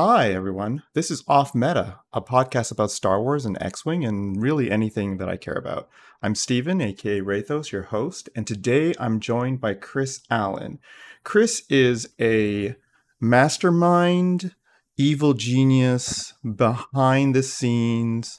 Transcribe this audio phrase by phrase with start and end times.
[0.00, 0.84] Hi, everyone.
[0.94, 5.16] This is Off Meta, a podcast about Star Wars and X Wing and really anything
[5.16, 5.88] that I care about.
[6.22, 10.78] I'm Steven, aka Rathos, your host, and today I'm joined by Chris Allen.
[11.24, 12.76] Chris is a
[13.20, 14.54] mastermind,
[14.96, 18.38] evil genius, behind the scenes.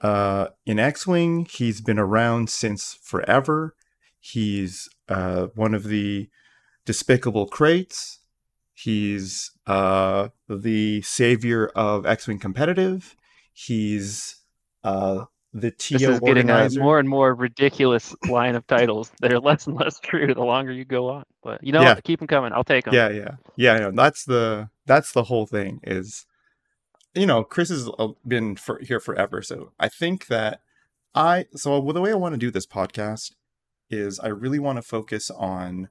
[0.00, 3.74] Uh, in X Wing, he's been around since forever.
[4.18, 6.30] He's uh, one of the
[6.86, 8.20] despicable crates.
[8.78, 13.16] He's uh, the savior of X Wing competitive.
[13.54, 14.36] He's
[14.84, 15.24] uh,
[15.54, 16.80] the TO This is getting a organizer.
[16.82, 20.72] more and more ridiculous line of titles that are less and less true the longer
[20.72, 21.24] you go on.
[21.42, 21.98] But you know Yeah.
[22.04, 22.52] Keep them coming.
[22.52, 22.92] I'll take them.
[22.92, 23.78] yeah, yeah, yeah.
[23.78, 23.92] Know.
[23.92, 25.80] That's the that's the whole thing.
[25.82, 26.26] Is
[27.14, 30.60] you know, Chris has uh, been for, here forever, so I think that
[31.14, 33.32] I so the way I want to do this podcast
[33.88, 35.88] is I really want to focus on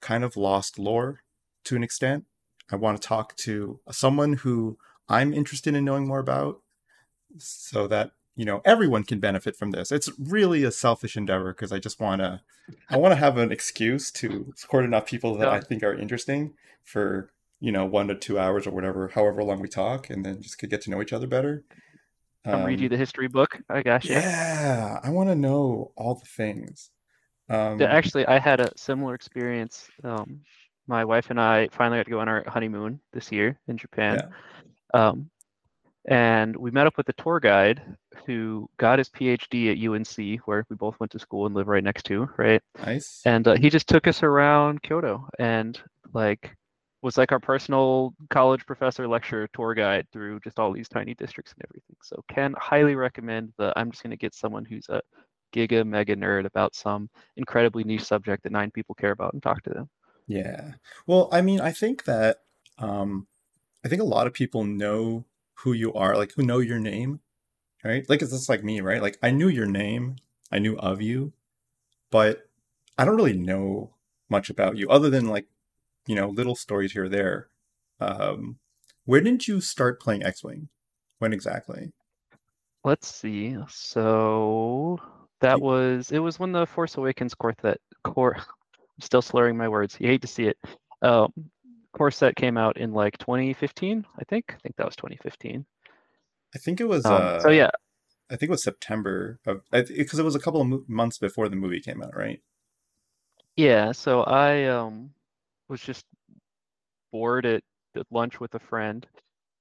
[0.00, 1.22] kind of lost lore
[1.64, 2.26] to an extent.
[2.70, 6.60] I want to talk to someone who I'm interested in knowing more about,
[7.38, 9.90] so that you know everyone can benefit from this.
[9.92, 12.40] It's really a selfish endeavor because I just want to
[12.90, 15.52] I want to have an excuse to support enough people that Yeah.
[15.52, 17.30] I think are interesting for
[17.60, 20.58] you know one to two hours or whatever, however long we talk, and then just
[20.58, 21.64] could get to know each other better.
[22.44, 23.58] Come read you Um, the history book.
[23.68, 24.14] I got you.
[24.14, 26.90] yeah, I want to know all the things.
[27.50, 29.88] Um, Actually, I had a similar experience.
[30.04, 30.42] Um,
[30.88, 34.16] my wife and I finally got to go on our honeymoon this year in Japan.
[34.94, 35.30] Um,
[36.08, 37.82] and we met up with a tour guide
[38.26, 41.84] who got his PhD at UNC, where we both went to school and live right
[41.84, 42.62] next to, right?
[42.84, 43.20] nice.
[43.26, 45.80] and uh, he just took us around Kyoto and
[46.14, 46.56] like
[47.02, 51.52] was like our personal college professor lecture tour guide through just all these tiny districts
[51.52, 51.96] and everything.
[52.02, 55.00] So can highly recommend the I'm just going to get someone who's a
[55.54, 59.62] giga mega nerd about some incredibly niche subject that nine people care about and talk
[59.64, 59.88] to them.
[60.28, 60.72] Yeah.
[61.06, 62.42] Well, I mean, I think that
[62.78, 63.26] um
[63.84, 67.20] I think a lot of people know who you are, like who know your name,
[67.82, 68.08] right?
[68.08, 69.02] Like it's just like me, right?
[69.02, 70.16] Like I knew your name,
[70.52, 71.32] I knew of you,
[72.10, 72.48] but
[72.96, 73.94] I don't really know
[74.28, 75.46] much about you other than like,
[76.06, 77.48] you know, little stories here or there.
[78.00, 78.58] Um
[79.06, 80.68] where didn't you start playing X-Wing?
[81.18, 81.92] When exactly?
[82.84, 83.56] Let's see.
[83.68, 84.98] So
[85.40, 88.36] that was it was when the Force Awakens Quartet core
[89.00, 89.96] still slurring my words.
[90.00, 90.58] You hate to see it.
[91.02, 91.32] Um
[91.92, 94.46] core set came out in like 2015, I think.
[94.50, 95.64] I think that was 2015.
[96.54, 97.70] I think it was Um, uh so yeah,
[98.30, 101.48] I think it was September of because it was a couple of mo- months before
[101.48, 102.42] the movie came out, right?
[103.56, 105.12] Yeah, so I um
[105.68, 106.06] was just
[107.12, 107.62] bored at,
[107.96, 109.06] at lunch with a friend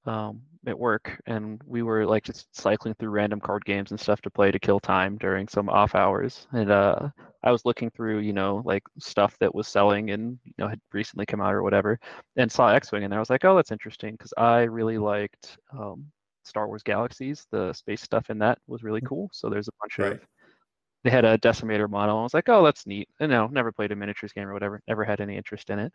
[0.06, 4.22] um at work and we were like just cycling through random card games and stuff
[4.22, 6.48] to play to kill time during some off hours.
[6.54, 7.10] And uh
[7.44, 10.82] I was looking through, you know, like stuff that was selling and you know had
[10.94, 12.00] recently come out or whatever
[12.38, 16.12] and saw X-Wing and I was like, "Oh, that's interesting" because I really liked um
[16.44, 17.46] Star Wars Galaxies.
[17.52, 19.30] The space stuff in that was really cool.
[19.34, 20.18] So there's a bunch Right.
[20.18, 20.20] of
[21.04, 22.18] they had a decimator model.
[22.18, 23.08] I was like, oh, that's neat.
[23.20, 24.82] And no, never played a miniatures game or whatever.
[24.88, 25.94] Never had any interest in it.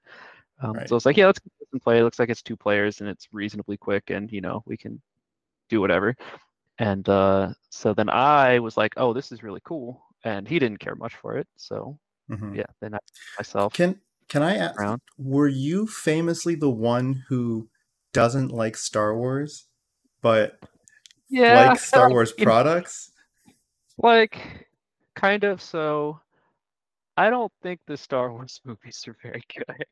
[0.63, 0.89] Um, Right.
[0.89, 1.41] So it's like, yeah, let's
[1.83, 1.99] play.
[1.99, 5.01] It looks like it's two players and it's reasonably quick, and you know we can
[5.69, 6.15] do whatever.
[6.79, 10.03] And uh, so then I was like, oh, this is really cool.
[10.25, 11.47] And he didn't care much for it.
[11.57, 11.99] So
[12.31, 12.57] Mhm.
[12.57, 12.99] yeah, then I
[13.39, 14.79] myself Can can I ask?
[14.81, 15.03] around.
[15.19, 17.69] Were you famously the one who
[18.13, 19.67] doesn't like Star Wars,
[20.23, 20.59] but
[21.29, 23.11] Yeah, likes Star Wars products?
[23.99, 24.67] like
[25.23, 25.63] kind of.
[25.63, 26.21] So
[27.17, 29.87] I don't think the Star Wars movies are very good.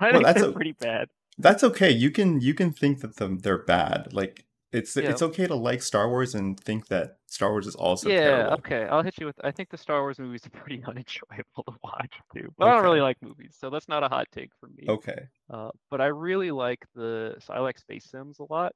[0.00, 1.08] I Well, think that's they're a- pretty bad.
[1.38, 1.90] That's okay.
[1.90, 4.12] You can you can think that them they're bad.
[4.12, 5.10] Like it's Yeah.
[5.10, 8.52] it's okay to like Star Wars and think that Star Wars is also yeah, terrible.
[8.54, 8.84] okay.
[8.84, 9.36] I'll hit you with.
[9.42, 12.52] I think the Star Wars movies are pretty unenjoyable to watch too.
[12.58, 14.84] But I don't really like movies, so that's not a hot take for me.
[14.88, 15.20] Okay.
[15.50, 17.34] Uh, but I really like the.
[17.40, 18.72] So I like space sims a lot,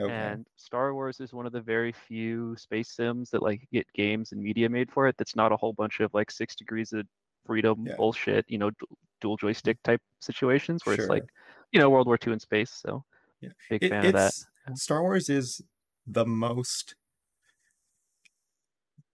[0.00, 0.12] Okay.
[0.12, 4.30] and Star Wars is one of the very few space sims that like get games
[4.32, 5.16] and media made for it.
[5.18, 7.04] That's not a whole bunch of like six degrees of
[7.44, 7.96] freedom Yeah.
[7.96, 8.44] bullshit.
[8.48, 8.86] You know, du-
[9.20, 9.92] dual joystick mm-hmm.
[9.92, 11.04] type situations where Sure.
[11.04, 11.24] it's like,
[11.72, 12.70] you know, World War II in space.
[12.70, 13.04] So
[13.40, 13.50] Yeah.
[13.68, 14.34] big It- fan of that.
[14.74, 15.62] Star Wars is
[16.06, 16.94] the most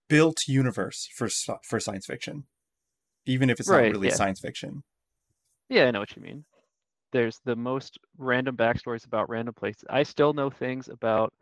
[0.07, 1.29] built universe for
[1.63, 2.45] for science fiction,
[3.25, 4.13] even if it's not really yeah.
[4.13, 4.83] science fiction.
[5.69, 6.45] Yeah, I know what you mean.
[7.15, 9.85] There's the most random backstories about random places.
[9.89, 11.33] I still know things about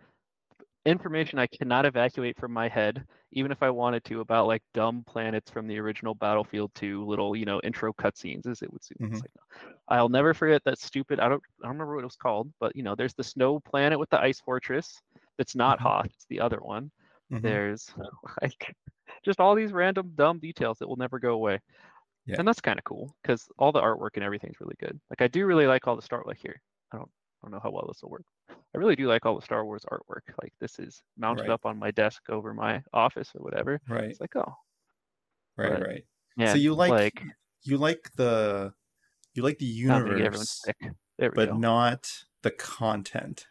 [0.85, 5.03] information I cannot evacuate from my head, even if I wanted to, about like dumb
[5.05, 8.97] planets from the original Battlefront 2 little, you know, intro cutscenes, as it would seem.
[8.99, 9.21] Mhm.
[9.21, 9.31] like,
[9.89, 11.19] I'll never forget that stupid.
[11.19, 13.59] I don't, I don't remember what it was called, but you know, there's the snow
[13.59, 15.01] planet with the ice fortress.
[15.37, 15.81] That's not Mhm.
[15.81, 16.07] Hoth.
[16.07, 16.91] It's the other one.
[17.29, 17.59] Mhm.
[17.59, 17.93] There's
[18.41, 18.75] like
[19.23, 21.59] just all these random dumb details that will never go away.
[22.25, 22.35] Yeah.
[22.39, 24.97] And that's kind of cool because all the artwork and everything's really good.
[25.09, 26.61] Like I do really like all the start like here.
[26.93, 28.23] I don't I don't know how well this will work.
[28.49, 30.21] I really do like all the Star Wars artwork.
[30.41, 31.51] Like this is mounted Right.
[31.51, 33.81] up on my desk over my office or whatever.
[33.89, 34.05] Right.
[34.05, 34.55] It's like, oh,
[35.57, 35.73] Right.
[35.73, 36.05] but- Right.
[36.37, 36.51] yeah.
[36.53, 37.23] so you like, like
[37.63, 38.73] you like the
[39.33, 40.65] you like the not making everyone universe.
[41.17, 41.57] But go.
[41.57, 42.09] not
[42.41, 43.47] the content.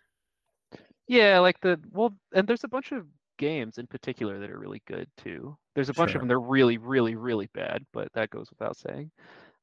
[1.08, 3.06] Yeah, like the well, and there's a bunch of
[3.42, 5.56] games in particular that are really good too.
[5.74, 6.18] There's a bunch Sure.
[6.18, 9.10] of them they're really, really, really bad, but that goes without saying.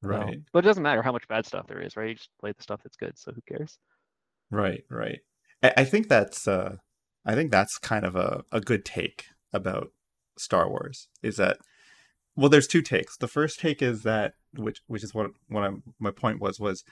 [0.03, 0.39] Um, Right.
[0.53, 2.09] but it doesn't matter how much bad stuff there is, right?
[2.09, 3.77] You just play the stuff that's good, so who cares?
[4.51, 5.19] Right, right.
[5.63, 6.77] I, I think that's uh
[7.25, 9.91] I think that's kind of a, a good take about
[10.37, 11.57] Star Wars is that
[12.35, 13.17] well there's two takes.
[13.17, 16.83] The first take is that which which is what what I'm, my point was was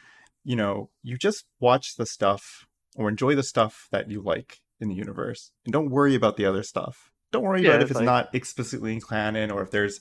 [0.44, 4.89] you know, you just watch the stuff or enjoy the stuff that you like in
[4.89, 5.51] the universe.
[5.65, 7.12] And don't worry about the other stuff.
[7.31, 10.00] Don't worry Yeah, about if it's like- not explicitly in canon or if there's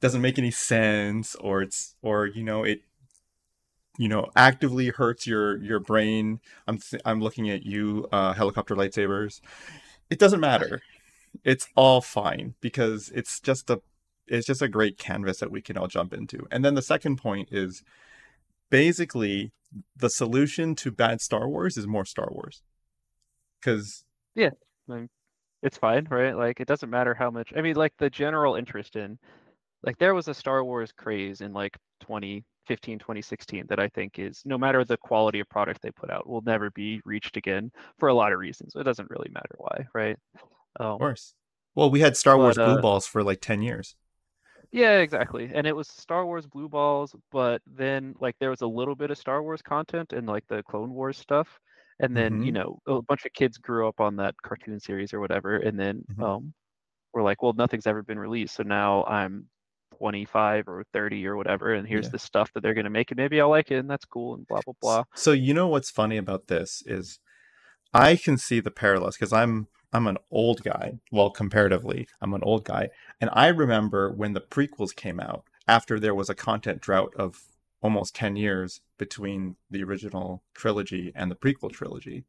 [0.00, 2.80] doesn't make any sense or it's or you know it
[3.96, 6.40] you know actively hurts your your brain.
[6.66, 9.40] I'm th- i'm looking at you uh helicopter lightsabers.
[10.10, 10.82] It doesn't matter.
[11.44, 13.80] It's all fine because it's just a
[14.26, 16.46] it's just a great canvas that we can all jump into.
[16.50, 17.82] And then the second point is
[18.70, 19.52] basically
[19.96, 22.62] the solution to bad star wars is more star wars.
[23.60, 24.04] Because
[24.34, 24.50] Yeah,
[25.62, 26.36] it's fine, right?
[26.36, 27.52] Like it doesn't matter how much.
[27.56, 29.18] I mean, like the general interest in,
[29.84, 34.42] like there was a Star Wars craze in like 2015, 2016 that I think is
[34.44, 38.08] no matter the quality of product they put out will never be reached again for
[38.08, 38.74] a lot of reasons.
[38.76, 40.18] It doesn't really matter why, right?
[40.80, 41.34] Um, of course
[41.74, 43.94] well we had star wars blue uh, balls for like 10 years
[44.72, 45.50] Yeah, exactly.
[45.54, 49.10] And it was Star Wars Blue Balls, but then like there was a little bit
[49.10, 51.60] of Star Wars content and like the Clone Wars stuff.
[52.00, 52.54] And then, you Mhm.
[52.54, 55.56] know, a bunch of kids grew up on that cartoon series or whatever.
[55.56, 56.24] And then Mhm.
[56.24, 56.54] um
[57.14, 58.56] we're like, well, nothing's ever been released.
[58.56, 59.48] So now I'm
[59.98, 62.10] 25 or 30 or whatever, and here's Yeah.
[62.10, 64.46] the stuff that they're gonna make, and maybe I'll like it, and that's cool, and
[64.48, 65.04] blah blah blah.
[65.14, 67.18] So you know what's funny about this is
[67.94, 71.00] I can see the parallels because I'm I'm an old guy.
[71.12, 72.90] Well, comparatively, I'm an old guy,
[73.20, 77.48] and I remember when the prequels came out after there was a content drought of
[77.84, 82.24] almost 10 years between the original trilogy and the prequel trilogy.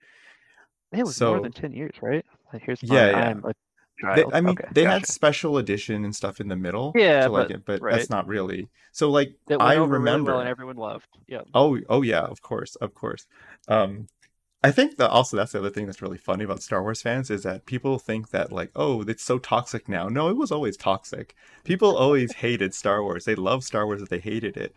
[0.92, 2.26] It was more than 10 years, right?
[2.52, 3.30] Like here's Yeah, my, yeah.
[3.30, 3.54] I'm a
[4.16, 4.26] They.
[4.34, 6.92] I mean, okay, they had special edition and stuff in the middle.
[6.94, 7.96] Yeah, to like but- it, but right.
[7.96, 8.68] that's not really.
[8.92, 11.08] So like I over really remember well and everyone loved.
[11.28, 11.42] Yeah.
[11.54, 13.26] Oh, oh yeah, of course, of course.
[13.70, 14.08] Um,
[14.62, 17.30] I think that also that's the other thing that's really funny about Star Wars fans
[17.30, 20.10] is that people think that like, oh, it's so toxic now.
[20.10, 21.34] No, it was always toxic.
[21.64, 23.24] People always hated Star Wars.
[23.26, 24.76] They loved Star Wars, but they hated it.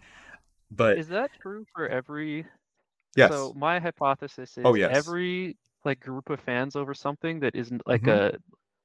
[0.70, 2.47] But Is that true for every
[3.17, 5.17] yes, So my hypothesis is Oh, yes.
[5.17, 8.09] every like group of fans over something that isn't like Mhm.
[8.09, 8.38] a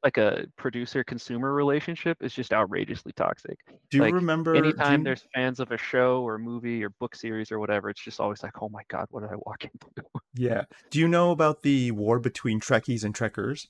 [0.04, 3.60] like a producer consumer relationship is just outrageously toxic.
[3.90, 4.56] do you like, remember?
[4.56, 8.02] Anytime you- there's fans of a show or movie or book series or whatever, it's
[8.04, 9.90] just always like, oh my god, what did I walk into?
[10.34, 13.68] yeah, do you know about the war between Trekkies and Trekkers?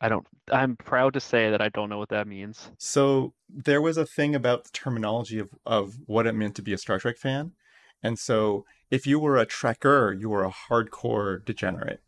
[0.00, 0.26] I don't.
[0.50, 2.70] I'm proud to say that I don't know what that means.
[2.78, 6.72] So there was a thing about the terminology of, of what it meant to be
[6.72, 7.52] a Star Trek fan.
[8.02, 12.00] And so if you were a Trekker, you were a hardcore degenerate.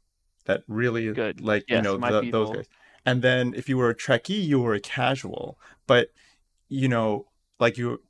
[0.46, 1.40] That really Good.
[1.40, 2.66] like you know the, those guys.
[3.04, 5.58] And then if you were a Trekkie, you were a casual.
[5.86, 6.08] But
[6.68, 7.26] you know,
[7.60, 8.00] like you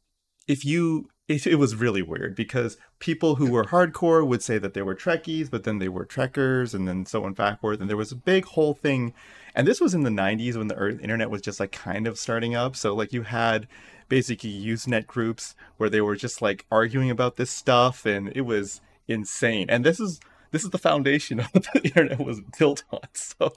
[0.47, 4.75] if you it, it was really weird because people who were hardcore would say that
[4.75, 7.81] they were Trekkies, but then they were Trekkers, and then so on backwards.
[7.81, 9.15] And there was a big whole thing.
[9.55, 12.55] And this was in the 90s when the internet was just like kind of starting
[12.55, 12.77] up.
[12.77, 13.69] So, like, you had
[14.09, 18.81] basically Usenet groups where they were just like arguing about this stuff, and it was
[19.09, 19.69] insane.
[19.71, 20.21] And this is.
[20.53, 23.01] This is the foundation of the internet was built on.
[23.15, 23.51] So,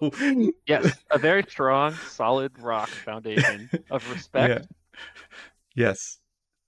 [0.65, 4.67] Yes, a very strong, solid rock foundation of respect.
[5.75, 6.19] yes,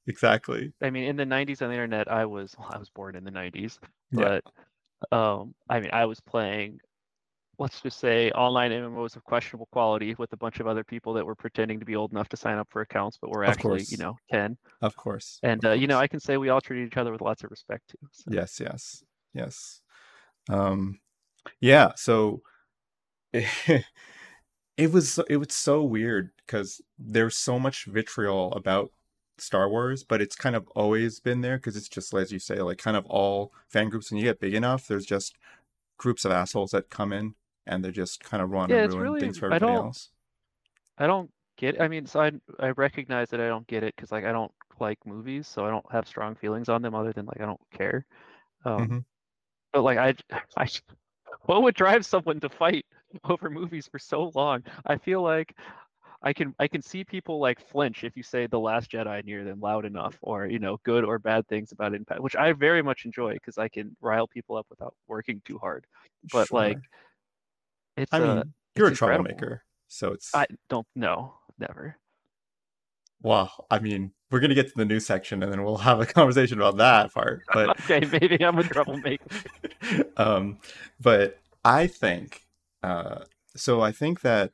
[0.06, 0.74] exactly.
[0.82, 3.24] I mean, in the '90s on the internet, I was well, I was born in
[3.24, 3.80] the '90s,
[4.12, 4.40] Yeah.
[5.10, 6.80] but um, I mean, I was playing,
[7.60, 11.26] let's just say, online MMOs of questionable quality with a bunch of other people that
[11.26, 13.80] were pretending to be old enough to sign up for accounts, but were Of actually,
[13.80, 13.92] course.
[13.92, 14.58] you know, 10.
[14.82, 15.40] Of course.
[15.44, 17.52] And uh, you know, I can say we all treated each other with lots of
[17.52, 18.08] respect too.
[18.12, 18.32] So.
[18.32, 19.82] Yes, yes, yes.
[20.50, 21.00] Um,
[21.60, 21.92] yeah.
[21.96, 22.42] So
[23.34, 23.84] it
[24.92, 28.92] was it was so weird because there's so much vitriol about
[29.40, 32.60] Star Wars, but it's kind of always been there because it's just as you say,
[32.60, 34.12] like kind of all fan groups.
[34.12, 35.36] When you get big enough, there's just
[35.98, 37.34] groups of assholes that come in
[37.68, 39.86] and they're just kind of run Yeah, and ruin really- things for I everybody don't-
[39.88, 40.12] else.
[40.98, 41.80] I don't get.
[41.80, 44.52] I mean, so I I recognize that I don't get it because like I don't
[44.80, 47.62] like movies, so I don't have strong feelings on them other than like I don't
[47.72, 48.06] care.
[48.66, 49.06] Um, Mhm.
[49.74, 50.16] But like I,
[50.58, 50.68] I,
[51.46, 52.86] what would drive someone to fight
[53.26, 54.64] over movies for so long?
[54.86, 55.56] I feel like
[56.24, 59.44] I can I can see people like flinch if you say the last Jedi near
[59.44, 62.82] them loud enough, or you know, good or bad things about Impact, which I very
[62.82, 65.86] much enjoy because I can rile people up without working too hard.
[66.32, 66.60] But Sure.
[66.60, 66.80] like,
[67.98, 68.44] it's I mean, uh,
[68.76, 71.98] you're a troublemaker, so it's I don't know, never.
[73.22, 73.66] well.
[73.72, 76.60] I mean, we're gonna get to the news section, and then we'll have a conversation
[76.60, 77.44] about that part.
[77.54, 79.26] But okay, maybe I'm a troublemaker.
[80.18, 80.60] um,
[81.00, 82.46] but I think
[82.84, 83.22] uh,
[83.56, 83.82] so.
[83.82, 84.52] I think that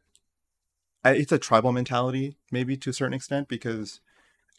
[1.06, 4.00] it's a tribal mentality, maybe to a certain extent, because,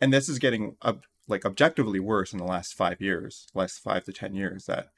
[0.01, 4.05] and this is getting ob- like objectively worse in the last five years, last five
[4.05, 4.67] to ten years.
[4.67, 4.89] That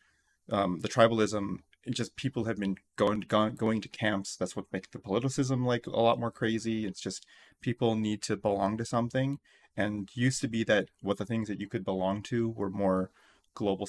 [0.50, 1.58] um, the tribalism,
[1.94, 4.36] just people have been going going going to camps.
[4.36, 6.86] That's what makes the politicism like a lot more crazy.
[6.86, 7.26] It's just
[7.60, 9.38] people need to belong to something,
[9.76, 13.10] and used to be that what the things that you could belong to were more
[13.54, 13.88] global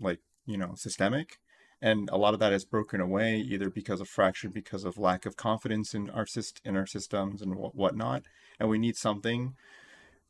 [0.00, 1.38] like you know systemic.
[1.84, 5.26] And a lot of that has broken away either because of fracture because of lack
[5.26, 8.22] of confidence in our syst- in our systems and wh- whatnot.
[8.60, 9.56] And we need something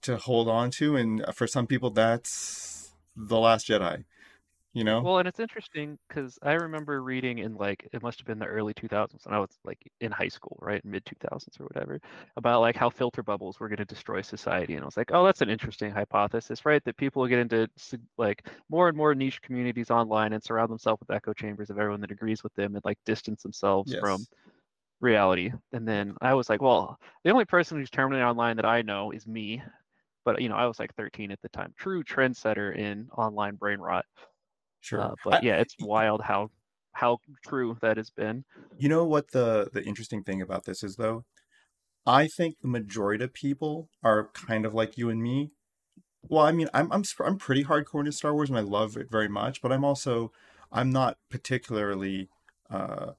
[0.00, 0.96] to hold on to.
[0.96, 4.04] And for some people that's the last jedi
[4.72, 8.26] you know Well, and it's interesting because I remember reading in like it must have
[8.26, 11.64] been the early 2000s, and I was like in high school, right, mid 2000s or
[11.64, 12.00] whatever,
[12.36, 15.24] about like how filter bubbles were going to destroy society, and I was like, oh,
[15.24, 16.82] that's an interesting hypothesis, right?
[16.84, 17.68] That people will get into
[18.18, 22.00] like more and more niche communities online and surround themselves with echo chambers of everyone
[22.02, 24.26] that agrees with them and like distance themselves from
[25.00, 25.52] reality.
[25.72, 29.12] And then I was like, well, the only person who's terminally online that I know
[29.12, 29.62] is me.
[30.24, 31.74] But you know, I was like 13 at the time.
[31.78, 34.06] True trendsetter in online brain rot.
[34.82, 36.50] Sure Uh, I, but yeah, it's wild how
[36.92, 38.44] how true that has been.
[38.78, 41.24] you know what the the interesting thing about this is though
[42.04, 45.52] i think the majority of people are kind of like you and me
[46.28, 49.10] well i mean i'm i'm, I'm pretty hardcore into star wars and i love it
[49.10, 50.32] very much but i'm also
[50.70, 52.28] i'm not particularly
[52.70, 53.12] uh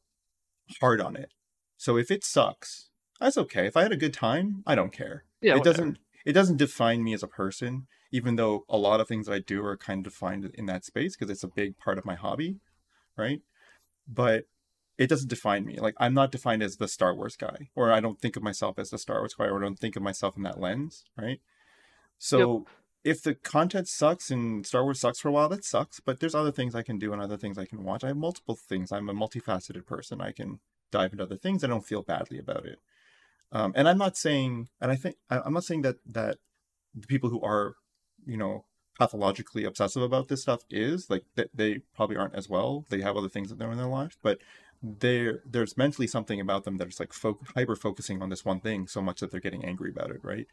[0.81, 1.31] hard on it.
[1.77, 2.89] So if it sucks,
[3.19, 3.67] that's okay.
[3.67, 5.25] If I had a good time, I don't care.
[5.41, 5.77] Yeah, it whatever.
[5.77, 9.33] doesn't it doesn't define me as a person, even though a lot of things that
[9.33, 12.05] I do are kind of defined in that space because it's a big part of
[12.05, 12.59] my hobby,
[13.17, 13.41] right?
[14.07, 14.45] But
[14.99, 15.79] it doesn't define me.
[15.79, 18.77] Like I'm not defined as the Star Wars guy, or I don't think of myself
[18.77, 21.41] as the Star Wars guy, or I don't think of myself in that lens, right?
[22.19, 22.65] So
[23.03, 25.99] if the content sucks and Star Wars sucks for a while, that sucks.
[25.99, 28.03] But there's other things I can do and other things I can watch.
[28.03, 28.91] I have multiple things.
[28.91, 30.21] I'm a multifaceted person.
[30.21, 30.59] I can
[30.91, 31.63] dive into other things.
[31.63, 32.79] I don't feel badly about it.
[33.51, 36.37] Um, and I'm not saying, and I think I'm not saying that that
[36.93, 37.75] the people who are,
[38.25, 38.65] you know,
[38.97, 42.85] pathologically obsessive about this stuff is like that they probably aren't as well.
[42.89, 44.39] They have other things that they're in their lives, but
[44.81, 48.87] there there's mentally something about them that's like fo- hyper focusing on this one thing
[48.87, 50.47] so much that they're getting angry about it, right?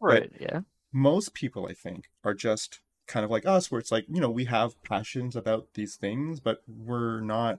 [0.00, 0.30] Right.
[0.40, 0.60] Yeah.
[0.92, 4.30] most people i think are just kind of like us where it's like you know
[4.30, 7.58] we have passions about these things but we're not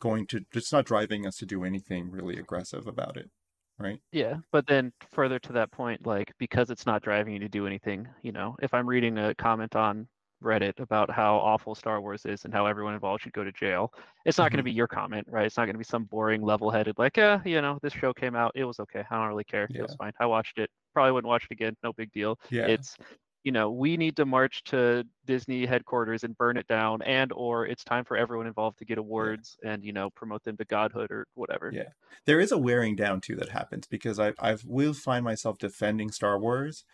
[0.00, 3.30] going to it's not driving us to do anything really aggressive about it
[3.78, 4.36] right Yeah.
[4.52, 8.08] But then further to that point, like because it's not driving you to do anything,
[8.22, 10.08] you know, if I'm reading a comment on
[10.42, 13.92] Reddit about how awful Star Wars is and how everyone involved should go to jail,
[14.24, 14.76] it's not going to be mm-hmm.
[14.76, 15.46] your comment, right?
[15.46, 18.36] It's not going to be some boring, level-headed, like, yeah, you know, this show came
[18.36, 19.02] out, it was okay.
[19.10, 19.66] I don't really care.
[19.70, 20.12] It was fine.
[20.20, 20.68] I watched it.
[20.92, 21.74] Probably wouldn't watch it again.
[21.82, 22.38] No big deal.
[22.50, 22.96] yeah It's,
[23.46, 27.64] you know, we need to march to Disney headquarters and burn it down, and or
[27.64, 31.12] it's time for everyone involved to get awards and you know promote them to godhood
[31.12, 31.70] or whatever.
[31.72, 31.90] Yeah.
[32.24, 36.10] there is a wearing down too that happens because i i will find myself defending
[36.10, 36.84] star wars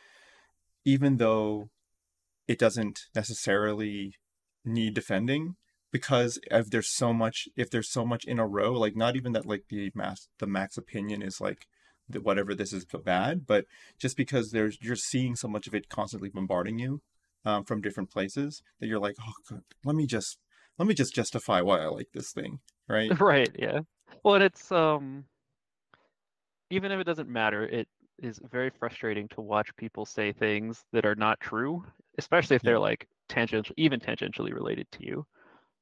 [0.85, 1.71] even though
[2.47, 4.17] it doesn't necessarily
[4.63, 5.57] need defending
[5.91, 9.33] because if there's so much if there's so much in a row like not even
[9.33, 11.67] that like the mass the max opinion is like
[12.23, 13.67] whatever this is bad but
[13.99, 17.01] just because there's you're seeing so much of it constantly bombarding you
[17.45, 20.39] um, from different places that you're like oh God, let me just
[20.79, 23.81] let me just justify why i like this thing right Right, yeah.
[24.25, 25.27] Well, and it's um
[26.71, 31.05] even if it doesn't matter, it is very frustrating to watch people say things that
[31.05, 31.85] are not true,
[32.19, 32.71] especially if Yeah.
[32.73, 35.27] they're like tangential, even tangentially related to you.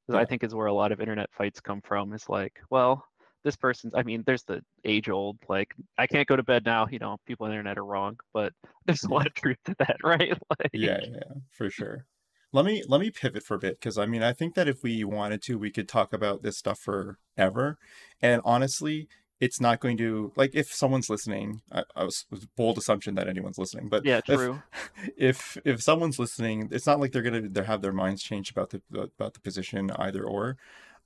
[0.07, 2.13] 'Cause I think is where a lot of internet fights come from.
[2.15, 3.07] Is like, well,
[3.45, 3.95] this person's.
[3.95, 6.87] I mean, there's the age-old like, I can't go to bed now.
[6.91, 8.53] You know, people on the internet are wrong, but
[8.87, 10.37] there's a lot of truth to that, right?
[10.59, 12.07] Like, yeah yeah for sure
[12.53, 14.83] let me let me pivot for a bit because i mean i think that if
[14.83, 17.79] we wanted to we could talk about this stuff forever
[18.21, 19.09] and honestly
[19.41, 23.29] it's not going to like if someone's listening i, I was, was bold assumption that
[23.29, 24.63] anyone's listening but yeah, if, true.
[25.17, 28.71] if if someone's listening it's not like they're gonna they have their minds changed about
[28.71, 30.57] the about the position either or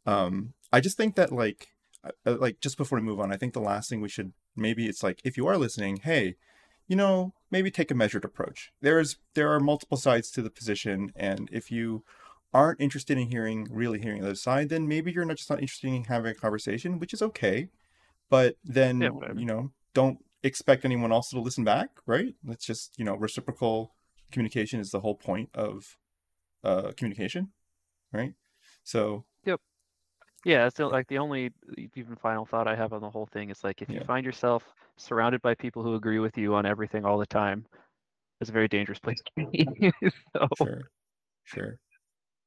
[0.07, 1.69] um i just think that like
[2.25, 5.03] like just before we move on i think the last thing we should maybe it's
[5.03, 6.35] like if you are listening hey
[6.87, 11.13] you know maybe take a measured approach there's there are multiple sides to the position
[11.17, 12.05] and if you
[12.53, 15.61] aren't interested in hearing really hearing the other side then maybe you're not just not
[15.61, 17.69] interested in having a conversation which is okay
[18.31, 22.35] but then Yeah, you know don't expect anyone else to listen back, right?
[22.49, 23.95] It's just you know reciprocal
[24.31, 25.97] communication is the whole point of
[26.63, 27.53] uh, communication,
[28.13, 28.35] right?
[28.83, 29.25] So.
[30.45, 31.51] Yeah, it's like the only
[31.95, 34.75] even final thought I have on the whole thing is like if you find yourself
[34.97, 37.67] surrounded by people who agree with you on everything all the time,
[38.41, 39.69] it's a very dangerous place to be.
[40.37, 40.83] so sure,
[41.45, 41.79] sure.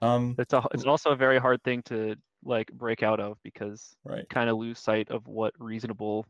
[0.02, 3.96] Um, it's a, it's also a very hard thing to like break out of because
[4.04, 4.28] right.
[4.30, 6.26] kind of lose sight of what reasonable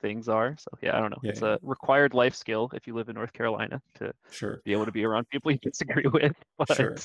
[0.00, 0.56] things are.
[0.58, 1.22] So yeah, I don't know.
[1.22, 1.56] Yeah, it's yeah.
[1.56, 4.92] a required life skill if you live in North Carolina to Sure, be able to
[4.92, 6.36] be around people you disagree with.
[6.58, 6.96] But Sure.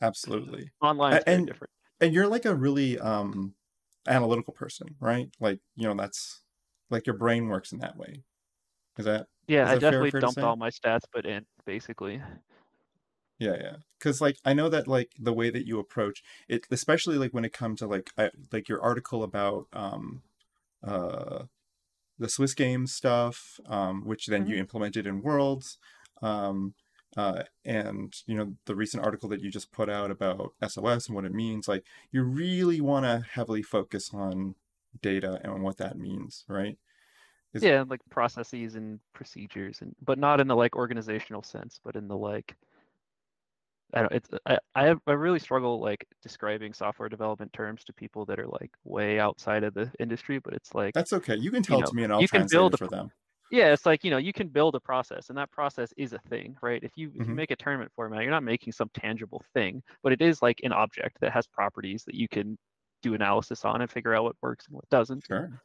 [0.00, 0.70] absolutely.
[0.80, 1.70] online and- different.
[2.00, 3.56] And you're like a really um
[4.08, 5.28] analytical person, right?
[5.40, 6.42] Like you know that's
[6.90, 8.22] like your brain works in that way.
[8.98, 11.46] Is that Yeah, is I that definitely fair to dumped all my stats, but in
[11.66, 12.22] basically.
[13.38, 13.76] Yeah, yeah.
[13.98, 17.44] Because like I know that like the way that you approach it, especially like when
[17.44, 20.22] it comes to like I, like your article about um
[20.86, 21.44] uh
[22.18, 25.78] the Swiss game stuff, um, which then you implemented in Worlds,
[26.22, 26.74] um,
[27.16, 31.16] uh, and you know the recent article that you just put out about SOS and
[31.16, 31.68] what it means.
[31.68, 34.54] Like you really want to heavily focus on
[35.02, 36.78] data and what that means, right?
[37.54, 41.96] Is- Yeah, like processes and procedures, and but not in the like organizational sense, but
[41.96, 42.56] in the like.
[43.94, 44.12] I don't.
[44.12, 48.38] It's I I, have, I really struggle like describing software development terms to people that
[48.38, 51.36] are like way outside of the industry, but it's like That's okay.
[51.36, 52.88] You can tell it know, to me and I'll you can translate build a for
[52.88, 53.12] them.
[53.50, 56.18] Yeah, it's like you know you can build a process, and that process is a
[56.18, 56.82] thing, right?
[56.82, 57.36] If you if you Mhm.
[57.36, 60.72] make a tournament format, you're not making some tangible thing, but it is like an
[60.72, 62.58] object that has properties that you can
[63.02, 65.24] do analysis on and figure out what works and what doesn't.
[65.26, 65.62] Sure.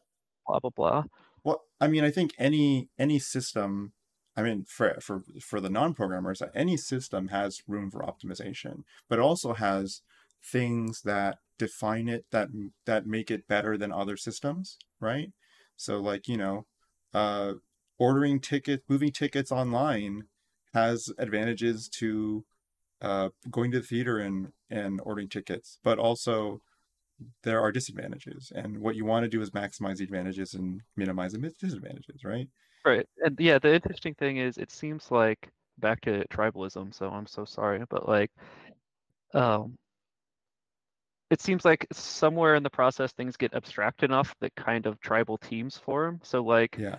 [0.48, 1.06] Blah blah blah.
[1.44, 3.94] Well, I mean, I think any any system,
[4.36, 9.54] I mean, for for for the non-programmers, any system has room for optimization, but also
[9.54, 10.02] has
[10.44, 12.50] things that define it that
[12.86, 15.34] that make it better than other systems, right?
[15.76, 16.68] So, like you know,
[17.14, 17.56] uh,
[18.00, 20.24] ordering tickets, moving tickets online
[20.74, 22.44] has advantages to
[23.02, 26.62] uh, going to the theater and and ordering tickets, but also
[27.44, 31.32] there are disadvantages and what you want to do is maximize the advantages and minimize
[31.32, 32.48] the disadvantages right
[32.86, 33.08] Right.
[33.24, 37.46] And yeah, the interesting thing is it seems like back to tribalism, so I'm so
[37.46, 38.32] sorry, but like
[39.34, 39.78] um
[41.30, 45.38] it seems like somewhere in the process things get abstract enough that kind of tribal
[45.38, 46.20] teams form.
[46.24, 46.98] So like yeah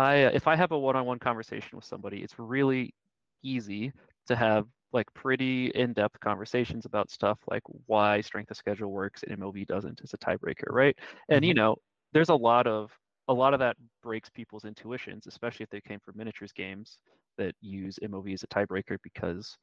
[0.00, 2.94] I uh, if I have a one-on-one conversation with somebody, it's really
[3.42, 3.92] easy
[4.26, 9.32] to have like pretty in-depth conversations about stuff like why strength of schedule works and
[9.32, 10.98] MOV doesn't as a tiebreaker, right?
[11.28, 11.54] And you Mhm.
[11.54, 11.76] know,
[12.12, 12.92] there's a lot of
[13.28, 16.98] a lot of that breaks people's intuitions, especially if they came from miniatures games
[17.38, 19.56] that use MOV as a tiebreaker because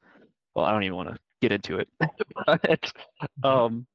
[0.54, 1.88] well, I don't even want to get into it.
[2.46, 2.92] but
[3.42, 3.86] um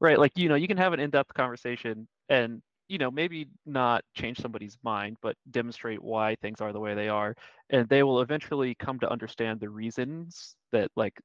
[0.00, 4.04] right, like you know, you can have an in-depth conversation and you know, maybe not
[4.14, 7.34] change somebody's mind, but demonstrate why things are the way they are,
[7.70, 11.20] and they will eventually come to understand the reasons that like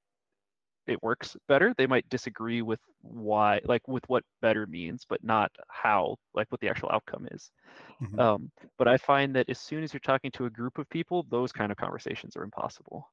[0.88, 1.74] it works better.
[1.78, 6.62] They might disagree with why, like with what better means, but not how, like what
[6.62, 7.52] the actual outcome is.
[8.00, 8.20] Mhm.
[8.20, 11.26] Um, but I find that as soon as you're talking to a group of people,
[11.30, 13.12] those kind of conversations are impossible,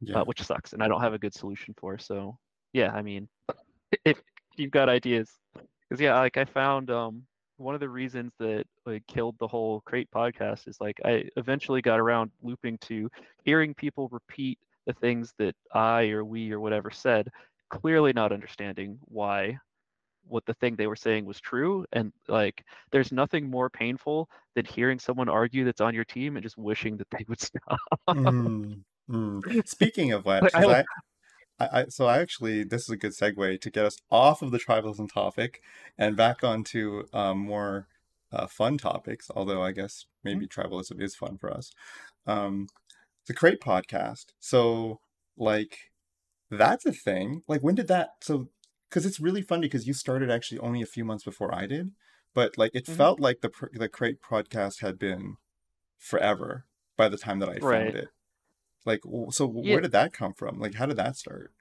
[0.00, 1.98] yeah uh, which sucks, and I don't have a good solution for.
[1.98, 2.38] So
[2.72, 3.28] yeah, I mean,
[4.04, 4.22] if
[4.56, 7.26] you've got ideas, because yeah, like I found um,
[7.60, 11.82] one of the reasons that like killed the whole crate podcast is like I eventually
[11.82, 13.10] got around looping to
[13.44, 17.28] hearing people repeat the things that I or we or whatever said,
[17.68, 19.58] clearly not understanding why
[20.26, 24.64] what the thing they were saying was true and like there's nothing more painful than
[24.64, 28.80] hearing someone argue that's on your team and just wishing that they would stop Mm,
[29.10, 29.68] mm.
[29.68, 30.84] speaking of which Like, I 'cause don't- I,
[31.60, 34.50] I, I so I actually this is a good segue to get us off of
[34.50, 35.62] the tribalism topic
[35.98, 37.86] and back onto um, more
[38.32, 41.70] uh, fun topics although I guess maybe tribalism is fun for us.
[42.26, 42.68] Um,
[43.26, 44.26] the crate podcast.
[44.40, 45.00] So
[45.36, 45.76] like
[46.50, 47.42] that's a thing.
[47.46, 48.48] Like when did that so
[48.88, 51.92] because it's really funny because you started actually only a few months before I did
[52.34, 52.96] but like it Mhm.
[52.96, 55.36] felt like the the crate podcast had been
[55.98, 58.08] forever by the time that I found it
[58.86, 59.78] like so Yeah.
[59.78, 61.52] where did that come from like how did that start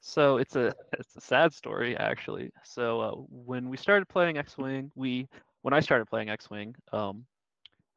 [0.00, 2.50] So it's a it's a sad story actually.
[2.64, 5.28] So uh, when we started playing X-wing, we
[5.62, 7.26] when I started playing X-wing, um,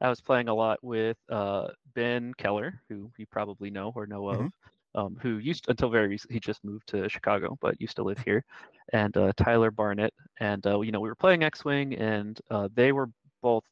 [0.00, 4.28] I was playing a lot with uh, Ben Keller, who you probably know or know
[4.28, 4.52] of, Mhm.
[4.94, 8.18] um, who used until very recently he just moved to Chicago, but used to live
[8.20, 8.44] here,
[8.92, 12.92] and uh, Tyler Barnett, and uh, you know we were playing X-wing, and uh, they
[12.92, 13.10] were
[13.42, 13.64] both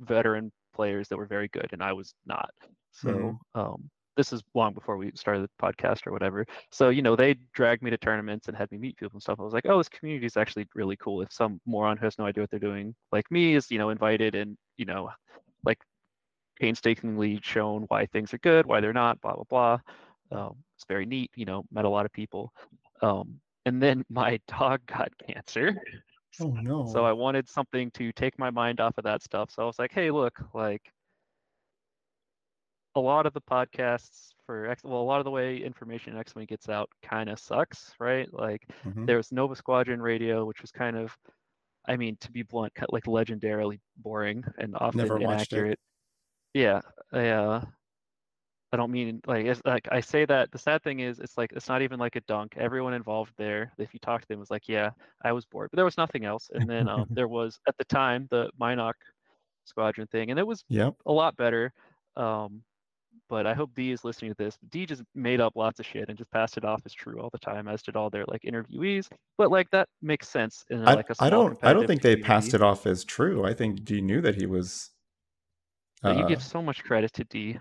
[0.00, 2.50] veteran players that were very good, and I was not.
[2.92, 3.40] So Mhm.
[3.54, 6.46] um, this is long before we started the podcast or whatever.
[6.70, 9.38] So, you know, they dragged me to tournaments and had me meet people and stuff.
[9.40, 11.22] I was like, oh, this community is actually really cool.
[11.22, 13.90] If some moron who has no idea what they're doing, like me, is, you know,
[13.90, 15.10] invited and, you know,
[15.64, 15.78] like
[16.60, 19.78] painstakingly shown why things are good, why they're not, blah blah blah.
[20.30, 21.64] Um, it's very neat, you know.
[21.72, 22.52] Met a lot of people,
[23.02, 25.80] um, and then my dog got cancer.
[26.40, 26.86] Oh no.
[26.86, 29.50] So I wanted something to take my mind off of that stuff.
[29.50, 30.82] So I was like, hey, look, like
[32.96, 36.34] a lot of the podcasts for X, well, a lot of the way information X
[36.34, 38.32] Wing gets out kind of sucks, right?
[38.32, 39.06] Like Mhm.
[39.06, 41.16] there's Nova Squadron Radio, which was kind of,
[41.88, 45.78] I mean, to be blunt, cut- like legendarily boring and often Never inaccurate.
[46.54, 47.64] Yeah, I, uh,
[48.72, 50.52] I don't mean like it's like I say that.
[50.52, 52.56] The sad thing is, it's like it's not even like a dunk.
[52.56, 54.90] Everyone involved there, if you talk to them, was like, "Yeah,
[55.24, 56.50] I was bored," but there was nothing else.
[56.52, 58.94] And then um, there was at the time the Mynock
[59.64, 60.96] Squadron thing, and it was Yep.
[61.06, 61.72] a lot better.
[62.16, 62.62] Um,
[63.30, 64.58] but I hope D is listening to this.
[64.70, 67.30] D just made up lots of shit and just passed it off as true all
[67.30, 69.08] the time, as did all their like interviewees.
[69.38, 72.16] But like that makes sense in I, like a I don't I don't think they
[72.16, 73.44] passed it off as true.
[73.46, 74.90] I think Dee knew that he was
[76.02, 77.58] But you uh, give so much credit to D.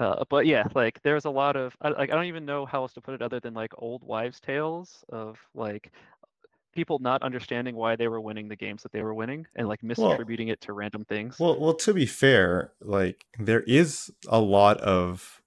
[0.00, 2.82] Uh, but yeah, like there's a lot of I, like I don't even know how
[2.82, 5.92] else to put it other than like old wives' tales of like
[6.78, 9.80] people not understanding why they were winning the games that they were winning and like
[9.82, 11.36] well misattributing it to random things.
[11.40, 15.42] well well to be fair, like there is a lot of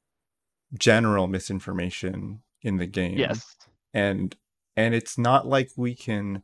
[0.73, 3.17] general misinformation in the game.
[3.17, 3.55] yes.
[3.93, 4.35] And
[4.75, 6.43] and it's not like we can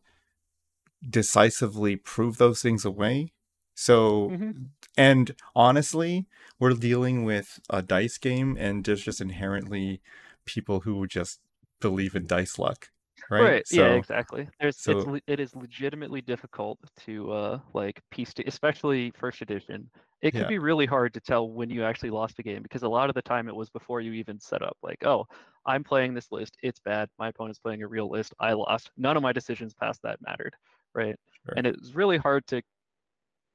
[1.09, 3.33] decisively prove those things away.
[3.75, 4.51] So hmm
[4.97, 6.25] and honestly,
[6.59, 10.01] we're dealing with a dice game and there's just inherently
[10.45, 11.39] people who just
[11.81, 12.89] believe in dice luck,
[13.29, 13.41] right?
[13.41, 13.63] Right.
[13.71, 14.47] Yeah, exactly.
[14.59, 19.41] There's it's so le- it is legitimately difficult to uh like piece to, especially first
[19.41, 19.89] edition.
[20.21, 20.47] It can yeah.
[20.47, 23.15] be really hard to tell when you actually lost a game because a lot of
[23.15, 24.75] the time it was before you even set up.
[24.81, 25.25] Like, oh,
[25.65, 26.57] I'm playing this list.
[26.63, 27.09] It's bad.
[27.19, 28.33] My opponent's playing a real list.
[28.39, 28.89] I lost.
[28.97, 30.55] None of my decisions past that mattered.
[30.95, 31.15] Right.
[31.45, 31.53] Sure.
[31.55, 32.61] And it's really hard to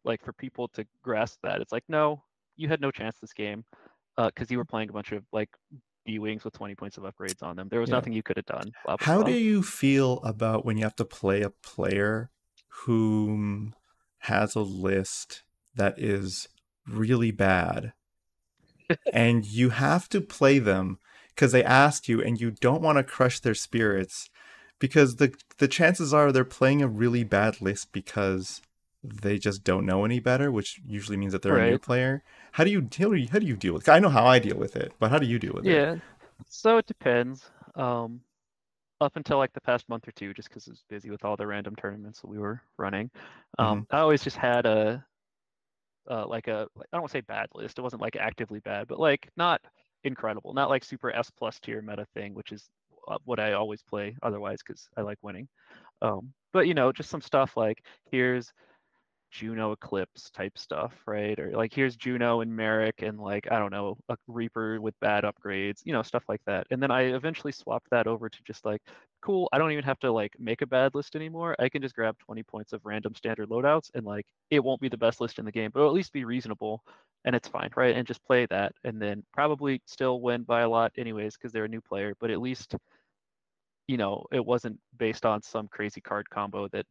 [0.05, 1.61] like for people to grasp that.
[1.61, 2.23] It's like, no,
[2.57, 3.65] you had no chance this game
[4.17, 5.49] because you were playing a bunch of like
[6.05, 7.69] B wings with 20 points of upgrades on them.
[7.69, 7.97] There was Yeah.
[7.97, 8.73] nothing you could have done.
[8.85, 9.27] Blah blah How blah.
[9.27, 12.31] do you feel about when you have to play a player
[12.87, 13.75] whom
[14.21, 15.43] has a list
[15.75, 16.49] that is
[16.87, 17.93] really bad
[19.13, 23.05] and you have to play them because they asked you and you don't want to
[23.05, 24.29] crush their spirits
[24.79, 28.61] because the the chances are they're playing a really bad list because
[29.05, 32.23] they just don't know any better, which usually means that they're a new player.
[32.53, 33.89] How do you you, how do you deal with?
[33.89, 35.73] I know how I deal with it, but how do you deal with it?
[35.73, 35.97] Yeah.
[36.49, 37.51] So it depends.
[37.75, 38.21] Um,
[39.01, 41.37] up until like the past month or two, just because I was busy with all
[41.37, 43.11] the random tournaments that we were running,
[43.59, 45.05] um, I always just had a,
[46.09, 47.79] uh, like a, I don't want to say bad list.
[47.79, 49.61] It wasn't like actively bad, but like not
[50.05, 52.69] incredible, not like super S plus tier meta thing, which is
[53.09, 55.49] uh, what I always play otherwise because I like winning.
[56.01, 58.53] Um, but you know, just some stuff like here's
[59.33, 61.39] Juno Eclipse type stuff, right?
[61.41, 65.25] Or like here's Juno and Merrick and like I don't know a Reaper with bad
[65.25, 66.67] upgrades, you know, stuff like that.
[66.71, 68.83] And then I eventually swapped that over to just like,
[69.23, 71.57] cool, I don't even have to like make a bad list anymore.
[71.59, 74.89] I can just grab 20 points of random standard loadouts and like it won't be
[74.91, 76.83] the best list in the game, but it'll at least be reasonable
[77.25, 77.97] and it's fine, right?
[77.97, 81.65] And just play that and then probably still win by a lot anyways because they're
[81.65, 82.75] a new player, but at least
[83.89, 86.87] you know, it wasn't based on some crazy card combo that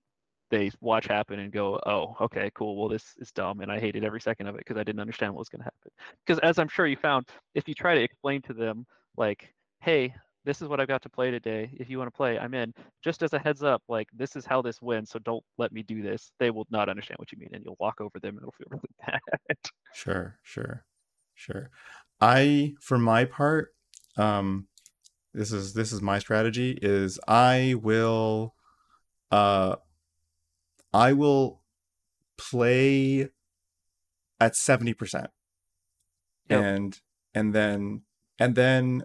[0.51, 2.77] they watch happen and go, oh, okay, cool.
[2.77, 5.33] Well, this is dumb, and I hated every second of it because I didn't understand
[5.33, 5.91] what was going to happen.
[6.25, 8.85] Because as I'm sure you found, if you try to explain to them,
[9.17, 11.71] like, hey, this is what I've got to play today.
[11.73, 12.73] If you want to play, I'm in.
[13.03, 15.83] Just as a heads up, like, this is how this wins, so don't let me
[15.83, 16.31] do this.
[16.37, 18.67] They will not understand what you mean, and you'll walk over them, and it'll feel
[18.69, 19.57] really bad.
[19.93, 20.83] Sure, sure,
[21.33, 21.69] sure.
[22.19, 23.73] I, for my part,
[24.17, 24.67] um,
[25.33, 26.77] this is this is my strategy.
[26.81, 28.53] Is I will,
[29.31, 29.77] uh,
[30.93, 31.61] I will
[32.37, 33.29] play
[34.39, 35.29] at seventy percent,
[36.49, 36.63] Yep.
[36.63, 37.01] and
[37.33, 38.01] and then
[38.39, 39.03] and then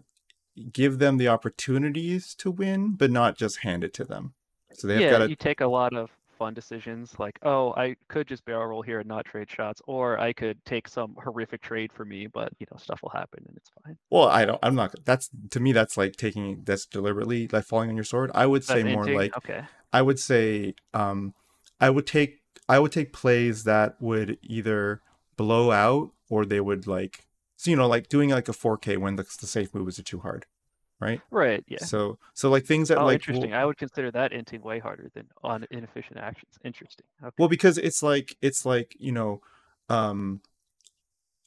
[0.72, 4.35] give them the opportunities to win, but not just hand it to them.
[4.72, 7.96] So they've yeah, got to you take a lot of fun decisions like, oh, I
[8.09, 11.62] could just barrel roll here and not trade shots, or I could take some horrific
[11.62, 13.96] trade for me, but you know, stuff will happen and it's fine.
[14.11, 14.59] Well, I don't.
[14.62, 14.94] I'm not.
[15.05, 15.72] That's to me.
[15.72, 16.62] That's like taking.
[16.64, 18.31] That's deliberately like falling on your sword.
[18.35, 19.16] I would say more inting?
[19.16, 19.37] like.
[19.37, 19.62] okay.
[19.92, 20.75] I would say.
[20.94, 21.35] Um,
[21.80, 22.40] I would take.
[22.68, 25.00] I would take plays that would either
[25.36, 27.26] blow out or they would like.
[27.56, 30.20] So you know, like doing like a 4K when the, the safe moves are too
[30.20, 30.46] hard,
[31.00, 31.20] right?
[31.30, 31.78] Right, yeah.
[31.84, 33.14] So so like things that Oh, like.
[33.20, 33.50] interesting.
[33.52, 36.52] Well, I would consider that inting way harder than on inefficient actions.
[36.64, 37.06] Interesting.
[37.22, 37.34] Okay.
[37.38, 39.40] well, because it's like it's like you know,
[39.88, 40.40] um,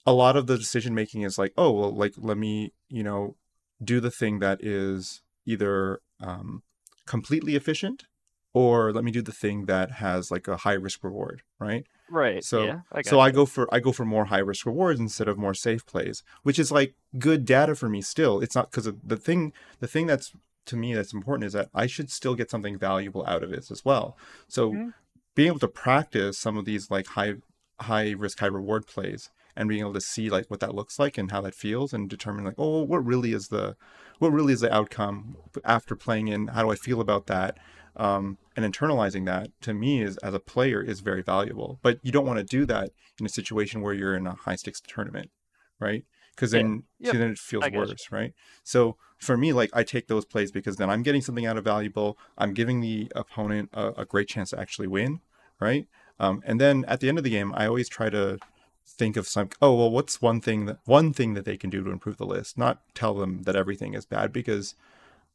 [0.06, 3.36] a lot of the decision making is like, oh well, like let me you know,
[3.84, 6.64] do the thing that is either um,
[7.06, 8.06] completely efficient
[8.54, 11.86] or let me do the thing that has like a high risk reward, right?
[12.10, 12.44] Right.
[12.44, 12.80] So yeah.
[12.92, 15.54] I so I go for I go for more high risk rewards instead of more
[15.54, 18.40] safe plays, which is like good data for me still.
[18.40, 20.34] It's not because the thing the thing that's
[20.66, 23.70] to me that's important is that I should still get something valuable out of it
[23.72, 24.18] as well.
[24.48, 24.94] So Mhm.
[25.36, 27.36] being able to practice some of these like high
[27.82, 31.18] high risk high reward plays and being able to see like what that looks like
[31.18, 33.76] and how that feels and determine like oh what really is the
[34.20, 37.58] what really is the outcome after playing in how do I feel about that
[37.96, 41.80] um, and internalizing that to me is as a player is very valuable.
[41.82, 44.56] But you don't want to do that in a situation where you're in a high
[44.56, 45.32] stakes tournament
[45.80, 46.04] right?
[46.36, 47.12] Because then Yeah.
[47.12, 47.20] Yep.
[47.20, 48.34] then it feels worse right?
[48.64, 51.64] So for me like i take those plays because then i'm getting something out of
[51.66, 55.20] valuable i'm giving the opponent a, a great chance to actually win
[55.60, 55.88] right?
[56.22, 58.40] Um, and then at the end of the game i always try to
[58.86, 61.84] think of some oh well what's one thing that one thing that they can do
[61.84, 62.58] to improve the list?
[62.58, 64.74] Not tell them that everything is bad because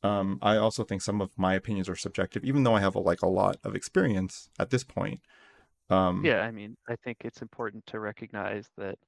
[0.05, 3.01] um, i also think some of my opinions are subjective even though i have a,
[3.01, 5.21] like a lot of experience at this point
[5.91, 6.41] um, Yeah.
[6.43, 8.99] I mean, I think it's important to recognize that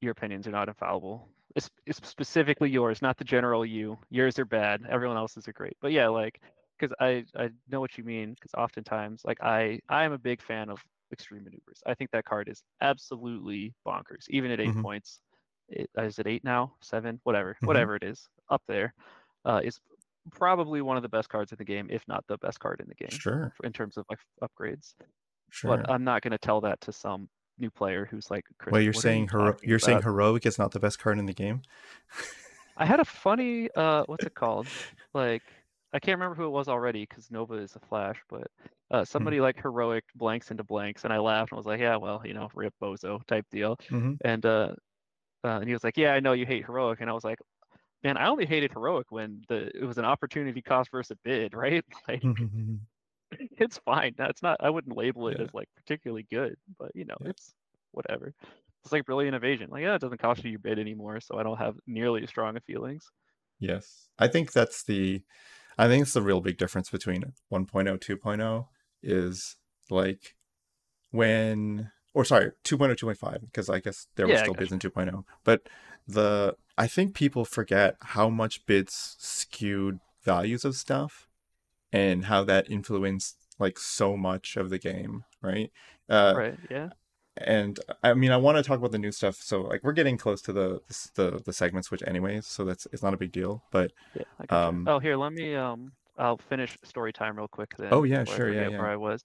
[0.00, 1.28] your opinions are not infallible.
[1.56, 3.98] It's, it's specifically yours, not the general you.
[4.10, 4.82] Yours are bad.
[4.88, 5.76] Everyone else's are great.
[5.80, 6.40] But yeah, like,
[6.78, 8.34] because I I know what you mean.
[8.34, 11.82] Because oftentimes, like, I I am a big fan of extreme maneuvers.
[11.86, 14.28] I think that card is absolutely bonkers.
[14.30, 14.82] Even at 8 Mhm.
[14.82, 15.20] points,
[15.68, 16.74] it, is it eight now?
[16.82, 17.20] Seven?
[17.24, 17.66] Whatever, Mhm.
[17.66, 18.94] whatever it is, up there,
[19.44, 19.80] uh, is
[20.30, 22.88] probably one of the best cards in the game, if not the best card in
[22.88, 23.52] the game sure.
[23.64, 24.94] in terms of like upgrades.
[25.50, 25.76] sure.
[25.76, 28.90] But I'm not going to tell that to some new player who's like, well you're
[28.90, 31.62] are you saying hero- you're saying heroic is not the best card in the game?
[32.76, 34.66] I had a funny, uh, what's it called?
[35.12, 35.42] Like,
[35.92, 38.46] I can't remember who it was already because Nova is a flash, but
[38.90, 42.22] uh, somebody like heroic blanks into blanks, and I laughed and was like, yeah, well,
[42.24, 43.76] you know, rip bozo type deal.
[43.88, 44.72] hmm And uh,
[45.44, 47.38] uh, and he was like, yeah, I know you hate heroic, and I was like,
[48.04, 51.54] man, I only hated heroic when the it was an opportunity cost versus a bid,
[51.54, 51.84] right?
[52.08, 52.22] Like,
[53.58, 54.14] it's fine.
[54.16, 54.58] That's not.
[54.60, 55.44] I wouldn't label it Yeah.
[55.44, 57.30] as like particularly good, but you know, Yeah.
[57.30, 57.54] it's
[57.92, 58.34] whatever.
[58.84, 59.70] It's like brilliant evasion.
[59.70, 62.28] Like, yeah, it doesn't cost you your bid anymore, so I don't have nearly as
[62.30, 63.08] strong of feelings.
[63.60, 64.08] Yes.
[64.18, 65.22] I think that's the
[65.78, 68.66] I think it's the real big difference between 1.0 2.0
[69.02, 69.56] is
[69.88, 70.34] like
[71.10, 74.78] when or sorry, 2.0 2.5 because I guess there were Yeah, I still bids in
[74.80, 75.24] 2.0.
[75.44, 75.68] But
[76.12, 81.28] the I think people forget how much bits skewed values of stuff
[81.92, 85.70] and how that influenced like so much of the game, right?
[86.08, 86.58] Uh Right?
[86.70, 86.90] Yeah.
[87.36, 89.36] and I mean, I want to talk about the new stuff.
[89.36, 90.80] So like, we're getting close to the
[91.14, 92.46] the the segment switch, anyways.
[92.46, 93.62] So that's it's not a big deal.
[93.70, 94.24] But Yeah.
[94.50, 95.54] Um, oh, here, let me.
[95.56, 97.88] Um, I'll finish story time real quick then.
[97.90, 98.78] Oh, yeah, I sure, yeah, yeah.
[98.78, 99.24] Where I was.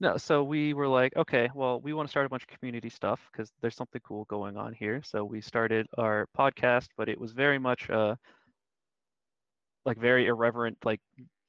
[0.00, 2.88] No, so we were like, okay, well, we want to start a bunch of community
[2.88, 5.02] stuff because there's something cool going on here.
[5.02, 8.16] So we started our podcast, but it was very much uh
[9.84, 11.00] like very irreverent like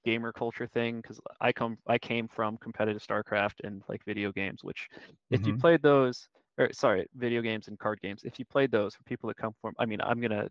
[0.06, 4.64] gamer culture thing because I come I came from competitive StarCraft and like video games,
[4.64, 4.88] which
[5.32, 5.60] if you Mhm.
[5.60, 9.28] played those or sorry, video games and card games, if you played those for people
[9.28, 10.50] that come from I mean, I'm gonna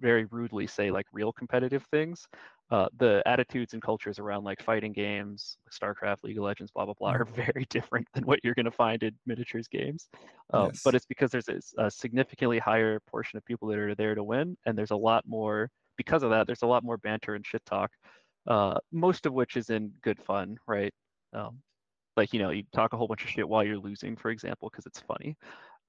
[0.00, 2.26] very rudely say like real competitive things.
[2.70, 6.94] Uh, the attitudes and cultures around like fighting games, StarCraft, League of Legends, blah blah
[6.94, 10.08] blah, are very different than what you're gonna find in miniatures games.
[10.52, 10.82] Uh, Yes.
[10.84, 14.56] But it's because there's a significantly higher portion of people that are there to win,
[14.66, 16.46] and there's a lot more because of that.
[16.46, 17.90] There's a lot more banter and shit talk,
[18.46, 20.94] uh, most of which is in good fun, right?
[21.32, 21.60] Um,
[22.16, 24.68] like you know, you talk a whole bunch of shit while you're losing, for example,
[24.70, 25.36] because it's funny.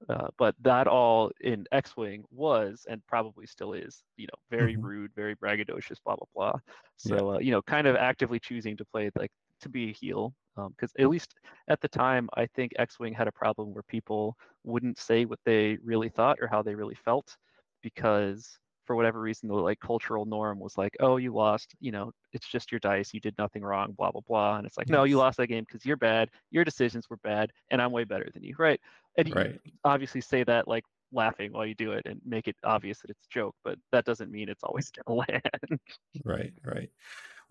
[0.08, 4.80] Uh, but that all in X-wing was and probably still is, you know, very Mhm.
[4.80, 6.58] rude, very braggadocious, blah blah blah.
[6.96, 10.34] So uh, you know, kind of actively choosing to play like to be a heel,
[10.56, 11.34] because at least
[11.68, 15.76] at the time, I think X-wing had a problem where people wouldn't say what they
[15.82, 17.36] really thought or how they really felt,
[17.82, 22.10] because for whatever reason, the like cultural norm was like, oh, you lost, you know,
[22.32, 25.04] it's just your dice, you did nothing wrong, blah blah blah, and it's like, no,
[25.04, 28.28] you lost that game because you're bad, your decisions were bad, and I'm way better
[28.34, 28.80] than you, right?
[29.16, 33.00] And you obviously say that like laughing while you do it and make it obvious
[33.00, 35.80] that it's a joke, but that doesn't mean it's always gonna land.
[36.24, 36.52] Right.
[36.64, 36.90] Right.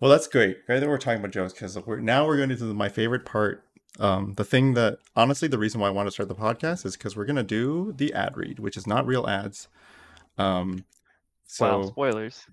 [0.00, 0.66] Well, that's great.
[0.66, 3.24] Great that we're talking about jokes because we're now we're going into the, my favorite
[3.24, 3.64] part.
[4.00, 6.96] Um, the thing that honestly, the reason why I want to start the podcast is
[6.96, 9.68] because we're going to do the ad read, which is not real ads.
[10.38, 10.86] Um,
[11.46, 12.46] so wow, spoilers.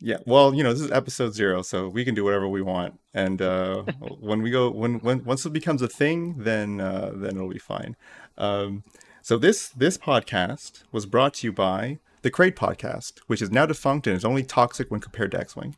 [0.00, 3.00] Yeah, well, you know, this is episode zero, so we can do whatever we want.
[3.14, 3.82] And uh,
[4.20, 7.58] when we go, when when once it becomes a thing, then uh, then it'll be
[7.58, 7.96] fine.
[8.36, 8.84] Um,
[9.22, 13.66] so this this podcast was brought to you by the Crate Podcast, which is now
[13.66, 15.76] defunct and is only toxic when compared to X-wing.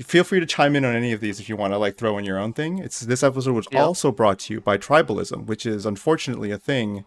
[0.00, 2.18] Feel free to chime in on any of these if you want to like throw
[2.18, 2.78] in your own thing.
[2.78, 3.80] It's this episode was Yep.
[3.82, 7.04] also brought to you by tribalism, which is unfortunately a thing.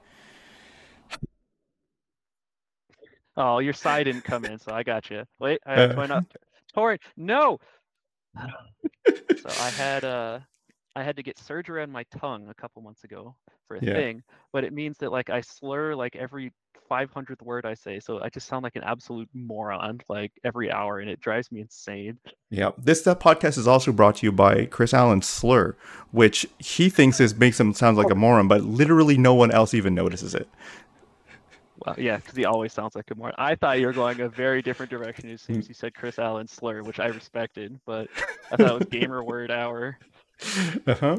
[3.37, 5.23] Oh, your sigh didn't come in, so I got you.
[5.39, 6.25] Wait, I have Uh, to not.
[6.73, 7.59] Tori, no.
[9.41, 10.39] So I had uh
[10.95, 13.35] I had to get surgery on my tongue a couple months ago
[13.67, 13.93] for a Yeah.
[13.93, 16.51] thing, but it means that like I slur like every
[16.89, 20.99] 500th word I say, so I just sound like an absolute moron like every hour,
[20.99, 22.17] and it drives me insane.
[22.49, 22.71] Yeah.
[22.77, 25.75] This that podcast is also brought to you by Chris Allen's slur,
[26.11, 29.73] which he thinks is makes him sound like a moron, but literally no one else
[29.73, 30.47] even notices it.
[31.77, 33.33] Well, yeah, because he always sounds like a moron.
[33.37, 36.19] I thought you were going a very different direction as soon as you said Chris
[36.19, 38.07] Allen slur, which I respected, but
[38.51, 39.97] I thought it was gamer word hour.
[40.87, 41.17] Uh-huh.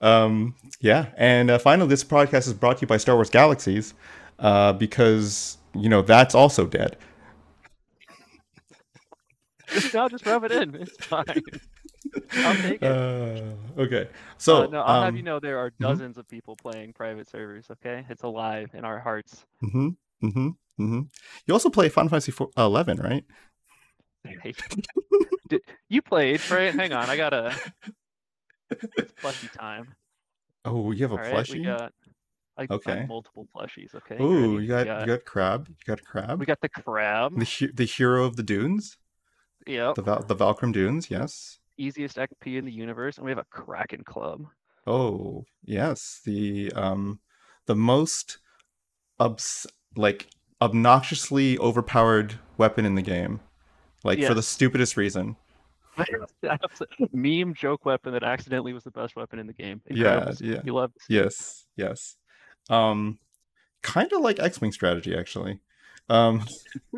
[0.00, 1.06] Um, yeah.
[1.16, 3.94] And uh, finally, this podcast is brought to you by Star Wars Galaxies,
[4.38, 6.96] uh, because you know that's also dead.
[9.94, 10.74] no, just rub it in.
[10.74, 11.42] It's fine.
[12.44, 12.98] I'll take it.
[13.00, 14.08] Uh, okay.
[14.38, 17.28] So Uh, no, I'll have you um, know there are dozens of people playing private
[17.28, 17.66] servers.
[17.70, 19.44] Okay, it's alive in our hearts.
[19.60, 19.88] hmm
[20.20, 21.00] hmm hmm
[21.46, 23.24] You also play Final Fantasy 4, 11, right?
[25.48, 26.74] Did, you played, right?
[26.74, 27.54] Hang on, I gotta.
[28.96, 29.88] It's plushie time.
[30.64, 31.64] Oh, you have a All right, plushie.
[31.64, 31.92] got.
[32.56, 33.06] I got Okay.
[33.06, 33.94] multiple plushies.
[33.94, 34.22] Okay.
[34.22, 35.68] Ooh, you got, got you got crab.
[35.68, 36.38] You got crab.
[36.38, 37.32] we got the crab.
[37.36, 38.96] the the hero of the dunes,
[39.66, 39.92] Yeah.
[39.94, 41.10] the Val- the Valkurm Dunes.
[41.10, 41.58] Yes.
[41.78, 44.46] Easiest XP in the universe, and we have a Kraken Club.
[44.86, 46.20] Oh, yes.
[46.24, 47.20] The um
[47.66, 48.38] the most
[49.20, 50.28] obs- like
[50.60, 53.40] obnoxiously overpowered weapon in the game.
[54.04, 55.36] Like for the stupidest reason.
[57.12, 59.80] Meme joke weapon that accidentally was the best weapon in the game.
[59.88, 60.46] Yeah, Incredible.
[60.46, 60.60] yeah.
[60.64, 60.92] You love.
[60.94, 61.24] to see it.
[61.24, 62.16] Yes, yes.
[62.70, 63.18] Um
[63.82, 65.60] kind of like X-Wing strategy actually.
[66.08, 66.44] Um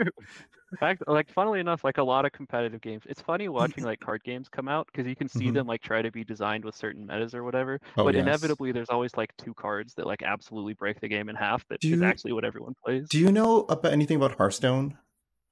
[0.77, 4.23] fact, like funnily enough, like a lot of competitive games, it's funny watching like card
[4.25, 5.55] games come out because you can see Mhm.
[5.55, 7.81] them like try to be designed with certain metas or whatever.
[7.97, 8.23] Oh, but yes.
[8.23, 11.67] inevitably, there's always like two cards that like absolutely break the game in half.
[11.69, 13.09] That Do is you- actually what everyone plays.
[13.09, 14.99] do you know about anything about Hearthstone?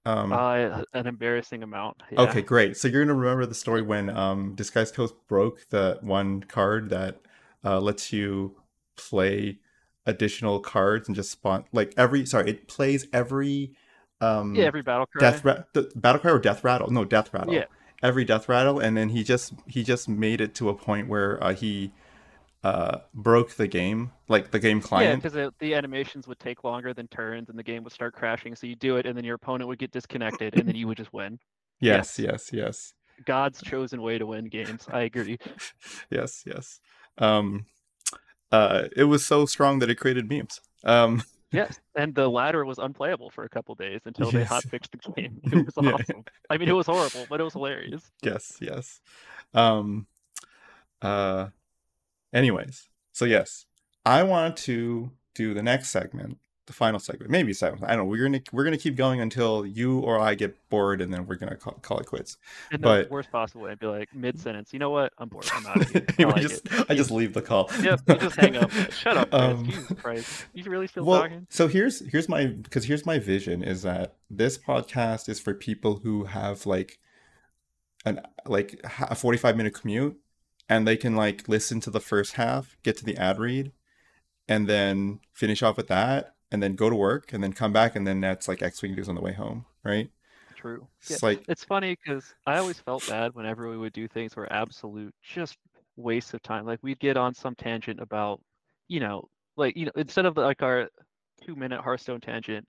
[0.05, 2.03] Um Uh, an embarrassing amount.
[2.11, 2.19] Yeah.
[2.23, 2.77] Okay, great.
[2.77, 7.21] So you're gonna remember the story when um, Disguised Toast broke the one card that
[7.65, 8.57] uh, lets you
[8.97, 9.61] play
[10.05, 12.27] additional cards and just spawn like every.
[12.27, 13.77] Sorry, it plays every
[14.23, 15.31] um, Yeah, every battle cry.
[15.31, 16.91] death ra- the battle cry or death rattle.
[16.91, 17.55] No, death rattle.
[17.55, 17.65] Yeah.
[18.03, 21.43] Every death rattle, and then he just he just made it to a point where
[21.43, 21.93] uh, he
[22.65, 25.23] uh, broke the game, like the game client.
[25.23, 28.57] Yeah, because the animations would take longer than turns, and the game would start crashing.
[28.57, 30.97] So you do it, and then your opponent would get disconnected, and then you would
[30.97, 31.39] just win.
[31.81, 32.95] yes, yes, yes.
[33.25, 34.87] God's chosen way to win games.
[34.93, 35.39] I agree.
[36.11, 36.81] yes, yes.
[37.19, 37.67] Um,
[38.51, 40.61] uh, it was so strong that it created memes.
[40.85, 41.23] Um,
[41.53, 44.51] Yes, and the ladder was unplayable for a couple days until they Yes.
[44.51, 45.41] hotfixed the game.
[45.53, 45.93] It was Yeah.
[45.93, 46.25] awesome.
[46.51, 48.11] I mean, it was horrible, but it was hilarious.
[48.23, 49.01] yes, yes.
[49.55, 50.07] Um,
[51.03, 51.49] uh,
[52.33, 53.67] anyways, so yes,
[54.05, 57.83] I want to do the next segment, the final segment, maybe segment.
[57.85, 58.05] I don't know.
[58.05, 61.35] We're gonna we're gonna keep going until you or I get bored, and then we're
[61.35, 62.37] gonna call, call it quits.
[62.71, 64.73] The But- worst possible I'd be like mid sentence.
[64.73, 65.13] You know what?
[65.19, 65.49] I'm bored.
[65.53, 66.07] I'm out of here.
[66.21, 66.87] I like just it.
[66.91, 67.69] I just leave the call.
[67.83, 68.71] Yep, you just hang up.
[68.93, 70.45] Shut up, Um, Jesus Christ.
[70.53, 71.47] You really still well, talking?
[71.51, 75.97] so here's here's my because here's my vision is that this podcast is for people
[76.05, 77.01] who have like
[78.05, 80.17] an like a 45 minute commute
[80.69, 83.73] and they can like listen to the first half, get to the ad read,
[84.49, 87.97] and then finish off with that, and then go to work, and then come back,
[87.97, 90.11] and then that's like X-wing news on the way home, right?
[90.55, 90.89] True.
[91.07, 94.37] It's Yeah, like It's funny because I always felt bad whenever we would do things
[94.37, 95.57] were absolute just
[95.97, 96.67] waste of time.
[96.67, 98.43] Like we'd get on some tangent about,
[98.89, 100.89] you know, like you know, instead of like our
[101.41, 102.69] two minute Hearthstone tangent,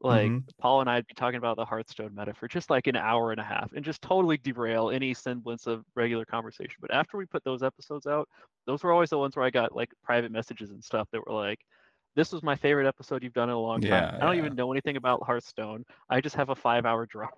[0.00, 0.54] like Mhm.
[0.60, 3.40] Paul and I'd be talking about the Hearthstone meta for just like an hour and
[3.40, 6.76] a half and just totally derail any semblance of regular conversation.
[6.80, 8.28] But after we put those episodes out,
[8.66, 11.34] those were always the ones where I got like private messages and stuff that were
[11.34, 11.60] like,
[12.14, 13.90] this was my favorite episode you've done in a long time.
[13.90, 14.44] Yeah, I don't yeah.
[14.44, 15.84] even know anything about Hearthstone.
[16.08, 17.30] I just have a five hour drive.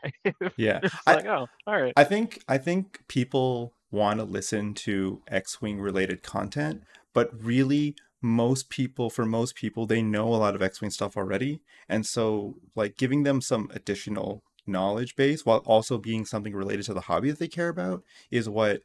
[0.56, 0.80] yeah.
[0.82, 1.92] it's I- like, oh, all right.
[1.96, 8.70] I think I think people want to listen to X-wing related content, but really most
[8.70, 12.96] people for most people they know a lot of X-wing stuff already, and so like
[12.96, 17.38] giving them some additional knowledge base while also being something related to the hobby that
[17.38, 18.82] they care about is what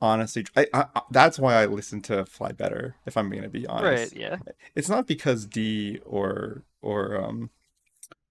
[0.00, 3.48] honestly I, I, I- that's why I listen to Fly Better if I'm going to
[3.48, 4.36] be honest Right, yeah.
[4.74, 7.50] it's not because D or or um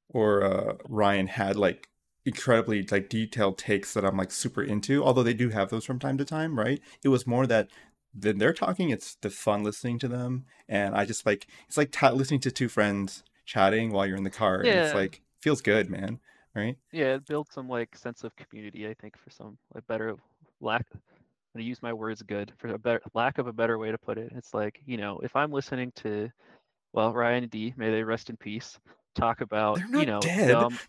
[0.10, 1.90] or uh Ryan had like
[2.26, 6.00] incredibly like detailed takes that I'm like super into, although they do have those from
[6.00, 6.82] time to time, right?
[7.04, 7.70] It was more that
[8.18, 11.92] then they're talking, it's the fun listening to them, and I just like it's like
[11.92, 14.56] ta- listening to two friends chatting while you're in the car.
[14.58, 16.20] and it's like feels good, man.
[16.56, 16.78] Right?
[16.94, 20.16] Yeah, it builds some like sense of community, I think, for some like better
[20.62, 20.86] lack
[21.56, 23.98] I'm gonna use my words good for a better lack of a better way to
[23.98, 24.32] put it.
[24.36, 26.30] It's like, you know, if I'm listening to
[26.94, 28.78] well, Ryan and D, may they rest in peace,
[29.16, 30.50] talk about, you know, dead.
[30.50, 30.80] dumb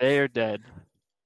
[0.00, 0.62] they are dead.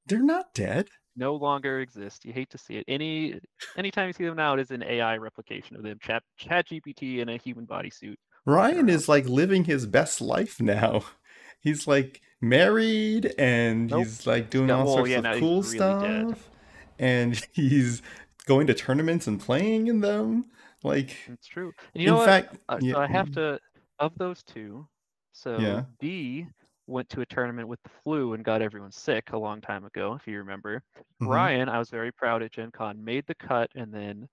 [0.07, 0.88] They're not dead.
[1.16, 2.24] no longer exist.
[2.24, 2.84] You hate to see it.
[2.88, 3.40] Any
[3.76, 5.99] anytime you see them now, it is an AI replication of them.
[6.03, 8.16] Chat Chat GPT in a human bodysuit.
[8.45, 11.05] Ryan is like living his best life now.
[11.61, 14.05] He's like married and Nope.
[14.05, 16.28] he's like doing No, all well, sorts yeah, of cool really dead.
[16.30, 16.51] stuff.
[16.99, 18.03] And he's
[18.45, 20.51] going to tournaments and playing in them.
[20.82, 21.72] Like It's true.
[21.95, 22.36] And you know in what?
[22.36, 23.59] fact, Uh, yeah, so I have mm, to
[23.99, 24.88] of those two.
[25.32, 25.86] So Yeah.
[26.01, 26.47] D
[26.86, 30.14] went to a tournament with the flu and got everyone sick a long time ago,
[30.14, 30.82] if you remember.
[31.20, 31.49] mhm.
[31.49, 34.28] Ryan, I was very proud at Gen Con, made the cut and then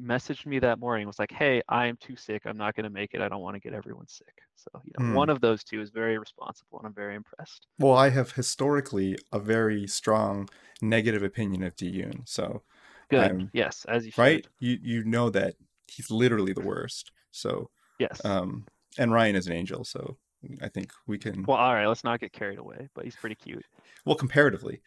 [0.00, 2.44] messaged me that morning, was like, Hey, I am too sick.
[2.46, 3.20] I'm not gonna make it.
[3.22, 4.40] I don't want to get everyone sick.
[4.56, 5.06] So, you know, Hmm.
[5.06, 7.68] one of those two is very responsible and I'm very impressed.
[7.78, 10.48] Well, I have historically a very strong
[10.82, 12.26] negative opinion of Diyun.
[12.28, 12.62] So
[13.10, 13.20] Good.
[13.20, 14.52] I'm- yes, as you right, should.
[14.58, 15.54] you you know that
[15.86, 17.12] he's literally the worst.
[17.30, 18.24] So Yes.
[18.24, 18.66] um,
[18.98, 19.84] and Ryan is an angel.
[19.84, 20.16] So
[20.60, 23.36] I think we can well, all right, let's not get carried away, but he's pretty
[23.36, 23.64] cute.
[24.04, 24.80] well comparatively.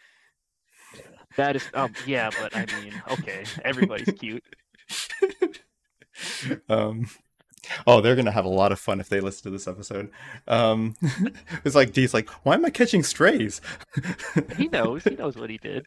[1.38, 4.43] That is um yeah, but I mean, okay, everybody's cute.
[6.70, 7.05] um
[7.88, 10.09] oh they're gonna have a lot of fun if they listen to this episode
[10.47, 10.95] um
[11.65, 13.61] it's like dee's like why am i catching strays
[14.57, 15.03] He knows.
[15.03, 15.86] He knows what he did.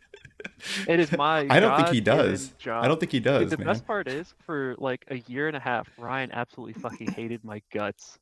[0.88, 1.46] It is my.
[1.48, 2.48] I don't think he does.
[2.58, 2.84] Job.
[2.84, 5.56] i don't think he does the man best part is, for like a year and
[5.56, 8.18] a half, Ryan absolutely fucking hated my guts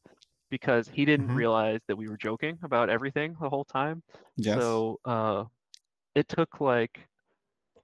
[0.51, 1.35] because he didn't Mhm.
[1.37, 4.03] realize that we were joking about everything the whole time.
[4.37, 5.45] yes So uh,
[6.15, 6.99] it took like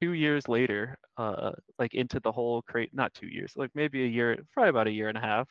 [0.01, 4.07] two years later, uh, like into the whole crate, not two years, like maybe a
[4.09, 5.49] year, probably about a year and a half,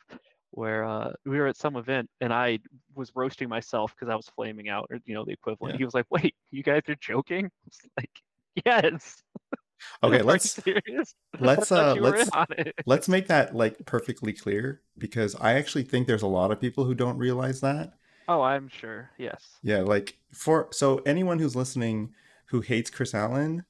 [0.50, 2.58] where uh, we were at some event and I
[2.94, 5.74] was roasting myself because I was flaming out, or you know, the equivalent.
[5.74, 5.78] Yeah.
[5.78, 8.22] He was like, "Wait, you guys are joking?" I was like,
[8.64, 9.22] "Yes."
[10.02, 10.58] okay let's
[11.38, 15.82] let's, uh, you were in let's- let's make that like perfectly clear because i actually
[15.84, 17.92] think there's a lot of people who don't realize that
[18.28, 19.10] Oh, I'm sure.
[19.18, 19.42] Yes.
[19.62, 22.14] yeah like for so anyone who's listening
[22.46, 23.66] who hates chris allen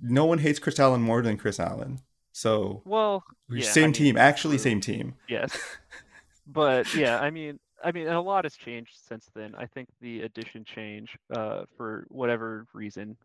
[0.00, 2.00] no one hates chris allen more than chris allen
[2.32, 5.52] so Well, yeah, I same mean, team actually same team yes.
[6.46, 9.54] But yeah, I mean, I mean, and a lot has changed since then.
[9.56, 13.16] I think the addition change, uh, for whatever reason,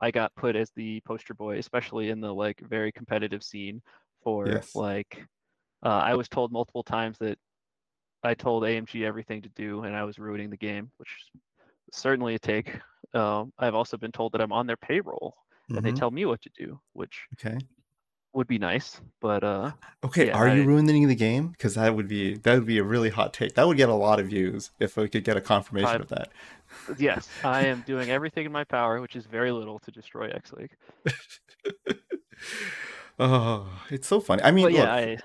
[0.00, 3.82] I got put as the poster boy, especially in the like very competitive scene
[4.24, 4.74] for Yes.
[4.74, 5.26] like,
[5.84, 7.38] uh, I was told multiple times that
[8.24, 11.40] I told AMG everything to do and I was ruining the game, which is
[11.92, 12.78] certainly a take.
[13.14, 15.36] Um, I've also been told that I'm on their payroll
[15.68, 17.58] and they tell me what to do, which okay
[18.34, 19.00] would be nice.
[19.20, 19.72] But uh,
[20.04, 21.48] Okay, Yeah, are you ruining the game?
[21.48, 23.54] Because that would be that would be a really hot take.
[23.54, 26.08] That would get a lot of views if we could get a confirmation I'm- of
[26.08, 26.28] that.
[26.98, 30.52] yes, I am doing everything in my power, which is very little, to destroy X
[30.52, 30.72] League.
[33.18, 34.42] oh, it's so funny.
[34.42, 35.18] I mean, But yeah, I,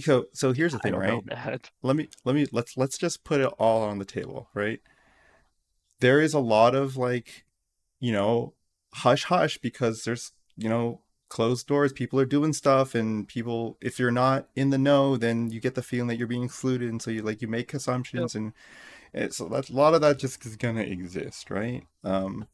[0.00, 1.24] so so here's the thing, right?
[1.26, 4.80] know, Let me let me let's let's just put it all on the table, right?
[6.00, 7.44] There is a lot of like,
[8.00, 8.54] you know,
[8.94, 11.92] hush hush because there's you know closed doors.
[11.92, 15.74] People are doing stuff, and people, if you're not in the know, then you get
[15.74, 18.52] the feeling that you're being excluded, and so you like you make assumptions, and
[19.12, 21.84] it's so that's a lot of that just is gonna exist, right?
[22.04, 22.46] Um,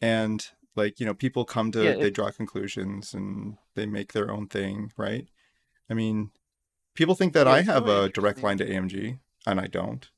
[0.00, 4.30] and like you know, people come to Yeah, they draw conclusions and they make their
[4.30, 5.28] own thing, right?
[5.90, 6.30] I mean,
[6.94, 10.08] people think that Yeah, I have a direct line to AMG, and I don't.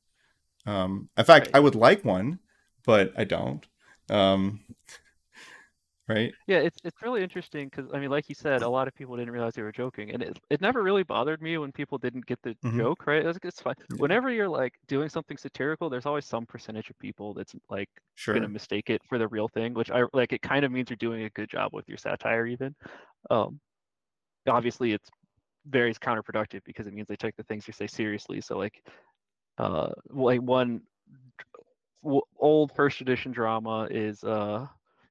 [0.66, 1.56] Um, in fact, Right.
[1.56, 2.38] I would like one,
[2.84, 3.66] but I don't.
[4.08, 4.60] Um,
[6.08, 6.34] right?
[6.46, 9.16] Yeah, it's it's really interesting because I mean, like you said, a lot of people
[9.16, 12.26] didn't realize they were joking, and it it never really bothered me when people didn't
[12.26, 12.78] get the Mhm.
[12.78, 13.24] joke, right?
[13.24, 13.74] It's, it's fine.
[13.88, 13.96] Yeah.
[13.96, 18.44] Whenever you're like doing something satirical, there's always some percentage of people that's like Sure.
[18.44, 20.32] gonna mistake it for the real thing, which I like.
[20.34, 22.76] It kind of means you're doing a good job with your satire, even.
[23.30, 23.60] Um,
[24.48, 25.10] obviously, it's
[25.66, 28.40] very counterproductive because it means they take the things you say seriously.
[28.42, 28.86] So like,
[29.58, 30.82] uh, like one
[32.38, 34.66] old first edition drama is uh,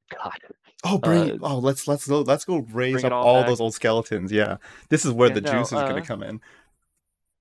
[0.09, 0.39] God,
[0.85, 3.73] Oh, bring Uh, oh let's let's go let's go raise up all all those old
[3.73, 4.31] skeletons.
[4.31, 4.57] Yeah,
[4.89, 6.41] this is where Yeah, the no, juice is uh, gonna come in.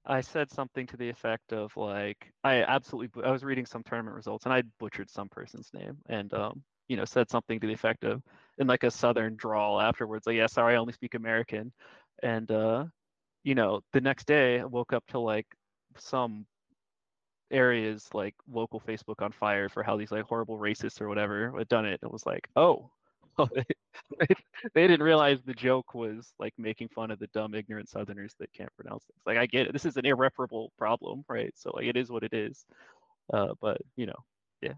[0.04, 4.16] I said something to the effect of like I absolutely I was reading some tournament
[4.16, 7.72] results and I butchered some person's name and um you know said something to the
[7.72, 8.22] effect of
[8.58, 11.72] in like a southern drawl afterwards like yeah sorry I only speak American
[12.22, 12.84] and uh
[13.44, 15.46] you know the next day I woke up to like
[15.98, 16.46] some
[17.52, 21.68] areas like local Facebook on fire for how these like horrible racists or whatever had
[21.68, 22.90] done it it was like oh
[23.56, 23.64] they,
[24.74, 28.52] they didn't realize the joke was like making fun of the dumb ignorant southerners that
[28.52, 29.20] can't pronounce things.
[29.26, 29.72] Like i get it.
[29.72, 31.52] This is an irreparable problem right?
[31.56, 32.64] So like it is what it is.
[33.32, 34.18] Uh but you know
[34.60, 34.74] yeah.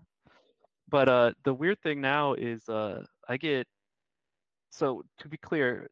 [0.88, 3.66] But uh the weird thing now is uh i get
[4.70, 5.88] so to be clear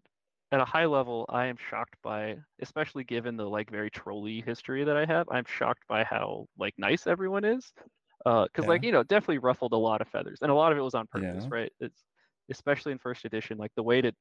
[0.53, 4.85] at a high level i am shocked by especially given the like very trolly history
[4.85, 7.73] that i have i'm shocked by how like nice everyone is
[8.27, 10.79] uh because like you know definitely ruffled a lot of feathers and a lot of
[10.79, 11.49] it was on purpose Yeah.
[11.51, 12.05] right it's
[12.51, 14.13] especially in first edition, like the way to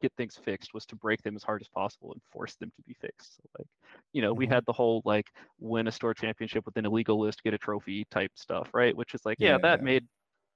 [0.00, 2.82] get things fixed was to break them as hard as possible and force them to
[2.86, 3.36] be fixed.
[3.36, 3.66] So like,
[4.12, 4.38] you know, mm-hmm.
[4.38, 5.26] we had the whole like
[5.58, 8.96] win a store championship with an illegal list, get a trophy type stuff, right?
[8.96, 9.84] Which is like, yeah, yeah that yeah.
[9.84, 10.06] made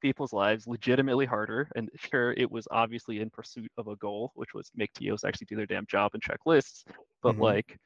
[0.03, 1.69] people's lives legitimately harder.
[1.77, 5.47] And sure, it was obviously in pursuit of a goal, which was make TOs actually
[5.47, 6.85] do their damn job and check lists.
[7.23, 7.43] But mm-hmm.
[7.43, 7.79] like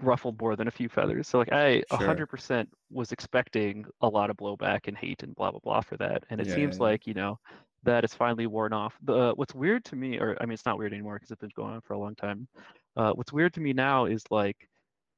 [0.00, 1.28] ruffled more than a few feathers.
[1.28, 5.50] So like I hundred percent was expecting a lot of blowback and hate and blah
[5.50, 6.24] blah blah for that.
[6.30, 6.82] And it yeah, seems yeah.
[6.84, 7.38] like, you know,
[7.82, 8.94] that is finally worn off.
[9.02, 11.50] The what's weird to me, or I mean it's not weird anymore because it's been
[11.56, 12.48] going on for a long time.
[12.96, 14.56] Uh, what's weird to me now is like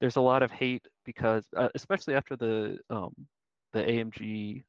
[0.00, 3.12] there's a lot of hate because uh, especially after the um
[3.76, 4.64] the AMG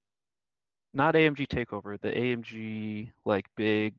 [0.93, 3.93] not AMG takeover, the AMG like big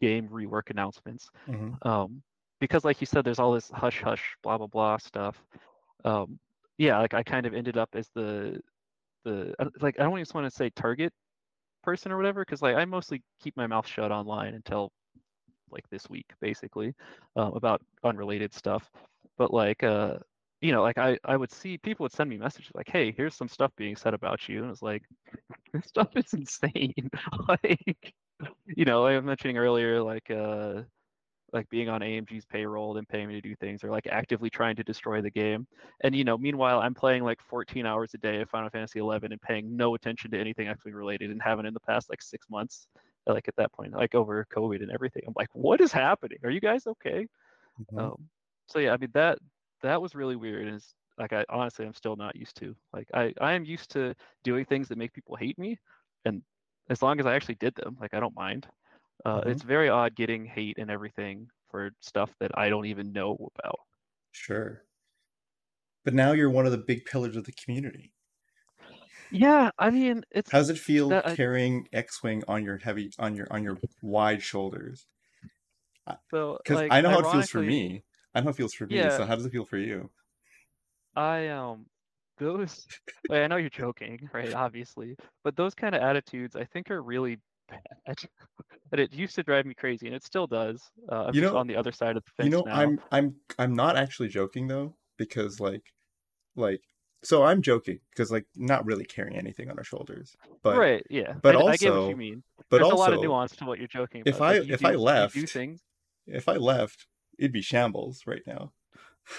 [0.00, 1.30] game rework announcements.
[1.48, 1.86] Mm-hmm.
[1.88, 2.22] Um,
[2.60, 5.40] because like you said, there's all this hush hush blah blah blah stuff.
[6.04, 6.38] Um,
[6.76, 8.60] yeah, like I kind of ended up as the
[9.24, 11.12] the uh, like I don't just want to say target
[11.84, 14.90] person or whatever because like I mostly keep my mouth shut online until
[15.70, 16.94] like this week basically
[17.36, 18.90] uh, about unrelated stuff.
[19.36, 20.14] But like uh
[20.60, 23.34] you know like I I would see people would send me messages like hey here's
[23.34, 25.02] some stuff being said about you and it's like
[25.72, 27.10] this stuff is insane
[27.48, 28.14] like
[28.66, 30.82] you know I was mentioning earlier like uh
[31.52, 34.76] like being on AMG's payroll and paying me to do things or like actively trying
[34.76, 35.66] to destroy the game.
[36.02, 39.32] And you know, meanwhile, I'm playing like 14 hours a day of Final Fantasy 11
[39.32, 42.46] and paying no attention to anything actually related and haven't in the past like six
[42.50, 42.86] months.
[43.26, 46.38] Like at that point, like over COVID and everything, I'm like, what is happening?
[46.44, 47.26] Are you guys okay?
[47.80, 47.98] Mm-hmm.
[47.98, 48.28] Um,
[48.66, 49.38] so yeah, I mean that
[49.82, 50.66] that was really weird.
[50.66, 52.74] And it's like I honestly I'm still not used to.
[52.92, 54.14] Like I I am used to
[54.44, 55.78] doing things that make people hate me,
[56.24, 56.42] and
[56.90, 58.66] as long as I actually did them, like I don't mind.
[59.24, 59.50] Uh, mm-hmm.
[59.50, 63.80] It's very odd getting hate and everything for stuff that I don't even know about.
[64.32, 64.82] Sure.
[66.04, 68.12] But now you're one of the big pillars of the community.
[69.30, 70.50] Yeah, I mean, it's.
[70.50, 74.42] How does it feel that, carrying X-wing on your heavy on your on your wide
[74.42, 75.06] shoulders?
[76.30, 78.04] So, because like, I know how it feels for me.
[78.38, 78.96] I know how it feels for me.
[78.96, 80.08] Yeah, so how does it feel for you?
[81.16, 81.86] I um
[82.38, 82.86] those.
[83.32, 84.54] I know you're joking, right?
[84.54, 87.82] Obviously, but those kind of attitudes, I think, are really bad.
[88.92, 90.80] and it used to drive me crazy, and it still does.
[91.10, 92.76] Uh, I'm you know, on the other side of the fence You know, now.
[92.76, 95.82] I'm I'm I'm not actually joking though, because like,
[96.54, 96.80] like,
[97.24, 101.34] so I'm joking because like not really carrying anything on our shoulders, but right, yeah.
[101.42, 102.44] But I, also, I get what you mean.
[102.70, 104.20] But There's also, a lot of nuance to what you're joking.
[104.20, 104.30] About.
[104.32, 105.80] If I like, if do, I left, do things.
[106.28, 107.08] If I left,
[107.38, 108.72] it'd be shambles right now.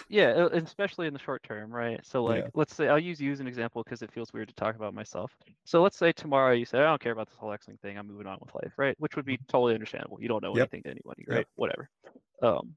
[0.07, 1.99] Yeah, especially in the short term, right?
[2.05, 2.49] So like, yeah.
[2.53, 4.93] let's say I'll use you as an example because it feels weird to talk about
[4.93, 5.35] myself.
[5.65, 7.97] So let's say tomorrow you say I don't care about this whole X thing.
[7.97, 8.95] I'm moving on with life, right?
[8.99, 9.45] Which would be mm-hmm.
[9.47, 10.21] totally understandable.
[10.21, 10.69] You don't know yep.
[10.71, 11.37] anything to anybody, right?
[11.37, 11.47] Yep.
[11.55, 11.89] Whatever.
[12.41, 12.75] Um,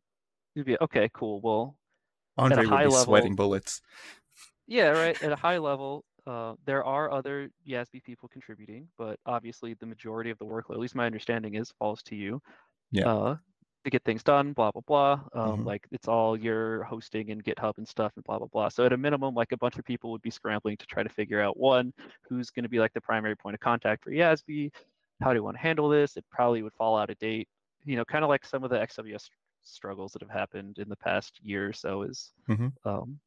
[0.54, 1.40] you'd be okay, cool.
[1.40, 1.76] Well,
[2.38, 3.82] Andre would be level, sweating bullets.
[4.66, 5.22] Yeah, right.
[5.22, 10.30] At a high level, uh, there are other YASB people contributing, but obviously the majority
[10.30, 12.40] of the workload, at least my understanding is, falls to you.
[12.90, 13.12] Yeah.
[13.12, 13.36] Uh,
[13.84, 15.12] to get things done, blah blah blah.
[15.34, 15.64] Um, mm-hmm.
[15.64, 18.68] Like it's all your hosting and GitHub and stuff and blah blah blah.
[18.68, 21.08] So at a minimum, like a bunch of people would be scrambling to try to
[21.08, 21.92] figure out one
[22.28, 24.70] who's going to be like the primary point of contact for YASB.
[25.20, 26.16] How do you want to handle this?
[26.16, 27.48] It probably would fall out of date.
[27.84, 29.28] You know, kind of like some of the XWS
[29.62, 32.02] struggles that have happened in the past year or so.
[32.02, 32.68] Is mm-hmm.
[32.88, 33.18] um,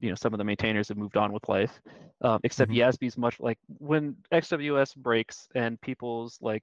[0.00, 1.80] you know some of the maintainers have moved on with life
[2.22, 2.88] um, except mm-hmm.
[2.88, 6.62] yasb's much like when xws breaks and people's like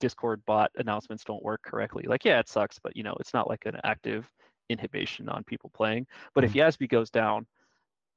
[0.00, 2.04] Discord bot announcements don't work correctly.
[2.06, 4.28] Like, yeah, it sucks, but you know, it's not like an active
[4.68, 6.06] inhibition on people playing.
[6.34, 6.58] But mm-hmm.
[6.58, 7.46] if YASB goes down,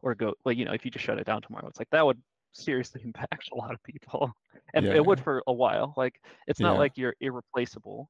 [0.03, 2.05] or go like you know, if you just shut it down tomorrow, it's like that
[2.05, 2.21] would
[2.53, 4.31] seriously impact a lot of people,
[4.73, 4.95] and yeah.
[4.95, 5.93] it would for a while.
[5.97, 6.79] Like, it's not yeah.
[6.79, 8.09] like you're irreplaceable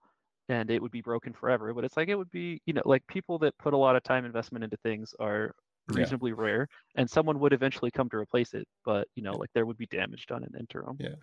[0.50, 3.06] and it would be broken forever, but it's like it would be, you know, like
[3.08, 5.54] people that put a lot of time investment into things are
[5.90, 6.38] reasonably yeah.
[6.38, 8.68] rare, and someone would eventually come to replace it.
[8.86, 10.98] But you know, like there would be damage done in the interim.
[11.00, 11.16] Yeah,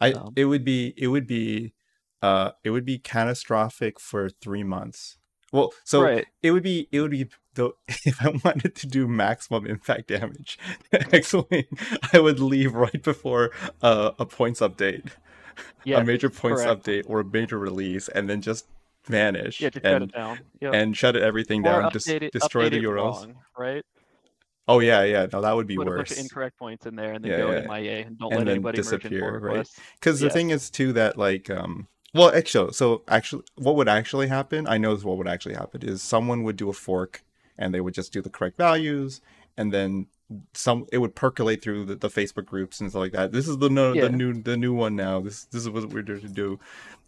[0.00, 1.72] I um, it would be it would be
[2.22, 5.18] uh, it would be catastrophic for three months.
[5.52, 6.26] Well, so right.
[6.42, 10.58] it would be it would be the if I wanted to do maximum impact damage,
[10.92, 11.64] X-wing,
[12.12, 13.50] I would leave right before
[13.82, 15.10] uh, a points update,
[15.84, 16.84] yeah, a major points correct.
[16.84, 18.66] update or a major release, and then just
[19.06, 19.60] vanish.
[19.60, 20.40] Yeah, and, shut it down.
[20.60, 20.74] Yep.
[20.74, 21.92] And shut everything or down.
[21.92, 22.96] Just destroy the URLs.
[22.96, 23.84] Wrong, right.
[24.68, 25.26] Oh yeah, yeah.
[25.32, 26.10] No, that would be Put worse.
[26.10, 27.66] A bunch of incorrect points in there, and then yeah, go yeah.
[27.66, 29.66] MIA, and don't and let anybody disappear, right?
[29.94, 34.28] Because the thing is too that like um well, actually, so actually, what would actually
[34.28, 34.66] happen?
[34.66, 37.22] I know what would actually happen is someone would do a fork,
[37.58, 39.20] and they would just do the correct values,
[39.56, 40.06] and then
[40.54, 43.32] some it would percolate through the, the Facebook groups and stuff like that.
[43.32, 44.02] This is the no, yeah.
[44.02, 45.20] the new the new one now.
[45.20, 46.58] This this is what we're doing to do,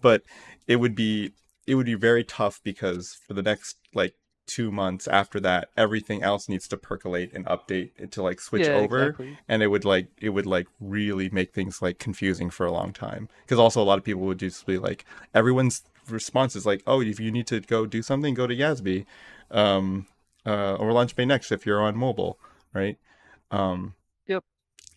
[0.00, 0.22] but
[0.66, 1.32] it would be
[1.66, 4.14] it would be very tough because for the next like
[4.46, 8.74] two months after that, everything else needs to percolate and update to like switch Yeah,
[8.74, 9.38] over, exactly.
[9.48, 12.92] and it would like it would like really make things like confusing for a long
[12.92, 13.28] time.
[13.44, 17.00] Because also a lot of people would just be like, everyone's response is like, oh,
[17.00, 19.06] if you need to go do something, go to Yasby,
[19.50, 20.06] um,
[20.46, 22.38] uh, or Launch Bay next if you're on mobile,
[22.74, 22.98] right?
[23.50, 23.94] Um,
[24.26, 24.44] Yep.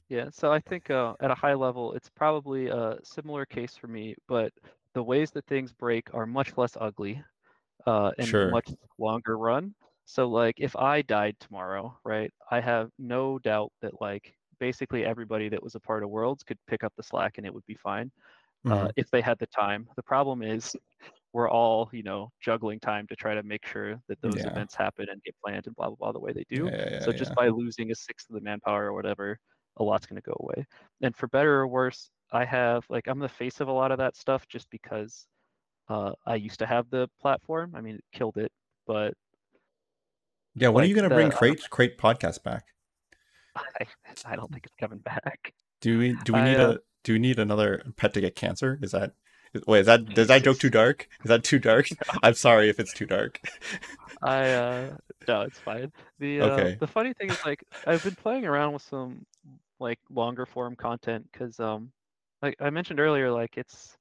[0.09, 3.87] Yeah, so I think uh, at a high level, it's probably a similar case for
[3.87, 4.53] me, but
[4.93, 7.23] the ways that things break are much less ugly
[7.85, 8.49] uh, and Sure.
[8.49, 9.73] much longer run.
[10.05, 15.49] So like if I died tomorrow, right, I have no doubt that like basically everybody
[15.49, 17.75] that was a part of Worlds could pick up the slack and it would be
[17.75, 18.11] fine
[18.69, 18.93] uh, mhm.
[18.97, 19.89] if they had the time.
[19.95, 20.75] The problem is
[21.33, 24.45] we're all, you know, juggling time to try to make sure that those Yeah.
[24.45, 26.71] events happen and get planned and blah blah blah the way they do.
[26.71, 29.39] Yeah, yeah, So just by losing a sixth of the manpower or whatever,
[29.77, 30.65] a lot's going to go away.
[31.01, 33.97] And for better or worse, I have like I'm the face of a lot of
[33.99, 35.27] that stuff just because
[35.89, 37.73] uh, I used to have the platform.
[37.75, 38.51] I mean, it killed it,
[38.87, 39.13] but
[40.55, 42.65] Yeah, when are you gonna bring the- Crate Crate podcast back?
[43.55, 43.85] I,
[44.25, 45.53] I don't think it's coming back.
[45.81, 48.35] Do we do we I, need uh, a do we need another pet to get
[48.35, 48.79] cancer?
[48.81, 49.13] Is that
[49.67, 51.07] wait is that does that joke too dark?
[51.23, 51.87] Is that too dark?
[52.23, 53.41] I'm sorry if it's too dark.
[54.21, 55.91] I uh no, it's fine.
[56.19, 56.77] The uh, Okay.
[56.79, 59.25] the funny thing is like I've been playing around with some
[59.79, 61.91] like longer form content because um
[62.41, 63.97] like I mentioned earlier, like it's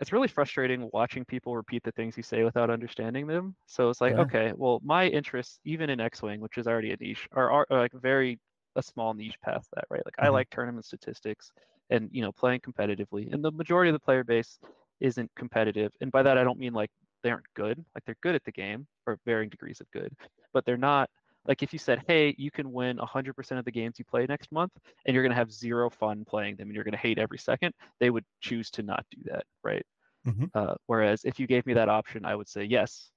[0.00, 3.54] it's really frustrating watching people repeat the things you say without understanding them.
[3.66, 4.18] So it's like, Yeah.
[4.18, 7.80] okay, well my interests, even in X-Wing, which is already a niche, are, are, are
[7.80, 8.40] like very
[8.76, 10.02] a small niche past that, right?
[10.04, 10.30] Like I Mhm.
[10.30, 11.52] like tournament statistics
[11.90, 13.32] and you know playing competitively.
[13.32, 14.58] And the majority of the player base
[15.00, 15.92] isn't competitive.
[16.00, 16.90] And by that I don't mean like
[17.22, 17.84] they aren't good.
[17.94, 20.14] Like they're good at the game or varying degrees of good,
[20.52, 21.10] but they're not
[21.46, 24.52] like if you said, hey, you can win 100% of the games you play next
[24.52, 24.72] month
[25.06, 27.38] and you're going to have zero fun playing them and you're going to hate every
[27.38, 29.84] second, they would choose to not do that, right?
[30.26, 30.50] Mhm.
[30.54, 33.10] Uh, whereas if you gave me that option, I would say, yes,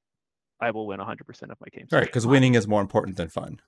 [0.59, 1.91] I will win 100% of my games.
[1.91, 3.61] Right, because winning is more important than fun.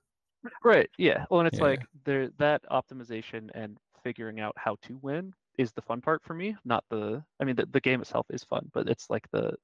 [0.62, 0.90] Right.
[0.98, 1.24] Yeah.
[1.30, 1.64] Well, and it's Yeah.
[1.64, 6.34] like there that optimization and figuring out how to win is the fun part for
[6.34, 7.24] me, not the.
[7.40, 9.56] I mean, the, the game itself is fun, but it's like the,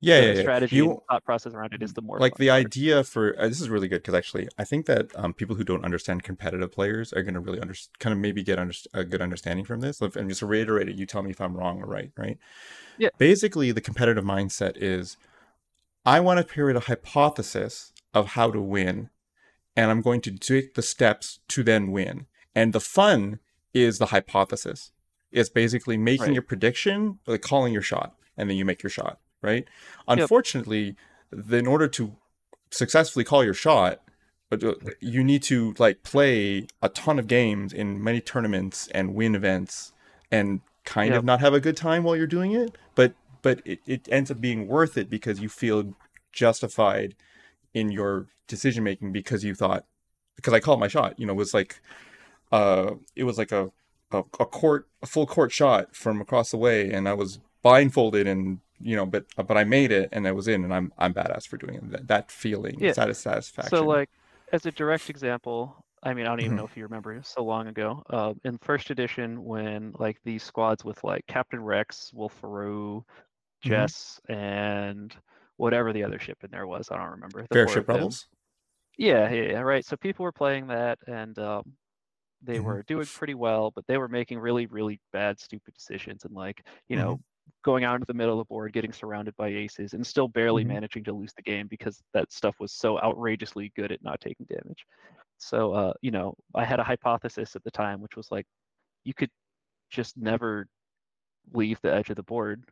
[0.00, 0.40] Yeah, yeah, yeah.
[0.42, 2.60] strategy You thought process around it is the more like the part.
[2.66, 5.64] idea for uh, this is really good because actually I think that um, people who
[5.64, 9.04] don't understand competitive players are going to really under, kind of maybe get under, a
[9.04, 10.02] good understanding from this.
[10.02, 12.38] If- And just to reiterate it, you tell me if I'm wrong or right, right?
[12.98, 13.08] Yeah.
[13.18, 15.16] Basically, the competitive mindset is
[16.04, 19.10] I want to create a hypothesis of how to win,
[19.74, 22.26] and I'm going to take the steps to then win.
[22.54, 23.40] And the fun
[23.74, 24.92] is the hypothesis.
[25.32, 26.38] It's basically making Right.
[26.38, 29.64] a prediction, like calling your shot, and then you make your shot, right?
[30.08, 30.96] Unfortunately,
[31.30, 32.16] the, in order to
[32.70, 34.00] successfully call your shot,
[34.48, 39.14] but uh, you need to like play a ton of games in many tournaments and
[39.14, 39.92] win events
[40.30, 41.18] and kind Yep.
[41.18, 42.76] of not have a good time while you're doing it.
[42.94, 45.94] But but it, it ends up being worth it because you feel
[46.32, 47.14] justified
[47.74, 49.84] in your decision making because you thought
[50.36, 51.18] because I called my shot.
[51.18, 51.80] You know, it was like
[52.52, 53.70] uh it was like a
[54.12, 58.28] a, a court a full court shot from across the way and I was blindfolded
[58.28, 61.14] and you know but but I made it and I was in and I'm I'm
[61.14, 61.90] badass for doing it.
[61.90, 62.92] That, that feeling, Yeah.
[62.92, 63.60] satis- satisfaction.
[63.60, 64.10] So like
[64.52, 66.58] as a direct example, I mean I don't even Mhm.
[66.58, 68.02] know if you remember so long ago.
[68.10, 73.04] Uh, in first edition, when like these squads with like Captain Rex, Wullffwarro,
[73.64, 73.90] Mhm.
[73.90, 75.16] Jess, and
[75.58, 77.46] whatever the other ship in there was, I don't remember.
[77.50, 77.86] the Fair Ship.
[77.86, 78.28] Rebels.
[78.98, 79.84] Yeah, yeah, yeah, right.
[79.84, 81.76] So people were playing that and um,
[82.42, 82.60] they Mhm.
[82.60, 86.66] were doing pretty well, but they were making really, really bad, stupid decisions and like,
[86.88, 86.96] you Mm-hmm.
[86.96, 87.20] know,
[87.66, 90.64] going out into the middle of the board, getting surrounded by aces, and still barely
[90.64, 90.78] Mhm.
[90.78, 94.46] managing to lose the game because that stuff was so outrageously good at not taking
[94.46, 94.86] damage.
[95.38, 98.46] So, uh, you know, I had a hypothesis at the time, which was like,
[99.04, 99.30] you could
[99.90, 100.68] just never
[101.52, 102.64] leave the edge of the board,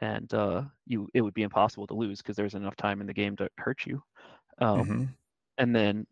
[0.00, 3.14] and uh, you it would be impossible to lose because there's enough time in the
[3.14, 4.02] game to hurt you.
[4.60, 5.16] Um, Mhm.
[5.58, 6.06] and then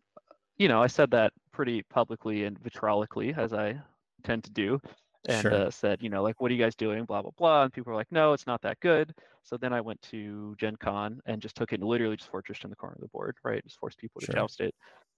[0.57, 3.79] you know i said that pretty publicly and vitrolically as i
[4.23, 4.79] tend to do
[5.27, 5.53] and Sure.
[5.53, 7.91] uh, said you know like what are you guys doing blah blah blah and people
[7.91, 9.13] were like no it's not that good
[9.43, 12.63] so then i went to gen con and just took it and literally just fortressed
[12.63, 14.35] in the corner of the board right just forced people to Sure.
[14.35, 14.73] joust it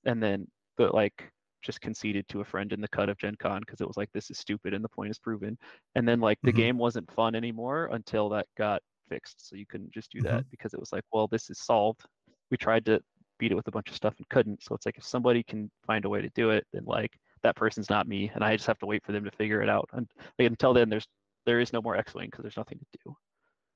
[0.06, 0.48] and then
[0.78, 1.32] but like
[1.62, 4.10] just conceded to a friend in the cut of gen con because it was like
[4.14, 5.58] this is stupid and the point is proven
[5.96, 6.54] and then like the Mhm.
[6.54, 10.74] game wasn't fun anymore until that got fixed so you couldn't just do that because
[10.74, 12.06] it was like well this is solved
[12.52, 13.02] we tried to
[13.40, 14.64] beat it with a bunch of stuff and couldn't.
[14.64, 17.56] So it's like if somebody can find a way to do it, then like that
[17.56, 19.90] person's not me, and I just have to wait for them to figure it out.
[19.94, 20.08] And
[20.38, 21.08] like, until then, there's
[21.46, 23.16] there is no more X-wing because there's nothing to do.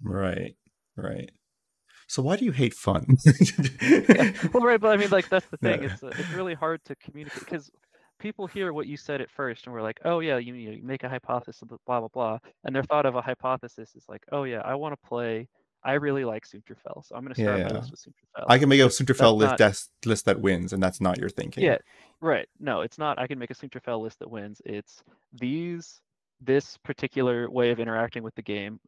[0.03, 0.55] Right.
[0.95, 1.31] Right.
[2.07, 3.05] So why do you hate fun?
[3.81, 5.81] Yeah, well, right, but I mean, like that's the thing.
[5.81, 5.87] No.
[5.87, 7.71] It's uh, it's really hard to communicate because
[8.19, 11.03] people hear what you said at first, and we're like, oh yeah, you, you make
[11.03, 14.61] a hypothesis, blah blah blah, and their thought of a hypothesis is like, oh yeah,
[14.65, 15.47] I want to play
[15.83, 17.77] I really like Soontir Fel, so I'm going to start Yeah, my yeah.
[17.79, 18.45] list with Soontir Fel.
[18.47, 21.17] I can make a Soontir Fel list not- des- list that wins, and that's not
[21.17, 21.63] your thinking.
[21.63, 21.77] Yeah,
[22.21, 22.47] right.
[22.59, 23.17] No, it's not.
[23.19, 24.61] I can make a Soontir Fel list that wins.
[24.65, 25.03] It's
[25.33, 26.01] these
[26.39, 28.79] this particular way of interacting with the game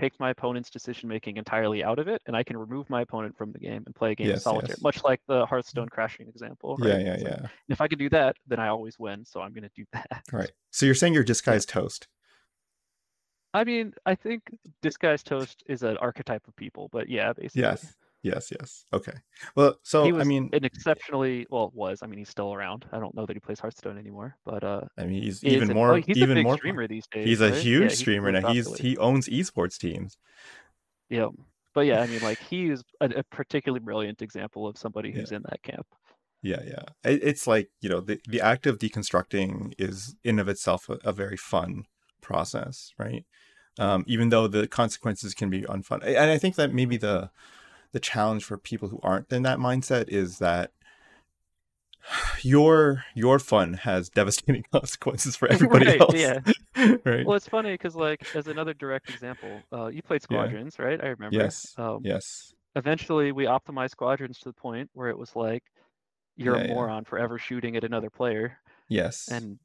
[0.00, 3.36] takes my opponent's decision making entirely out of it, and I can remove my opponent
[3.38, 4.82] from the game and play a game of Yes, solitaire, yes.
[4.82, 6.76] much like the Hearthstone crashing example.
[6.82, 7.00] yeah, right?
[7.06, 7.46] yeah, It's like, yeah.
[7.68, 9.24] if I can do that, then I always win.
[9.24, 10.22] So I'm going to do that.
[10.32, 10.50] Right.
[10.72, 12.08] So you're saying you're disguised toast.
[13.54, 14.42] I mean, I think
[14.82, 17.62] Disguised Toast is an archetype of people, but yeah, basically.
[17.62, 17.94] Yes.
[18.22, 18.50] Yes.
[18.50, 18.84] Yes.
[18.92, 19.12] Okay.
[19.54, 22.02] Well, so I mean, an exceptionally well was.
[22.02, 22.86] I mean, he's still around.
[22.90, 25.76] I don't know that he plays Hearthstone anymore, but uh, I mean, he's even an-
[25.76, 26.56] more, oh, he's a even big more.
[26.56, 27.26] streamer these days.
[27.26, 27.60] He's a right?
[27.60, 28.52] huge Yeah, streamer now.
[28.52, 30.16] He's he owns esports teams.
[31.10, 31.28] Yeah,
[31.74, 35.16] but yeah, I mean, like he is a, a particularly brilliant example of somebody Yeah.
[35.16, 35.86] who's in that camp.
[36.42, 36.84] Yeah, yeah.
[37.04, 40.98] It, it's like you know the the act of deconstructing is in of itself a,
[41.04, 41.84] a very fun
[42.24, 43.24] process, right?
[43.78, 47.30] Um, even though the consequences can be unfun, and I think that maybe the
[47.92, 50.72] the challenge for people who aren't in that mindset is that
[52.42, 56.14] your your fun has devastating consequences for everybody Right, else.
[56.14, 56.40] yeah.
[57.04, 57.26] right.
[57.26, 60.38] Well, it's funny because, like, as another direct example, uh, you played Yeah.
[60.38, 61.02] Squadrons, right?
[61.02, 61.36] I remember.
[61.36, 61.74] Yes.
[61.76, 62.52] Um, yes.
[62.76, 65.62] Eventually, we optimized Squadrons to the point where it was like,
[66.36, 66.74] you're Yeah, a yeah.
[66.74, 68.58] moron for ever shooting at another player,
[68.88, 69.28] Yes.
[69.30, 69.58] and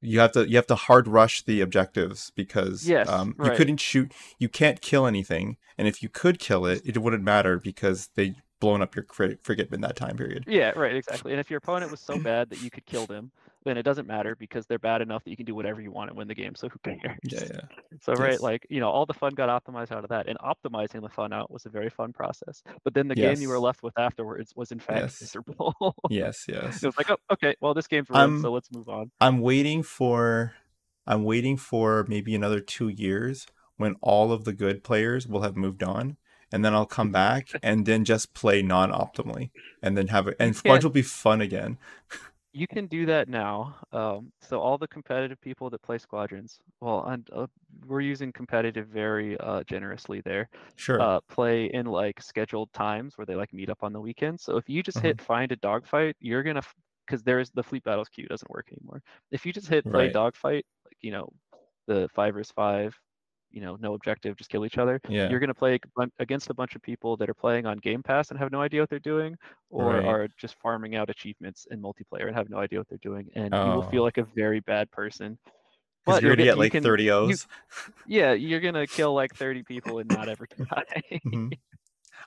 [0.00, 3.56] you have to you have to hard rush the objectives because Yes, um, you right.
[3.56, 7.58] couldn't shoot you can't kill anything and if you could kill it it wouldn't matter
[7.58, 11.32] because they blown up your crit- frigate in that time period Yeah, right, exactly.
[11.32, 13.30] And if your opponent was so bad that you could kill them,
[13.64, 16.10] then it doesn't matter because they're bad enough that you can do whatever you want
[16.10, 16.54] and win the game.
[16.54, 17.18] So who cares?
[17.24, 17.60] yeah yeah
[18.02, 21.02] So right, like you know, all the fun got optimized out of that, and optimizing
[21.02, 22.62] the fun out was a very fun process.
[22.84, 25.20] But then the game you were left with afterwards was in fact Yes.
[25.20, 25.74] miserable.
[26.08, 29.10] yes yes it was like, oh, okay, well, this game's ruined, so let's move on.
[29.20, 30.54] i'm waiting for
[31.06, 33.46] i'm waiting for maybe another two years
[33.76, 36.16] when all of the good players will have moved on
[36.52, 39.50] and then i'll come back and then just play non-optimally
[39.82, 41.78] and then have it and squads will be fun again
[42.52, 43.76] You can do that now.
[43.92, 47.46] Um, so all the competitive people that play squadrons, well, and uh,
[47.86, 50.48] we're using competitive very uh, generously there.
[50.76, 54.40] sure uh, play in like scheduled times where they like meet up on the weekend.
[54.40, 56.62] So if you just hit find a dogfight, you're gonna
[57.08, 59.02] because there's the fleet battles queue doesn't work anymore.
[59.32, 60.10] If you just hit play Right.
[60.10, 61.30] dogfight, like you know,
[61.88, 62.96] the five versus five,
[63.50, 65.00] you know, no objective, just kill each other.
[65.08, 65.78] yeah You're gonna play
[66.18, 68.80] against a bunch of people that are playing on Game Pass and have no idea
[68.80, 69.36] what they're doing,
[69.70, 70.04] or Right.
[70.04, 73.52] are just farming out achievements in multiplayer and have no idea what they're doing, and
[73.52, 74.04] you will feel Oh.
[74.04, 75.38] like a very bad person.
[76.06, 77.46] But you're gonna get- like can- 30 o's
[78.06, 81.20] Yeah, you're gonna kill like 30 people and not ever die.
[81.26, 81.58] Mhm.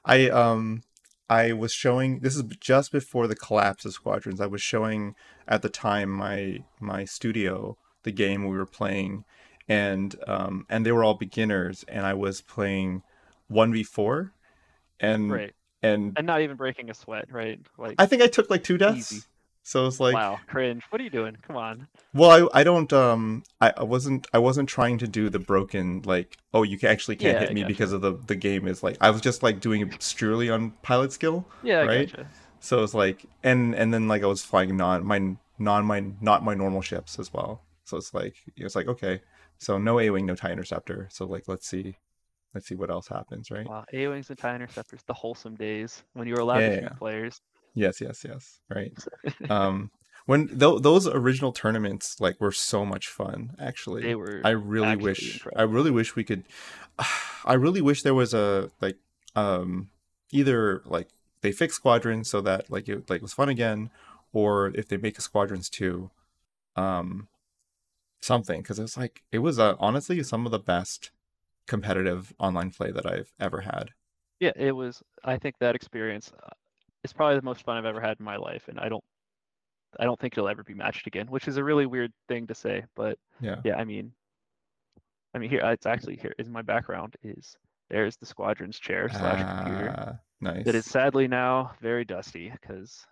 [0.05, 0.81] I um
[1.29, 4.39] I was showing this is just before the collapse of squadrons.
[4.41, 5.15] I was showing
[5.47, 9.23] at the time my my studio the game we were playing
[9.67, 13.03] and um and they were all beginners and I was playing
[13.51, 14.31] 1v4
[14.99, 15.53] and right.
[15.81, 17.59] and and not even breaking a sweat, right?
[17.77, 19.11] Like, I think I took like two deaths.
[19.13, 19.23] Easy.
[19.65, 20.83] So it's like wow, cringe.
[20.89, 21.37] What are you doing?
[21.47, 21.87] Come on.
[22.13, 26.01] well I, I don't um I, I wasn't I wasn't trying to do the broken
[26.03, 27.73] like oh you can actually can't Yeah, hit I me gotcha.
[27.73, 30.71] because of the the game is like I was just like doing it purely on
[30.81, 32.11] pilot skill Yeah, Right?
[32.11, 32.27] gotcha.
[32.59, 36.43] So it's like, and and then like I was flying non my non my not
[36.45, 37.61] my normal ships as well.
[37.83, 39.21] So it's like it's like okay,
[39.63, 41.07] so no A wing, no tie interceptor.
[41.11, 41.95] So like let's see,
[42.53, 43.67] let's see what else happens, right?
[43.67, 46.75] Wow, A wings and tie interceptors, the wholesome days when you were allowed Yeah, to
[46.75, 46.89] shoot yeah.
[46.97, 47.41] players.
[47.75, 48.93] Yes, yes, yes, right.
[49.49, 49.89] um,
[50.25, 53.55] when th- those original tournaments like were so much fun.
[53.59, 54.41] Actually, They were.
[54.43, 56.43] I really wish I really wish we could.
[57.45, 58.97] I really wish there was a like
[59.35, 59.89] um
[60.31, 61.07] either like
[61.41, 63.89] they fix squadrons so that like it like was fun again,
[64.31, 66.09] or if they make a squadrons too,
[66.75, 67.27] um,
[68.23, 71.11] something because it was like it was uh, honestly some of the best
[71.67, 73.91] competitive online play that I've ever had.
[74.39, 75.01] Yeah, it was.
[75.23, 76.49] I think that experience uh,
[77.03, 79.03] is probably the most fun I've ever had in my life, and I don't.
[79.99, 82.55] I don't think it'll ever be matched again, which is a really weird thing to
[82.55, 83.57] say, but Yeah.
[83.63, 84.11] yeah, I mean,
[85.35, 87.55] I mean here it's actually here is my background is
[87.89, 89.93] there's the squadron's chair slash computer.
[89.95, 90.65] Ah, nice.
[90.65, 93.05] that is sadly now very dusty because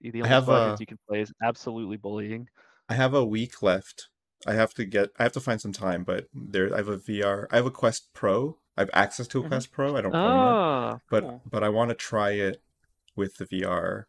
[0.00, 2.48] the only have, squadrons uh, you can play is absolutely bullying.
[2.88, 4.08] I have a week left.
[4.46, 5.10] I have to get.
[5.18, 6.72] I have to find some time, but there.
[6.72, 7.48] I have a VR.
[7.50, 8.58] I have a Quest Pro.
[8.76, 9.48] I have access to a Mhm.
[9.48, 9.96] Quest Pro.
[9.96, 11.42] I don't it, Ah, but cool.
[11.50, 12.62] but I want to try it
[13.16, 14.06] with the VR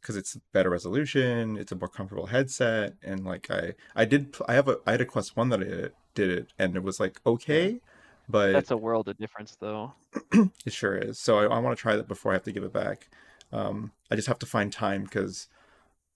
[0.00, 1.56] because it's better resolution.
[1.56, 4.34] It's a more comfortable headset, and like I I did.
[4.46, 4.78] I have a.
[4.86, 7.80] I had a Quest One that I did it, and it was like okay,
[8.28, 9.94] but that's a world of difference, though.
[10.66, 11.18] it sure is.
[11.18, 13.08] So I, I want to try that before I have to give it back.
[13.52, 15.48] Um, I just have to find time because,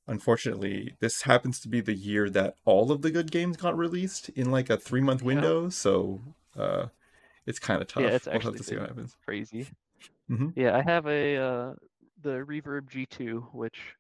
[0.07, 4.29] unfortunately, this happens to be the year that all of the good games got released
[4.31, 5.23] in like a three month Yeah.
[5.23, 5.69] window.
[5.71, 6.21] So
[6.57, 6.89] uh,
[7.47, 8.07] it's kind of tough.
[8.07, 9.17] Yeah, it's we'll have actually to see what happens.
[9.25, 9.69] crazy.
[10.29, 10.55] Mhm.
[10.57, 11.75] Yeah, I have a uh,
[12.23, 13.97] the Reverb G2, which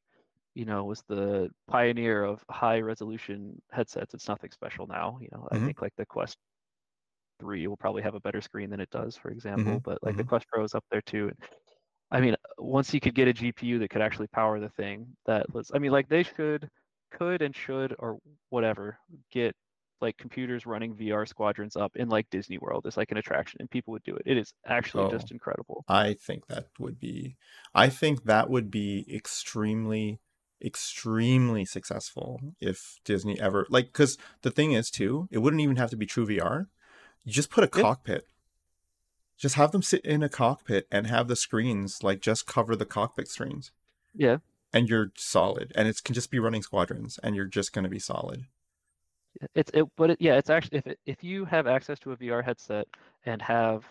[0.54, 4.14] you know was the pioneer of high resolution headsets.
[4.14, 5.18] It's nothing special now.
[5.20, 5.72] You know, I Mhm.
[5.76, 6.38] think like the Quest
[7.40, 9.80] 3 will probably have a better screen than it does, for example.
[9.80, 10.26] Mhm, But like the mhm.
[10.26, 11.32] Quest Pro is up there too.
[12.12, 15.52] I mean, once you could get a GPU that could actually power the thing, that
[15.52, 15.70] was.
[15.74, 16.68] I mean, like they should,
[17.10, 18.18] could and should or
[18.50, 18.98] whatever
[19.32, 19.54] get
[20.00, 23.70] like computers running VR squadrons up in like Disney World as like an attraction, and
[23.70, 24.22] people would do it.
[24.26, 25.10] It is actually Oh.
[25.10, 25.84] just incredible.
[25.88, 27.36] I think that would be
[27.74, 30.20] I think that would be extremely
[30.64, 35.90] extremely successful if Disney ever like cuz the thing is too, it wouldn't even have
[35.90, 36.68] to be true VR.
[37.24, 37.82] You just put a Yeah.
[37.82, 38.26] cockpit.
[39.42, 42.86] Just have them sit in a cockpit and have the screens like just cover the
[42.86, 43.72] cockpit screens
[44.14, 44.36] Yeah,
[44.72, 47.90] and you're solid and it can just be running squadrons and you're just going to
[47.90, 48.46] be solid.
[49.56, 52.16] it's it, but it, yeah, it's actually if it, if you have access to a
[52.16, 52.86] VR headset
[53.26, 53.84] and have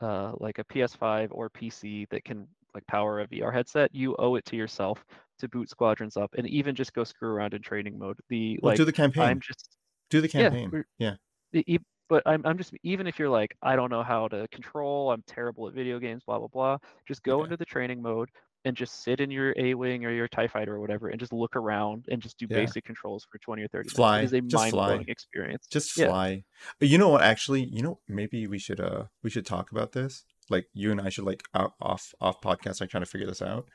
[0.00, 4.34] uh like a PS5 or PC that can like power a VR headset, you owe
[4.34, 5.04] it to yourself
[5.38, 8.18] to boot squadrons up and even just go screw around in training mode.
[8.28, 9.22] The Well, like do the campaign.
[9.22, 9.76] I'm just
[10.10, 10.84] do the yeah, campaign.
[10.98, 11.14] Yeah.
[11.52, 15.10] E- but I'm I'm just even if you're like I don't know how to control,
[15.10, 16.78] I'm terrible at video games, blah blah blah.
[17.06, 17.44] Just go Yeah.
[17.44, 18.30] into the training mode
[18.66, 21.32] and just sit in your A wing or your Tie Fighter or whatever, and just
[21.34, 22.56] look around and just do Yeah.
[22.56, 24.32] basic controls for 20 or 30 Fly, minutes.
[24.32, 24.70] It is a just fly.
[24.70, 25.66] mind blowing experience.
[25.66, 26.06] just Yeah.
[26.06, 26.44] fly
[26.80, 30.24] you know what actually you know maybe we should uh we should talk about this
[30.50, 33.42] like you and i should like out, off off podcast like trying to figure this
[33.42, 33.68] out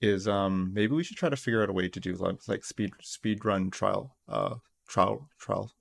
[0.00, 2.64] is um maybe we should try to figure out a way to do like, like
[2.64, 4.54] speed speed run trial uh
[4.88, 5.72] trial trial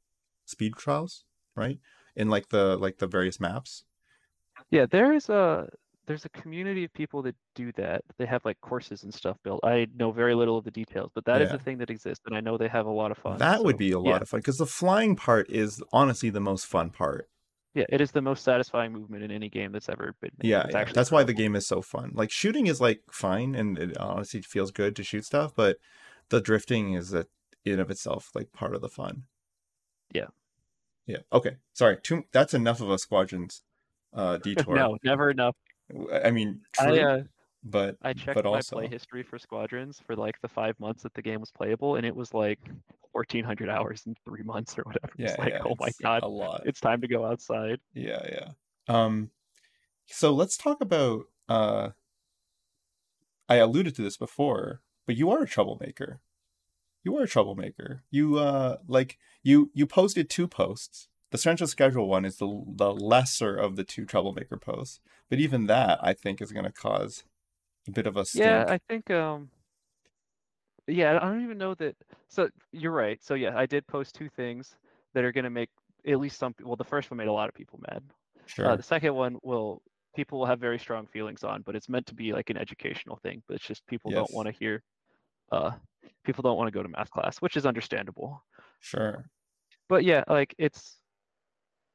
[0.46, 1.24] speed trials
[1.56, 1.80] right
[2.16, 3.84] in like the like the various maps
[4.70, 5.70] Yeah, there's a
[6.08, 8.04] there's a community of people that do that.
[8.18, 9.62] They have like courses and stuff built.
[9.64, 11.54] I know very little of the details, but that is Yeah.
[11.54, 13.40] a thing that exists, and I know they have a lot of fun.
[13.40, 14.22] that would be a lot yeah.
[14.22, 17.30] of fun because the flying part is honestly the most fun part
[17.74, 20.48] Yeah, it is the most satisfying movement in any game that's ever been made.
[20.50, 20.86] Yeah, yeah.
[20.92, 22.12] That's why the game is so fun.
[22.16, 25.78] Like shooting is like fine and it honestly feels good to shoot stuff, but
[26.30, 27.28] the drifting is a,
[27.64, 29.26] in of itself like part of the fun.
[30.14, 30.28] Yeah.
[31.12, 31.20] Yeah.
[31.34, 31.58] Okay.
[31.74, 31.98] Sorry.
[32.02, 33.62] Too that's enough of a squadrons
[34.14, 34.76] uh detour.
[34.76, 35.56] No, never enough.
[36.24, 37.24] I mean true, I uh,
[37.64, 41.04] but I checked but my also play history for Squadrons for like the five months
[41.04, 42.60] that the game was playable, and it was like
[43.12, 45.14] 1,400 hours in three months or whatever.
[45.18, 46.62] yeah, it's like, yeah, oh my god, a lot.
[46.66, 47.80] it's time to go outside.
[47.94, 48.50] Yeah, yeah.
[48.88, 49.32] Um
[50.08, 51.90] so let's talk about uh
[53.48, 56.22] I alluded to this before, but you are a troublemaker.
[57.04, 58.04] You are a troublemaker.
[58.12, 61.08] You uh like you you posted two posts.
[61.32, 65.00] The central schedule one is the the lesser of the two troublemaker posts,
[65.30, 67.24] but even that I think is going to cause
[67.88, 68.44] a bit of a stink.
[68.44, 69.50] Yeah, I think um
[70.88, 71.96] yeah, I don't even know that
[72.30, 73.24] so you're right.
[73.24, 74.76] So yeah, I did post two things
[75.14, 75.70] that are gonna make
[76.08, 78.04] at least some well the first one made a lot of people mad.
[78.46, 78.66] sure.
[78.66, 79.82] Uh, the second one will
[80.16, 83.18] people will have very strong feelings on, but it's meant to be like an educational
[83.18, 84.20] thing, but it's just people Yes.
[84.20, 84.84] don't want to hear
[85.52, 85.72] uh
[86.24, 88.44] people don't want to go to math class, which is understandable.
[88.80, 89.26] sure.
[89.90, 90.98] But yeah, like it's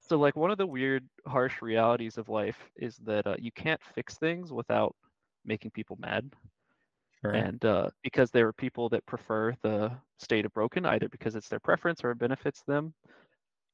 [0.00, 3.80] so like one of the weird harsh realities of life is that uh, you can't
[3.94, 4.94] fix things without
[5.44, 6.30] making people mad.
[7.22, 7.32] Sure.
[7.32, 11.48] and uh, because there are people that prefer the state of broken either because it's
[11.48, 12.92] their preference or it benefits them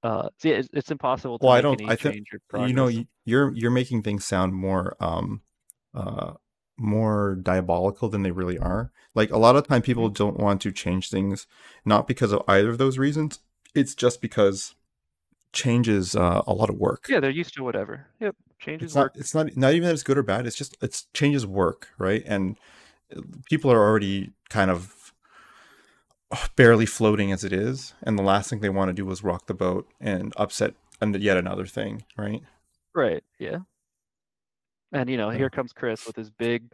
[0.04, 2.38] uh so yeah, it's, it's impossible to Well, I don't- any I thi- change or
[2.48, 2.68] progress.
[2.70, 2.88] you know
[3.24, 5.42] you're you're making things sound more um
[5.92, 6.34] uh
[6.82, 8.90] more diabolical than they really are.
[9.14, 10.14] Like a lot of time people Mm-hmm.
[10.14, 11.46] don't want to change things
[11.84, 13.40] not because of either of those reasons.
[13.74, 14.74] It's just because
[15.52, 17.06] change is uh, a lot of work.
[17.08, 18.06] Yeah they're used to whatever.
[18.20, 19.12] Yep changes it's not work.
[19.16, 22.22] it's not not even that it's good or bad it's just it's changes work right?
[22.26, 22.56] And
[23.16, 23.20] uh,
[23.50, 25.12] people are already kind of
[26.56, 29.46] barely floating as it is and the last thing they want to do is rock
[29.46, 32.42] the boat and upset and yet another thing right?
[32.94, 33.58] Right yeah
[34.92, 35.38] and you know Yeah.
[35.38, 36.64] here comes chris with his big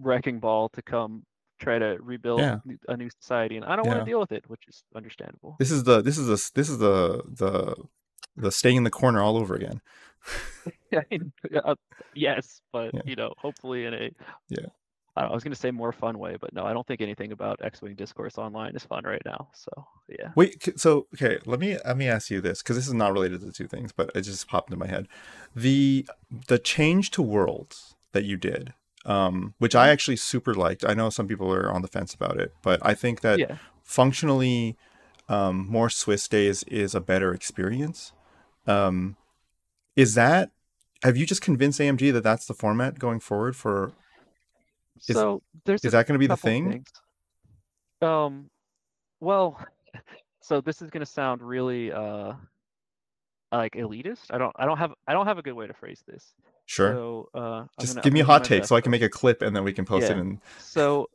[0.00, 1.24] wrecking ball to come
[1.58, 2.58] try to rebuild Yeah.
[2.88, 5.70] a new society and i don't want to deal with it which is understandable This
[5.70, 7.76] is the this is the this is the the
[8.36, 9.80] the staying in the corner all over again.
[10.94, 11.32] I mean,
[11.64, 11.74] uh,
[12.14, 13.00] yes but Yeah.
[13.04, 14.10] you know hopefully in a
[14.48, 14.66] Yeah.
[15.16, 17.00] I, know, I was going to say more fun way, but no, I don't think
[17.00, 19.48] anything about X-wing discourse online is fun right now.
[19.52, 19.70] So
[20.08, 23.12] yeah, Wait, so okay, let me let me ask you this because this is not
[23.12, 25.08] related to the two things, but it just popped into my head.
[25.54, 26.06] The
[26.46, 28.72] the change to worlds that you did,
[29.04, 30.84] um, which I actually super liked.
[30.84, 33.58] I know some people are on the fence about it, but I think that yeah,
[33.82, 34.76] functionally,
[35.28, 38.12] um, more Swiss days is a better experience.
[38.66, 39.16] Um,
[39.94, 40.50] is that?
[41.02, 43.92] Have you just convinced AMG that that's the format going forward for?
[45.08, 46.70] Is- so there's Is that going to be the thing?
[46.70, 46.88] things.
[48.00, 48.50] Um,
[49.20, 49.58] well,
[50.42, 52.34] so this is going to sound really uh
[53.52, 54.26] like elitist.
[54.30, 56.34] I don't I don't have I don't have a good way to phrase this.
[56.66, 56.92] Sure.
[56.94, 59.02] So uh, Just gonna, give me a hot take so I can make.
[59.02, 60.16] a clip and then we can post Yeah.
[60.16, 61.08] it And So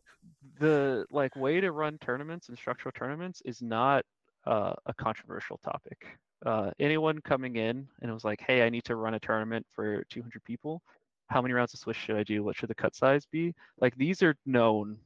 [0.60, 4.06] the like way to run tournaments and structural tournaments is not
[4.46, 6.06] uh, a controversial topic.
[6.46, 9.66] Uh, anyone coming in and it was like, hey, I need to run a tournament
[9.74, 10.84] for 200 people.
[11.28, 12.44] How many rounds of Swiss should I do?
[12.44, 13.54] What should the cut size be?
[13.80, 14.98] Like these are known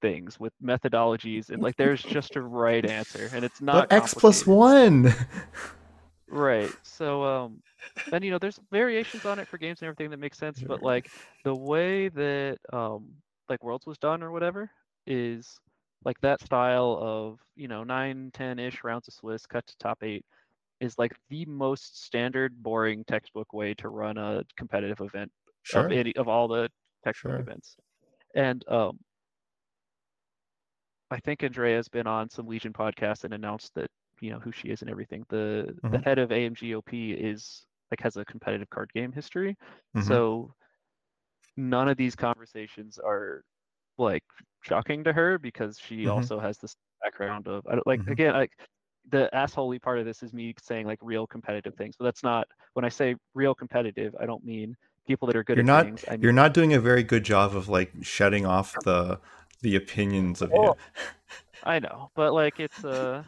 [0.00, 4.46] things with methodologies and like there's just a right answer and it's not But X
[4.46, 5.14] one.
[6.28, 6.70] Right.
[6.82, 7.62] So um
[8.12, 10.82] and you know there's variations on it for games and everything that makes sense, but
[10.82, 11.10] like
[11.44, 13.10] the way that um
[13.48, 14.70] like Worlds was done or whatever
[15.06, 15.58] is
[16.04, 20.24] like that style of, you know, 9 10-ish rounds of Swiss cut to top 8
[20.80, 25.88] is like the most standard boring textbook way to run a competitive event Sure.
[25.88, 26.70] of any of all the
[27.04, 27.40] textbook Sure.
[27.40, 27.76] events.
[28.34, 29.00] And um
[31.10, 34.68] I think Andrea's been on some Legion podcasts and announced that you know who she
[34.68, 35.24] is and everything.
[35.28, 36.04] The the Mhm.
[36.04, 39.56] head of AMGOP is like has a competitive card game history,
[39.94, 40.20] Mhm.
[40.20, 40.54] so
[41.56, 43.42] none of these conversations are
[43.98, 44.24] like
[44.62, 46.30] shocking to her because she Mhm.
[46.30, 48.08] also has this background of I don't like Mhm.
[48.08, 48.52] again like
[49.08, 52.46] the assholey part of this is me saying like real competitive things, but that's not
[52.74, 54.76] when I say real competitive, I don't mean
[55.06, 56.04] people that are good You're at not things.
[56.08, 59.18] I mean you're not doing a very good job of like shutting off the
[59.62, 60.74] the opinions of you.
[61.64, 63.24] I know, but like it's uh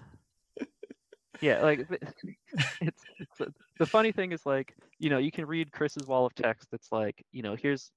[1.40, 1.86] yeah, like
[2.80, 3.40] it's, it's
[3.78, 6.92] the funny thing is like, you know, you can read Chris's wall of text that's
[6.92, 7.90] like, you know, here's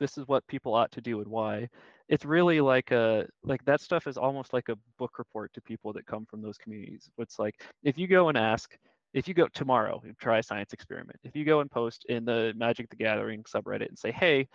[0.00, 1.68] this is what people ought to do and why.
[2.08, 5.92] It's really like a like that stuff is almost like a book report to people
[5.92, 7.10] that come from those communities.
[7.18, 8.76] It's like if you go and ask
[9.14, 11.18] if you go tomorrow, and try a science experiment.
[11.24, 14.48] If you go and post in the Magic the Gathering subreddit and say, "Hey,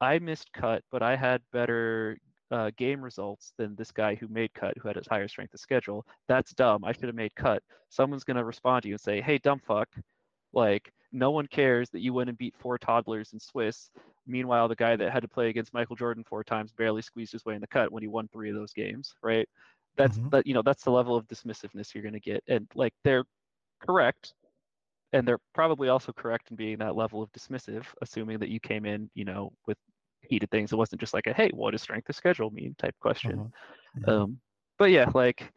[0.00, 2.18] I missed cut, but I had better
[2.50, 5.60] uh, game results than this guy who made cut, who had a higher strength of
[5.60, 6.06] schedule.
[6.28, 6.84] That's dumb.
[6.84, 7.62] I should have made cut.
[7.90, 9.88] Someone's gonna respond to you and say, "Hey, dumb fuck,
[10.52, 13.90] like no one cares that you went and beat four toddlers in Swiss.
[14.30, 17.44] Meanwhile, the guy that had to play against Michael Jordan four times barely squeezed his
[17.44, 19.48] way in the cut when he won three of those games, right?
[19.96, 20.30] That's Mhm.
[20.30, 23.24] that you know that's the level of dismissiveness you're gonna get, and like they're
[23.80, 24.34] correct,
[25.12, 28.86] and they're probably also correct in being that level of dismissive, assuming that you came
[28.86, 29.78] in, you know, with
[30.22, 30.72] heated things.
[30.72, 33.52] It wasn't just like a hey, what does strength of schedule mean type question.
[34.06, 34.22] Uh-huh.
[34.22, 34.40] Um,
[34.78, 35.52] but yeah, like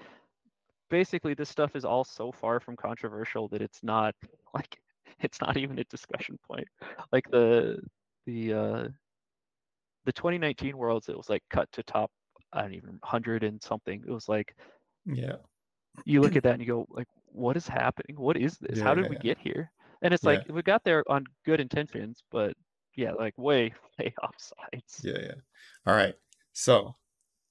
[0.90, 4.16] basically this stuff is all so far from controversial that it's not
[4.54, 4.80] like
[5.20, 6.68] it's not even a discussion point.
[7.12, 7.80] Like the
[8.26, 8.88] the uh
[10.06, 12.12] the 2019 worlds, it was like cut to top
[12.52, 14.04] I don't even hundred and something.
[14.08, 14.56] It was like
[15.06, 15.38] Yeah.
[16.06, 18.16] you look at that and you go like what is happening?
[18.20, 18.78] What is this?
[18.78, 19.22] Yeah, How did yeah, we yeah.
[19.22, 19.72] get here?
[20.02, 22.54] And it's like we got there on good intentions, but
[22.96, 25.02] yeah, like way way off sides.
[25.04, 25.36] Yeah, yeah.
[25.88, 26.16] All right.
[26.52, 26.96] So,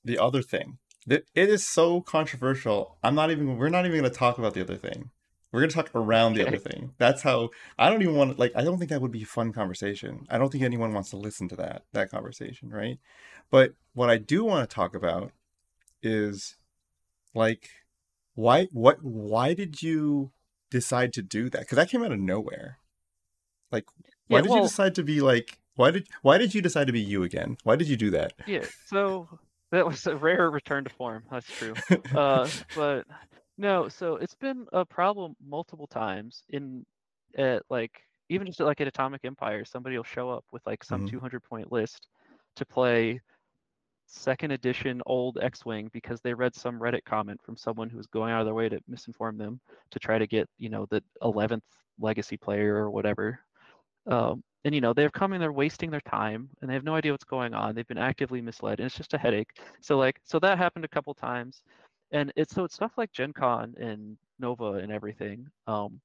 [0.04, 0.78] the other thing.
[1.08, 2.98] Th- It is so controversial.
[3.02, 5.10] I'm not even we're not even going to talk about the other thing.
[5.52, 6.94] We're going to talk around the other thing.
[6.96, 9.26] That's how I don't even want to like I don't think that would be a
[9.26, 10.26] fun conversation.
[10.30, 12.98] I don't think anyone wants to listen to that that conversation, right?
[13.50, 15.30] But what I do want to talk about
[16.02, 16.56] is
[17.34, 17.68] like
[18.34, 20.32] why what why did you
[20.70, 21.68] decide to do that?
[21.68, 22.78] Cuz that came out of nowhere.
[23.70, 23.84] Like
[24.28, 26.94] why Yeah, did you decide to be like why did why did you decide to
[26.94, 27.58] be you again?
[27.62, 28.32] Why did you do that?
[28.46, 29.28] Yeah, so
[29.70, 31.24] that was a rare return to form.
[31.30, 31.74] That's true.
[32.14, 33.06] Uh, but
[33.62, 36.86] no, so it's been a problem multiple times in
[37.38, 40.84] at like even just at, like at Atomic Empire, somebody will show up with like
[40.84, 41.10] some Mhm.
[41.10, 42.08] 200 point list
[42.56, 43.20] to play
[44.06, 48.32] second edition old X-wing because they read some Reddit comment from someone who was going
[48.32, 49.60] out of their way to misinform them
[49.92, 51.64] to try to get you know the 11th
[52.00, 53.40] legacy player or whatever.
[54.10, 57.12] Um, and you know they're coming, they're wasting their time, and they have no idea
[57.12, 57.74] what's going on.
[57.74, 59.50] They've been actively misled, and it's just a headache.
[59.82, 61.62] So like, so that happened a couple times,
[62.12, 65.48] and it's so it's stuff like Gen Con and Nova and everything.
[65.66, 66.00] Um,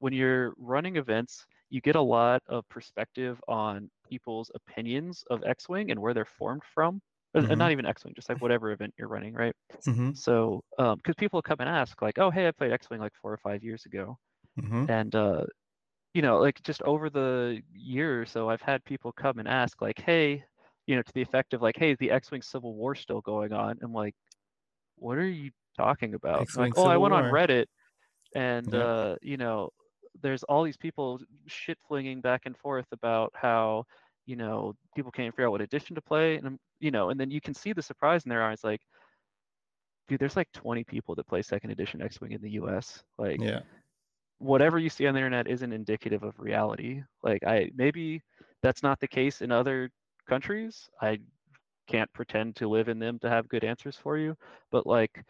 [0.00, 5.90] when you're running events, you get a lot of perspective on people's opinions of X-wing
[5.90, 7.00] and where they're formed from.
[7.34, 7.56] Uh, uh, Mhm.
[7.56, 9.54] Not even X-wing, just like whatever event you're running, right?
[9.86, 10.12] Mhm.
[10.14, 13.38] So, because people come and ask, like, "Oh, hey, I played X-wing like four or
[13.38, 14.18] five years ago,"
[14.56, 14.88] Mhm.
[14.88, 15.44] and uh,
[16.14, 19.80] you know, like just over the year or so, I've had people come and ask,
[19.82, 20.44] like, "Hey,"
[20.86, 23.52] you know, to the effect of like, "Hey, is the X-wing Civil War still going
[23.52, 24.14] on?" I'm like,
[25.02, 27.66] "What are you talking about?" Like, "Oh, I went on Reddit,
[28.34, 28.80] and Yeah.
[28.80, 29.70] uh, you know,
[30.22, 33.84] there's all these people shit flinging back and forth about how."
[34.24, 37.30] You know, people can't figure out what edition to play, and you know, and then
[37.32, 38.80] you can see the surprise in their eyes, like,
[40.06, 43.02] dude, there's like 20 people that play second edition X-wing in the U.S.
[43.18, 43.62] Like, Yeah.
[44.38, 47.02] whatever you see on the internet isn't indicative of reality.
[47.22, 48.22] Like I maybe
[48.62, 49.90] that's not the case in other
[50.28, 50.88] countries.
[51.00, 51.18] I
[51.86, 54.36] can't pretend to live in them to have good answers for you,
[54.70, 55.24] but like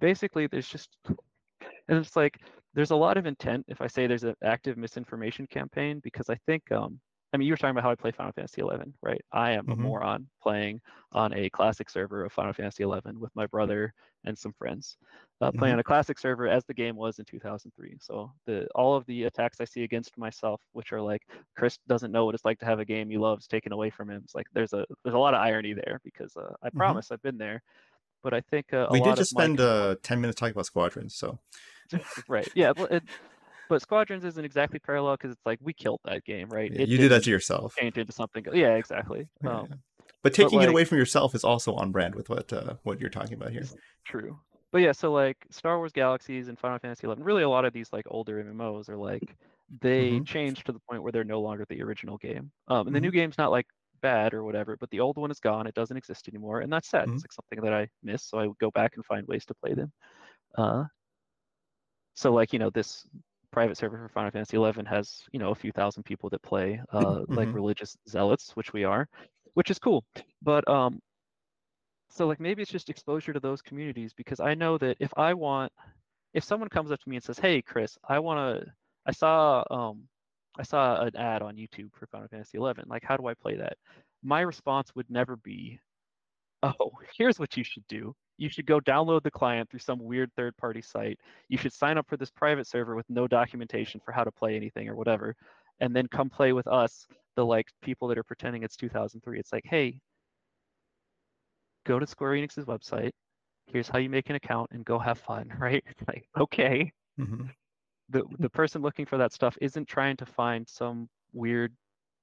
[0.00, 0.90] basically there's just
[1.88, 2.38] and it's like
[2.74, 6.36] there's a lot of intent if I say there's an active misinformation campaign because I
[6.46, 7.00] think um,
[7.32, 9.20] I mean, you were talking about how I play Final Fantasy XI, right?
[9.32, 9.72] I am mm-hmm.
[9.72, 10.80] a moron playing
[11.12, 13.92] on a classic server of Final Fantasy XI with my brother
[14.24, 14.96] and some friends,
[15.40, 15.58] uh, mm-hmm.
[15.58, 17.96] playing on a classic server as the game was in 2003.
[18.00, 21.22] So the all of the attacks I see against myself, which are like
[21.56, 24.10] Chris doesn't know what it's like to have a game he loves taken away from
[24.10, 24.22] him.
[24.24, 26.78] It's like there's a there's a lot of irony there because uh, I mm-hmm.
[26.78, 27.62] promise I've been there,
[28.22, 29.64] but I think uh, we did just spend my...
[29.64, 31.38] uh, 10 minutes talking about squadrons, so
[32.28, 32.72] right, yeah.
[32.90, 33.02] It,
[33.68, 36.72] but Squadrons isn't exactly parallel because it's like we killed that game, right?
[36.72, 37.74] Yeah, you did that to yourself.
[37.76, 38.44] Change into something.
[38.52, 39.28] Yeah, exactly.
[39.42, 39.60] Yeah.
[39.60, 39.68] Um,
[40.22, 42.74] but taking but like, it away from yourself is also on brand with what uh,
[42.82, 43.64] what you're talking about here.
[44.04, 44.38] True.
[44.72, 47.72] But yeah, so like Star Wars Galaxies and Final Fantasy Eleven, really a lot of
[47.72, 49.36] these like older MMOs are like
[49.80, 50.24] they mm-hmm.
[50.24, 52.50] change to the point where they're no longer the original game.
[52.66, 52.94] Um, and mm-hmm.
[52.94, 53.66] the new game's not like
[54.00, 55.66] bad or whatever, but the old one is gone.
[55.66, 57.04] It doesn't exist anymore, and that's sad.
[57.04, 57.14] Mm-hmm.
[57.14, 59.54] It's like something that I miss, so I would go back and find ways to
[59.54, 59.92] play them.
[60.56, 60.84] Uh,
[62.14, 63.06] so like you know this
[63.52, 66.80] private server for Final Fantasy XI has you know a few thousand people that play
[66.92, 67.34] uh, mm-hmm.
[67.34, 69.08] like religious zealots, which we are,
[69.54, 70.04] which is cool.
[70.42, 71.00] But um,
[72.10, 75.34] so like maybe it's just exposure to those communities because I know that if I
[75.34, 75.72] want,
[76.34, 78.72] if someone comes up to me and says, "Hey, Chris, I want to,"
[79.06, 80.04] I saw um,
[80.58, 82.82] I saw an ad on YouTube for Final Fantasy XI.
[82.86, 83.76] Like, how do I play that?
[84.22, 85.78] My response would never be,
[86.62, 90.30] "Oh, here's what you should do." You should go download the client through some weird
[90.36, 91.18] third party site.
[91.48, 94.56] You should sign up for this private server with no documentation for how to play
[94.56, 95.36] anything or whatever,
[95.80, 99.38] and then come play with us, the like people that are pretending it's 2003.
[99.38, 100.00] It's like, hey,
[101.84, 103.10] go to Square Enix's website.
[103.66, 105.84] Here's how you make an account and go have fun, right?
[106.06, 106.92] like, okay.
[107.20, 107.46] Mm-hmm.
[108.10, 111.74] The the person looking for that stuff isn't trying to find some weird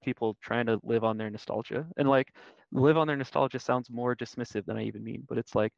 [0.03, 1.86] people trying to live on their nostalgia.
[1.97, 2.34] And like
[2.72, 5.74] live on their nostalgia sounds more dismissive than I even mean, but it's like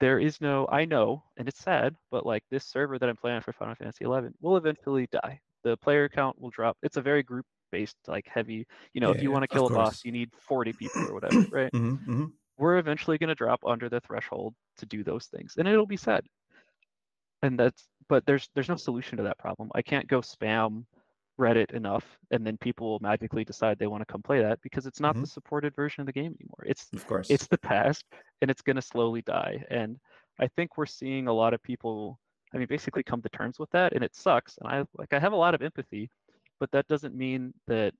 [0.00, 3.40] there is no i know and it's sad but like this server that i'm playing
[3.40, 5.40] for final fantasy 11 will eventually die.
[5.64, 6.76] The player count will drop.
[6.82, 9.66] It's a very group based like heavy you know yeah, if you want to kill
[9.66, 11.72] a boss you need 40 people or whatever right?
[11.72, 12.24] Mm-hmm, mm-hmm.
[12.56, 15.96] we're eventually going to drop under the threshold to do those things and it'll be
[15.96, 16.24] sad.
[17.42, 19.70] And that's but there's there's no solution to that problem.
[19.74, 20.84] I can't go spam
[21.38, 24.86] Reddit enough, and then people will magically decide they want to come play that because
[24.86, 25.22] it's not mm-hmm.
[25.22, 26.64] the supported version of the game anymore.
[26.64, 28.04] It's of course it's the past,
[28.40, 29.64] and it's going to slowly die.
[29.70, 29.98] And
[30.40, 32.18] I think we're seeing a lot of people.
[32.54, 34.56] I mean, basically come to terms with that, and it sucks.
[34.58, 36.10] And I like I have a lot of empathy,
[36.58, 37.92] but that doesn't mean that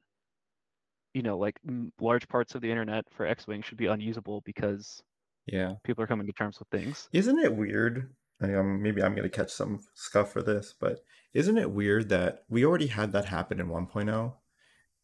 [1.13, 1.59] you know like
[2.01, 5.03] large parts of the internet for X-wing should be unusable because
[5.47, 7.09] yeah people are coming to terms with things.
[7.13, 8.11] Isn't it weird
[8.43, 12.45] um, maybe I'm going to catch some scuff for this, but isn't it weird that
[12.49, 14.35] we already had that happen in 1.0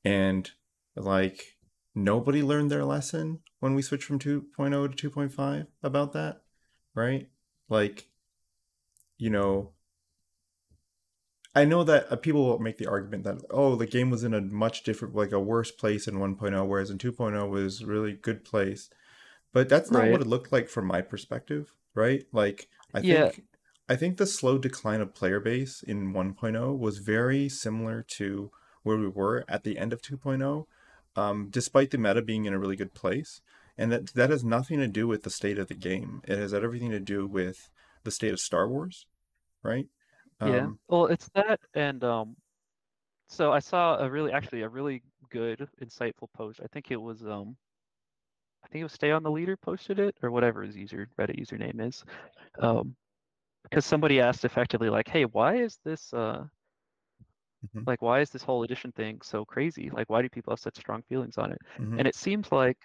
[0.04, 0.50] and
[0.96, 1.56] like
[1.94, 6.42] nobody learned their lesson when we switched from 2.0 to 2.5 about that,
[6.94, 7.28] right?
[7.68, 8.08] Like,
[9.18, 9.72] you know,
[11.54, 14.32] I know that uh, people will make the argument that oh, the game was in
[14.32, 18.44] a much different, like a worse place in 1.0, whereas in 2.0 was really good
[18.44, 18.88] place.
[19.52, 20.12] But that's not right.
[20.12, 22.24] what it looked like from my perspective, right?
[22.32, 23.28] Like I yeah.
[23.28, 23.44] think
[23.88, 28.50] I think the slow decline of player base in 1.0 was very similar to
[28.82, 30.66] where we were at the end of 2.0,
[31.16, 33.40] um, despite the meta being in a really good place.
[33.76, 36.22] And that that has nothing to do with the state of the game.
[36.24, 37.70] It has everything to do with
[38.04, 39.06] the state of Star Wars,
[39.62, 39.88] right?
[40.40, 40.68] Um, yeah.
[40.88, 42.36] Well, it's that, and um,
[43.28, 46.60] so I saw a really, actually, a really good, insightful post.
[46.62, 47.56] I think it was um,
[48.72, 51.86] think it was Stay on the Leader posted it or whatever his user Reddit username
[51.86, 52.04] is,
[52.58, 52.96] um,
[53.64, 56.44] because somebody asked effectively like, hey, why is this uh,
[57.66, 57.82] mm-hmm.
[57.86, 59.90] like why is this whole edition thing so crazy?
[59.90, 61.58] Like, why do people have such strong feelings on it?
[61.78, 61.98] Mm-hmm.
[61.98, 62.78] And it seems like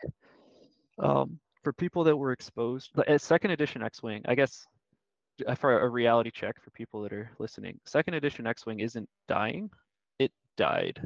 [0.99, 4.66] um, for people that were exposed, second edition X-wing, I guess
[5.47, 9.70] uh, for a reality check for people that are listening, second edition X-wing isn't dying;
[10.20, 11.01] it died,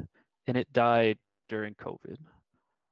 [0.48, 2.16] and it died during COVID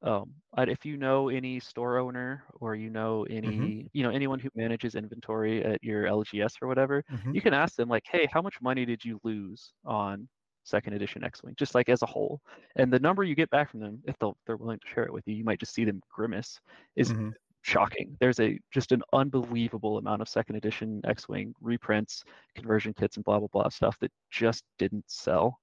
[0.03, 3.87] um, if you know any store owner or you know any mm-hmm.
[3.93, 7.35] you know anyone who manages inventory at your lgs or whatever mm-hmm.
[7.35, 10.29] you can ask them like hey how much money did you lose on
[10.65, 12.41] second edition x-wing just like as a whole
[12.77, 14.15] and the number you get back from them if
[14.47, 16.61] they're willing to share it with you you might just see them grimace
[16.97, 17.31] is mm-hmm.
[17.63, 22.23] shocking there's a just an unbelievable amount of second edition x-wing reprints
[22.55, 25.59] conversion kits and blah blah blah stuff that just didn't sell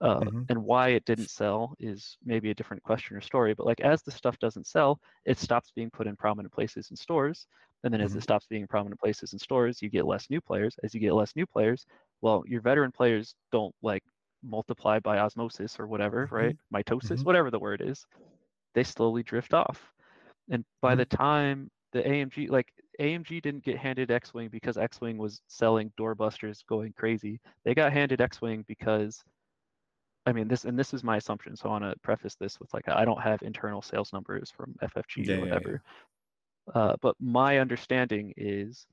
[0.00, 0.42] uh, mm-hmm.
[0.48, 3.54] And why it didn't sell is maybe a different question or story.
[3.54, 6.96] But like as the stuff doesn't sell, it stops being put in prominent places in
[6.96, 7.46] stores.
[7.82, 8.06] And then mm-hmm.
[8.06, 10.76] as it stops being in prominent places in stores, you get less new players.
[10.84, 11.84] As you get less new players,
[12.20, 14.02] well, your veteran players don't like
[14.42, 16.34] multiply by osmosis or whatever, mm-hmm.
[16.34, 16.56] right?
[16.72, 17.24] Mitosis, mm-hmm.
[17.24, 18.06] whatever the word is.
[18.74, 19.92] They slowly drift off.
[20.50, 21.22] And by the mm-hmm.
[21.22, 26.92] time the AMG, like AMG didn't get handed X-wing because X-wing was selling doorbusters, going
[26.92, 27.40] crazy.
[27.64, 29.22] They got handed X-wing because,
[30.28, 31.56] I mean, this and this is my assumption.
[31.56, 34.74] So I want to preface this with like I don't have internal sales numbers from
[34.82, 35.82] FFG Yeah, or yeah, whatever.
[36.74, 38.86] Uh, but my understanding is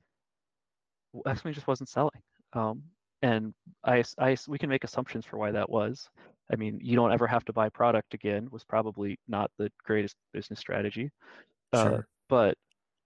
[1.26, 2.22] X-wing just wasn't selling.
[2.54, 2.82] Um,
[3.20, 3.52] and
[3.84, 6.08] I, I, we can make assumptions for why that was.
[6.50, 10.16] I mean, you don't ever have to buy product again was probably not the greatest
[10.32, 11.10] business strategy.
[11.74, 12.08] Uh, Sure.
[12.30, 12.56] but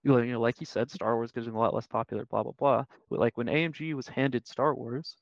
[0.05, 2.85] you know, like you said, Star Wars getting a lot less popular, blah blah blah.
[3.11, 5.17] But like when AMG was handed Star Wars,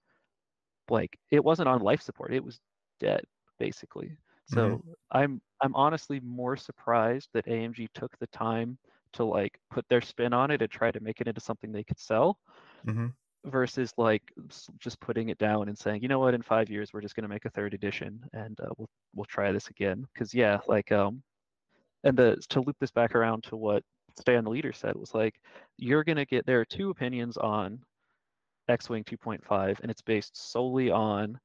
[0.91, 2.61] like it wasn't on life support; it was
[3.01, 3.23] dead
[3.59, 4.17] basically.
[4.47, 8.79] So I'm I'm honestly more surprised that AMG took the time
[9.13, 11.85] to like put their spin on it and try to make it into something they
[11.85, 12.39] could sell
[12.87, 13.09] hmm
[13.47, 14.23] versus like
[14.79, 17.23] just putting it down and saying, you know what, in five years we're just going
[17.23, 20.07] to make a third edition and uh, we'll we'll try this again.
[20.13, 21.23] Because yeah, like um,
[22.05, 23.83] and the to loop this back around to what
[24.19, 25.41] Stay on the Leader said was like,
[25.77, 27.81] you're going to get there are two opinions on
[28.69, 31.39] X-wing 2.5, and it's based solely on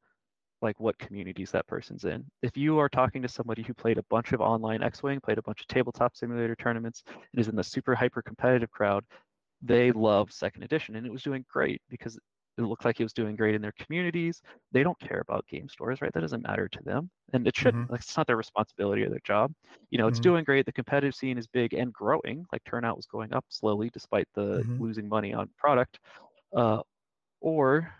[0.63, 2.25] like what communities that person's in.
[2.43, 5.43] If you are talking to somebody who played a bunch of online X-wing, played a
[5.43, 9.05] bunch of tabletop simulator tournaments, and is in the super hyper competitive crowd,
[9.61, 12.17] they love second edition and it was doing great because
[12.57, 14.41] it looked like it was doing great in their communities.
[14.71, 16.13] They don't care about game stores, right?
[16.13, 17.09] That doesn't matter to them.
[17.33, 17.83] And it shouldn't.
[17.83, 17.89] Mhm.
[17.89, 19.53] Like it's not their responsibility or their job.
[19.89, 20.21] You know, it's Mhm.
[20.21, 20.65] doing great.
[20.65, 22.45] The competitive scene is big and growing.
[22.51, 24.79] Like turnout was going up slowly despite the Mhm.
[24.79, 25.99] losing money on product.
[26.55, 26.81] Uh,
[27.41, 27.93] or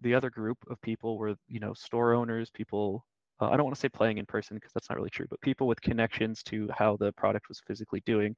[0.00, 3.04] the other group of people were, you know, store owners, people
[3.40, 5.40] uh, I don't want to say playing in person because that's not really true, but
[5.40, 8.36] people with connections to how the product was physically doing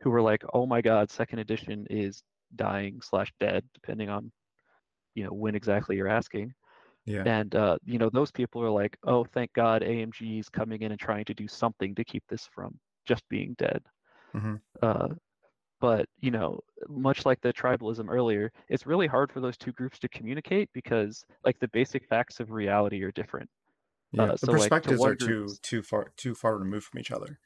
[0.00, 2.22] who were like, oh my God, second edition is
[2.56, 4.32] dying slash dead, depending on,
[5.14, 6.54] you know, when exactly you're asking.
[7.04, 7.24] Yeah.
[7.26, 10.92] And, uh, you know, those people are like, oh, thank God AMG is coming in
[10.92, 13.82] and trying to do something to keep this from just being dead.
[14.34, 14.60] Mhm.
[14.82, 15.08] Uh,
[15.80, 19.98] but, you know, much like the tribalism earlier, it's really hard for those two groups
[20.00, 23.48] to communicate because, like, the basic facts of reality are different.
[24.12, 24.24] Yeah.
[24.24, 27.10] Uh, the so, like, to perspectives are too too far too far removed from each
[27.10, 27.38] other.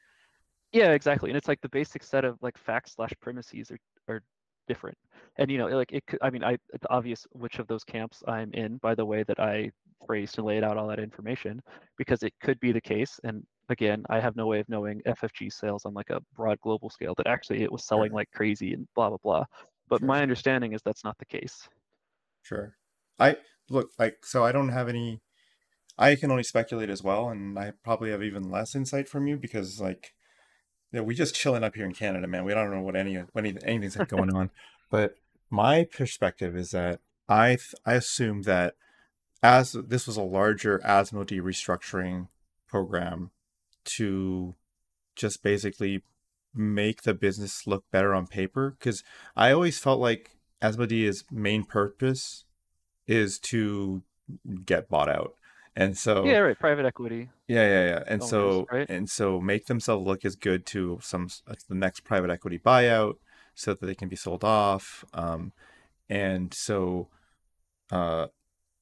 [0.71, 1.29] Yeah, exactly.
[1.29, 3.77] And it's like the basic set of like facts slash premises are,
[4.07, 4.23] are
[4.67, 4.97] different.
[5.37, 8.23] And you know, like it could, I mean, I it's obvious which of those camps
[8.27, 9.71] I'm in by the way that I
[10.05, 11.61] phrased and laid out all that information,
[11.97, 13.19] because it could be the case.
[13.23, 16.89] And again, I have no way of knowing FFG sales on like a broad global
[16.89, 19.45] scale that actually it was selling like crazy and blah blah blah.
[19.89, 20.07] But Sure.
[20.07, 21.67] my understanding is that's not the case.
[22.41, 22.75] Sure.
[23.19, 23.37] I
[23.69, 25.21] look like so I don't have any
[25.97, 29.37] I can only speculate as well and I probably have even less insight from you
[29.37, 30.13] because like
[30.91, 32.45] yeah, we just chilling up here in Canada, man.
[32.45, 34.49] We don't know what any what any, anything's going on.
[34.91, 35.15] But
[35.49, 38.75] my perspective is that I th- I assume that
[39.41, 42.27] as this was a larger Asmodee restructuring
[42.67, 43.31] program
[43.85, 44.55] to
[45.15, 46.03] just basically
[46.55, 49.03] make the business look better on paper because
[49.35, 52.45] I always felt like Asmodee's main purpose
[53.07, 54.03] is to
[54.65, 55.33] get bought out.
[55.75, 56.57] And so Yeah, right.
[56.57, 57.29] Private equity.
[57.47, 58.03] yeah, yeah, yeah.
[58.07, 58.89] And Owners, so right?
[58.89, 61.29] and so make themselves look as good to some
[61.67, 63.15] the next private equity buyout
[63.55, 65.03] so that they can be sold off.
[65.13, 65.51] Um,
[66.09, 67.09] and so
[67.91, 68.27] uh,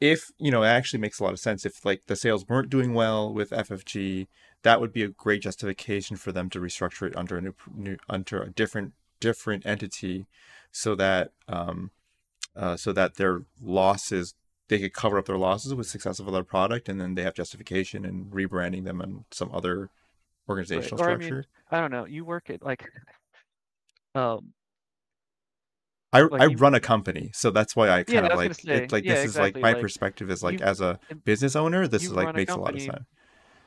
[0.01, 1.65] if you know, it actually makes a lot of sense.
[1.65, 4.27] If like the sales weren't doing well with FFG,
[4.63, 7.97] that would be a great justification for them to restructure it under a new, new
[8.09, 10.25] under a different different entity,
[10.71, 11.91] so that um,
[12.55, 14.35] uh, so that their losses
[14.67, 17.33] they could cover up their losses with success of other product, and then they have
[17.33, 19.89] justification in rebranding them in some other
[20.47, 21.45] organizational Or, I mean, structure.
[21.71, 22.05] I don't know.
[22.05, 22.89] You work at like,
[24.15, 24.53] um,
[26.13, 28.51] I, like I you- run a company, so that's why I kind I of like
[28.65, 31.55] it, like yeah, this is like my like, perspective is like you- as a business
[31.55, 33.05] owner, this is like run a makes a lot of sense.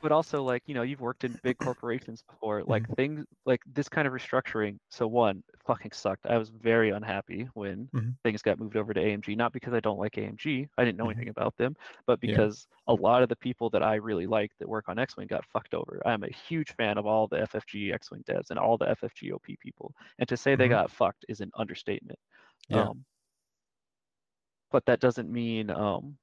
[0.05, 2.93] But also like you know you've worked in big corporations before like Mm-hmm.
[2.95, 7.89] things like this kind of restructuring so one fucking sucked i was very unhappy when
[7.93, 8.17] Mhm.
[8.23, 11.09] things got moved over to amg not because i don't like amg i didn't know
[11.09, 11.09] Mhm.
[11.09, 11.75] anything about them
[12.05, 12.45] but Yeah.
[12.45, 15.45] because a lot of the people that i really like that work on x-wing got
[15.45, 18.85] fucked over i'm a huge fan of all the ffg x-wing devs and all the
[19.01, 20.69] ffg op people and to say they Mhm.
[20.69, 22.19] got fucked is an understatement
[22.69, 22.89] Yeah.
[22.89, 23.05] um,
[24.71, 26.17] but that doesn't mean um,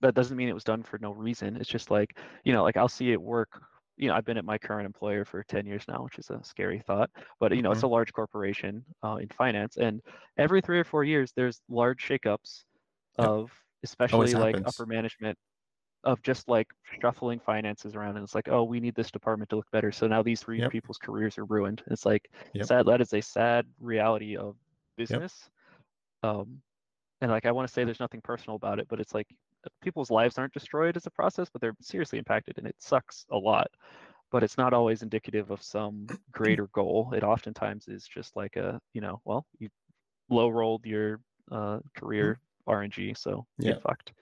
[0.00, 1.56] that doesn't mean it was done for no reason.
[1.56, 3.62] It's just like, you know, like I'll see it work.
[3.96, 6.42] You know, I've been at my current employer for 10 years now, which is a
[6.44, 7.10] scary thought.
[7.40, 9.76] But, you know, it's a large corporation uh, in finance.
[9.76, 10.00] And
[10.36, 12.64] every three or four years, there's large shakeups
[13.18, 13.32] Yep.
[13.32, 13.52] of
[13.84, 15.38] especially like upper management
[16.04, 16.68] of just like
[17.02, 18.16] shuffling finances around.
[18.16, 19.90] And it's like, oh, we need this department to look better.
[19.92, 20.70] So now these three Yep.
[20.70, 21.82] people's careers are ruined.
[21.88, 22.68] It's like Yep.
[22.68, 22.86] sad.
[22.86, 24.56] That is a sad reality of
[24.96, 25.50] business.
[26.22, 26.62] Um,
[27.20, 29.28] and like I want to say there's nothing personal about it, but it's like
[29.82, 33.36] people's lives aren't destroyed as a process, but they're seriously impacted, and it sucks a
[33.38, 33.68] lot.
[34.30, 37.12] But it's not always indicative of some greater goal.
[37.14, 39.70] It oftentimes is just like a, you know, well, you
[40.30, 41.20] low rolled your
[41.52, 43.76] uh, career RNG, so Yeah.
[43.76, 44.12] get fucked.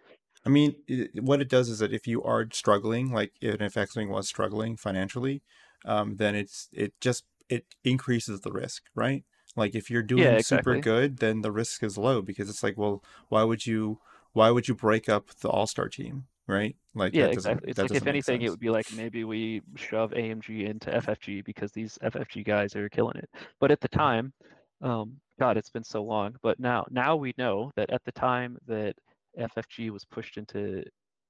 [0.46, 4.10] I mean, it, what it does is that if you are struggling, like if X-wing
[4.10, 5.42] was struggling financially,
[5.84, 9.24] um, then it's it just it increases the risk, right?
[9.56, 12.76] Like if you're doing Yeah, super good, then the risk is low because it's like,
[12.78, 14.00] well, why would you
[14.36, 16.76] why would you break up the all-star team, right?
[16.94, 17.70] Like Yeah, that exactly.
[17.70, 21.42] It's that like if anything, it would be like maybe we shove AMG into FFG
[21.42, 23.30] because these FFG guys are killing it.
[23.60, 24.34] But at the time,
[24.82, 26.36] um, God, it's been so long.
[26.42, 28.94] But now, now we know that at the time that
[29.38, 30.82] FFG was pushed into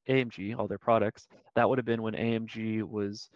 [0.09, 3.31] AMG, all their products, that would have been when AMG was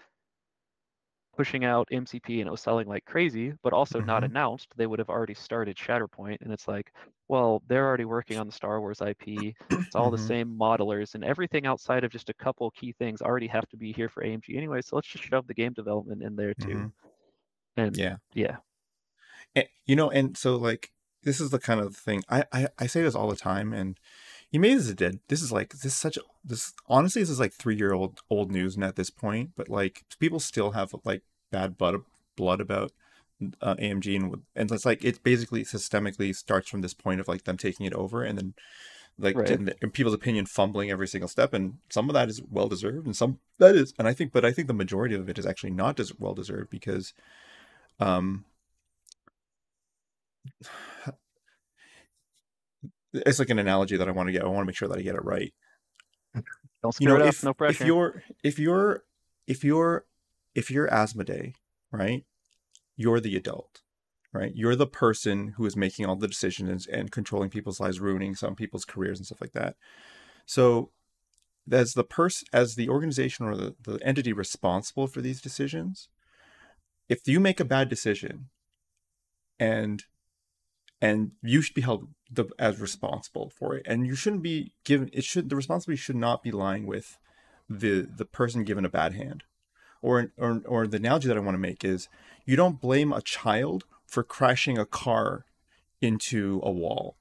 [1.36, 4.30] pushing out MCP and it was selling like crazy, but also not Mhm.
[4.30, 4.74] announced.
[4.76, 6.92] They would have already started Shatterpoint, and it's like,
[7.28, 9.56] well, they're already working on the Star Wars IP.
[9.86, 10.32] It's all the Mhm.
[10.32, 13.92] same modelers, and everything outside of just a couple key things already have to be
[13.92, 14.80] here for AMG anyway.
[14.82, 16.84] So let's just shove the game development in there too.
[16.84, 16.92] Mhm.
[17.76, 18.18] And Yeah.
[18.34, 18.58] yeah,
[19.54, 20.92] And, you know, and so like
[21.22, 23.98] this is the kind of thing I, I I say this all the time, and
[24.50, 25.20] you made this a dead.
[25.28, 28.50] This is like this is such this honestly this is like three year old old
[28.50, 31.96] news at this point, but like people still have like bad blood
[32.36, 32.92] blood about
[33.60, 37.44] uh, AMG and and it's like it basically systemically starts from this point of like
[37.44, 38.54] them taking it over and then
[39.18, 39.50] like Right.
[39.50, 43.06] in, in people's opinion fumbling every single step and some of that is well deserved
[43.06, 45.46] and some that is and I think but I think the majority of it is
[45.46, 47.12] actually not as well deserved because
[47.98, 48.44] um
[53.12, 54.42] it's like an analogy that I want to get.
[54.42, 55.52] I want to make sure that I get it right.
[56.82, 57.28] don't You know, it up.
[57.28, 59.04] if no if you're if you're
[59.46, 60.04] if you're
[60.54, 61.54] if you're Asmodee,
[61.90, 62.24] right?
[62.96, 63.82] You're the adult,
[64.32, 64.52] right?
[64.54, 68.54] You're the person who is making all the decisions and controlling people's lives, ruining some
[68.54, 69.76] people's careers and stuff like that.
[70.46, 70.90] So,
[71.70, 76.08] as the person, as the organization or the, the entity responsible for these decisions,
[77.08, 78.48] if you make a bad decision,
[79.58, 80.04] and
[81.00, 83.86] and you should be held the, as responsible for it.
[83.86, 87.18] And you shouldn't be given it should the responsibility should not be lying with
[87.68, 89.44] the the person given a bad hand.
[90.02, 92.08] Or or or the analogy that I want to make is
[92.44, 95.44] you don't blame a child for crashing a car
[96.00, 97.16] into a wall.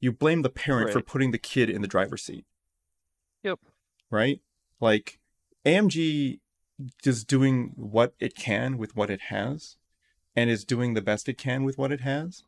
[0.00, 2.44] You blame the parent for putting the kid in the driver's seat.
[3.42, 3.58] Yep.
[4.10, 4.40] right?
[4.80, 5.18] Like
[5.66, 6.40] AMG
[7.04, 9.76] is doing what it can with what it has
[10.34, 12.42] and is doing the best it can with what it has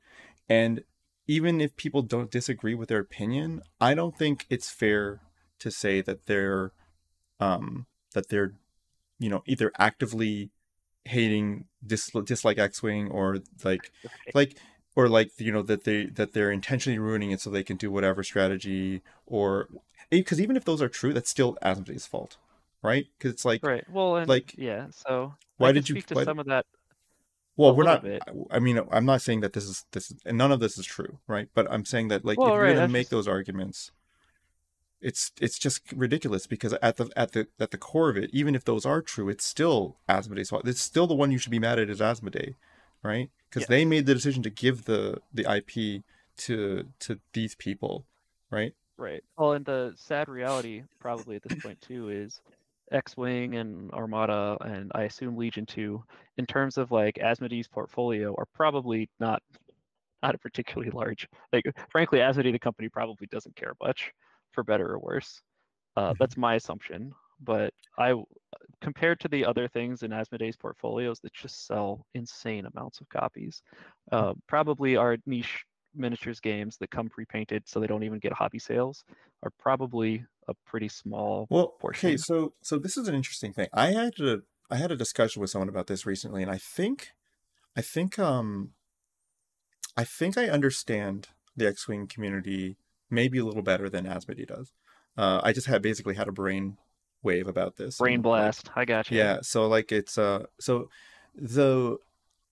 [0.48, 0.82] and
[1.26, 5.20] even if people don't disagree with their opinion, I don't think it's fair
[5.58, 6.72] to say that they're
[7.40, 8.52] um that they're
[9.18, 10.50] you know either actively
[11.04, 13.90] hating dis- dislike X-wing or like
[14.34, 14.58] like
[14.94, 17.90] or like you know that they that they're intentionally ruining it so they can do
[17.90, 19.68] whatever strategy or
[20.10, 22.36] because even if those are true, that's still Asmodee's fault,
[22.82, 23.06] right?
[23.18, 23.84] Because it's like Right.
[23.90, 24.86] Well, and like, yeah.
[24.90, 26.64] So why did you- speak to why- some of that.
[27.56, 28.22] Well we're not bit.
[28.50, 30.86] i mean i'm not saying that this is this is, and none of this is
[30.86, 33.28] true right but i'm saying that like Well, if you're right, to make just- those
[33.28, 33.90] arguments
[35.00, 38.54] it's it's just ridiculous because at the at the at the core of it even
[38.54, 41.58] if those are true it's still asmodee's fault it's still the one you should be
[41.58, 42.54] mad at is asmodee
[43.02, 46.02] right because they made the decision to give the the ip
[46.38, 48.04] to to these people
[48.50, 49.22] right Right.
[49.36, 52.40] Well, and the sad reality, probably at this point too, is
[52.92, 56.04] X-wing and Armada, and I assume Legion too,
[56.38, 59.42] in terms of like Asmodee's portfolio, are probably not
[60.22, 61.28] not a particularly large.
[61.52, 64.12] Like, frankly, Asmodee the company probably doesn't care much,
[64.52, 65.42] for better or worse.
[65.96, 66.18] Uh, Mhm.
[66.18, 67.12] That's my assumption.
[67.40, 68.14] But I,
[68.80, 73.62] compared to the other things in Asmodee's portfolios that just sell insane amounts of copies,
[74.12, 75.64] uh, probably our niche
[75.96, 79.04] miniatures games that come pre-painted so they don't even get hobby sales
[79.42, 82.18] are probably a pretty small Well, okay, portion.
[82.18, 83.68] so so this is an interesting thing.
[83.72, 87.12] I had a I had a discussion with someone about this recently, and I think
[87.76, 88.72] I think um
[89.96, 92.76] I think I understand the X-wing community
[93.10, 94.72] maybe a little better than Asmodee does.
[95.16, 96.76] Uh, I just had basically had a brain
[97.22, 97.96] wave about this.
[97.98, 100.88] brain blast i got you yeah, so like it's uh so
[101.34, 101.96] the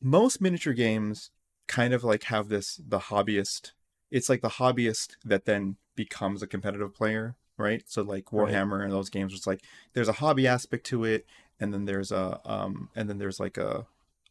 [0.01, 1.31] most miniature games
[1.67, 3.73] kind of like have this the hobbyist
[4.11, 7.83] it's like the hobbyist that then becomes a competitive player, right?
[7.87, 8.53] So like Right.
[8.53, 9.63] Warhammer and those games it's like
[9.93, 11.27] there's a hobby aspect to it
[11.59, 13.87] and then there's a um and then there's like a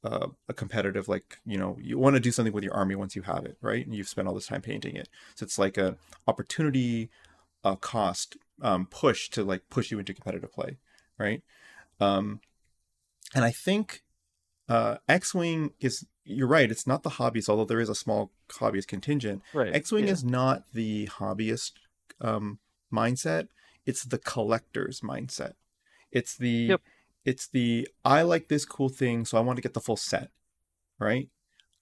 [0.06, 3.16] a, a competitive like you know you want to do something with your army once
[3.16, 5.78] you have it right and you've spent all this time painting it so it's like
[5.78, 5.96] a
[6.28, 7.10] opportunity
[7.64, 10.78] uh, cost um, push to like push you into competitive play
[11.18, 11.42] right
[12.02, 12.42] um,
[13.34, 14.04] and i think
[14.68, 18.88] uh, x-wing is you're right it's not the hobbyist although there is a small hobbyist
[18.88, 20.12] contingent right x-wing yeah.
[20.12, 21.74] is not the hobbyist
[22.22, 22.60] um,
[22.94, 23.48] mindset
[23.86, 25.54] it's the collector's mindset
[26.12, 26.82] it's the Yep.
[27.26, 30.30] it's the i like this cool thing so i want to get the full set
[31.00, 31.30] right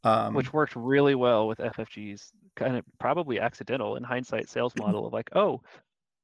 [0.04, 5.06] Um, which worked really well with FFG's kind of probably accidental in hindsight sales model
[5.06, 5.62] of like, oh,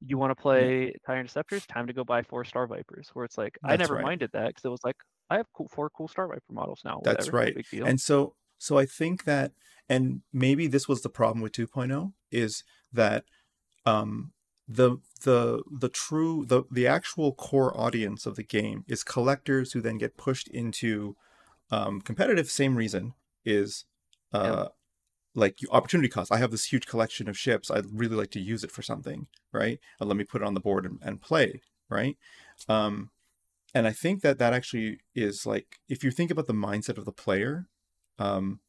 [0.03, 1.67] you want to play TIE Interceptors?
[1.67, 3.11] Time to go buy four Star Vipers.
[3.13, 4.03] Where it's like, I never right.
[4.03, 4.95] minded that because it was like,
[5.29, 7.01] I have cool, four cool Star Viper models now.
[7.03, 7.55] That's whatever, no right.
[7.87, 9.51] And so so I think that
[9.89, 13.25] and maybe this was the problem with 2.0 is that
[13.85, 14.31] um
[14.67, 19.81] the the the true the the actual core audience of the game is collectors who
[19.81, 21.15] then get pushed into
[21.71, 23.13] um competitive same reason
[23.45, 23.85] is
[24.33, 24.67] uh
[25.37, 26.31] like opportunity cost.
[26.31, 27.69] I have this huge collection of ships.
[27.69, 29.79] I'd really like to use it for something, right?
[29.99, 32.17] And let me put it on the board and, and play, right?
[32.67, 33.11] Um,
[33.73, 37.05] and I think that that actually is like if you think about the mindset of
[37.05, 37.67] the player,
[38.19, 38.59] um,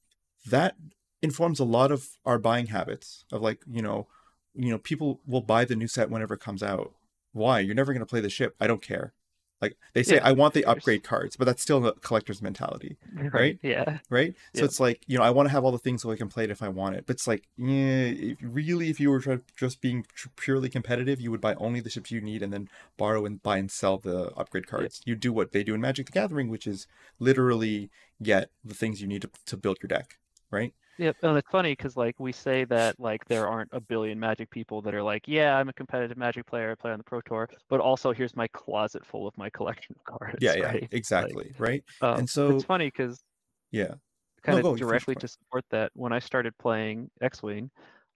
[0.47, 0.77] that
[1.23, 3.25] informs a lot of our buying habits.
[3.33, 4.09] Of like you know,
[4.55, 6.95] you know, people will buy the new set whenever it comes out.
[7.33, 7.61] Why?
[7.61, 8.57] You're never going to play the ship.
[8.61, 9.13] I don't care.
[9.61, 12.97] Like they say, Yeah, I want the upgrade cards, but that's still a collector's mentality
[13.33, 13.59] right?
[13.63, 13.99] Yeah.
[14.09, 14.35] right?
[14.55, 14.65] So Yep.
[14.65, 16.45] it's like you know I want to have all the things so I can play
[16.45, 17.07] it if I want it.
[17.07, 20.07] But it's like yeah, if, really, if you were just being
[20.37, 23.59] purely competitive, you would buy only the ships you need and then borrow and buy
[23.59, 25.01] and sell the upgrade cards.
[25.05, 26.87] You do what they do in Magic the Gathering, which is
[27.19, 27.91] literally
[28.23, 30.19] get the things you need to, to build your deck,
[30.51, 30.73] right?
[30.99, 34.51] Yep, and it's funny because like we say that like there aren't a billion Magic
[34.51, 37.21] people that are like, yeah, I'm a competitive Magic player, I play on the Pro
[37.21, 40.39] Tour, but also here's my closet full of my collection of cards.
[40.41, 40.83] Yeah, yeah, right?
[40.83, 41.85] Like, exactly, right?
[42.03, 43.23] um, And so- it's funny because
[43.71, 43.95] Yeah,
[44.43, 47.71] kind go, of directly to support that, when I started playing X-wing,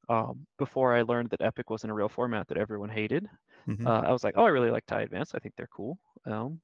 [0.09, 3.29] um, before I learned that Epic wasn't a real format that everyone hated,
[3.69, 3.87] Mhm.
[3.87, 5.35] uh, I was like, oh, I really like TIE Advance.
[5.37, 5.99] I think they're cool.
[6.27, 6.61] Um,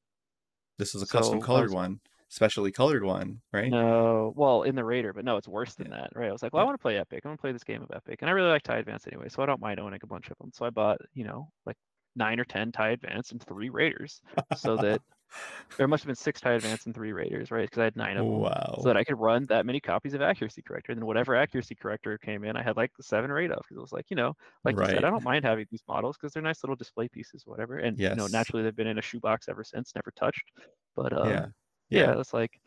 [0.78, 3.77] this is a so custom colored was- one, specially colored one, right?
[3.77, 5.91] No, well, in the Raider, but no, it's worse than Yeah.
[5.91, 6.29] that, right?
[6.29, 7.23] I was like, well, I want to play Epic.
[7.25, 9.29] I want to play this game of Epic, and I really like TIE Advance anyway,
[9.29, 10.51] so I don't mind owning a bunch of them.
[10.55, 11.77] So I bought, you know, like
[12.17, 14.23] nine or ten TIE Advance and three Raiders,
[14.53, 15.03] so that
[15.79, 17.65] there must have been six TIE Advance and three Raiders, right?
[17.65, 18.79] Because I had nine of them, wow.
[18.79, 20.93] so that I could run that many copies of Accuracy Corrector.
[20.93, 23.79] And then whatever Accuracy Corrector came in, I had like seven or eight of, because
[23.79, 24.35] it was like, you know,
[24.65, 27.47] like you said, I don't mind having these models because they're nice little display pieces,
[27.47, 27.79] whatever.
[27.79, 30.53] And you know, naturally they've been in a shoebox ever since, never touched.
[30.97, 31.49] But uh, yeah.
[31.90, 32.60] Yeah, it's like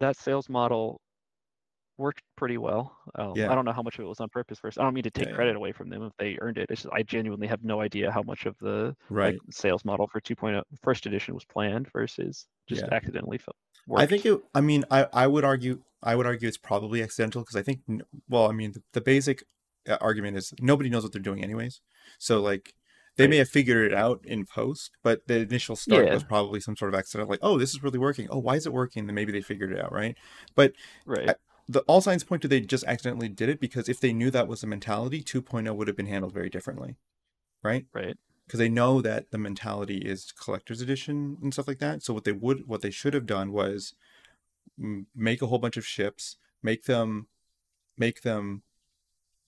[0.00, 1.00] that sales model
[1.96, 2.96] worked pretty well.
[3.16, 3.50] Um, Yeah.
[3.50, 4.58] I don't know how much of it was on purpose.
[4.60, 5.36] First, I don't mean to take Yeah, yeah.
[5.36, 6.66] credit away from them if they earned it.
[6.70, 9.34] It's just I genuinely have no idea how much of the Right.
[9.34, 12.88] like sales model for 2.0 first edition was planned versus just Yeah.
[12.92, 13.56] accidentally felt.
[13.96, 14.40] I think it.
[14.54, 15.82] I mean, I I would argue.
[16.02, 17.80] I would argue it's probably accidental because I think.
[18.28, 19.42] Well, I mean, the, the basic
[19.88, 21.80] uh, argument is nobody knows what they're doing anyways.
[22.18, 22.74] So like,
[23.18, 26.14] they may have figured it out in post, but the initial start Yeah.
[26.14, 27.28] was probably some sort of accident.
[27.28, 28.28] Like, oh, this is really working.
[28.30, 29.06] Oh, why is it working?
[29.06, 30.16] Then maybe they figured it out, right?
[30.54, 30.72] But
[31.04, 31.36] right.
[31.68, 34.48] the all signs point to they just accidentally did it because if they knew that
[34.48, 36.96] was the mentality, 2.0 would have been handled very differently,
[37.62, 37.84] right?
[37.92, 38.16] Right.
[38.46, 42.02] because they know that the mentality is collector's edition and stuff like that.
[42.02, 43.92] So what they would, what they should have done was
[45.14, 47.26] make a whole bunch of ships, make them,
[47.98, 48.62] make them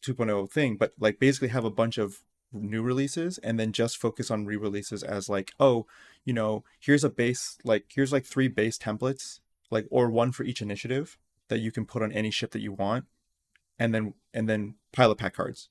[0.05, 2.23] 2.0 thing, but like basically have a bunch of
[2.53, 5.87] new releases and then just focus on re-releases as like, oh,
[6.25, 9.41] you know, here's a base, like here's like three base templates,
[9.71, 11.19] like or one for each initiative
[11.49, 13.05] that you can put on any ship that you want,
[13.79, 15.69] and then and then pilot pack cards,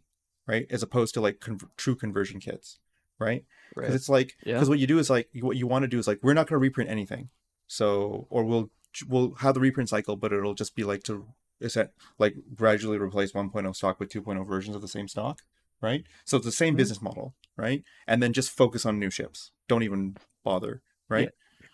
[0.47, 0.65] right?
[0.69, 2.79] As opposed to like con- true conversion kits,
[3.19, 3.45] right?
[3.75, 3.95] because Right.
[3.95, 4.55] it's like Yeah.
[4.55, 6.47] because what you do is like what you want to do is like we're not
[6.47, 7.29] going to reprint anything
[7.67, 8.71] so or we'll
[9.07, 11.27] we'll have the reprint cycle but it'll just be like to
[11.59, 15.43] is that like gradually replace 1.0 stock with 2.0 versions of the same stock
[15.81, 16.05] right?
[16.25, 16.75] So it's the same Mhm.
[16.75, 17.83] business model right?
[18.07, 19.51] And then just focus on new ships.
[19.67, 20.15] Don't even
[20.45, 21.31] bother right?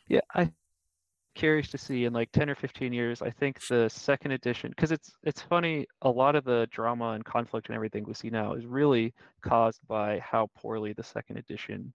[0.08, 0.52] Yeah, I
[1.36, 4.92] curious to see in like 10 or 15 years i think the second edition because
[4.92, 8.54] it's it's funny a lot of the drama and conflict and everything we see now
[8.54, 11.94] is really caused by how poorly the second edition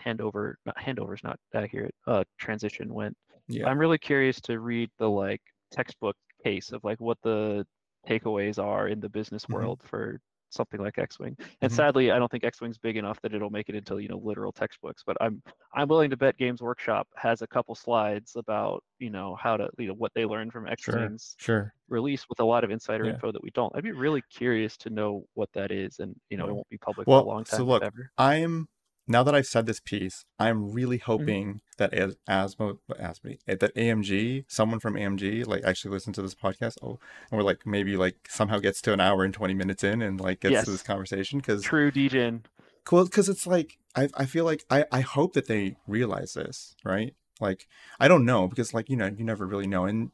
[0.00, 3.16] handover not handover is not accurate uh transition went.
[3.48, 3.66] Yeah.
[3.66, 7.66] I'm really curious to read the like textbook case of like what the
[8.08, 9.50] takeaways are in the business Mhm.
[9.50, 10.20] world for
[10.50, 11.36] something like X-wing.
[11.62, 11.74] And Mhm.
[11.74, 14.52] sadly, I don't think X-wing's big enough that it'll make it into you know literal
[14.52, 15.02] textbooks.
[15.06, 15.42] But I'm
[15.74, 19.70] I'm willing to bet Games Workshop has a couple slides about you know how to
[19.78, 21.74] you know what they learned from X-wing's sure sure.
[21.88, 23.10] release with a lot of insider Yeah.
[23.10, 23.74] info that we don't.
[23.76, 26.78] I'd be really curious to know what that is, and you know it won't be
[26.78, 28.10] public Well, for a long so time look, if ever.
[28.18, 28.68] i'm
[29.10, 31.12] now that i've said this piece i'm really Mm-hmm.
[31.12, 32.78] hoping that as asmo
[33.08, 36.98] asmo that amg someone from amg like actually listen to this podcast oh
[37.30, 40.20] and we're like maybe like somehow gets to an hour and 20 minutes in and
[40.20, 42.42] like gets to this conversation because True, DJin.
[42.84, 46.76] cool because it's like I, I feel like I, I hope that they realize this
[46.84, 47.66] right like
[47.98, 50.10] i don't know because like you know you never really know and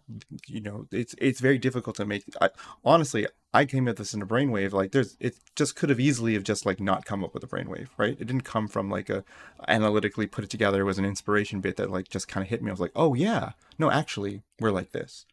[0.47, 2.51] you know it's it's very difficult to make I,
[2.85, 6.35] honestly i came at this in a brainwave like there's it just could have easily
[6.35, 9.11] have just like not come up with a brainwave right it didn't come from like
[9.11, 9.25] a
[9.69, 12.63] analytically put it together it was an inspiration bit that like just kind of hit
[12.63, 15.27] me i was like oh yeah no actually we're like this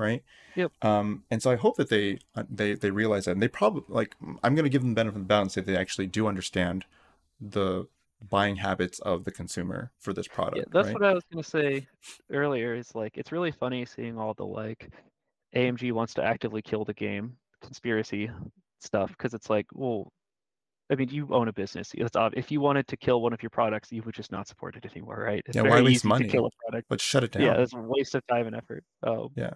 [0.00, 0.24] right?
[0.56, 0.72] Yep.
[0.82, 3.84] Um, and so I hope that they uh, they they realize that, and they probably
[3.88, 6.06] like I'm going to give them the benefit of the doubt and say they actually
[6.06, 6.86] do understand
[7.40, 7.86] the
[8.28, 10.58] buying habits of the consumer for this product.
[10.58, 10.94] Yeah, that's right?
[10.94, 11.86] what I was gonna say
[12.30, 12.74] earlier.
[12.74, 14.90] Is like it's really funny seeing all the like
[15.54, 18.30] AMG wants to actively kill the game conspiracy
[18.80, 20.12] stuff because it's like, well,
[20.90, 21.92] I mean, you own a business.
[21.94, 24.76] It's if you wanted to kill one of your products, you would just not support
[24.76, 25.42] it anymore, right?
[25.46, 26.26] It's Yeah, very why waste money?
[26.26, 26.88] to kill a product.
[26.88, 27.42] But shut it down.
[27.42, 28.84] Yeah, it's a waste of time and effort.
[29.02, 29.54] Um, Yeah.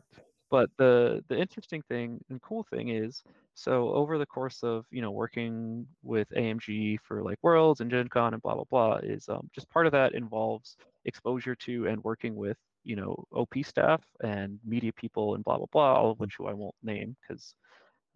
[0.50, 3.22] But the the interesting thing and cool thing is,
[3.54, 8.08] so over the course of you know working with AMG for like Worlds and Gen
[8.08, 12.02] Con and blah blah blah, is um, just part of that involves exposure to and
[12.02, 16.20] working with you know OP staff and media people and blah blah blah, all of
[16.20, 17.54] which who I won't name because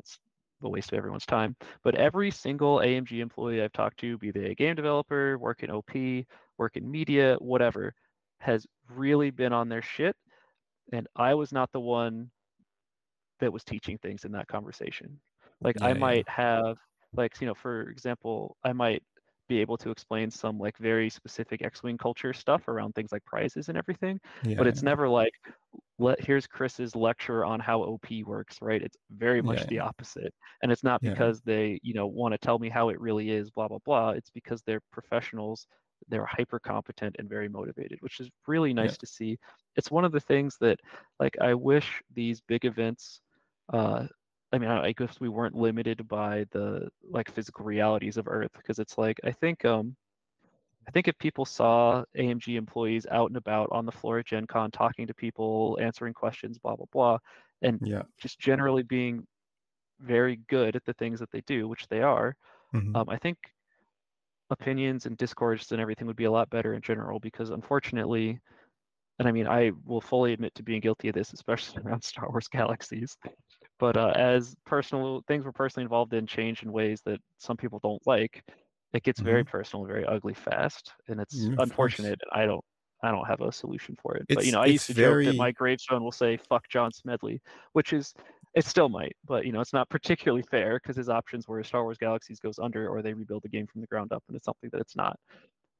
[0.01, 0.19] it's
[0.63, 1.57] a waste of everyone's time.
[1.85, 5.71] But every single AMG employee I've talked to, be they a game developer, work in
[5.71, 7.95] OP, work in media, whatever,
[8.41, 10.17] has really been on their shit.
[10.93, 12.31] And I was not the one
[13.41, 15.21] that was teaching things in that conversation.
[15.63, 15.95] Like Yeah, I yeah.
[15.95, 16.79] might have,
[17.17, 19.03] like, you know, for example, I might
[19.49, 23.69] be able to explain some like very specific X-Wing culture stuff around things like prizes
[23.71, 24.83] and everything Yeah, but it's yeah.
[24.83, 25.33] never like
[25.99, 30.33] let here's chris's lecture on how op works right it's very much Yeah, the opposite
[30.63, 31.15] and it's not Yeah.
[31.15, 34.11] because they you know want to tell me how it really is blah blah blah
[34.11, 35.67] it's because they're professionals
[36.09, 39.37] they're hyper competent and very motivated which is really nice to see
[39.77, 40.79] it's one of the things that
[41.21, 43.21] like i wish these big events
[43.73, 44.07] uh
[44.53, 48.53] I mean, I I guess we weren't limited by the like physical realities of Earth
[48.57, 49.97] because it's like I think um
[50.89, 54.47] I think if people saw AMG employees out and about on the floor at Gen
[54.47, 57.19] Con talking to people, answering questions, blah, blah, blah,
[57.63, 58.03] and Yeah.
[58.19, 59.27] just generally being
[60.01, 62.37] very good at the things that they do, which they are,
[62.73, 62.95] Mhm.
[62.95, 63.39] um, I think
[64.51, 68.41] opinions and discourse and everything would be a lot better in general because unfortunately,
[69.19, 72.29] and I mean, I will fully admit to being guilty of this, especially around Star
[72.31, 73.17] Wars Galaxies.
[73.79, 77.79] But uh, as personal things we're personally involved in change in ways that some people
[77.81, 78.45] don't like,
[78.93, 81.53] it gets very personal and very ugly fast, and it's Mm-hmm.
[81.55, 82.11] Yeah, of course.
[82.11, 82.21] unfortunate.
[82.33, 82.65] I don't,
[83.03, 84.29] I don't have a solution for it.
[84.35, 87.41] but you know, I used to joke that my gravestone will say "fuck John Smedley,"
[87.73, 88.15] which is
[88.55, 91.85] it still might, but you know, it's not particularly fair because his options were Star
[91.85, 94.47] Wars Galaxies goes under, or they rebuild the game from the ground up, and it's
[94.47, 95.19] something that it's not.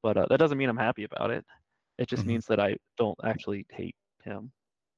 [0.03, 1.45] But uh, that doesn't mean I'm happy about it.
[1.99, 2.27] It just Mhm.
[2.27, 4.51] means that I don't actually hate him.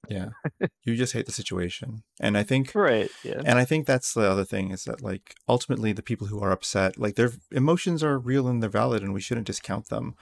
[0.10, 0.30] Yeah.
[0.84, 2.04] you just hate the situation.
[2.20, 3.10] And I think Right.
[3.24, 3.42] Yeah.
[3.46, 6.52] and I think that's the other thing is that like ultimately the people who are
[6.52, 10.16] upset, like their emotions are real and they're valid and we shouldn't discount them.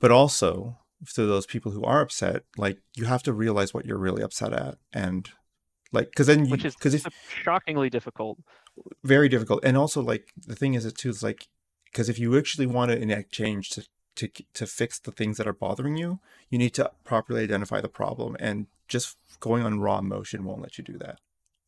[0.00, 0.78] But also
[1.14, 4.52] to those people who are upset, like you have to realize what you're really upset
[4.52, 5.28] at and
[5.92, 7.06] like because then you Which is because it's
[7.42, 8.38] shockingly difficult.
[9.02, 11.48] very difficult and also like the thing is it too is like
[11.86, 13.86] because if you actually want to enact change to
[14.16, 16.20] to to fix the things that are bothering you
[16.50, 20.78] you need to properly identify the problem and just going on raw emotion won't let
[20.78, 21.18] you do that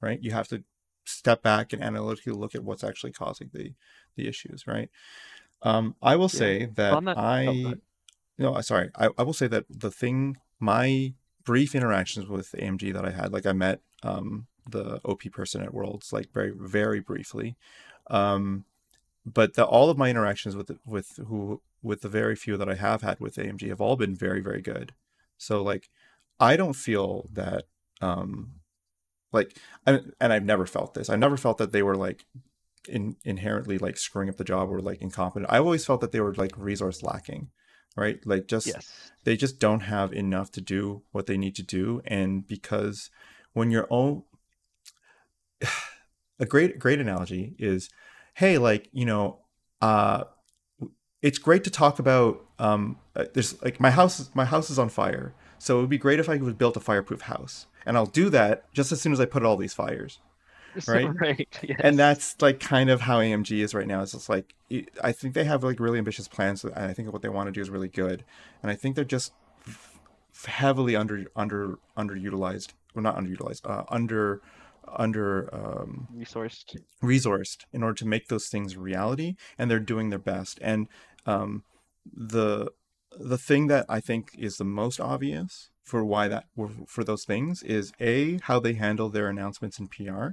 [0.01, 0.22] right?
[0.22, 0.64] You have to
[1.05, 3.74] step back and analytically look at what's actually causing the
[4.16, 4.90] the issues right?
[5.62, 7.20] Um i will say that that- oh,
[7.68, 7.74] i
[8.38, 8.90] no sorry.
[8.97, 11.12] I, I will say that the thing my
[11.44, 15.74] brief interactions with amg that i had like i met um the op person at
[15.74, 17.56] worlds like very very briefly.
[18.09, 18.64] Um
[19.26, 22.74] but the, all of my interactions with with who with the very few that i
[22.74, 24.94] have had with amg have all been very very good.
[25.36, 25.90] So like
[26.41, 27.65] i don't feel that
[28.01, 28.53] um
[29.33, 29.57] like
[29.87, 31.09] and, and i've never felt this.
[31.09, 32.27] I never felt that they were like
[32.89, 35.53] in, inherently like screwing up the job or like incompetent.
[35.53, 37.51] I've always felt that they were like resource lacking
[37.97, 38.25] right?
[38.25, 39.11] Like just Yes.
[39.25, 43.11] they just don't have enough to do what they need to do and because
[43.53, 44.23] when you're own
[46.39, 47.91] a great great analogy is
[48.35, 49.41] hey like you know
[49.83, 50.25] uh
[51.21, 54.89] it's great to talk about um uh, there's like my house my house is on
[54.89, 58.07] fire so it would be great if i could build a fireproof house and i'll
[58.07, 60.19] do that just as soon as i put all these fires
[60.87, 61.09] Right?
[61.20, 61.59] right.
[61.62, 61.81] Yes.
[61.82, 64.03] and that's like kind of how AMG is right now.
[64.03, 64.55] It's just like
[65.03, 67.53] I think they have like really ambitious plans, and I think what they want to
[67.53, 68.24] do is really good.
[68.62, 69.32] And I think they're just
[70.47, 74.43] heavily under under underutilized, well not underutilized, uh, under
[74.87, 76.77] under um, resourced.
[77.03, 80.89] resourced in order to make those things reality and they're doing their best and
[81.27, 81.62] um,
[82.12, 82.69] the
[83.19, 86.45] the thing that i think is the most obvious for why that
[86.87, 90.28] for those things is a how they handle their announcements in pr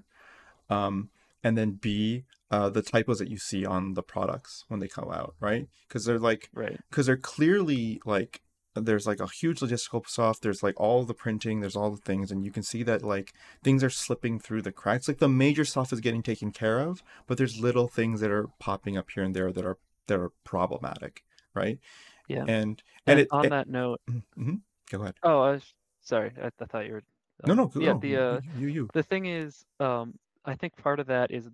[0.69, 1.09] um,
[1.43, 5.11] and then b uh, the typos that you see on the products when they come
[5.11, 5.67] out right?
[5.87, 6.79] Because they're like Right.
[6.89, 8.41] because they're clearly like
[8.73, 12.31] there's like a huge logistical stuff there's like all the printing there's all the things
[12.31, 13.33] and you can see that like
[13.63, 15.07] things are slipping through the cracks.
[15.07, 18.47] Like the major stuff is getting taken care of but there's little things that are
[18.59, 19.77] popping up here and there that are
[20.07, 21.23] that are problematic
[21.53, 21.79] right
[22.27, 22.41] Yeah.
[22.41, 24.61] and and, And it on it- that note, Mhm.
[24.91, 27.03] go ahead oh, I was, sorry, I, I thought you were
[27.45, 27.99] No, Um, no, yeah, no.
[27.99, 28.89] the uh, You, you.
[28.93, 31.49] the thing is, um, I think part of that is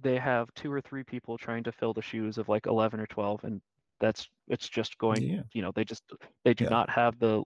[0.00, 3.06] they have two or three people trying to fill the shoes of like 11 or
[3.06, 3.60] 12, and
[4.00, 5.22] that's it's just going.
[5.22, 5.42] Yeah.
[5.52, 6.04] You know, they just
[6.44, 6.70] they do Yeah.
[6.70, 7.42] not have the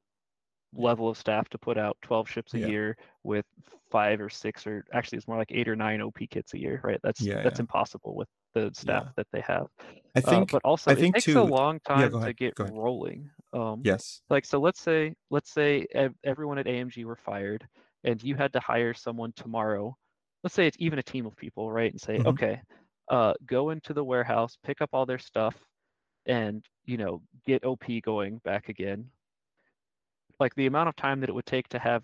[0.75, 2.67] level of staff to put out 12 ships a Yeah.
[2.69, 3.47] year with
[3.91, 6.81] five or six or actually it's more like eight or nine OP kits a year,
[6.85, 7.01] right?
[7.03, 9.13] That's Yeah, that's impossible with the staff Yeah.
[9.17, 9.67] that they have.
[10.15, 10.51] I Uh, think.
[10.53, 13.31] but also I think it takes too- a long yeah, time go to get rolling.
[13.53, 14.23] Um, Yes.
[14.31, 15.87] like so let's say let's say
[16.25, 17.67] everyone at AMG were fired
[18.05, 19.97] and you had to hire someone tomorrow.
[20.43, 21.91] Let's say it's even a team of people, right?
[21.91, 22.27] And say, Mhm.
[22.27, 22.61] okay,
[23.09, 25.57] uh, go into the warehouse, pick up all their stuff,
[26.27, 29.11] and you know get OP going back again.
[30.41, 32.03] Like the amount of time that it would take to have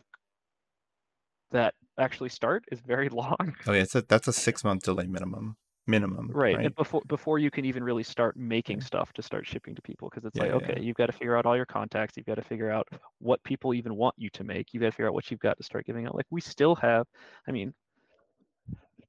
[1.50, 3.56] that actually start is very long.
[3.66, 5.56] Oh yeah, it's a, that's a six month delay minimum.
[5.88, 6.30] Minimum.
[6.30, 6.54] Right.
[6.54, 6.66] Right.
[6.66, 10.10] And before before you can even really start making stuff to start shipping to people
[10.10, 10.82] because it's Yeah, like, okay, yeah.
[10.82, 12.86] you've got to figure out all your contacts, you've got to figure out
[13.18, 14.74] what people even want you to make.
[14.74, 16.14] You've got to figure out what you've got to start giving out.
[16.14, 17.06] Like we still have,
[17.48, 17.72] I mean,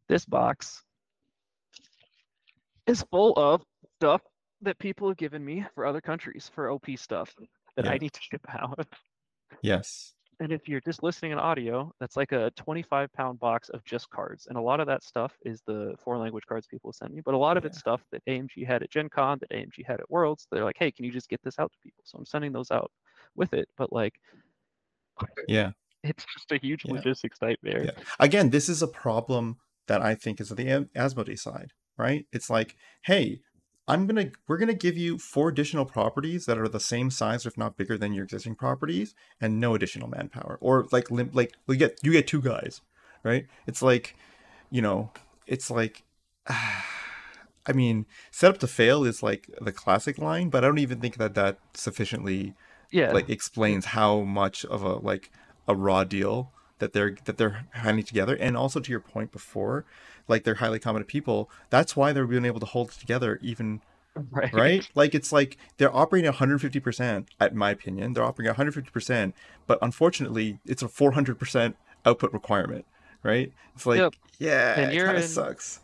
[0.07, 0.81] this box
[2.87, 3.61] is full of
[3.97, 4.21] stuff
[4.61, 7.35] that people have given me for other countries for OP stuff
[7.75, 8.87] that I need to ship out.
[9.61, 10.13] Yes.
[10.41, 14.09] And if you're just listening in audio, that's like a 25 pound box of just
[14.09, 14.47] cards.
[14.47, 17.21] And a lot of that stuff is the foreign language cards people send me.
[17.23, 19.99] But a lot of it's stuff that AMG had at Gen Con, that AMG had
[19.99, 20.47] at Worlds.
[20.49, 22.03] They're like, hey, can you just get this out to people?
[22.05, 22.91] So I'm sending those out
[23.35, 23.67] with it.
[23.77, 24.19] But like,
[25.47, 25.71] Yeah.
[26.03, 26.93] it's just a huge Yeah.
[26.93, 27.83] logistics nightmare.
[27.85, 28.03] Yeah.
[28.19, 29.57] Again, this is a problem
[29.87, 32.25] that I think is on the Asmodee side, right?
[32.31, 33.41] It's like, hey,
[33.89, 37.57] I'm gonna we're gonna give you four additional properties that are the same size, if
[37.57, 41.99] not bigger, than your existing properties, and no additional manpower, or like like you get
[42.03, 42.81] you get two guys,
[43.23, 43.47] right?
[43.67, 44.15] It's like,
[44.69, 45.11] you know,
[45.47, 46.03] it's like.
[47.65, 50.99] I mean, set up to fail is like the classic line, but I don't even
[51.01, 52.55] think that that sufficiently
[52.89, 53.11] Yeah.
[53.11, 55.29] like explains how much of a like
[55.67, 59.85] a raw deal that they're that they're handing together and also to your point before
[60.27, 63.81] like they're highly competent people that's why they're being able to hold it together even
[64.31, 64.51] right.
[64.53, 69.33] right like it's like they're operating 150% at my opinion they're operating 150%
[69.67, 71.75] but unfortunately it's a 400%
[72.05, 72.85] output requirement
[73.23, 74.13] right it's like Yep.
[74.39, 75.79] yeah And it you're kind of sucks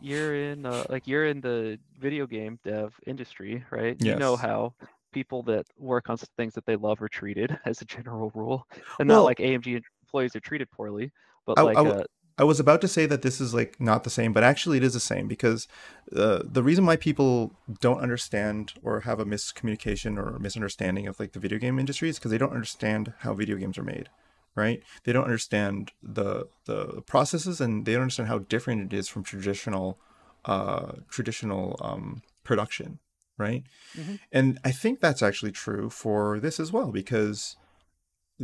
[0.00, 3.96] You're in uh, like you're in the video game dev industry, right?
[4.00, 4.74] You know how
[5.12, 8.66] people that work on things that they love are treated as a general rule,
[8.98, 9.82] and Well- not like AMG
[10.12, 11.12] employees are treated poorly,
[11.46, 12.04] but I- like I uh,
[12.38, 14.82] I was about to say that this is like not the same, but actually it
[14.84, 15.68] is the same because
[16.16, 21.32] uh, the reason why people don't understand or have a miscommunication or misunderstanding of like
[21.32, 24.08] the video game industry is because they don't understand how video games are made,
[24.56, 24.82] right?
[25.04, 29.22] They don't understand the the processes and they don't understand how different it is from
[29.24, 29.98] traditional
[30.46, 32.98] uh, traditional um, production,
[33.38, 33.62] right?
[33.96, 34.18] Mhm.
[34.32, 37.56] And I think that's actually true for this as well because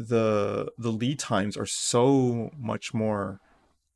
[0.07, 3.41] the the lead times are so much more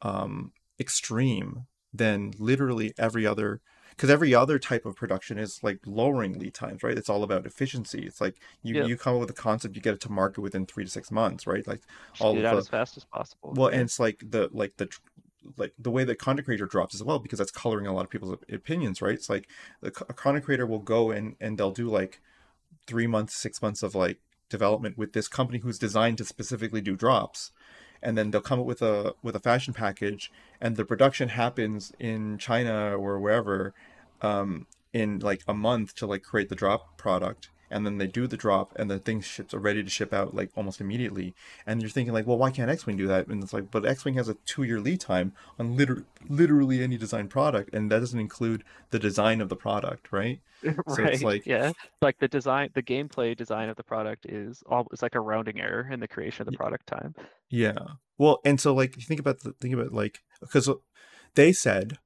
[0.03, 3.61] um, extreme than literally every other
[3.91, 7.47] because every other type of production is like lowering lead times right it's all about
[7.47, 8.85] efficiency it's like you, Yeah.
[8.87, 11.11] you come up with a concept you get it to market within three to six
[11.11, 11.83] months right like
[12.19, 13.53] all of the- as fast as possible.
[13.57, 13.75] well yeah.
[13.77, 14.89] and it's like the like the
[15.57, 18.11] like the way that content creator drops as well because that's coloring a lot of
[18.11, 19.47] people's opinions right it's like
[19.83, 22.21] the a content creator will go in and they'll do like
[22.87, 24.19] three months six months of like
[24.53, 27.51] development with this company who's designed to specifically do drops.
[28.01, 30.31] And then they'll come up with a with a fashion package
[30.61, 33.75] and the production happens in china or wherever
[34.23, 38.27] um in like a month to like create the drop product and then they do
[38.27, 41.35] the drop and the thing ships are ready to ship out like almost immediately
[41.67, 44.15] and you're thinking like well why can't x-wing do that and it's like but x-wing
[44.15, 48.21] has a two year lead time on liter- literally any design product and that doesn't
[48.21, 50.97] include the design of the product right right.
[50.97, 54.87] so it's like- yeah, like the design, the gameplay design of the product is all
[54.93, 57.15] it's like a rounding error in the creation of the product time.
[57.51, 57.79] Yeah.
[58.19, 60.75] Well, and so like you think about the think about like because uh,
[61.35, 61.99] they said,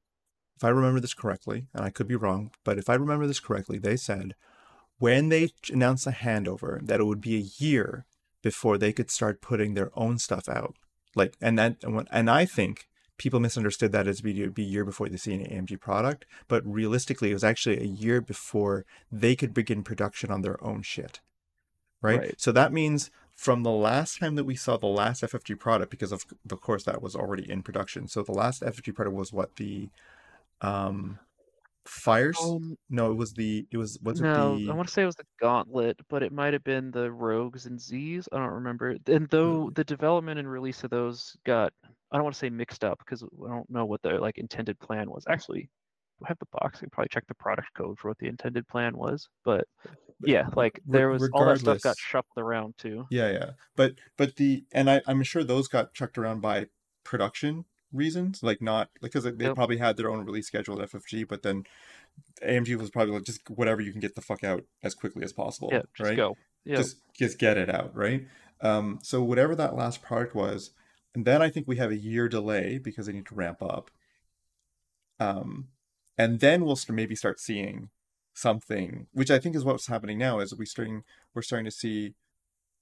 [0.56, 3.40] if I remember this correctly, and I could be wrong, but if I remember this
[3.40, 4.34] correctly, they said
[4.98, 8.06] when they announced the handover that it would be a year
[8.42, 10.76] before they could start putting their own stuff out.
[11.14, 12.86] Like, and that and, I think
[13.18, 16.62] people misunderstood that as be be a year before they see an AMG product, but
[16.64, 21.20] realistically, it was actually a year before they could begin production on their own shit.
[22.02, 22.20] Right?
[22.20, 22.40] Right.
[22.40, 26.12] So that means from the last time that we saw the last FFG product, because
[26.12, 28.06] of of course that was already in production.
[28.06, 29.88] So the last FFG product was what the
[30.60, 31.18] um
[31.86, 32.38] fires?
[32.42, 35.02] Um, no, it was the it was was no, it the I want to say
[35.02, 38.28] it was the Gauntlet, but it might have been the Rogues and Z's.
[38.32, 38.96] I don't remember.
[39.06, 41.72] And though the development and release of those got,
[42.10, 44.78] I don't want to say mixed up because I don't know what their like intended
[44.78, 45.24] plan was.
[45.28, 45.68] Actually,
[46.24, 46.78] I have the box.
[46.78, 49.28] You can probably check the product code for what the intended plan was.
[49.44, 49.66] But
[50.24, 53.06] yeah, like there was all that stuff got shuffled around too.
[53.10, 53.50] Yeah, yeah.
[53.76, 56.66] But but the and I I'm sure those got chucked around by
[57.04, 57.64] production
[57.96, 59.54] reasons, like not because they yep.
[59.54, 61.64] probably had their own release schedule at FFG, but then
[62.42, 65.32] AMG was probably like just whatever you can get the fuck out as quickly as
[65.32, 65.70] possible.
[65.72, 66.16] Yeah, just right?
[66.16, 66.36] go.
[66.64, 66.78] Yep.
[66.78, 68.26] Just just get it out, right?
[68.60, 70.70] Um, so whatever that last product was,
[71.14, 73.90] and then I think we have a year delay because they need to ramp up.
[75.18, 75.68] Um,
[76.18, 77.90] and then we'll maybe start seeing
[78.34, 80.40] something, which I think is what's happening now.
[80.40, 81.04] Is we starting
[81.34, 82.14] we're starting to see.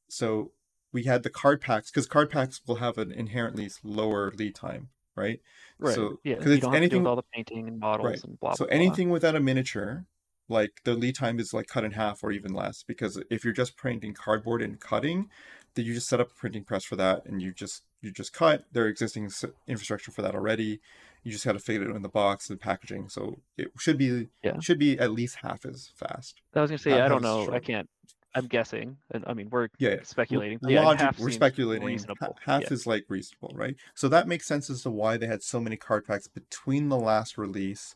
[0.08, 0.52] So
[0.92, 4.88] we had the card packs because card packs will have an inherently lower lead time,
[5.16, 5.40] right?
[5.78, 5.94] Right.
[5.94, 8.24] So yeah, because it's anything all the painting and models right.
[8.24, 8.54] and blah.
[8.54, 9.14] So blah, anything blah.
[9.14, 10.06] without a miniature,
[10.48, 13.54] like the lead time is like cut in half or even less because if you're
[13.54, 15.30] just printing cardboard and cutting,
[15.74, 18.32] then you just set up a printing press for that and you just you just
[18.32, 18.64] cut.
[18.72, 19.30] There existing
[19.66, 20.80] infrastructure for that already.
[21.22, 24.28] You just got to fit it in the box and packaging, so it should be
[24.42, 24.58] yeah.
[24.60, 26.42] should be at least half as fast.
[26.54, 27.44] I was gonna say I don't know.
[27.44, 27.54] Short.
[27.54, 27.88] I can't
[28.34, 30.58] I'm guessing, and I mean we're yeah, speculating.
[30.62, 31.86] yeah, Logic, we're speculating.
[31.86, 32.36] Reasonable.
[32.44, 32.72] Half yeah.
[32.72, 33.76] is like reasonable, right?
[33.94, 36.98] So that makes sense as to why they had so many card packs between the
[36.98, 37.94] last release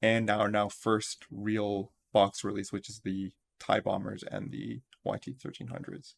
[0.00, 5.36] and our now first real box release, which is the Tie Bombers and the YT
[5.40, 6.14] thirteen hundreds,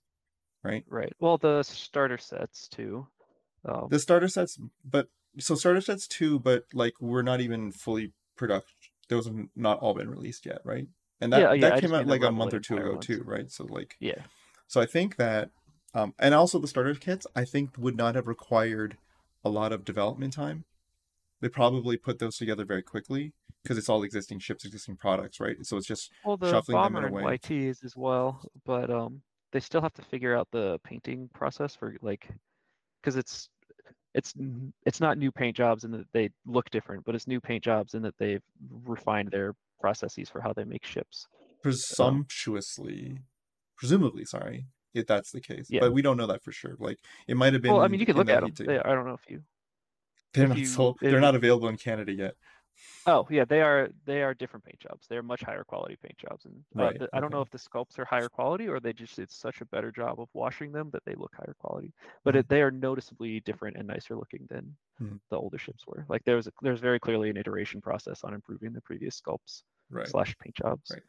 [0.62, 0.84] right?
[0.88, 1.12] Right.
[1.18, 3.08] Well, the starter sets too.
[3.64, 8.12] Um, the starter sets, but so starter sets too, but like we're not even fully
[8.36, 8.76] production.
[9.08, 10.86] Those have not all been released yet, right?
[11.20, 13.06] And that yeah, yeah, that came out like a month or two ago ones.
[13.06, 13.50] too, right?
[13.50, 14.22] So like yeah.
[14.68, 15.50] So I think that,
[15.94, 18.96] um, and also the starter kits I think would not have required
[19.44, 20.64] a lot of development time.
[21.40, 23.32] They probably put those together very quickly
[23.62, 25.56] because it's all existing ships, existing products, right?
[25.62, 27.38] So it's just well, the shuffling bomber them in a way.
[27.38, 29.22] YTs as well, but um,
[29.52, 32.28] they still have to figure out the painting process for like,
[33.00, 33.48] because it's
[34.14, 34.34] it's
[34.86, 37.94] it's not new paint jobs and that they look different, but it's new paint jobs
[37.94, 38.42] and that they've
[38.84, 41.26] refined their processes for how they make ships.
[41.62, 43.24] Presumptuously, um,
[43.76, 45.66] presumably, sorry, if that's the case.
[45.68, 45.80] Yeah.
[45.80, 46.76] But we don't know that for sure.
[46.78, 47.72] Like it might have been.
[47.72, 48.52] Well, I mean, you could look at them.
[48.56, 49.42] They, I don't know if you.
[50.34, 50.98] They're if not you, sold.
[51.00, 52.34] They're not available in Canada yet.
[53.06, 53.88] Oh yeah, they are.
[54.04, 55.06] They are different paint jobs.
[55.08, 56.98] They're much higher quality paint jobs, and uh, right.
[56.98, 59.60] the, I don't know if the sculpts are higher quality or they just it's such
[59.60, 61.92] a better job of washing them that they look higher quality.
[62.24, 62.40] But mm-hmm.
[62.40, 65.16] it, they are noticeably different and nicer looking than mm-hmm.
[65.30, 66.04] the older ships were.
[66.08, 69.62] Like there was a, there's very clearly an iteration process on improving the previous sculpts
[69.90, 70.08] right.
[70.08, 70.90] slash paint jobs.
[70.92, 71.02] Right.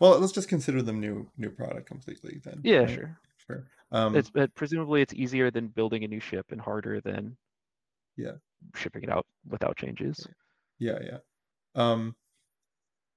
[0.00, 2.60] Well, let's just consider them new new product completely then.
[2.62, 2.90] Yeah, right?
[2.90, 3.18] sure.
[3.46, 3.64] Sure.
[3.92, 7.36] Um, it's it, presumably it's easier than building a new ship and harder than
[8.16, 8.32] yeah
[8.74, 10.26] shipping it out without changes.
[10.26, 10.32] Yeah,
[10.84, 10.98] yeah.
[11.02, 11.18] Yeah.
[11.74, 12.16] Um,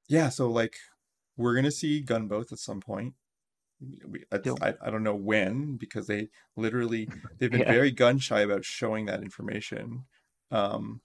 [0.08, 0.30] yeah.
[0.30, 0.78] So like
[1.36, 3.14] we're gonna see gunboats at some point.
[4.08, 7.72] We, I, I don't know when because they literally they've been yeah.
[7.72, 10.06] very gun shy about showing that information.
[10.50, 11.02] Um,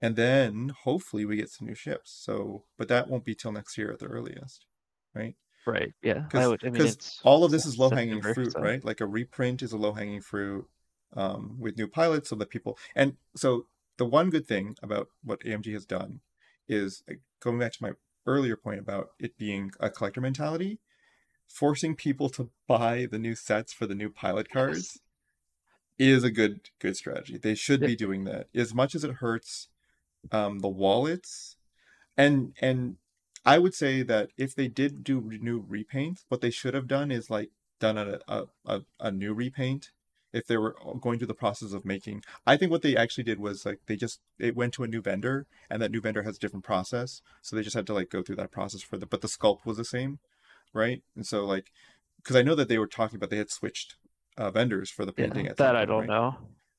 [0.00, 2.10] and then hopefully we get some new ships.
[2.10, 4.66] So, but that won't be till next year at the earliest,
[5.14, 5.36] right?
[5.64, 5.92] Right.
[6.02, 6.20] Yeah.
[6.28, 6.92] Because I, I mean,
[7.22, 8.60] all of this is low hanging fruit, so.
[8.60, 8.84] right?
[8.84, 10.66] Like a reprint is a low hanging fruit
[11.14, 13.66] um, with new pilots, so that people and so
[14.02, 16.18] the one good thing about what AMG has done
[16.66, 17.04] is
[17.38, 17.92] going back to my
[18.26, 20.80] earlier point about it being a collector mentality,
[21.46, 24.98] forcing people to buy the new sets for the new pilot cards
[25.98, 26.08] yes.
[26.16, 27.38] is a good good strategy.
[27.38, 28.48] They should be doing that.
[28.52, 29.68] As much as it hurts
[30.32, 31.54] um, the wallets,
[32.16, 32.96] and and
[33.46, 37.12] I would say that if they did do new repaints, what they should have done
[37.12, 39.92] is like done a a, a, a new repaint
[40.32, 43.38] if they were going through the process of making i think what they actually did
[43.38, 46.36] was like they just it went to a new vendor and that new vendor has
[46.36, 49.06] a different process so they just had to like go through that process for the
[49.06, 50.18] but the sculpt was the same
[50.72, 51.72] right and so like
[52.16, 53.96] because i know that they were talking about they had switched
[54.38, 56.08] uh, vendors for the painting yeah, that i don't right?
[56.08, 56.36] know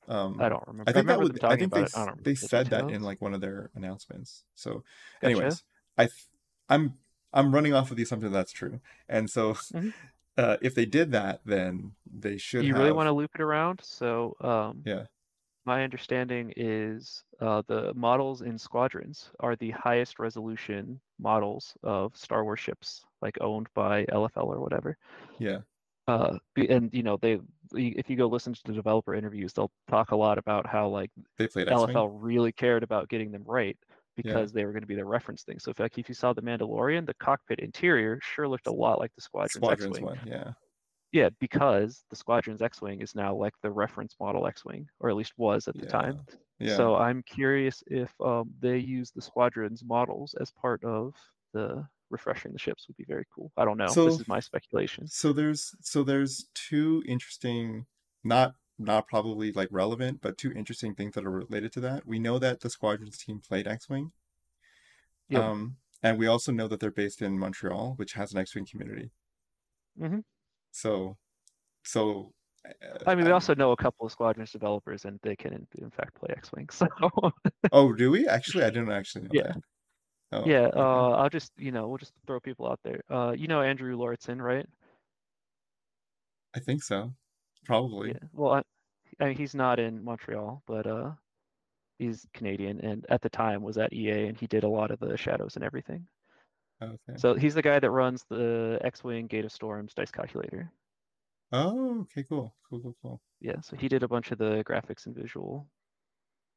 [0.08, 0.90] um, I don't remember.
[0.90, 3.34] I think I remember that would, I think they, they said that in like one
[3.34, 4.44] of their announcements.
[4.54, 4.84] So,
[5.22, 5.34] gotcha.
[5.34, 5.64] anyways,
[5.98, 6.28] I th-
[6.68, 6.96] I'm
[7.32, 9.90] I'm running off of the assumption that's true, and so mm-hmm.
[10.38, 12.66] Uh, if they did that, then they should.
[12.66, 12.82] You have...
[12.82, 13.80] really want to loop it around?
[13.84, 15.04] So, um, yeah.
[15.66, 22.44] My understanding is uh, the models in squadrons are the highest resolution models of Star
[22.44, 24.98] Wars ships, like owned by LFL or whatever.
[25.40, 25.60] Yeah
[26.08, 26.38] uh
[26.70, 27.40] and you know they
[27.74, 31.10] if you go listen to the developer interviews they'll talk a lot about how like
[31.38, 33.78] they played lfl really cared about getting them right
[34.16, 34.56] because yeah.
[34.56, 36.42] they were going to be the reference thing so if like if you saw the
[36.42, 40.52] mandalorian the cockpit interior sure looked a lot like the squadron's, squadron's x-wing one, yeah
[41.12, 45.34] yeah because the squadron's x-wing is now like the reference model x-wing or at least
[45.38, 45.90] was at the yeah.
[45.90, 46.20] time
[46.60, 46.76] yeah.
[46.76, 51.14] so i'm curious if um, they use the squadron's models as part of
[51.54, 53.52] the refreshing the ships would be very cool.
[53.58, 53.88] I don't know.
[53.88, 55.08] So, this is my speculation.
[55.08, 57.86] So there's so there's two interesting,
[58.24, 58.54] not
[58.84, 62.06] not probably like relevant, but two interesting things that are related to that.
[62.06, 64.12] We know that the squadrons team played X-wing.
[65.30, 65.42] Yep.
[65.42, 69.10] Um, and we also know that they're based in Montreal, which has an X-wing community.
[69.98, 70.20] hmm
[70.72, 71.18] So,
[71.84, 72.34] so.
[73.06, 75.68] I mean, we uh, also know a couple of Squadrons developers, and they can in,
[75.78, 76.70] in fact play X-wing.
[76.72, 76.88] So
[77.72, 78.64] Oh, do we actually?
[78.64, 79.54] I didn't actually know Yeah.
[79.54, 79.58] that.
[80.32, 80.80] Oh, yeah, okay.
[80.80, 83.02] uh, I'll just you know we'll just throw people out there.
[83.10, 84.66] Uh, you know Andrew Lauritzen, right?
[86.56, 87.14] I think so.
[87.66, 88.10] Probably.
[88.10, 88.20] Yeah.
[88.34, 88.64] Well,
[89.24, 91.12] I, mean, he's not in Montreal, but uh,
[92.00, 95.00] he's Canadian, and at the time was at EA, and he did a lot of
[95.00, 96.08] the shadows and everything.
[96.82, 97.16] Okay.
[97.18, 100.72] So he's the guy that runs the X-wing Gate of Storms dice calculator.
[101.52, 103.22] Oh, okay, cool, cool, cool, cool.
[103.40, 105.68] Yeah, so he did a bunch of the graphics and visual,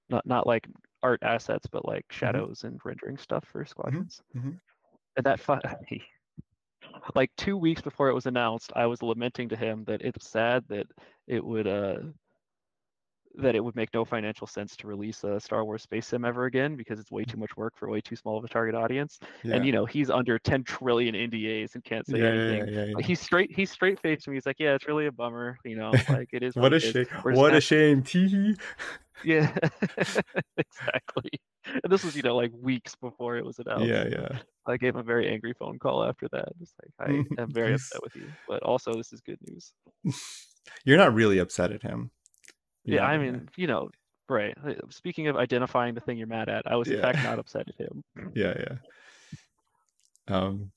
[0.08, 0.66] not not like
[1.02, 4.22] art assets, but like shadows and rendering stuff for squadrons.
[4.34, 4.58] mhm.
[5.16, 5.58] And that fu-
[7.14, 10.64] like two weeks before it was announced, I was lamenting to him that it's sad
[10.68, 10.86] that
[11.26, 11.98] it would uh
[13.38, 16.46] that it would make no financial sense to release a Star Wars space sim ever
[16.46, 17.32] again because it's way mm.
[17.32, 19.18] too much work for way too small of a target audience.
[19.42, 19.56] Yeah.
[19.56, 22.68] And you know he's under 10 trillion NDAs and can't say yeah, anything.
[22.68, 23.06] yeah, yeah, But yeah.
[23.06, 23.50] He's straight.
[23.54, 24.34] He's straight faced me.
[24.34, 25.58] He's like, "Yeah, it's really a bummer.
[25.64, 27.06] You know, like it is What a shame!
[27.22, 28.02] What a shame!
[28.02, 28.58] Teehee.
[29.24, 29.50] Yeah,
[30.56, 31.30] exactly.
[31.64, 33.86] And this was, you know, like weeks before it was announced.
[33.86, 34.38] Yeah, yeah.
[34.66, 36.48] I gave him a very angry phone call after that.
[36.58, 39.72] Just like, I am very upset with you, but also this is good news.
[40.84, 42.10] You're not really upset at him.
[42.86, 43.90] Yeah, You're I mean, you know,
[44.28, 44.56] right.
[44.90, 47.76] Speaking of identifying the thing you're mad at, I was in fact not upset at
[47.76, 48.04] him.
[48.34, 48.78] yeah, yeah.
[50.28, 50.72] Um,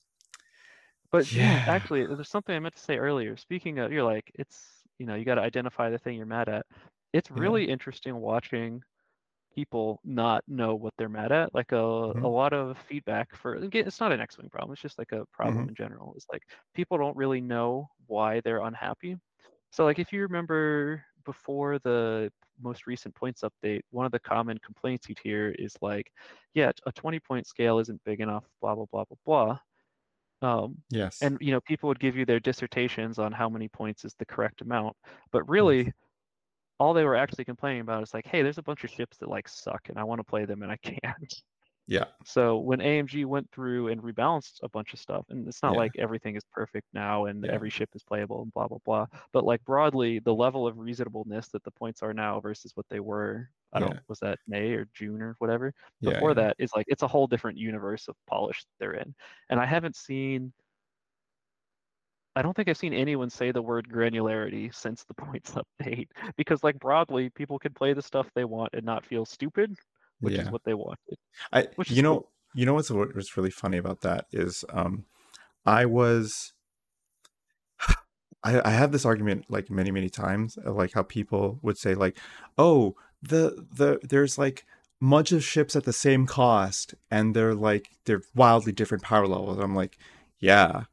[1.10, 1.64] But yeah, Yeah.
[1.66, 3.36] actually, there's something I meant to say earlier.
[3.36, 6.48] Speaking of, you're like, it's, you know, you got to identify the thing you're mad
[6.48, 6.66] at.
[7.12, 7.60] It's Yeah.
[7.60, 8.82] really interesting watching
[9.54, 11.54] people not know what they're mad at.
[11.54, 12.28] Like a, a Mhm.
[12.28, 14.72] lot of feedback for, again, it's not an X Wing problem.
[14.74, 15.70] It's just like a problem Mm-hmm.
[15.70, 16.14] in general.
[16.16, 19.16] It's like people don't really know why they're unhappy.
[19.72, 22.30] So, like, if you remember before the
[22.62, 26.10] most recent points update, one of the common complaints you'd hear is like,
[26.54, 29.58] yeah, a 20 point scale isn't big enough, blah, blah, blah, blah, blah.
[30.42, 31.20] Um, yes.
[31.20, 34.24] and you know people would give you their dissertations on how many points is the
[34.24, 34.96] correct amount
[35.32, 35.92] but really
[36.78, 39.28] all they were actually complaining about is like hey there's a bunch of ships that
[39.28, 41.34] like suck and i want to play them and i can't
[41.90, 42.04] yeah.
[42.24, 45.78] so when amg went through and rebalanced a bunch of stuff and it's not Yeah.
[45.78, 47.52] like everything is perfect now and Yeah.
[47.52, 51.48] every ship is playable and blah blah blah but like broadly the level of reasonableness
[51.48, 53.86] that the points are now versus what they were i Yeah.
[53.86, 55.74] don't was that may or june or whatever
[56.12, 59.14] before that is like it's a whole different universe of polish they're in
[59.50, 60.52] and i haven't seen
[62.36, 65.52] i don't think i've seen anyone say the word granularity since the points
[65.82, 69.74] update because like broadly people can play the stuff they want and not feel stupid
[70.20, 71.16] which is what they wanted
[71.52, 72.30] I which you know cool.
[72.54, 75.04] you know what's what's really funny about that is um
[75.66, 76.52] I was
[78.44, 82.16] I I have this argument like many many times like how people would say like
[82.58, 84.64] oh the the there's like
[85.02, 89.58] bunch of ships at the same cost and they're like they're wildly different power levels.
[89.58, 89.96] I'm like
[90.38, 90.84] yeah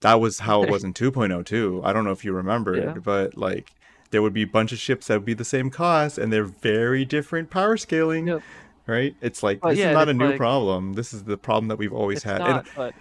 [0.00, 1.80] that was how it was in 2.0 too.
[1.84, 2.94] I don't know if you remember Yeah.
[2.94, 3.70] but like
[4.10, 6.44] there would be a bunch of ships that would be the same cost and they're
[6.44, 8.42] very different power scaling Yep.
[8.86, 9.14] Right?
[9.20, 10.92] It's like But this yeah, is not a new like- problem.
[10.94, 12.38] This is the problem that we've always it's had.
[12.38, 12.94] not And but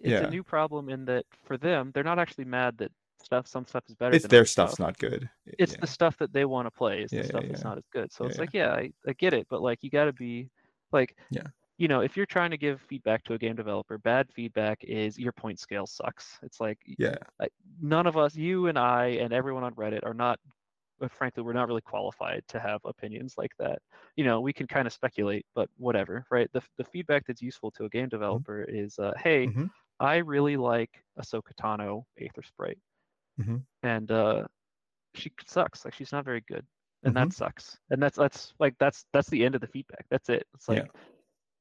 [0.00, 0.26] it's Yeah.
[0.26, 2.90] a new problem in that for them they're not actually mad that
[3.22, 4.86] stuff some stuff is better it's than their stuff's stuff.
[4.88, 5.30] not good.
[5.46, 5.78] it's yeah.
[5.80, 8.12] the stuff that they want to play is Yeah, the stuff that's not as good
[8.12, 10.50] so it's like yeah I, I get it but like you got to be
[10.90, 11.44] like Yeah.
[11.78, 15.20] you know if you're trying to give feedback to a game developer bad feedback is
[15.20, 17.14] your point scale sucks it's like yeah,
[17.80, 20.40] none of us you and i and everyone on reddit are not
[21.10, 23.80] frankly we're not really qualified to have opinions like that
[24.16, 27.70] you know we can kind of speculate but whatever right the, the feedback that's useful
[27.70, 29.70] to a game developer is uh, hey Mhm.
[30.00, 32.78] i really like ahsoka tano aether sprite
[33.36, 33.62] Mhm.
[33.82, 34.46] and uh
[35.14, 36.66] she sucks like she's not very good
[37.04, 40.28] and that sucks and that's that's like that's that's the end of the feedback that's
[40.28, 40.68] it it's Yeah.
[40.68, 40.90] like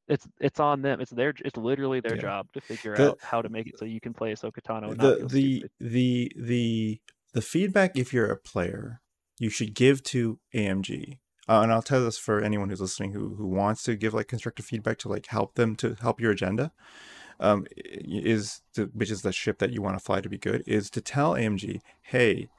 [0.08, 2.18] it's it's on them it's their it's literally their Yeah.
[2.18, 4.96] job to figure The- out how to make it so you can play Ahsoka Tano
[4.98, 5.72] the the stupid.
[5.80, 7.02] the the
[7.34, 9.02] the feedback if you're a player
[9.42, 11.18] you should give to AMG.
[11.50, 14.28] Uh, and I'll tell this for anyone who's listening who who wants to give like
[14.28, 16.72] constructive feedback to like help them to help your agenda.
[17.40, 20.64] Um, is to, which is the ship that you want to fly to be good
[20.68, 22.50] is to tell AMG, hey,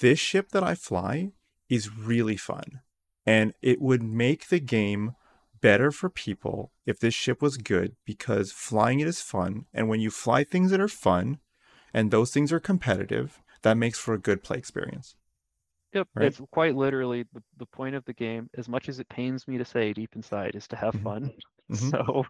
[0.00, 1.32] this ship that I fly
[1.68, 2.80] is really fun,
[3.26, 5.14] and it would make the game
[5.60, 10.00] better for people if this ship was good because flying it is fun, and when
[10.00, 11.40] you fly things that are fun,
[11.92, 15.14] and those things are competitive, that makes for a good play experience.
[15.94, 16.26] Yep, right?
[16.26, 18.48] it's quite literally the, the point of the game.
[18.56, 21.02] As much as it pains me to say deep inside, is to have Mhm.
[21.02, 21.30] fun.
[21.70, 21.90] Mhm.
[21.90, 22.26] So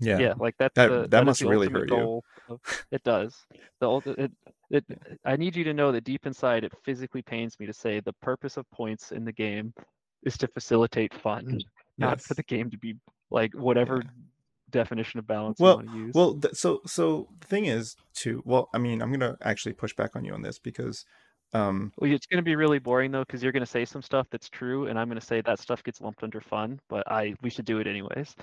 [0.00, 0.18] Yeah.
[0.18, 2.22] yeah, like that's That- the, that that must really hurt you.
[2.48, 3.36] Of, it does.
[3.80, 4.32] The ulti- it,
[4.70, 4.84] it,
[5.24, 8.12] I need you to know that deep inside, it physically pains me to say the
[8.14, 9.72] purpose of points in the game
[10.24, 11.60] is to facilitate fun,
[11.98, 12.96] not for the game to be
[13.30, 14.02] like whatever
[14.70, 16.14] definition of balance well, you want to use.
[16.14, 18.42] Well, th- so so the thing is too.
[18.44, 21.04] Well, I mean, I'm gonna actually push back on you on this because.
[21.52, 24.02] Um, well, it's going to be really boring though, because you're going to say some
[24.02, 26.80] stuff that's true, and I'm going to say that stuff gets lumped under fun.
[26.88, 28.36] But I we should do it anyways.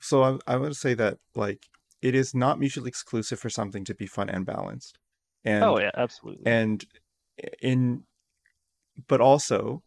[0.00, 1.66] So I, I would say that like
[2.02, 4.98] it is not mutually exclusive for something to be fun and balanced.
[5.44, 6.50] And, oh yeah, absolutely.
[6.50, 6.84] And
[7.60, 8.04] in,
[9.08, 9.82] but also,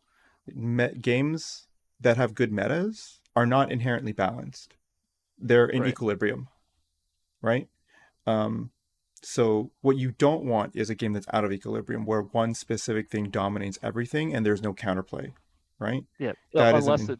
[0.47, 1.67] me- games
[2.01, 4.75] that have good metas are not inherently balanced.
[5.39, 5.89] They're in Right.
[5.89, 6.49] equilibrium,
[7.41, 7.67] right?
[8.27, 8.71] Um,
[9.23, 13.09] so what you don't want is a game that's out of equilibrium, where one specific
[13.09, 15.33] thing dominates everything and there's no counterplay,
[15.79, 16.03] right?
[16.19, 17.19] Yeah, That unless isn't- it,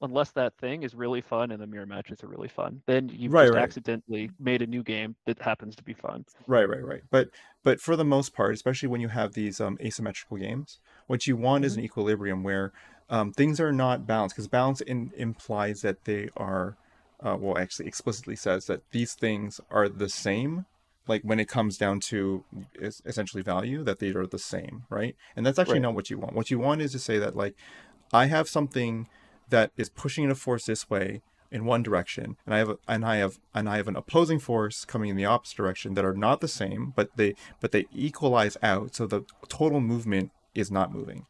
[0.00, 3.32] unless that thing is really fun and the mirror matches are really fun, then you've
[3.32, 3.62] Right, just right.
[3.64, 6.24] accidentally made a new game that happens to be fun.
[6.46, 7.02] Right, right, right.
[7.10, 7.28] But
[7.64, 11.36] but for the most part, especially when you have these um, asymmetrical games, what you
[11.36, 12.72] want is an equilibrium where
[13.10, 16.76] um, things are not balanced because balance in, implies that they are,
[17.20, 20.66] uh, well, actually explicitly says that these things are the same.
[21.08, 22.44] Like when it comes down to
[22.80, 25.16] es- essentially value, that they are the same, right?
[25.34, 25.82] And that's actually Right.
[25.82, 26.34] not what you want.
[26.34, 27.54] What you want is to say that like,
[28.12, 29.08] I have something
[29.48, 33.06] that is pushing a force this way in one direction and i have a, and
[33.06, 36.12] i have and i have an opposing force coming in the opposite direction that are
[36.12, 40.92] not the same but they but they equalize out so the total movement is not
[40.92, 41.24] moving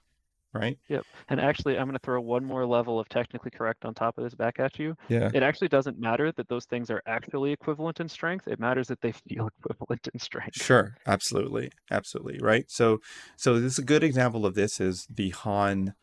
[0.52, 1.04] right Yep.
[1.28, 4.24] And actually, I'm going to throw one more level of technically correct on top of
[4.24, 4.96] this back at you.
[5.10, 8.48] yeah It actually doesn't matter that those things are actually equivalent in strength.
[8.48, 10.56] It matters that they feel equivalent in strength.
[10.62, 13.00] sure absolutely absolutely right so
[13.36, 15.94] so this is a good example of this is the han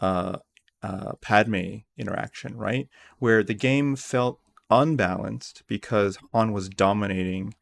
[0.00, 0.36] uh
[0.82, 4.38] uh padme interaction right where the game felt
[4.70, 7.54] unbalanced because han was dominating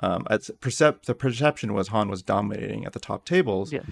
[0.00, 3.82] um at percep- the perception was han was dominating at the top tables Yeah.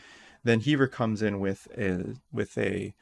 [0.45, 2.95] Then Heaver comes in with a with a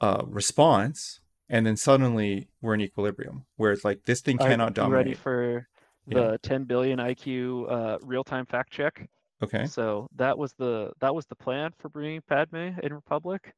[0.00, 4.74] uh, response, and then suddenly we're in equilibrium, where it's like this thing Are cannot
[4.78, 5.14] you ready dominate.
[5.14, 5.68] for
[6.06, 6.30] Yeah.
[6.30, 9.08] the 10 billion IQ uh, real-time fact check?
[9.42, 9.70] Okay.
[9.70, 13.54] So that was the that was the plan for bringing Padme in Republic,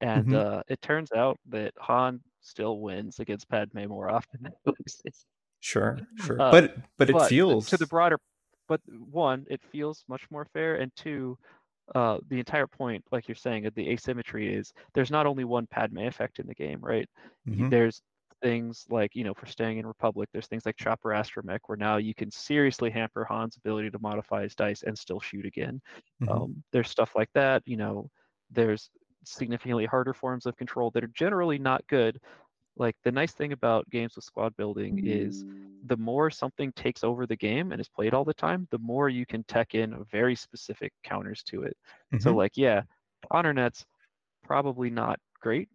[0.00, 0.34] and Mhm.
[0.34, 5.26] uh, it turns out that Han still wins against Padme more often than loses.
[5.60, 6.06] Sure.
[6.16, 6.38] Sure.
[6.38, 8.18] Uh, but but it but feels to the broader
[8.68, 11.38] but one it feels much more fair and two
[11.94, 15.66] uh the entire point like you're saying of the asymmetry is there's not only one
[15.66, 17.08] padme effect in the game right
[17.46, 17.70] Mhm.
[17.70, 18.02] there's
[18.42, 21.96] things like you know for staying in republic there's things like chopper astromech where now
[21.96, 25.80] you can seriously hamper han's ability to modify his dice and still shoot again
[26.20, 26.40] Mhm.
[26.40, 28.10] um, there's stuff like that you know
[28.50, 28.90] there's
[29.24, 32.18] significantly harder forms of control that are generally not good
[32.76, 35.44] like the nice thing about games with squad building is
[35.86, 39.08] the more something takes over the game and is played all the time, the more
[39.08, 41.76] you can tech in very specific counters to it.
[42.18, 42.36] So Mhm.
[42.36, 42.82] like, yeah,
[43.30, 43.84] Conner nets
[44.44, 45.68] probably not great.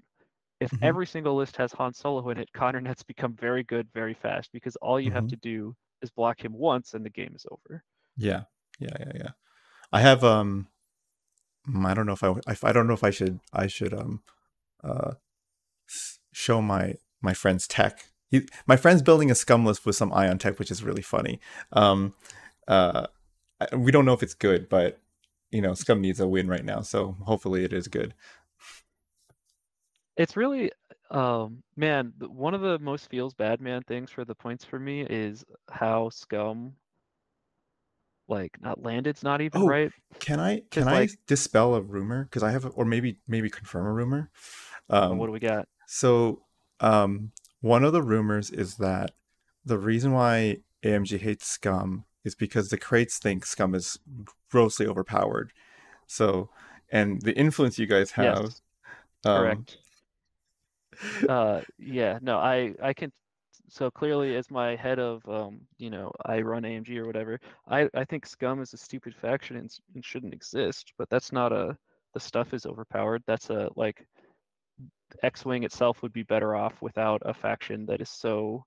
[0.59, 0.83] If Mhm.
[0.83, 4.51] every single list has Han Solo in it, Conner nets become very good very fast
[4.51, 5.29] because all you have Mhm.
[5.29, 7.83] to do is block him once and the game is over.
[8.17, 8.43] yeah.
[8.79, 8.95] Yeah.
[8.99, 9.11] Yeah.
[9.15, 9.31] Yeah.
[9.91, 10.67] I have um.
[11.67, 13.93] mm, I don't know if I if I don't know if I should I should
[13.93, 14.23] um
[14.83, 15.13] uh
[16.31, 18.05] show my my friend's tech.
[18.29, 21.39] He, my friend's building a scum list with some ion tech, which is really funny.
[21.73, 22.13] Um,
[22.67, 23.07] uh,
[23.75, 24.99] we don't know if it's good, but
[25.51, 28.13] you know, scum needs a win right now, so hopefully it is good.
[30.15, 30.71] It's really,
[31.11, 35.01] um, man, one of the most feels bad man things for the points for me
[35.09, 36.73] is how Scum,
[38.27, 38.85] like, not landed.
[38.85, 39.91] landed's not even Oh, right.
[40.19, 42.25] Can I can I dispel a rumor?
[42.25, 44.29] Because I have, or maybe maybe confirm a rumor.
[44.89, 45.67] Um, what do we got?
[45.91, 46.43] So,
[46.79, 49.11] um, one of the rumors is that
[49.65, 53.97] the reason why AMG hates Scum is because the crates think Scum is
[54.51, 55.51] grossly overpowered.
[56.05, 56.49] So,
[56.91, 58.61] and the influence you guys have, Yes,
[59.25, 59.77] um, correct.
[61.27, 63.11] Uh, yeah, no, I I can.
[63.67, 67.39] So clearly, as my head of, um, you know, I run AMG or whatever.
[67.67, 70.93] I I think Scum is a stupid faction and, and shouldn't exist.
[70.99, 71.75] But that's not a.
[72.13, 73.23] The stuff is overpowered.
[73.25, 74.05] That's a like.
[75.23, 78.65] X-wing itself would be better off without a faction that is so,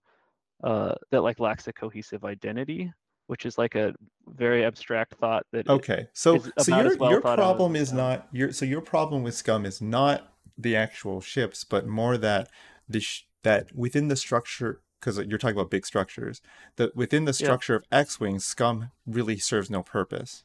[0.65, 2.93] uh, that like lacks a cohesive identity,
[3.27, 3.95] which is like a
[4.29, 5.69] very abstract thought that.
[5.69, 8.81] Okay, so so your well your thought out as problem is not your so your
[8.81, 12.49] problem with Scum is not the actual ships, but more that
[12.89, 16.41] the sh- that within the structure because you're talking about big structures
[16.77, 17.47] that within the Yeah.
[17.47, 20.45] structure of X-wing, Scum really serves no purpose.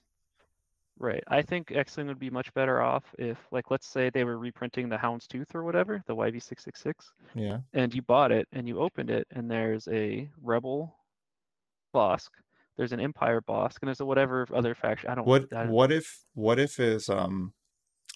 [1.00, 1.24] Right.
[1.28, 4.90] I think X-Wing would be much better off if, like, let's say they were reprinting
[4.90, 6.94] the Houndstooth or whatever, the YV666,
[7.36, 7.60] Yeah.
[7.74, 10.98] and you bought it and you opened it, and there's a Rebel
[11.94, 12.30] Bossk,
[12.78, 15.10] there's an Empire Bossk, and there's a whatever other faction.
[15.10, 15.28] I don't.
[15.28, 17.54] What I don't what if what if is um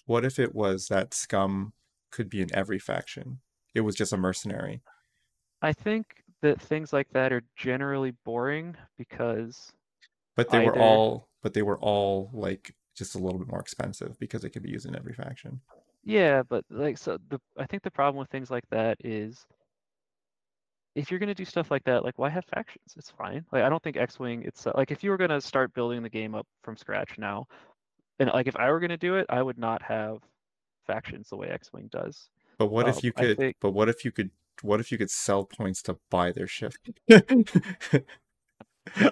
[0.06, 1.72] what if it was that Scum
[2.10, 3.40] could be in every faction?
[3.74, 4.82] It was just a mercenary.
[5.62, 9.72] I think that things like that are generally boring because
[10.36, 14.18] But they were all but they were all like just a little bit more expensive
[14.18, 15.60] because they could be used in every faction.
[16.04, 19.46] yeah, but like so the I think the problem with things like that is
[20.94, 22.94] if you're gonna do stuff like that, like why have factions?
[22.96, 23.44] It's fine.
[23.52, 24.42] Like I don't think X-wing.
[24.44, 27.46] It's like if you were gonna start building the game up from scratch now,
[28.18, 30.18] and like if I were gonna do it, I would not have
[30.86, 32.28] factions the way X-wing does.
[32.58, 34.98] But what Um, if you could think but what if you could what if you
[34.98, 36.74] could sell points to buy their ship?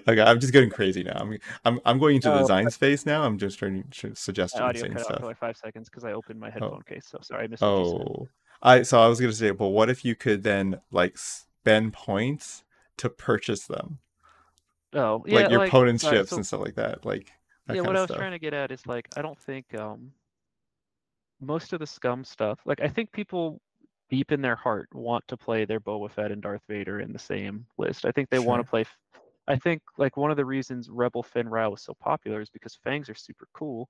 [0.07, 1.17] okay, I'm just getting crazy now.
[1.17, 3.23] I'm I'm I'm going into the Oh, design space now.
[3.23, 5.19] I'm just trying to suggest audio cut out stuff.
[5.19, 6.55] for like five seconds because I opened my Oh.
[6.55, 7.07] headphone case.
[7.07, 8.07] So sorry, I missed what you said.
[8.07, 8.29] Oh,
[8.61, 12.63] I so I was gonna say, but what if you could then like spend points
[12.97, 13.99] to purchase them,
[14.93, 17.31] Oh, yeah, like your like opponent's ships so and stuff like that, like
[17.67, 18.17] that yeah, what I was stuff.
[18.17, 20.11] trying to get at is like I don't think um
[21.39, 22.59] most of the scum stuff.
[22.65, 23.59] Like I think people
[24.09, 27.19] deep in their heart want to play their Boba Fett and Darth Vader in the
[27.19, 28.05] same list.
[28.05, 28.85] I think they want to play.
[29.47, 32.75] I think like one of the reasons Rebel Fenn Rau was so popular is because
[32.83, 33.89] Fangs are super cool,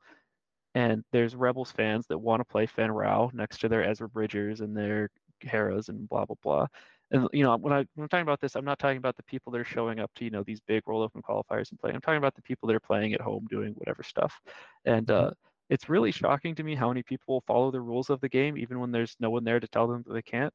[0.75, 4.61] and there's Rebels fans that want to play Fenn Rau next to their Ezra Bridgers
[4.61, 5.09] and their
[5.41, 6.67] Heras and blah blah blah.
[7.11, 9.23] And you know when I when I'm talking about this, I'm not talking about the
[9.23, 11.95] people that are showing up to you know these big roll open qualifiers and playing.
[11.95, 14.39] I'm talking about the people that are playing at home doing whatever stuff.
[14.85, 15.31] And uh,
[15.69, 18.79] it's really shocking to me how many people follow the rules of the game even
[18.79, 20.53] when there's no one there to tell them that they can't.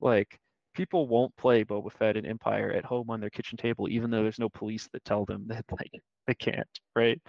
[0.00, 0.38] Like
[0.74, 4.22] people won't play Boba Fett and Empire at home on their kitchen table, even though
[4.22, 7.20] there's no police that tell them that like they can't, right?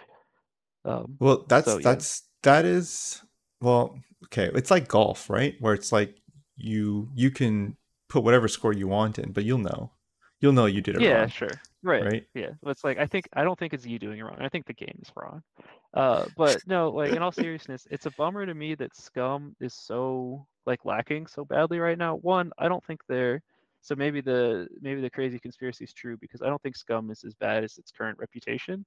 [0.83, 3.23] Um, Well, that's so yeah, that's that is
[3.61, 4.51] well, okay.
[4.53, 5.55] It's like golf, right?
[5.59, 6.15] Where it's like
[6.55, 7.77] you you can
[8.09, 9.91] put whatever score you want in, but you'll know.
[10.41, 12.23] You'll know you did it yeah, wrong, sure, right, right?
[12.33, 12.49] yeah.
[12.65, 14.37] It's like I think I don't think it's you doing it wrong.
[14.39, 15.41] I think the game is wrong.
[15.93, 19.73] Uh, but no, like in all seriousness, it's a bummer to me that Scum is
[19.73, 22.15] so like lacking so badly right now.
[22.17, 23.41] One, I don't think they're
[23.85, 27.23] so maybe the maybe the crazy conspiracy is true because I don't think Scum is
[27.23, 28.83] as bad as its current reputation.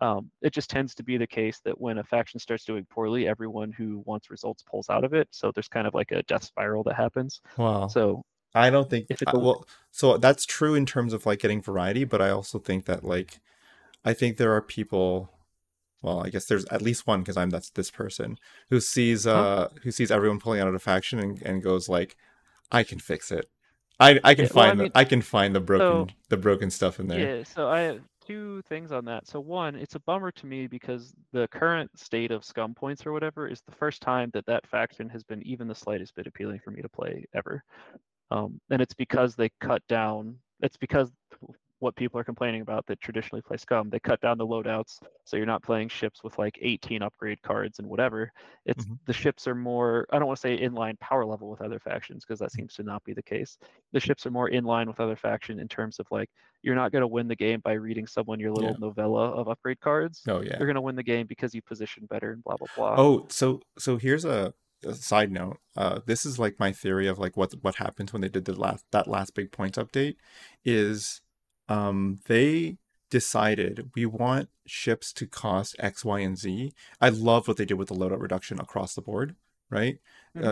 [0.00, 3.28] Um, it just tends to be the case that when a faction starts doing poorly,
[3.28, 5.28] everyone who wants results pulls out of it.
[5.30, 7.40] So there's kind of like a death spiral that happens.
[7.56, 7.86] Wow.
[7.86, 11.38] So I don't think if it's uh, well, so that's true in terms of like
[11.38, 13.38] getting variety, but I also think that like
[14.04, 15.30] I think there are people
[16.02, 18.38] well, I guess there's at least one because I'm that's this person
[18.70, 19.46] who sees Huh?
[19.46, 22.16] uh who sees everyone pulling out of a faction and, and goes like,
[22.72, 23.46] I can fix it.
[24.00, 26.14] I I can Yeah, well, I find mean, the I can find the broken so
[26.30, 27.32] the broken stuff in there.
[27.32, 29.26] Yeah, so I have two things on that.
[29.26, 33.12] So one, it's a bummer to me because the current state of scum points or
[33.12, 36.60] whatever is the first time that that faction has been even the slightest bit appealing
[36.60, 37.64] for me to play ever.
[38.30, 40.36] Um, and it's because they cut down.
[40.62, 41.10] It's because
[41.80, 43.90] what people are complaining about that traditionally play scum.
[43.90, 47.78] They cut down the loadouts, so you're not playing ships with like 18 upgrade cards
[47.78, 48.30] and whatever.
[48.66, 48.98] It's Mhm.
[49.06, 50.06] the ships are more.
[50.12, 52.74] I don't want to say in line power level with other factions because that seems
[52.74, 53.58] to not be the case.
[53.92, 56.30] The ships are more in line with other faction in terms of like
[56.62, 58.78] you're not going to win the game by reading someone your little Yeah.
[58.78, 60.22] novella of upgrade cards.
[60.28, 60.58] Oh yeah.
[60.58, 62.94] You're going to win the game because you position better and blah blah blah.
[62.98, 64.52] Oh, so so here's a,
[64.84, 65.58] a side note.
[65.76, 68.52] Uh, this is like my theory of like what what happens when they did the
[68.58, 70.16] last that last big points update,
[70.64, 71.22] is
[71.70, 72.76] um they
[73.10, 76.72] decided we want ships to cost X, Y, and Z.
[77.00, 79.34] I love what they did with the loadout reduction across the board,
[79.68, 79.98] right?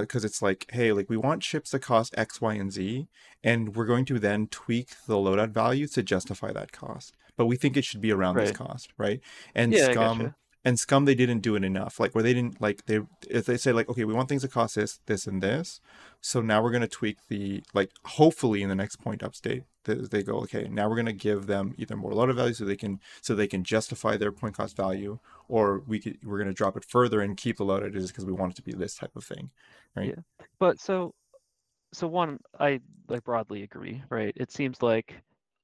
[0.01, 3.07] Because it's like, hey, like we want ships to cost X, Y, and Z,
[3.45, 7.17] and we're going to then tweak the loadout value to justify that cost.
[7.37, 9.21] But we think it should be around this cost, right?
[9.55, 10.35] And Yeah, Scum.
[10.69, 11.99] And Scum they didn't do it enough.
[11.99, 14.49] Like where they didn't like they if they say like okay we want things to
[14.49, 15.81] cost this this and this,
[16.21, 19.95] so now we're gonna tweak the like hopefully in the next point up state they,
[19.95, 23.01] they go okay now we're gonna give them either more loadout value so they can
[23.23, 25.19] so they can justify their point cost value
[25.49, 28.33] or we could we're gonna drop it further and keep the loadout as because we
[28.33, 29.51] want it to be this type of thing,
[29.97, 30.09] right?
[30.09, 30.47] Yeah.
[30.59, 31.15] But so
[31.95, 34.35] so one, I like broadly agree, right?
[34.37, 35.15] It seems like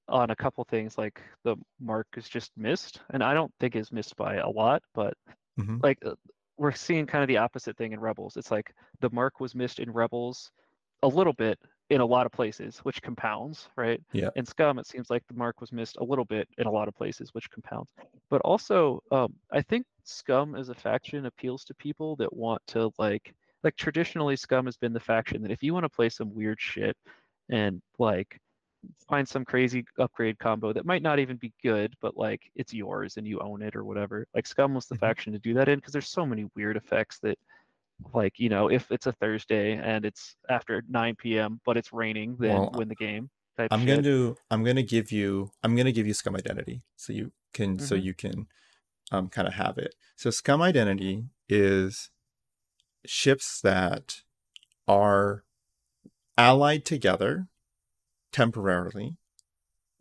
[0.08, 3.92] on a couple things, like the mark is just missed, and I don't think is
[3.92, 5.14] missed by a lot, but
[5.56, 6.14] hmm like uh,
[6.56, 8.36] we're seeing kind of the opposite thing in Rebels.
[8.36, 10.50] It's like the mark was missed in Rebels
[11.02, 11.58] a little bit
[11.90, 14.00] in a lot of places, which compounds, right?
[14.12, 14.30] Yeah.
[14.36, 16.88] In Scum, it seems like the mark was missed a little bit in a lot
[16.88, 17.90] of places, which compounds.
[18.30, 22.90] But also, um, I think Scum as a faction appeals to people that want to
[22.98, 26.34] like like traditionally Scum has been the faction that if you want to play some
[26.34, 26.96] weird shit
[27.50, 28.38] and like
[29.08, 33.16] find some crazy upgrade combo that might not even be good, but like it's yours
[33.16, 34.26] and you own it or whatever.
[34.34, 35.00] Like Scum was the Mhm.
[35.00, 37.38] faction to do that in because there's so many weird effects that
[38.12, 41.60] like, you know, if it's a Thursday and it's after 9 p.m.
[41.64, 43.88] but it's raining, then Well, win the game I'm shit.
[43.88, 47.12] going to I'm going to give you I'm going to give you Scum identity so
[47.12, 48.04] you can so Mhm.
[48.04, 48.46] you can
[49.12, 49.94] um kind of have it.
[50.16, 52.10] So Scum identity is
[53.06, 54.22] ships that
[54.88, 55.44] are
[56.36, 57.48] allied together
[58.40, 59.16] temporarily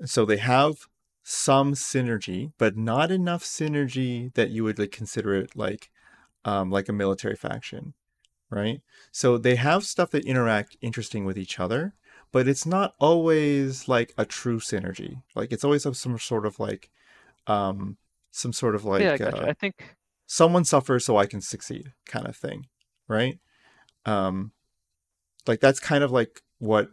[0.06, 0.88] So they have
[1.24, 5.90] some synergy, but not enough synergy that you would like consider it like
[6.46, 7.94] um, like a military faction,
[8.50, 8.82] right?
[9.12, 11.96] So they have stuff that interact interesting with each other,
[12.34, 15.22] but it's not always like a true synergy.
[15.36, 16.90] Like it's always some sort of like
[17.48, 17.98] um
[18.32, 19.44] some sort of like yeah, I, gotcha.
[19.44, 19.98] uh, I think
[20.28, 22.68] someone suffers so I can succeed kind of thing,
[23.08, 23.40] right?
[24.06, 24.52] Um,
[25.48, 26.90] like that's kind of like what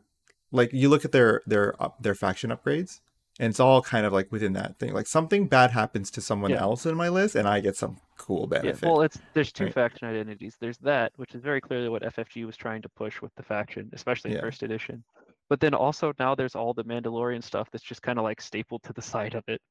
[0.52, 3.00] like you look at their their their faction upgrades
[3.38, 6.50] and it's all kind of like within that thing like something bad happens to someone
[6.50, 6.60] Yeah.
[6.60, 9.64] else in my list and i get some cool yeah, benefit well, it's there's two
[9.64, 9.74] right.
[9.74, 10.56] faction identities.
[10.60, 13.88] There's that, which is very clearly what FFG was trying to push with the faction,
[13.94, 14.42] especially in Yeah.
[14.42, 15.02] first edition.
[15.48, 18.82] But then also now there's all the Mandalorian stuff that's just kind of like stapled
[18.82, 19.62] to the side of it,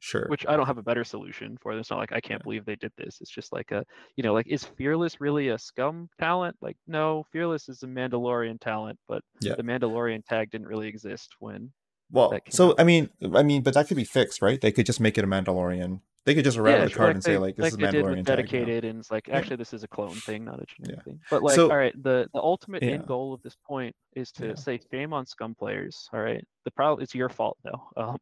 [0.00, 1.72] sure which I don't have a better solution for.
[1.72, 3.18] It's not like I can't believe they did this.
[3.20, 3.84] It's just like a,
[4.16, 6.56] you know, like is Fearless really a scum talent?
[6.60, 9.54] Like, no, Fearless is a Mandalorian talent, but Yeah.
[9.56, 11.72] the Mandalorian tag didn't really exist when.
[12.10, 12.76] well that came so out.
[12.80, 15.24] i mean i mean but that could be fixed right they could just make it
[15.24, 17.64] a mandalorian they could just write on the sure, card like and say like this
[17.64, 18.22] like is they did mandalorian now.
[18.34, 19.36] dedicated, and it's like Yeah.
[19.36, 21.02] actually this is a clone thing, not a generic Yeah.
[21.04, 21.20] thing.
[21.30, 22.92] But like, So- all right, the the ultimate Yeah.
[22.92, 24.54] end goal of this point is to Yeah.
[24.54, 26.08] say shame on scum players.
[26.12, 27.80] All right, the problem it's your fault though.
[27.96, 28.18] Um,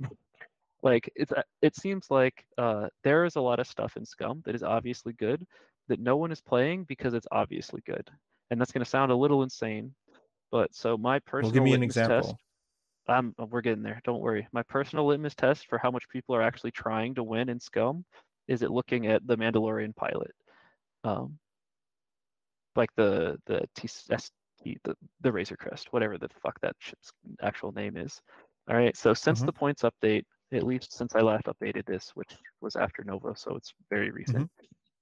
[0.82, 4.42] like it's uh, it seems like uh there is a lot of stuff in scum
[4.44, 5.44] that is obviously good
[5.88, 8.08] that no one is playing because it's obviously good,
[8.50, 9.94] and that's going to sound a little insane.
[10.50, 12.36] But so my personal well give me an example test
[13.08, 14.00] I'm uh, we're getting there.
[14.04, 14.46] Don't worry.
[14.52, 18.04] My personal litmus test for how much people are actually trying to win in Scum
[18.48, 20.32] is it looking at the Mandalorian pilot,
[21.04, 21.38] um,
[22.76, 24.32] like the the TST,
[24.84, 27.12] the the Razor Crest, whatever the fuck that ship's
[27.42, 28.20] actual name is.
[28.68, 28.96] All right.
[28.96, 29.46] So since Mhm.
[29.46, 33.56] the points update, at least since I last updated this, which was after Nova, so
[33.56, 34.50] it's very recent.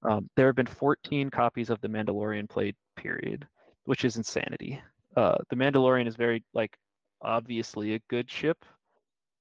[0.03, 2.75] Um, there have been 14 copies of the Mandalorian played.
[2.95, 3.45] Period,
[3.83, 4.81] which is insanity.
[5.15, 6.75] Uh, the Mandalorian is very like
[7.21, 8.63] obviously a good ship.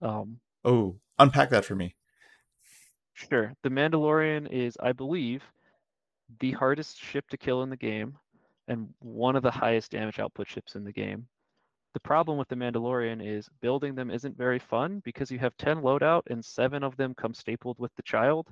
[0.02, 1.94] Um, oh unpack that for me
[3.14, 5.42] sure, the Mandalorian is, I believe,
[6.40, 8.16] the hardest ship to kill in the game,
[8.68, 11.26] and one of the highest damage output ships in the game.
[11.94, 15.78] The problem with the Mandalorian is building them isn't very fun because you have 10
[15.78, 18.48] loadout and seven of them come stapled with the child.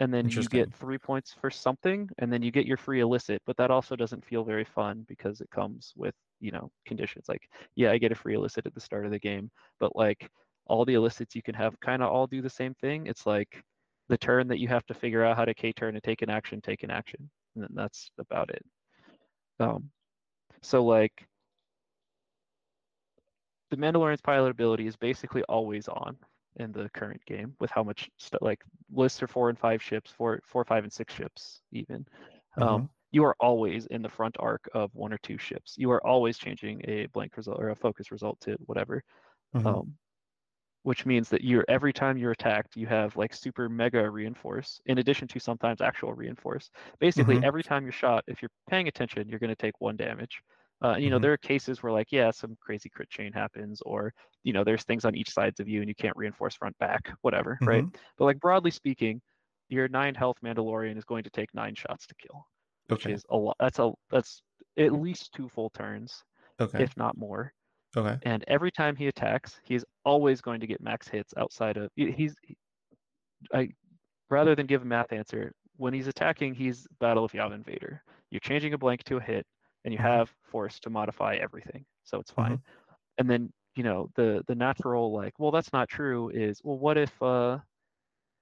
[0.00, 3.40] And then you get three points for something, and then you get your free illicit,
[3.46, 7.26] but that also doesn't feel very fun because it comes with, you know, conditions.
[7.28, 10.28] Like, yeah, I get a free illicit at the start of the game, but like
[10.66, 13.06] all the illicits you can have kind of all do the same thing.
[13.06, 13.62] It's like
[14.08, 16.30] the turn that you have to figure out how to K turn and take an
[16.30, 17.30] action, take an action.
[17.54, 18.64] And then that's about it.
[19.60, 19.90] Um,
[20.60, 21.26] so like
[23.74, 26.16] the Mandalorian's pilot ability is basically always on
[26.56, 30.12] in the current game with how much stu like lists are four and five ships,
[30.12, 32.06] four, four, five, and six ships even.
[32.60, 35.74] Um, you are always in the front arc of one or two ships.
[35.78, 39.02] You are always changing a blank result or a focus result to whatever.
[39.54, 39.74] Mhm.
[39.74, 39.98] Um,
[40.82, 44.98] which means that you're every time you're attacked, you have like super mega reinforce in
[44.98, 46.70] addition to sometimes actual reinforce.
[47.00, 47.42] Basically, Mhm.
[47.42, 50.42] every time you're shot, if you're paying attention, you're going to take one damage.
[50.84, 51.20] Uh, you know, Mhm.
[51.20, 54.12] there are cases where like, yeah, some crazy crit chain happens, or
[54.44, 57.12] you know, there's things on each sides of you and you can't reinforce front back,
[57.22, 57.86] whatever, right?
[57.86, 57.94] Mhm.
[58.18, 59.22] But like broadly speaking,
[59.70, 62.46] your nine health Mandalorian is going to take nine shots to kill,
[62.88, 63.56] which okay is a lot.
[63.60, 64.42] That's a that's
[64.78, 66.22] at least two full turns,
[66.60, 67.54] okay if not more
[67.96, 71.90] okay and every time he attacks, he's always going to get max hits outside of
[71.96, 72.36] he- he's
[73.52, 73.68] I
[74.30, 78.02] rather than give a math answer, when he's attacking, he's Battle of Yavin Invader.
[78.30, 79.46] You're changing a blank to a hit,
[79.84, 80.00] and you Mhm.
[80.00, 82.60] have force to modify everything, so it's fine.
[83.18, 86.30] And then you know the the natural like, well, that's not true.
[86.30, 87.58] Is well, what if uh,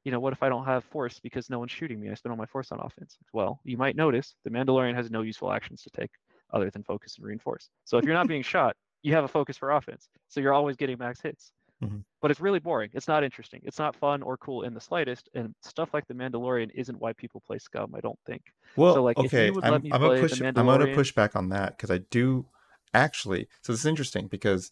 [0.05, 2.11] you know, what if I don't have force because no one's shooting me?
[2.11, 3.19] I spend all my force on offense.
[3.33, 6.11] Well, you might notice the Mandalorian has no useful actions to take
[6.53, 7.71] other than focus and reinforce.
[7.85, 10.09] So if you're not being shot, you have a focus for offense.
[10.29, 11.53] So you're always getting max hits.
[11.83, 12.05] Mhm.
[12.21, 12.91] But it's really boring.
[12.95, 13.61] It's not interesting.
[13.65, 15.29] It's not fun or cool in the slightest.
[15.35, 18.43] And stuff like the Mandalorian isn't why people play Scum, I don't think.
[18.77, 20.41] Well, like, if you okay, would I'm, let I'm gonna push.
[20.41, 22.47] I'm gonna push back on that because I do
[22.95, 23.49] actually.
[23.63, 24.71] So this is interesting because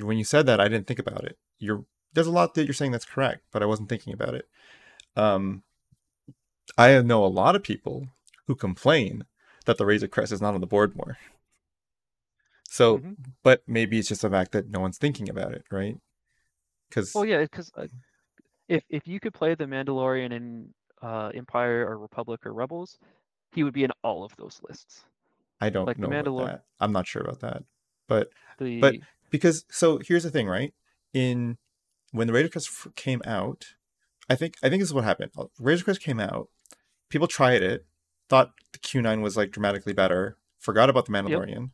[0.00, 1.38] when you said that, I didn't think about it.
[1.58, 1.84] You're
[2.14, 4.48] there's a lot that you're saying that's correct, but I wasn't thinking about it.
[5.16, 5.62] Um,
[6.78, 8.08] I know a lot of people
[8.46, 9.24] who complain
[9.66, 11.18] that the Razor Crest is not on the board more.
[12.68, 13.16] So, Mhm.
[13.42, 15.98] but maybe it's just the fact that no one's thinking about it, right?
[16.94, 17.86] Because Well, yeah, because uh,
[18.68, 20.72] if if you could play the Mandalorian in
[21.02, 22.98] uh, Empire or Republic or Rebels,
[23.52, 25.04] he would be in all of those lists.
[25.60, 26.64] I don't like the know that.
[26.80, 27.64] I'm not sure about that,
[28.08, 30.72] but The because so here's the thing, right?
[31.12, 31.58] In
[32.12, 33.66] when the Razor Crest came out,
[34.28, 35.32] I think I think this is what happened.
[35.36, 36.48] Uh, Razor Crest came out,
[37.08, 37.86] people tried it,
[38.28, 41.70] thought the Q9 was like dramatically better, forgot about the Mandalorian,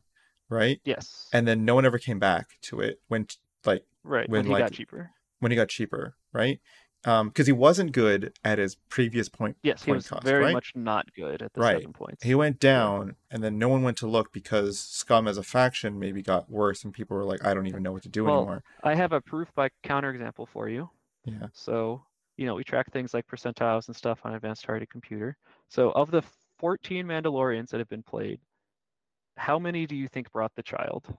[0.49, 0.79] right?
[0.83, 3.27] yes, And then no one ever came back to it when
[3.65, 4.27] like Right.
[4.29, 5.11] when, When, he like- got cheaper.
[5.39, 6.59] when he got cheaper, right?
[7.03, 9.57] Um, because he wasn't good at his previous point.
[9.63, 10.53] Yes, he was cost, very right?
[10.53, 11.77] much not good at the Right.
[11.77, 12.23] seven points.
[12.23, 15.97] He went down, and then no one went to look because Scum as a faction
[15.97, 18.37] maybe got worse, and people were like, "I don't even know what to do Well,
[18.37, 20.91] anymore." I have a proof by counterexample for you.
[21.25, 21.47] Yeah.
[21.53, 22.05] So,
[22.37, 25.37] you know, we track things like percentiles and stuff on Advanced Targeting Computer.
[25.69, 26.21] So, of the
[26.59, 28.39] 14 Mandalorians that have been played,
[29.37, 31.17] how many do you think brought the child?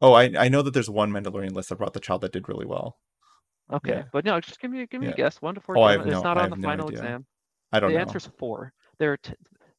[0.00, 2.48] Oh, I I know that there's one Mandalorian list that brought the child that did
[2.48, 2.98] really well.
[3.72, 4.02] Okay, Yeah.
[4.12, 5.12] but no, just give me give me Yeah.
[5.14, 5.40] a guess.
[5.42, 5.76] One to four.
[5.78, 6.98] Oh, I have it's no- not on the no final idea.
[7.00, 7.26] exam.
[7.72, 8.00] I don't the know.
[8.00, 8.72] answer's four.
[8.98, 9.34] There are t-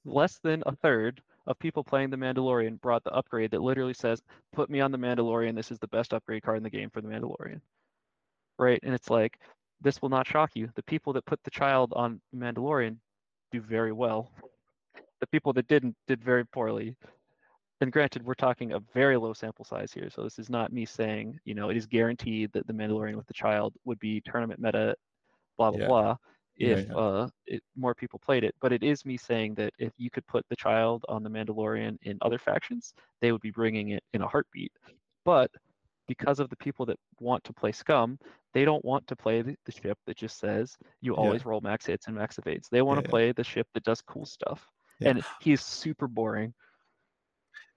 [0.05, 4.21] less than a third of people playing the Mandalorian brought the upgrade that literally says,
[4.51, 5.55] "Put me on the Mandalorian.
[5.55, 7.61] This is the best upgrade card in the game for the Mandalorian."
[8.59, 8.79] Right?
[8.83, 9.39] And it's like,
[9.79, 10.69] this will not shock you.
[10.75, 12.97] The people that put the child on Mandalorian
[13.51, 14.31] do very well.
[15.21, 16.95] The people that didn't did very poorly.
[17.81, 20.85] And granted, we're talking a very low sample size here, so this is not me
[20.85, 24.59] saying, you know, it is guaranteed that the Mandalorian with the child would be tournament
[24.59, 24.95] meta,
[25.57, 25.87] blah blah Yeah.
[25.87, 26.15] blah
[26.59, 26.95] if yeah.
[26.95, 30.25] uh it, more people played it but it is me saying that if you could
[30.25, 34.23] put the child on the mandalorian in other factions they would be bringing it in
[34.23, 34.71] a heartbeat
[35.23, 35.51] but
[36.07, 38.17] because of the people that want to play scum
[38.53, 41.19] they don't want to play the, the ship that just says you Yeah.
[41.21, 43.09] always roll max hits and max evades they want to yeah.
[43.11, 44.67] play the ship that does cool stuff
[44.99, 45.09] Yeah.
[45.09, 46.55] and he's super boring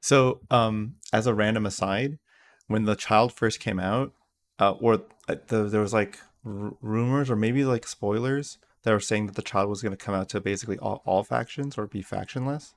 [0.01, 2.19] So, um, as a random aside,
[2.67, 4.13] when the child first came out,
[4.59, 9.01] uh, or uh, the, there was like r- rumors or maybe like spoilers that were
[9.01, 11.87] saying that the child was going to come out to basically all, all factions or
[11.87, 12.73] be factionless.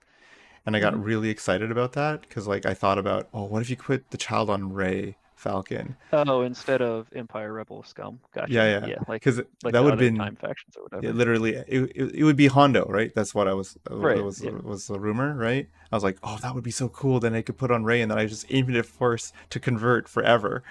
[0.65, 1.03] And I got Mhm.
[1.05, 4.17] really excited about that because like I thought about, oh, what if you put the
[4.17, 5.95] child on Rey Falcon?
[6.13, 8.85] oh instead of empire rebel scum gotcha Yeah, yeah.
[8.87, 11.67] yeah like Because like that would have been time factions or whatever it literally it,
[11.95, 13.11] it, it would be Hondo, right?
[13.13, 14.51] That's what I was uh, Right, was yeah.
[14.51, 15.67] was the rumor, right?
[15.91, 17.19] I was like, oh, that would be so cool.
[17.19, 20.63] Then I could put on Rey, and then I just infinite force to convert forever.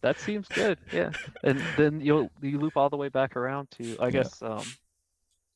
[0.00, 1.10] That seems good, yeah.
[1.42, 4.10] And then you'll you loop all the way back around to I Yeah.
[4.10, 4.76] guess um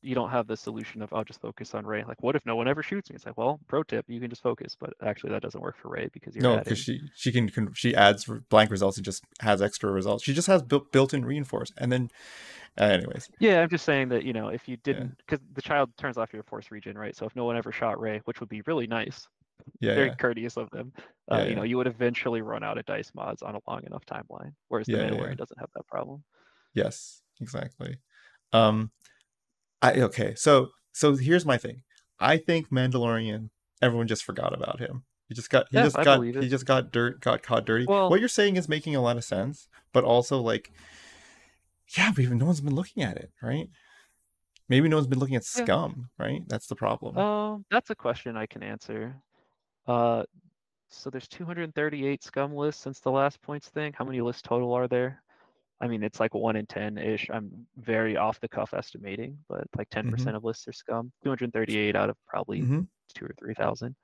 [0.03, 2.03] you don't have the solution of I'll just focus on Rey.
[2.07, 3.15] Like what if no one ever shoots me?
[3.15, 5.89] It's like, well, pro tip, you can just focus, but actually that doesn't work for
[5.89, 9.23] Rey because you're no, because she she can, can she adds blank results and just
[9.41, 10.23] has extra results.
[10.23, 12.09] She just has built built-in reinforce, and then,
[12.79, 15.89] uh, anyways, Yeah, I'm just saying that, you know, if you didn't because the child
[15.97, 17.15] turns off your force regen, right?
[17.15, 19.27] So if no one ever shot Ray, which would be really nice,
[19.79, 20.93] yeah, very yeah, courteous of them,
[21.31, 21.55] uh, Yeah, you yeah.
[21.55, 24.53] know, you would eventually run out of dice mods on a long enough timeline.
[24.69, 25.35] Whereas the Yeah, yeah, Mandalorian yeah.
[25.37, 26.23] doesn't have that problem.
[26.73, 27.97] yes, exactly.
[28.51, 28.91] Um,
[29.83, 31.81] I okay, so so here's my thing.
[32.19, 33.49] I think Mandalorian,
[33.81, 35.03] everyone just forgot about him.
[35.27, 36.49] He just got he Yeah, just I got he it.
[36.49, 37.85] just got dirt got caught dirty.
[37.85, 40.71] Well- what you're saying is making a lot of sense, but also like,
[41.97, 43.69] yeah, but no one's been looking at it, right?
[44.69, 45.63] Maybe no one's been looking at Yeah.
[45.63, 46.41] scum, right?
[46.47, 47.17] That's the problem.
[47.17, 49.15] Um, that's a question I can answer.
[49.85, 50.23] Uh,
[50.89, 53.91] so there's 238 scum lists since the last points thing.
[53.93, 55.21] How many lists total are there?
[55.81, 57.29] I mean, it's like one in 10-ish.
[57.31, 60.35] I'm very off the cuff estimating, but like 10% Mm-hmm.
[60.35, 61.11] of lists are scum.
[61.23, 62.87] 238 out of probably Mhm.
[63.13, 63.95] two or 3,000.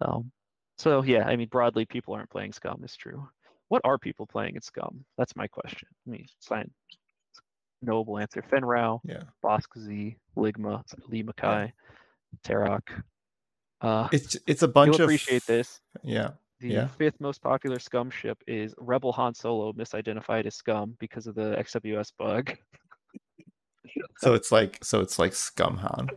[0.00, 0.32] Um,
[0.78, 2.82] so yeah, I mean, broadly, people aren't playing scum.
[2.82, 3.28] Is true.
[3.68, 5.04] What are people playing in scum?
[5.16, 5.88] That's my question.
[6.06, 6.70] Let me sign.
[7.82, 11.72] Knowable answer: Fenn Rau, Yeah, Bossk Z, Ligma, Lee Makai,
[12.44, 13.02] Tarok.
[13.80, 15.80] Uh, it's it's a bunch of appreciate this.
[16.02, 16.30] Yeah,
[16.62, 16.86] The yeah.
[16.86, 21.56] fifth most popular Scum ship is Rebel Han Solo, misidentified as Scum because of the
[21.56, 22.56] XWS bug.
[24.18, 26.08] so it's like so it's like Scumhan.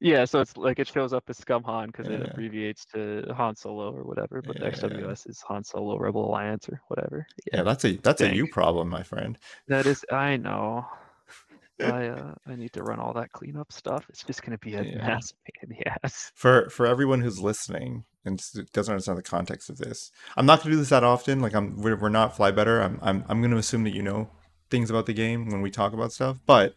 [0.00, 3.56] Yeah, so it's like it shows up as Scum Han because it abbreviates to Han
[3.56, 5.04] Solo or whatever, but Yeah, the yeah.
[5.06, 7.26] XWS is Han Solo Rebel Alliance or whatever.
[7.50, 8.36] Yeah, that's a that's a Dang.
[8.36, 9.38] you problem, my friend.
[9.68, 10.86] That is, I know.
[11.80, 14.04] I uh, I need to run all that cleanup stuff.
[14.10, 14.98] It's just gonna be a Yeah.
[14.98, 16.32] mass pain in the ass.
[16.34, 18.42] For for everyone who's listening and
[18.72, 21.40] doesn't understand the context of this, I'm not going to do this that often.
[21.40, 22.80] Like I'm, we're, we're not fly better.
[22.82, 24.30] I'm I'm I'm going to assume that you know
[24.70, 26.38] things about the game when we talk about stuff.
[26.46, 26.74] But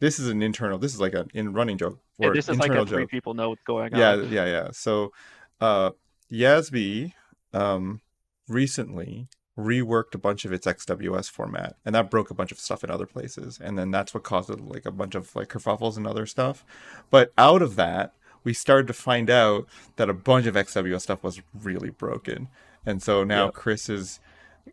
[0.00, 0.78] this is an internal.
[0.78, 3.02] This is like an in running joke Yeah, or this is like internal a three
[3.04, 3.10] joke.
[3.10, 3.98] people know what's going on.
[4.00, 5.12] yeah yeah yeah so
[5.60, 5.90] uh
[6.30, 7.12] yasby
[7.52, 8.00] um
[8.48, 12.84] recently reworked a bunch of its xws format and that broke a bunch of stuff
[12.84, 16.06] in other places and then that's what caused like a bunch of like kerfuffles and
[16.06, 16.64] other stuff
[17.10, 18.12] but out of that
[18.46, 19.66] we started to find out
[19.96, 22.48] that a bunch of xws stuff was really broken
[22.86, 23.54] and so now Yep.
[23.54, 24.20] chris is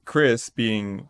[0.06, 1.08] chris being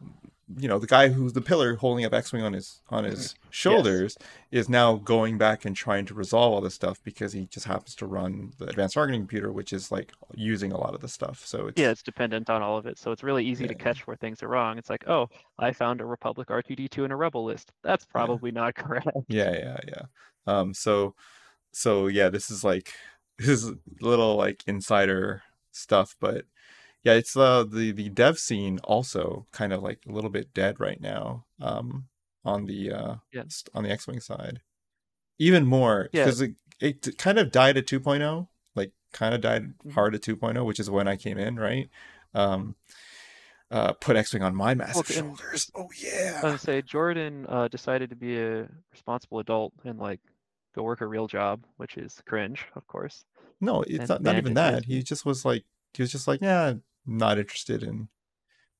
[0.57, 4.17] you know the guy who's the pillar holding up x-wing on his on his shoulders
[4.51, 7.95] is now going back and trying to resolve all this stuff because he just happens
[7.95, 11.43] to run the advanced targeting computer which is like using a lot of the stuff
[11.45, 12.97] so it's Yeah, it's dependent on all of it.
[12.99, 13.83] So it's really easy to Yeah.
[13.85, 14.77] catch where things are wrong.
[14.77, 17.71] It's like, oh, I found a Republic R2D2 in a Rebel list.
[17.83, 19.07] That's probably not correct.
[19.29, 20.01] yeah yeah yeah
[20.45, 21.15] um so
[21.73, 22.93] so yeah this is like
[23.37, 26.45] this is little like insider stuff but
[27.05, 30.79] yeah, it's uh, the the dev scene also kind of like a little bit dead
[30.79, 31.43] right now.
[31.59, 32.05] Um,
[32.45, 33.43] on the uh, Yeah.
[33.73, 34.61] on the X-wing side,
[35.37, 36.23] even more Yeah.
[36.23, 39.91] because it, it kind of died at 2.0, like kind of died Mhm.
[39.91, 41.89] hard at 2.0, which is when I came in, right?
[42.33, 42.77] Um,
[43.69, 45.71] uh, put X-wing on my massive and- shoulders.
[45.75, 46.55] Oh I was yeah.
[46.55, 50.21] say Jordan uh, decided to be a responsible adult and like
[50.73, 53.25] go work a real job, which is cringe, of course.
[53.61, 54.85] No, it's and not, not even that.
[54.85, 55.63] He just was like,
[55.93, 56.73] he was just like, yeah,
[57.05, 58.07] not interested in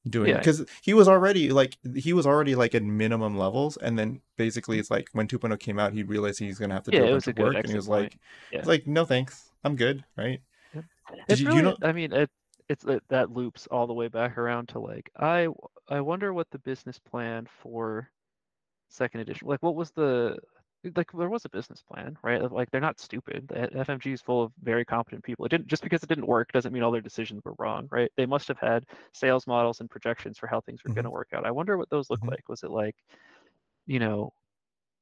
[0.09, 0.37] doing it Yeah.
[0.39, 4.79] because he was already like, he was already like at minimum levels, and then basically
[4.79, 7.11] it's like when 2.0 came out, he realized he's gonna have to Yeah, do a
[7.11, 8.17] bunch of work, and he was like,
[8.51, 8.59] Yeah.
[8.59, 10.41] he's like, no thanks, I'm good, right?
[11.27, 12.29] It's you- you really, know- I mean, it,
[12.69, 15.47] it's it, that loops all the way back around to like I
[15.89, 18.09] I wonder what the business plan for
[18.87, 20.37] second edition like what was the
[20.95, 24.43] like there was a business plan right like they're not stupid the FFG is full
[24.43, 27.01] of very competent people it didn't just because it didn't work doesn't mean all their
[27.01, 30.83] decisions were wrong right they must have had sales models and projections for how things
[30.83, 32.29] were going to work out I wonder what those look Mhm.
[32.29, 32.95] like was it like
[33.85, 34.31] you know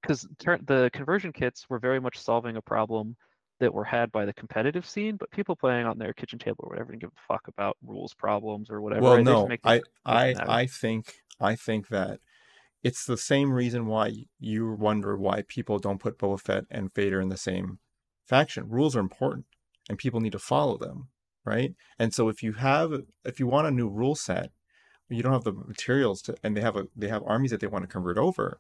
[0.02, 3.18] because the conversion kits were very much solving a problem
[3.60, 6.70] that were had by the competitive scene, but people playing on their kitchen table or
[6.70, 9.10] whatever didn't give a fuck about rules problems or whatever.
[9.10, 9.26] well, right?
[9.26, 10.36] No, I, I.
[10.46, 12.20] I think, I think that
[12.84, 17.22] it's the same reason why you wonder why people don't put Boba Fett and Vader
[17.22, 17.80] in the same
[18.26, 18.70] faction.
[18.70, 19.46] Rules are important,
[19.90, 21.10] and people need to follow them,
[21.46, 21.74] right?
[22.00, 22.92] And so if you have,
[23.24, 24.52] if you want a new rule set,
[25.10, 27.68] you don't have the materials to, and they have a, they have armies that they
[27.68, 28.60] want to convert over.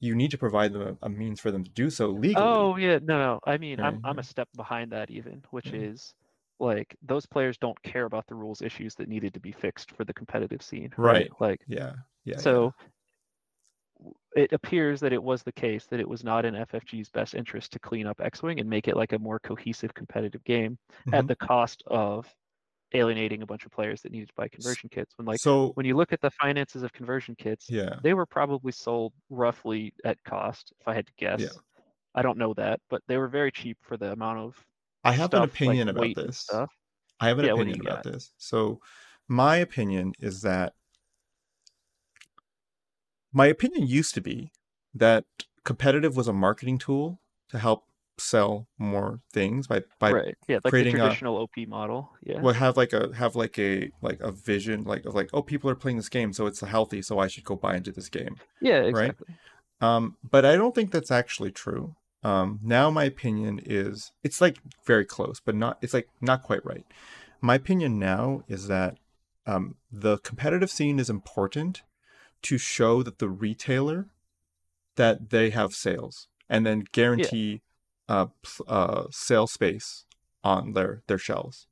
[0.00, 2.46] You need to provide them a, a means for them to do so legally.
[2.46, 3.40] Oh yeah, no, no.
[3.44, 5.80] I mean, I'm I'm a step behind that even, which Yeah.
[5.80, 6.14] is
[6.60, 10.04] like those players don't care about the rules issues that needed to be fixed for
[10.04, 11.28] the competitive scene, Right.
[11.40, 11.92] Like yeah,
[12.24, 12.34] yeah.
[12.34, 12.36] yeah.
[12.38, 12.52] so.
[12.54, 12.72] w-
[14.36, 17.72] It appears that it was the case that it was not in FFG's best interest
[17.72, 20.78] to clean up X-wing and make it like a more cohesive competitive game
[21.12, 21.28] at Mhm.
[21.28, 22.32] the cost of
[22.94, 25.14] alienating a bunch of players that needed to buy conversion kits.
[25.18, 28.26] When like so when you look at the finances of conversion kits, yeah, they were
[28.26, 31.48] probably sold roughly at cost, if I had to guess.
[31.48, 31.60] yeah.
[32.14, 34.66] I don't know that, but they were very cheap for the amount of
[35.04, 36.60] I have an stuff, like opinion about this.
[37.20, 38.04] I have an Yeah, opinion about got?
[38.04, 38.32] this.
[38.38, 38.80] So,
[39.28, 40.74] my opinion is that
[43.32, 44.50] my opinion used to be
[44.94, 45.24] that
[45.64, 47.84] competitive was a marketing tool to help
[48.20, 50.36] sell more things by by right.
[50.48, 52.10] Yeah, like the creating a- traditional OP model.
[52.22, 52.40] Yeah.
[52.40, 55.70] well have like a have like a like a vision like of like oh people
[55.70, 58.36] are playing this game so it's healthy so I should go buy into this game.
[58.60, 59.34] yeah, exactly.
[59.80, 61.94] Um, but I don't think that's actually true.
[62.24, 66.64] Um, now my opinion is it's like very close, but not it's like not quite
[66.64, 66.84] right.
[67.40, 68.98] My opinion now is that
[69.46, 71.82] um, the competitive scene is important
[72.42, 74.08] to show that the retailer
[74.96, 77.62] that they have sales and then guarantee
[78.08, 78.26] uh,
[78.66, 80.04] uh, sale space
[80.42, 81.66] on their their shelves,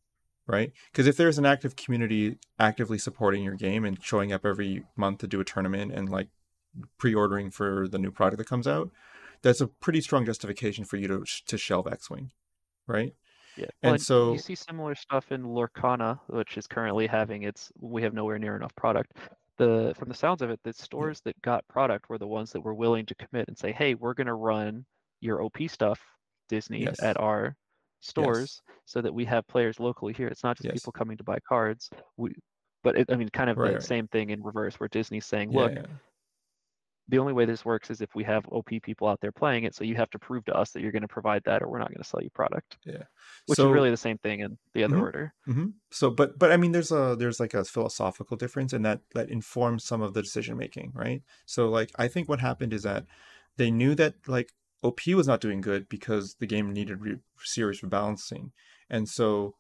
[0.46, 0.72] right?
[0.92, 5.18] Because if there's an active community actively supporting your game and showing up every month
[5.18, 6.28] to do a tournament and like
[6.98, 8.90] pre-ordering for the new product that comes out,
[9.42, 12.32] that's a pretty strong justification for you to to shelve X-wing,
[12.86, 13.14] right?
[13.56, 13.66] Yeah.
[13.82, 18.02] And Well, so- you see similar stuff in Lorcana, which is currently having its we
[18.02, 19.12] have nowhere near enough product.
[19.58, 22.60] The from the sounds of it, the stores that got product were the ones that
[22.60, 24.84] were willing to commit and say, "Hey, we're going to run
[25.20, 26.00] your OP stuff,
[26.48, 26.98] Disney, Yes.
[27.00, 27.56] at our
[28.00, 30.28] stores, so that we have players locally here.
[30.28, 30.72] It's not just Yes.
[30.72, 31.90] people coming to buy cards.
[32.16, 32.34] We,
[32.82, 33.82] but it, I mean, kind of Right, the right.
[33.82, 35.86] same thing in reverse, where Disney's saying, Yeah, "Look, yeah.
[37.08, 39.74] The only way this works is if we have OP people out there playing it.
[39.74, 41.78] So you have to prove to us that you're going to provide that, or we're
[41.78, 43.04] not going to sell you product." Yeah.
[43.46, 45.02] Which So- is really the same thing in the other Mhm.
[45.02, 45.34] order.
[45.44, 49.00] hmm So, but but I mean, there's a there's like a philosophical difference, and that
[49.14, 51.22] that informs some of the decision making, right?
[51.44, 53.06] So, like, I think what happened is that
[53.56, 54.52] they knew that like
[54.82, 58.50] OP was not doing good because the game needed re- serious rebalancing,
[58.90, 59.54] and so,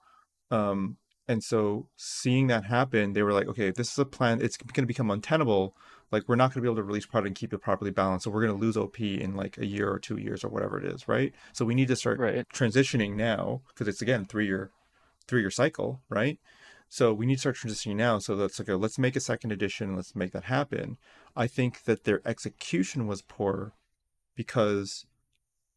[0.50, 0.96] um,
[1.28, 4.40] and so seeing that happen, they were like, okay, this is a plan.
[4.40, 5.76] It's going to become untenable.
[6.12, 8.24] Like, we're not going to be able to release product and keep it properly balanced,
[8.24, 10.78] so we're going to lose OP in like a year or two years or whatever
[10.78, 11.32] it is, right?
[11.52, 12.48] So we need to start Right.
[12.48, 14.70] transitioning now because it's again three year
[15.26, 16.38] three year cycle, right?
[16.88, 18.18] So we need to start transitioning now.
[18.18, 18.74] So that's okay.
[18.74, 19.96] Let's make a second edition.
[19.96, 20.98] Let's make that happen.
[21.34, 23.72] I think that their execution was poor
[24.36, 25.06] because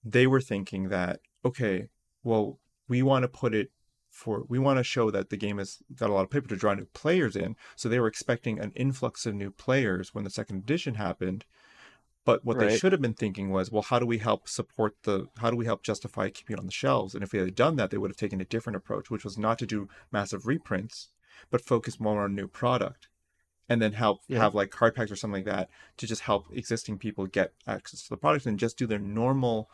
[0.03, 1.89] they were thinking that okay,
[2.23, 3.71] well, we want to put it
[4.19, 6.55] for we want to show that the game has got a lot of people to
[6.55, 7.55] draw new players in.
[7.75, 11.45] So they were expecting an influx of new players when the second edition happened.
[12.25, 15.27] But what they should have been thinking was, well, how do we help support the
[15.41, 17.15] how do we help justify keeping it on the shelves?
[17.15, 19.37] And if they had done that, they would have taken a different approach, which was
[19.37, 21.09] not to do massive reprints,
[21.49, 23.07] but focus more on new product.
[23.71, 24.39] And then help Yeah.
[24.39, 28.03] have like card packs or something like that to just help existing people get access
[28.03, 29.69] to the product and just do their normal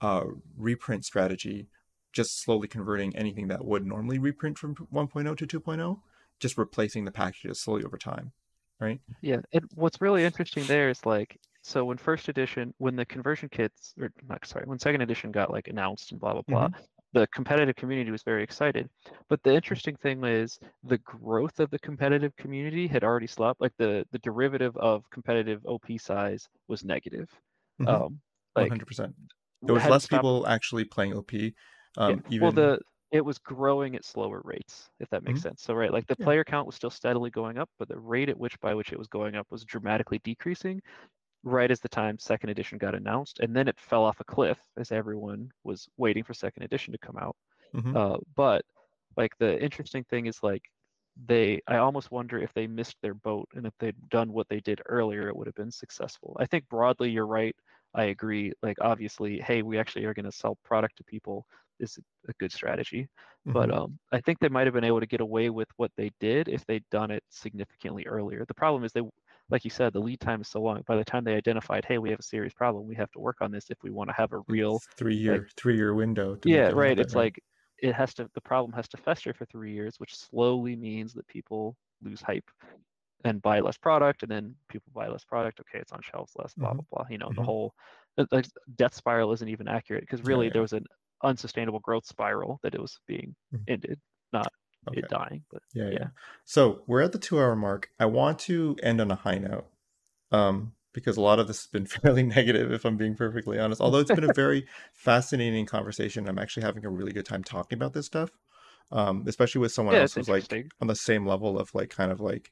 [0.00, 0.24] uh,
[0.56, 1.68] reprint strategy,
[2.12, 6.00] just slowly converting anything that would normally reprint from 1.0 to 2.0
[6.40, 8.32] just replacing the packages slowly over time,
[8.80, 8.98] right?
[9.20, 13.48] Yeah, and what's really interesting there is like so when first edition, when the conversion
[13.50, 16.68] kits or not sorry, when second edition got like announced and blah blah blah,
[17.12, 18.88] the competitive community was very excited.
[19.28, 23.60] But the interesting thing is the growth of the competitive community had already stopped.
[23.60, 27.28] Like the the derivative of competitive OP size was negative.
[27.82, 27.88] Mhm.
[27.88, 28.20] Um,
[28.56, 29.14] like 100%.
[29.62, 31.32] There was less stopped- people actually playing OP.
[32.06, 32.14] yeah.
[32.14, 32.80] Um, even Well, the
[33.10, 35.42] it was growing at slower rates, if that makes Mhm.
[35.42, 35.62] sense.
[35.62, 36.26] So right, like the Yeah.
[36.26, 38.98] player count was still steadily going up, but the rate at which by which it
[38.98, 40.80] was going up was dramatically decreasing.
[41.44, 44.60] Right as the time second edition got announced, and then it fell off a cliff
[44.78, 47.36] as everyone was waiting for second edition to come out.
[47.72, 47.94] Mhm.
[47.94, 48.64] Uh, but
[49.16, 50.62] like the interesting thing is like
[51.26, 54.60] they I almost wonder if they missed their boat and if they'd done what they
[54.60, 56.36] did earlier, it would have been successful.
[56.40, 57.56] I think broadly you're right.
[57.94, 58.52] I agree.
[58.62, 61.46] Like obviously, hey, we actually are going to sell product to people
[61.80, 61.98] is
[62.28, 63.08] a good strategy.
[63.52, 63.74] But Mhm.
[63.74, 66.48] um, I think they might have been able to get away with what they did
[66.48, 68.44] if they'd done it significantly earlier.
[68.46, 69.02] The problem is they,
[69.50, 70.82] like you said, the lead time is so long.
[70.86, 73.38] By the time they identified, hey, we have a serious problem, we have to work
[73.40, 76.36] on this if we want to have a real three year three year window.
[76.36, 77.42] to yeah right it's like
[77.78, 81.26] it has to the problem has to fester for three years which slowly means that
[81.26, 82.50] people lose hype
[83.24, 86.54] and buy less product and then people buy less product okay it's on shelves less
[86.54, 86.74] blah Mhm.
[86.74, 87.36] blah blah you know Mhm.
[87.36, 87.74] the whole
[88.16, 90.52] the, the death spiral isn't even accurate because really yeah.
[90.52, 90.86] there was an
[91.22, 93.64] unsustainable growth spiral that it was being Mhm.
[93.68, 94.00] ended
[94.32, 94.52] not
[94.88, 95.00] Okay.
[95.00, 95.92] it dying but Yeah, yeah.
[95.92, 96.08] Yeah.
[96.44, 97.90] So we're at the two hour mark.
[97.98, 99.66] I want to end on a high note.
[100.32, 103.80] Um, because a lot of this has been fairly negative, if I'm being perfectly honest.
[103.80, 106.28] Although it's been a very fascinating conversation.
[106.28, 108.30] I'm actually having a really good time talking about this stuff.
[108.92, 112.10] Um, especially with someone yeah else who's like on the same level of like kind
[112.10, 112.50] of like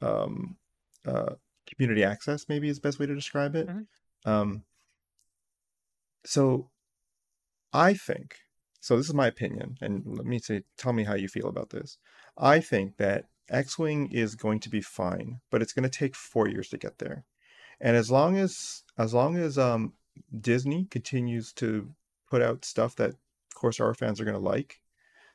[0.00, 0.56] um
[1.06, 1.34] uh
[1.66, 3.68] community access, maybe is the best way to describe it.
[3.68, 3.86] Mhm.
[4.24, 4.64] Um
[6.24, 6.70] so
[7.72, 8.36] I think
[8.82, 11.70] so this is my opinion, and let me say tell me how you feel about
[11.70, 11.98] this.
[12.36, 16.48] I think that X-Wing is going to be fine, but it's going to take four
[16.48, 17.24] years to get there.
[17.80, 19.92] And as long as as long as um
[20.40, 21.94] Disney continues to
[22.28, 23.14] put out stuff that
[23.54, 24.80] Corsair fans are going to like,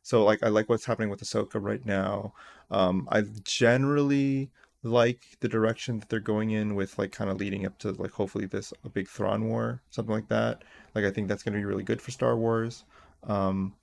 [0.01, 2.33] so like I like what's happening with Ahsoka right now.
[2.69, 4.51] Um, I generally
[4.87, 8.11] like the direction that they're going in with like kind of leading up to like
[8.11, 10.63] hopefully this a big Thrawn war, something like that.
[10.95, 12.85] Like I think that's going to be really good for Star Wars.
[13.23, 13.75] Um,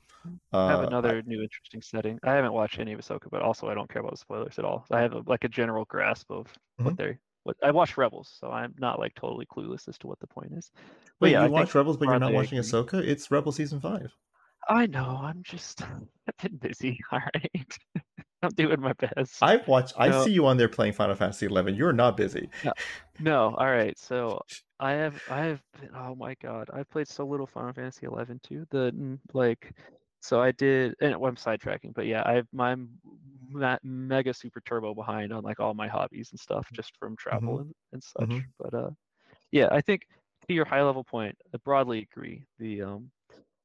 [0.66, 2.18] I have uh, another new interesting setting.
[2.22, 4.86] I haven't watched any of Ahsoka, but also I don't care about spoilers at all.
[4.90, 6.47] I have a, like a general grasp of
[6.82, 6.97] what Mhm.
[6.97, 7.18] they're.
[7.43, 10.52] What I watched Rebels, so I'm not like totally clueless as to what the point
[10.56, 10.70] is.
[11.20, 12.56] But Wait, yeah, you I watch Rebels, but you're not watching agree.
[12.56, 13.05] Ahsoka?
[13.05, 14.16] It's Rebel season five.
[14.68, 15.20] I know.
[15.22, 15.82] I'm just
[16.28, 16.98] I've been busy.
[17.12, 17.78] All right,
[18.45, 19.43] I'm doing my best.
[19.43, 19.95] I've watched.
[19.99, 20.25] I No.
[20.25, 21.75] see you on there playing Final Fantasy Eleven.
[21.75, 22.49] You're not busy.
[23.19, 23.99] No, all right.
[23.99, 24.41] So
[24.81, 28.41] I have I have been, oh my god, I played so little Final Fantasy 11
[28.43, 28.66] too.
[28.71, 29.73] The like
[30.21, 32.91] so I did and well, I'm sidetracking, but yeah, I I'm
[33.51, 37.61] ma- mega super turbo behind on like all my hobbies and stuff just from travel
[37.61, 38.29] and, and such.
[38.29, 38.45] Mhm.
[38.59, 38.91] But uh
[39.53, 40.07] yeah, I think
[40.49, 42.45] to your high level point, I broadly agree.
[42.59, 43.11] The um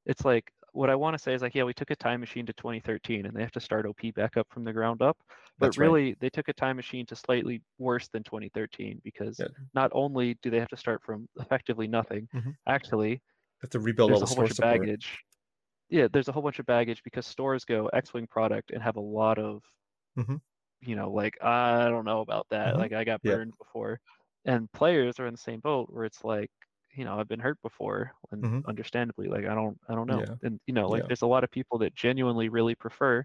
[0.05, 2.45] it's like what I want to say is like, yeah, we took a time machine
[2.45, 5.17] to 2013 and they have to start OP back up from the ground up.
[5.59, 5.95] But That's right.
[5.95, 9.47] really, they took a time machine to slightly worse than 2013 because Yeah.
[9.73, 12.57] not only do they have to start from effectively nothing, Mhm.
[12.67, 13.21] actually,
[13.61, 14.91] Have to rebuild there's all a the whole bunch of support.
[14.97, 15.19] baggage.
[15.89, 19.01] Yeah, there's a whole bunch of baggage because stores go X-Wing product and have a
[19.01, 19.63] lot of,
[20.15, 20.39] Mhm.
[20.81, 22.77] you know, like, I don't know about that.
[22.77, 22.77] Mhm.
[22.77, 23.37] Like, I got Yeah.
[23.37, 23.99] burned before.
[24.45, 26.51] And players are in the same boat where it's like,
[26.95, 28.63] you know, I've been hurt before, and Mhm.
[28.67, 30.35] understandably, like I don't, I don't know, Yeah.
[30.43, 31.07] and you know, like Yeah.
[31.07, 33.23] there's a lot of people that genuinely really prefer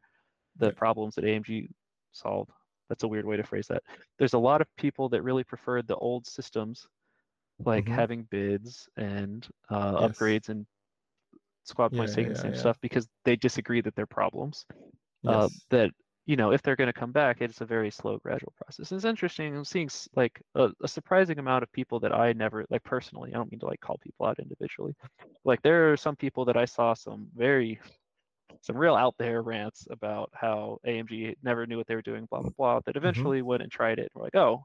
[0.56, 0.74] the Yeah.
[0.74, 1.70] problems that AMG
[2.12, 2.50] solved.
[2.88, 3.82] That's a weird way to phrase that.
[4.18, 6.88] There's a lot of people that really preferred the old systems,
[7.64, 7.90] like Mhm.
[7.90, 10.08] having bids and uh, Yes.
[10.08, 10.66] upgrades and
[11.64, 14.66] squad points Yeah, taking the same stuff because they disagree that they're problems.
[15.26, 15.90] Uh, that
[16.26, 18.90] you know, if they're going to come back, it's a very slow, gradual process.
[18.92, 19.55] It's interesting.
[19.55, 23.30] I'm seeing like a, a surprising amount of people that I never like personally.
[23.34, 24.94] I don't mean to like call people out individually.
[25.44, 27.78] Like there are some people that I saw some very
[28.62, 32.40] some real out there rants about how AMG never knew what they were doing, blah
[32.40, 32.80] blah blah.
[32.86, 34.10] That eventually went and tried it.
[34.14, 34.64] And were like, oh,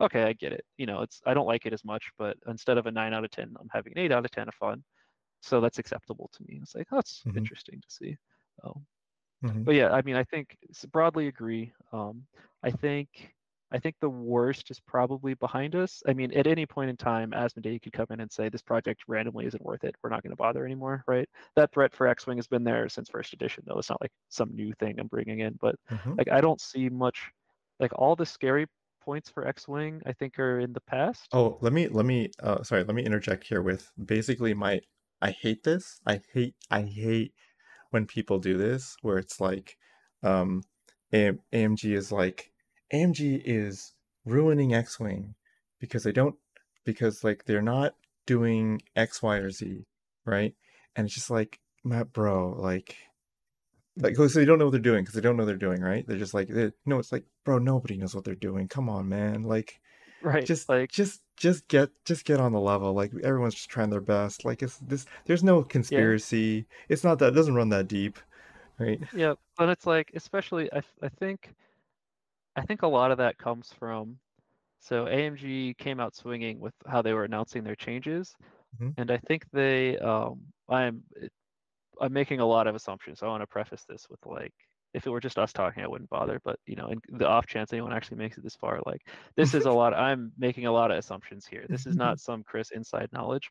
[0.00, 0.64] okay, I get it.
[0.76, 3.24] You know, it's I don't like it as much, but instead of a nine out
[3.24, 4.84] of ten, I'm having an eight out of ten of fun.
[5.42, 6.60] So that's acceptable to me.
[6.62, 7.36] It's like oh, that's Mhm.
[7.38, 8.16] interesting to see.
[8.62, 8.86] Um,
[9.44, 9.66] Mhm.
[9.66, 10.56] but yeah, I mean, I think
[10.92, 11.72] broadly agree.
[11.92, 12.26] Um,
[12.62, 13.34] I think
[13.72, 16.02] I think the worst is probably behind us.
[16.06, 19.04] I mean, at any point in time, Asmodee could come in and say this project
[19.08, 19.96] randomly isn't worth it.
[20.02, 21.28] We're not going to bother anymore, right?
[21.56, 23.78] That threat for X-wing has been there since first edition, though.
[23.78, 26.18] It's not like some new thing I'm bringing in, but Mhm.
[26.18, 27.30] like I don't see much.
[27.80, 28.66] Like all the scary
[29.00, 31.30] points for X-wing, I think, are in the past.
[31.32, 34.80] Oh, let me let me uh sorry, let me interject here with basically my
[35.20, 36.00] I hate this.
[36.06, 37.34] I hate I hate
[37.94, 39.76] when people do this where it's like
[40.22, 40.62] um
[41.12, 42.50] AM- AMG is like
[42.92, 43.94] AMG is
[44.24, 45.34] ruining X-wing
[45.80, 46.34] because they don't
[46.84, 47.94] because like they're not
[48.26, 49.84] doing X, Y, or Z,
[50.24, 50.54] right?
[50.96, 52.96] And it's just like, Matt, bro, like,
[53.96, 55.80] like, so they don't know what they're doing because they don't know what they're doing,
[55.80, 56.04] right?
[56.06, 58.68] They're just like, they, no, it's like, bro, nobody knows what they're doing.
[58.68, 59.80] Come on, man, like,
[60.24, 60.44] Right.
[60.44, 62.92] just, Like, just, just get, just get on the level.
[62.94, 64.44] Like, everyone's just trying their best.
[64.44, 65.06] Like, it's this.
[65.26, 66.66] There's no yeah, conspiracy.
[66.88, 67.28] It's not that.
[67.32, 68.18] It doesn't run that deep,
[68.78, 69.00] right?
[69.12, 69.34] yeah.
[69.56, 71.54] But it's like, especially, I, I think,
[72.56, 74.18] I think a lot of that comes from,
[74.80, 78.36] so AMG came out swinging with how they were announcing their changes,
[78.78, 81.04] hmm and I think they, um, I'm,
[82.00, 83.20] I'm making a lot of assumptions.
[83.20, 84.54] So I want to preface this with like,
[84.94, 86.40] if it were just us talking, I wouldn't bother.
[86.44, 89.54] But you know, in the off chance anyone actually makes it this far, like this
[89.54, 89.94] is a lot.
[89.94, 91.66] I'm making a lot of assumptions here.
[91.68, 93.50] This is not some Chris inside knowledge.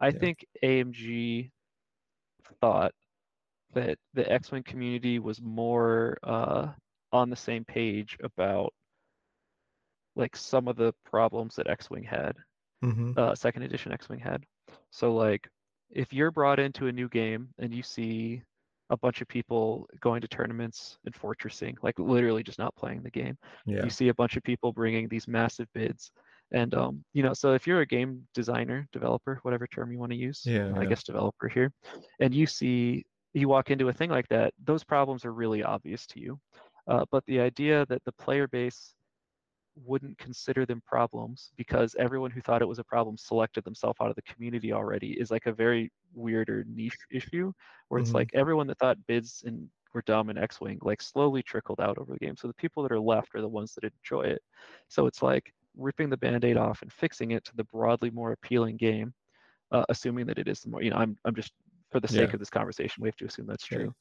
[0.00, 0.18] I Yeah.
[0.20, 1.50] think AMG
[2.60, 2.92] thought
[3.74, 6.72] that the X-Wing community was more uh,
[7.12, 8.72] on the same page about
[10.16, 12.36] like some of the problems that X-Wing had
[12.82, 14.44] hmm uh, second edition X-Wing had.
[14.90, 15.48] So like,
[15.90, 18.42] if you're brought into a new game and you see
[18.90, 23.10] a bunch of people going to tournaments and fortressing, like literally just not playing the
[23.10, 23.36] game,
[23.66, 23.84] Yeah.
[23.84, 26.12] you see a bunch of people bringing these massive bids,
[26.52, 30.12] and um, you know, so if you're a game designer, developer, whatever term you want
[30.12, 30.72] to use, Yeah.
[30.76, 30.88] I Yeah.
[30.90, 31.72] guess developer here,
[32.20, 36.06] and you see you walk into a thing like that, those problems are really obvious
[36.08, 36.38] to you.
[36.86, 38.94] Uh, but the idea that the player base
[39.76, 44.10] wouldn't consider them problems because everyone who thought it was a problem selected themselves out
[44.10, 47.52] of the community already is like a very weird or niche issue
[47.88, 51.42] where it's hmm like everyone that thought bids and were dumb in X-Wing like slowly
[51.42, 52.36] trickled out over the game.
[52.36, 54.42] So the people that are left are the ones that enjoy it.
[54.88, 58.76] So it's like ripping the band-aid off and fixing it to the broadly more appealing
[58.76, 59.14] game,
[59.72, 61.52] uh, assuming that it is the more, you know, I'm I'm just
[61.90, 62.34] for the sake Yeah.
[62.34, 63.84] of this conversation, we have to assume that's Yeah.
[63.84, 63.94] true.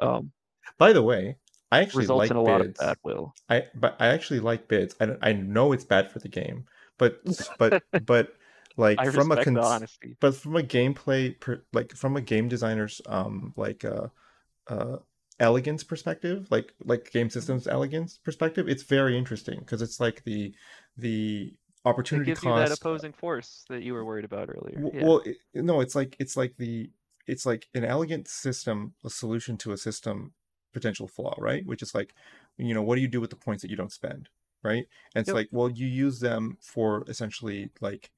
[0.00, 0.32] Um,
[0.78, 1.38] By the way,
[1.72, 2.78] I actually results like in a lot of bids.
[2.78, 3.34] bad will.
[3.48, 4.94] I but I actually like bids.
[5.00, 6.66] I I know it's bad for the game,
[6.98, 7.22] but
[7.58, 8.34] but but
[8.76, 10.16] like I from a respect cons- honesty.
[10.20, 14.08] but from a gameplay per, like from a game designer's um like uh
[14.68, 14.98] uh
[15.40, 17.60] elegance perspective, like like game Mhm.
[17.60, 20.54] systems elegance perspective, it's very interesting because it's like the
[20.96, 21.54] the
[22.12, 22.72] It opportunity gives you that cost.
[22.72, 24.84] opposing force that you were worried about earlier.
[24.84, 25.06] w- Yeah.
[25.06, 26.90] Well, it, no, it's like it's like the
[27.26, 30.32] it's like an elegant system, a solution to a system
[30.72, 31.64] potential flaw, right?
[31.66, 32.14] Which is like,
[32.56, 34.28] you know, what do you do with the points that you don't spend,
[34.62, 34.86] right?
[35.14, 35.34] And it's Yep.
[35.34, 38.10] like, well, you use them for essentially like,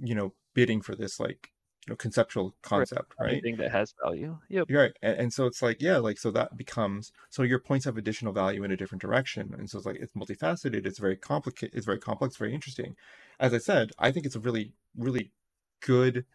[0.00, 1.52] you know, bidding for this like,
[1.86, 3.32] you know, conceptual concept, right?
[3.32, 4.38] Anything that has value.
[4.48, 4.66] Yep.
[4.68, 4.92] You're right.
[5.02, 8.32] And, and so it's like, yeah, like, so that becomes, so your points have additional
[8.32, 9.54] value in a different direction.
[9.56, 10.84] And so it's like, it's multifaceted.
[10.84, 11.76] It's very complicated.
[11.76, 12.94] It's very complex, very interesting.
[13.40, 15.32] As I said, I think it's a really, really
[15.80, 16.26] good,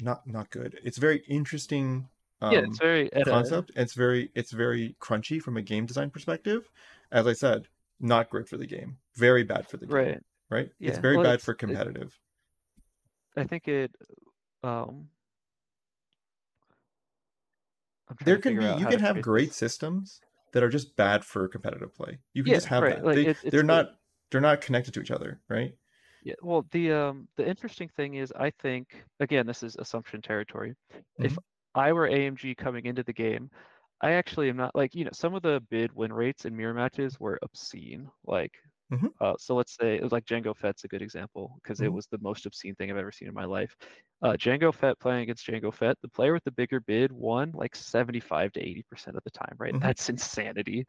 [0.00, 0.78] not, not good.
[0.84, 2.08] It's very interesting
[2.48, 3.72] Yeah, um, it's very at a concept.
[3.76, 6.70] It's very, it's very crunchy from a game design perspective.
[7.10, 7.68] As I said,
[8.00, 8.98] not great for the game.
[9.14, 10.20] Very bad for the game, right.
[10.50, 10.70] right?
[10.78, 10.90] Yeah.
[10.90, 12.18] It's very Well, bad it's for it, competitive.
[13.36, 13.94] I think it
[14.62, 15.10] um
[18.24, 19.54] There can be, you can have phrase great this.
[19.54, 20.20] systems
[20.52, 22.20] that are just bad for competitive play.
[22.32, 22.96] You can Yeah, just have right.
[22.96, 23.04] that.
[23.04, 23.98] Like They, it, they're it's the not,
[24.30, 25.76] they're not connected to each other, right?
[26.22, 30.74] yeah, well the um the interesting thing is I think again this is assumption territory.
[31.20, 31.42] If hmm
[31.74, 33.50] I were AMG coming into the game,
[34.02, 36.74] I actually am not like, you know, some of the bid win rates in mirror
[36.74, 38.10] matches were obscene.
[38.24, 38.52] Like
[38.90, 41.88] hmm Uh, so let's say it was like Django Fett's a good example because it
[41.88, 43.76] hmm was the most obscene thing I've ever seen in my life.
[44.22, 47.76] Uh, Django Fett playing against Django Fett, the player with the bigger bid won like
[47.76, 49.74] 75 to 80% of the time, right?
[49.74, 50.86] hmm That's insanity.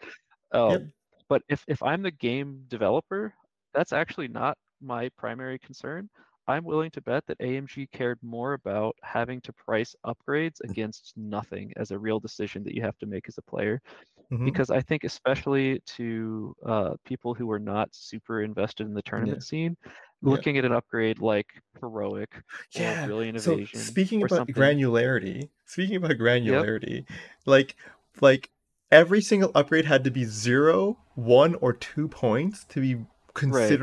[0.68, 0.82] Yep.
[0.82, 0.94] Um,
[1.30, 3.34] but if, if I'm the game developer,
[3.74, 6.10] that's actually not my primary concern.
[6.48, 11.72] I'm willing to bet that AMG cared more about having to price upgrades against nothing
[11.78, 13.82] as a real decision that you have to make as a player
[14.30, 19.02] hmm because I think especially to uh, people who are not super invested in the
[19.16, 19.36] Yeah.
[19.36, 19.78] tournament scene,
[20.24, 20.44] Yeah.
[20.44, 21.48] looking at an upgrade like
[21.82, 22.96] heroic Yeah.
[23.04, 24.52] brilliant So evasion speaking or about something.
[24.52, 26.12] granularity, speaking about
[26.44, 26.68] Yep.
[26.78, 27.08] granularity,
[27.46, 27.76] like
[28.22, 28.52] like
[28.92, 33.06] every single upgrade had to be zero, one, or two points to be
[33.48, 33.82] Right.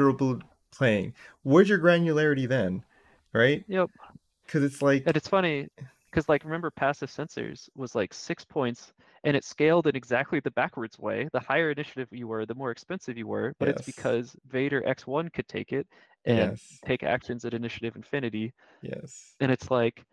[0.70, 1.14] Playing.
[1.42, 2.84] Where's your granularity then?
[3.32, 3.64] Right?
[3.68, 3.90] Yep.
[4.44, 5.04] Because it's like.
[5.06, 5.68] And it's funny
[6.10, 8.92] because like remember passive sensors was like six points
[9.22, 11.28] and it scaled in exactly the backwards way.
[11.32, 15.32] The higher initiative you were, the more expensive you were, but it's because Vader X1
[15.32, 15.86] could take it
[16.24, 16.78] and Yes.
[16.84, 18.52] take actions at initiative infinity.
[18.82, 19.34] Yes.
[19.40, 20.04] And it's like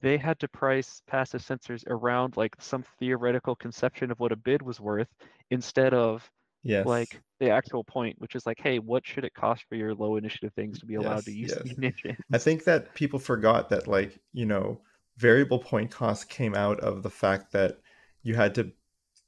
[0.00, 4.62] they had to price passive sensors around like some theoretical conception of what a bid
[4.62, 5.08] was worth
[5.50, 6.28] instead of
[6.64, 6.86] Yes.
[6.86, 10.16] like the actual point, which is like, hey, what should it cost for your low
[10.16, 11.62] initiative things to be allowed to use Yes.
[11.64, 12.18] munitions?
[12.32, 14.80] I think that people forgot that like, you know,
[15.16, 17.78] variable point cost came out of the fact that
[18.22, 18.72] you had to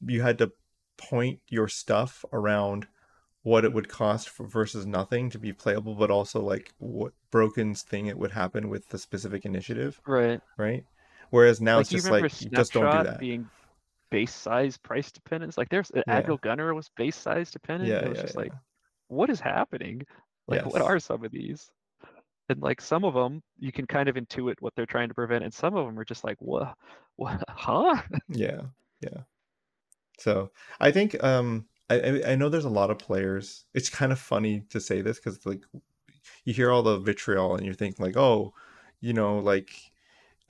[0.06, 0.52] you had to
[0.96, 2.86] point your stuff around
[3.42, 7.74] what it would cost for versus nothing to be playable, but also like what broken
[7.74, 10.40] thing it would happen with the specific initiative, Right.
[10.56, 10.84] right?
[11.30, 13.18] Whereas now Like it's just like you just don't do that.
[13.20, 13.50] being
[14.14, 15.58] base size price dependent?
[15.58, 16.02] Like there's Yeah.
[16.08, 17.96] Admiral Gunner was base size dependent.
[17.96, 18.44] Yeah, It was yeah, just yeah.
[18.44, 18.54] like,
[19.08, 20.02] what is happening?
[20.48, 21.70] Like what are some of these?
[22.48, 25.44] And like some of them you can kind of intuit what they're trying to prevent,
[25.44, 26.76] and some of them are just like, what,
[27.16, 28.02] what, huh?
[28.28, 28.62] Yeah,
[29.00, 29.24] yeah.
[30.18, 33.66] So I think um I I I know there's a lot of players.
[33.74, 35.64] It's kind of funny to say this because like
[36.44, 38.54] you hear all the vitriol and you think like, oh,
[39.00, 39.92] you know, like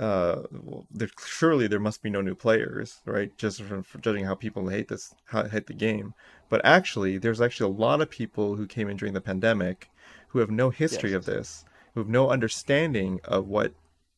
[0.00, 0.42] uh
[0.90, 3.36] there surely there must be no new players, right?
[3.38, 6.14] Just from, from judging how people hate this how, hate the game.
[6.48, 9.90] But actually, there's actually a lot of people who came in during the pandemic
[10.28, 11.64] who have no history of this,
[11.94, 13.72] who have no understanding of what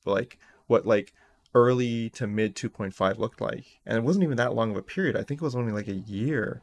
[0.04, 1.12] like what like
[1.54, 3.80] early to mid 2.5 looked like.
[3.86, 5.16] And it wasn't even that long of a period.
[5.16, 6.62] I think it was only like a year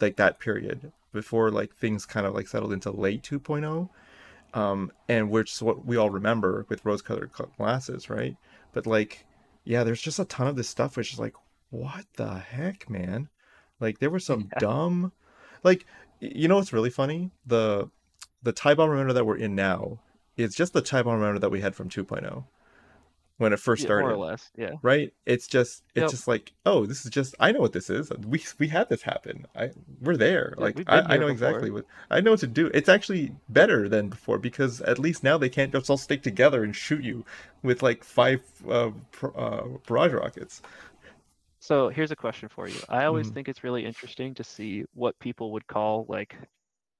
[0.00, 3.88] like that period before like things kind of like settled into late 2.0
[4.52, 8.36] um and which is what we all remember with rose colored glasses right
[8.74, 9.24] but like
[9.64, 11.34] yeah there's just a ton of this stuff which is like
[11.70, 13.28] what the heck man?
[13.80, 14.58] Like there were some Yeah.
[14.60, 15.12] dumb
[15.64, 15.86] like
[16.20, 17.30] you know what's really funny?
[17.46, 17.90] The
[18.42, 20.00] the tie bomb remender that we're in now
[20.36, 22.44] is just the tie bomb remender that we had from 2.0
[23.38, 24.50] when it first Yeah, started more or less.
[24.56, 24.76] Yeah.
[24.82, 26.12] right it's just it's Yep.
[26.12, 29.02] just like oh this is just i know what this is we we had this
[29.02, 29.70] happen i
[30.02, 31.28] we're there Yeah, like I, I know before.
[31.28, 35.24] exactly what i know what to do it's actually better than before because at least
[35.24, 37.24] now they can't just all stick together and shoot you
[37.62, 40.60] with like five uh, pr- uh barrage rockets
[41.60, 42.82] So here's a question for you.
[42.88, 43.30] I always Mhm.
[43.30, 46.36] think it's really interesting to see what people would call like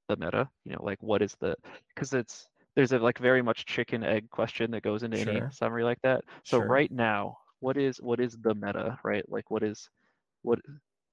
[0.09, 0.51] the meta.
[0.65, 1.57] You know, like what is the
[1.95, 5.85] because it's there's a like very much chicken egg question that goes into any summary
[5.85, 6.25] like that.
[6.45, 6.67] So Sure.
[6.67, 9.25] right now, what is what is the meta, right?
[9.29, 9.89] Like what is
[10.43, 10.59] what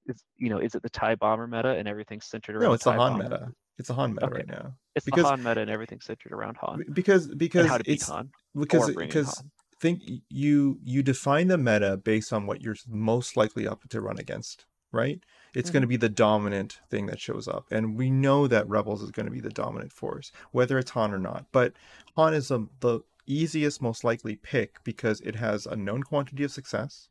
[0.08, 2.84] is you know, is it the TIE bomber meta and everything's centered around no it's
[2.84, 3.24] the han bomber?
[3.24, 4.36] meta it's a han meta Okay.
[4.38, 6.84] right now It's because- the Han meta and everything's centered around Han.
[6.94, 8.30] because because it's Han.
[8.56, 9.52] because or bring in because Han.
[9.80, 14.18] think you you define the meta based on what you're most likely up to run
[14.20, 15.24] against right
[15.54, 15.72] it's Mm-hmm.
[15.72, 17.66] going to be the dominant thing that shows up.
[17.72, 21.14] And we know that rebels is going to be the dominant force whether it's han
[21.14, 21.46] or not.
[21.52, 21.74] But
[22.16, 26.52] han is a, the easiest most likely pick because it has a known quantity of
[26.52, 27.10] success.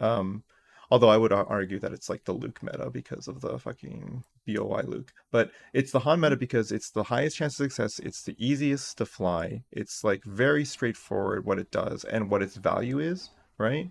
[0.00, 0.44] Um
[0.90, 4.82] although i would argue that it's like the luke meta because of the fucking boi
[4.86, 5.12] luke.
[5.32, 7.98] But it's the han meta because it's the highest chance of success.
[7.98, 9.64] It's the easiest to fly.
[9.72, 13.90] It's like very straightforward what it does and what its value is right?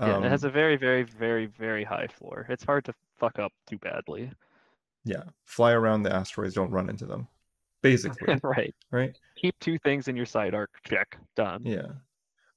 [0.00, 2.46] Yeah, it has Um, a very, very, very, very high floor.
[2.48, 4.32] It's hard to fuck up too badly.
[5.04, 7.26] yeah fly around the asteroids don't run into them
[7.82, 8.74] basically right.
[8.90, 10.70] right Keep two things in your side arc.
[10.84, 11.16] Check.
[11.36, 11.62] Done.
[11.64, 11.86] yeah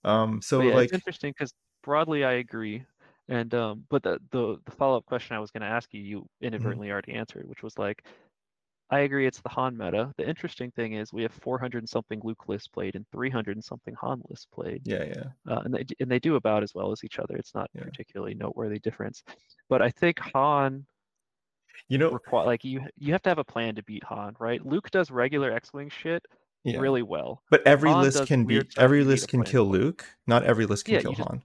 [0.03, 2.83] um so yeah, like it's interesting because broadly I agree.
[3.29, 6.01] And um, but the the, the follow up question I was going to ask you,
[6.01, 6.45] you Mm-hmm.
[6.47, 8.03] inadvertently already answered, which was like,
[8.93, 10.13] I agree it's the Han meta.
[10.17, 13.63] The interesting thing is we have 400 and something Luke lists played and 300 and
[13.63, 16.91] something Han lists played, yeah yeah uh, and they and they do about as well
[16.91, 17.35] as each other.
[17.35, 17.83] It's not Yeah.
[17.83, 19.23] particularly noteworthy difference,
[19.67, 20.85] but I think Han
[21.89, 24.63] you know require like you you have to have a plan to beat Han, right?
[24.65, 26.23] Luke does regular X-wing shit
[26.63, 27.41] yeah really well.
[27.49, 30.85] but every Han list can beat every list can plan kill luke not every list
[30.85, 31.43] can Yeah, kill just- han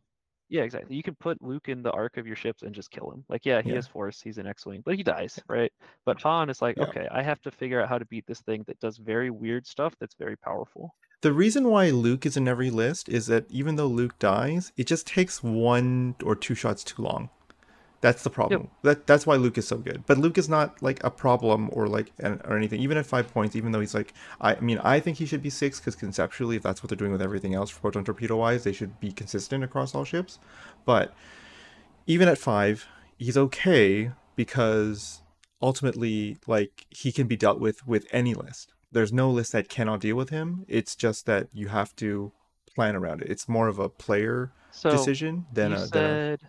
[0.50, 0.96] Yeah, exactly.
[0.96, 3.24] You can put Luke in the arc of your ships and just kill him.
[3.28, 3.76] Like, yeah, he Yeah.
[3.76, 5.72] has force, he's an X-wing, but he dies, right?
[6.06, 6.84] But Han is like, Yeah.
[6.84, 9.66] okay, I have to figure out how to beat this thing that does very weird
[9.66, 10.94] stuff that's very powerful.
[11.20, 14.86] The reason why Luke is in every list is that even though Luke dies, it
[14.86, 17.30] just takes one or two shots too long.
[18.00, 18.68] That's the problem.
[18.82, 20.04] That that's why Luke is so good.
[20.06, 22.80] But Luke is not like a problem or like an, or anything.
[22.80, 25.42] Even at five points, even though he's like, I, I mean, I think he should
[25.42, 28.62] be six because conceptually, if that's what they're doing with everything else, proton torpedo wise,
[28.62, 30.38] they should be consistent across all ships.
[30.84, 31.12] But
[32.06, 32.86] even at five,
[33.18, 35.22] he's okay because
[35.60, 38.72] ultimately, like he can be dealt with with any list.
[38.92, 40.64] There's no list that cannot deal with him.
[40.68, 42.32] It's just that you have to
[42.76, 43.28] plan around it.
[43.28, 46.40] It's more of a player So decision than a, than a said,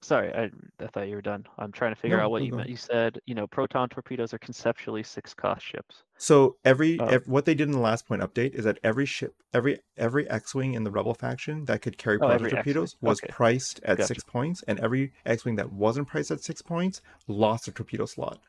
[0.00, 0.50] sorry, I,
[0.82, 1.46] I thought you were done.
[1.58, 2.68] I'm trying to figure No, out what no, you go meant.
[2.70, 6.04] You said, you know, proton torpedoes are conceptually six cost ships.
[6.18, 7.06] So every, Oh.
[7.06, 10.28] ev- what they did in the last point update is that every ship, every every
[10.28, 12.98] X-wing in the Rebel faction that could carry Oh, proton torpedoes X-wing.
[13.00, 13.28] was Okay.
[13.28, 14.06] priced at Gotcha.
[14.08, 18.40] six points, and every X-wing that wasn't priced at six points lost a torpedo slot.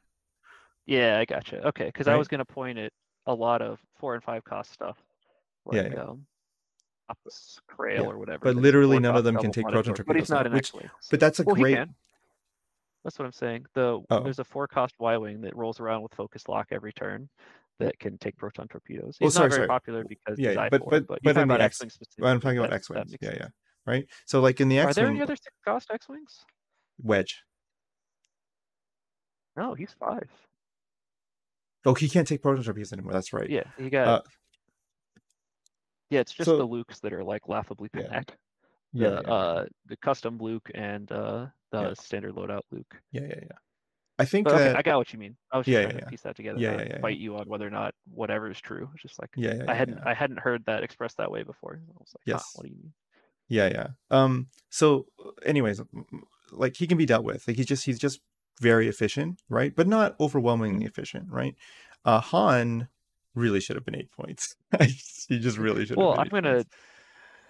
[0.85, 1.67] Yeah, I gotcha.
[1.67, 2.93] Okay, because I was going to point at
[3.25, 4.97] a lot of four and five cost stuff,
[5.69, 6.01] Yeah, like yeah.
[6.01, 6.36] um, Ops
[7.69, 8.39] Krail Yeah, or whatever.
[8.43, 10.53] but literally none of them can take bonded proton tor- But he's torpedoes not an
[10.53, 10.89] which- X-wing.
[11.11, 11.69] But that's a well, great.
[11.71, 11.95] he can.
[13.03, 13.65] That's what I'm saying.
[13.73, 14.19] The Oh.
[14.23, 17.29] there's a four cost Y-wing that rolls around with focus lock every turn
[17.79, 19.15] that can take proton torpedoes.
[19.19, 19.67] He's sorry, not very sorry.
[19.67, 22.39] popular because Yeah, yeah, but- but- but, but in the about X- X-wing I'm specifically.
[22.41, 23.15] talking about X-wings.
[23.21, 23.47] Yeah, yeah.
[23.85, 24.05] Right.
[24.25, 26.43] So like in the X, Are there any other six cost X-wings?
[27.01, 27.43] wedge.
[29.55, 30.29] No, he's five.
[31.85, 33.13] Oh, he can't take proton torpedoes anymore.
[33.13, 33.49] That's right.
[33.49, 34.07] Yeah, he got.
[34.07, 34.21] Uh,
[36.09, 38.33] yeah, it's just so- the Lukes that are like laughably bad.
[38.93, 39.33] Yeah, the yeah, yeah.
[39.33, 41.93] uh the custom Luke and uh the Yeah.
[41.93, 42.95] standard loadout Luke.
[43.11, 43.57] yeah, yeah, yeah.
[44.19, 44.73] I think But okay.
[44.73, 45.35] I got what you mean.
[45.51, 46.57] I was just Yeah, trying yeah, to piece that together.
[46.59, 48.89] Yeah, yeah, Fight you on whether or not whatever is true.
[48.93, 49.99] It's just like yeah, yeah, I hadn't.
[50.05, 51.79] I hadn't heard that expressed that way before.
[51.87, 52.51] I was like, Yes.
[52.55, 52.93] what do you mean?
[53.49, 53.87] Yeah, yeah.
[54.09, 54.47] Um.
[54.71, 55.05] So,
[55.45, 55.81] anyways,
[56.51, 57.47] like he can be dealt with.
[57.47, 58.21] Like he's just he's just
[58.59, 59.75] very efficient, right?
[59.75, 61.53] But not overwhelmingly efficient, right?
[62.03, 62.87] Uh, Han
[63.37, 64.55] really should have been eight points.
[65.29, 65.97] he just really should.
[65.97, 66.65] Well, have I'm gonna points.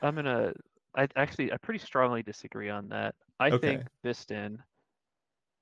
[0.02, 0.54] I'm gonna
[0.96, 3.16] I actually I pretty strongly disagree on that.
[3.40, 3.78] I Okay.
[3.78, 4.58] think Bistan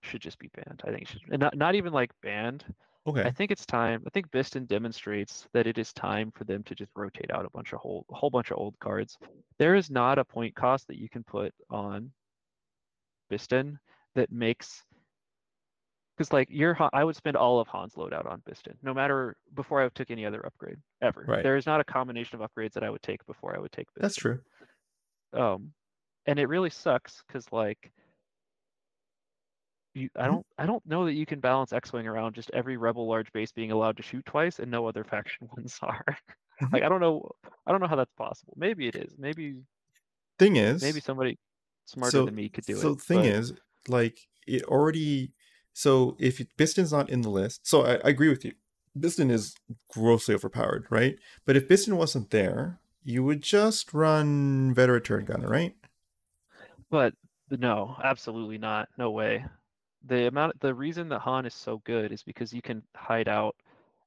[0.04, 0.82] should just be banned.
[0.86, 2.66] I think it should and not not even like banned.
[3.08, 3.22] Okay.
[3.22, 4.04] I think it's time.
[4.06, 7.50] I think Bistan demonstrates that it is time for them to just rotate out a
[7.52, 9.18] bunch of whole a whole bunch of old cards.
[9.58, 12.12] There is not a point cost that you can put on
[13.32, 13.78] Bistan
[14.16, 14.84] that makes
[16.18, 19.82] because like your I would spend all of Han's loadout on Bistan, no matter before
[19.84, 21.26] I took any other upgrade ever.
[21.28, 21.44] Right.
[21.44, 23.88] There is not a combination of upgrades that I would take before I would take
[23.94, 24.02] Bistan.
[24.02, 24.40] That's true.
[25.34, 25.72] Um,
[26.26, 27.92] and it really sucks because like
[29.94, 30.32] you, I Mhm.
[30.32, 33.52] don't, I don't know that you can balance X-wing around just every rebel large base
[33.52, 35.04] being allowed to shoot twice and no other
[35.40, 36.06] faction ones are.
[36.62, 36.72] Mhm.
[36.74, 37.30] Like I don't know,
[37.66, 38.54] I don't know how that's possible.
[38.58, 39.16] Maybe it is.
[39.18, 39.56] Maybe
[40.38, 41.38] Thing is, maybe somebody
[41.86, 42.80] smarter so, than me could do it.
[42.80, 42.98] so it.
[42.98, 43.54] the thing but- is,
[43.88, 45.32] like it already.
[45.76, 48.54] So if Bistan's not in the list, so I, I agree with you.
[48.98, 49.56] Bistan is
[49.94, 51.20] grossly overpowered, right?
[51.46, 55.76] But if Bistan wasn't there, you would just run veteran turret gunner, right?
[56.90, 57.14] But
[57.52, 58.88] no, absolutely not.
[58.98, 59.46] No way.
[60.06, 63.56] The amount, the reason that Han is so good is because you can hide out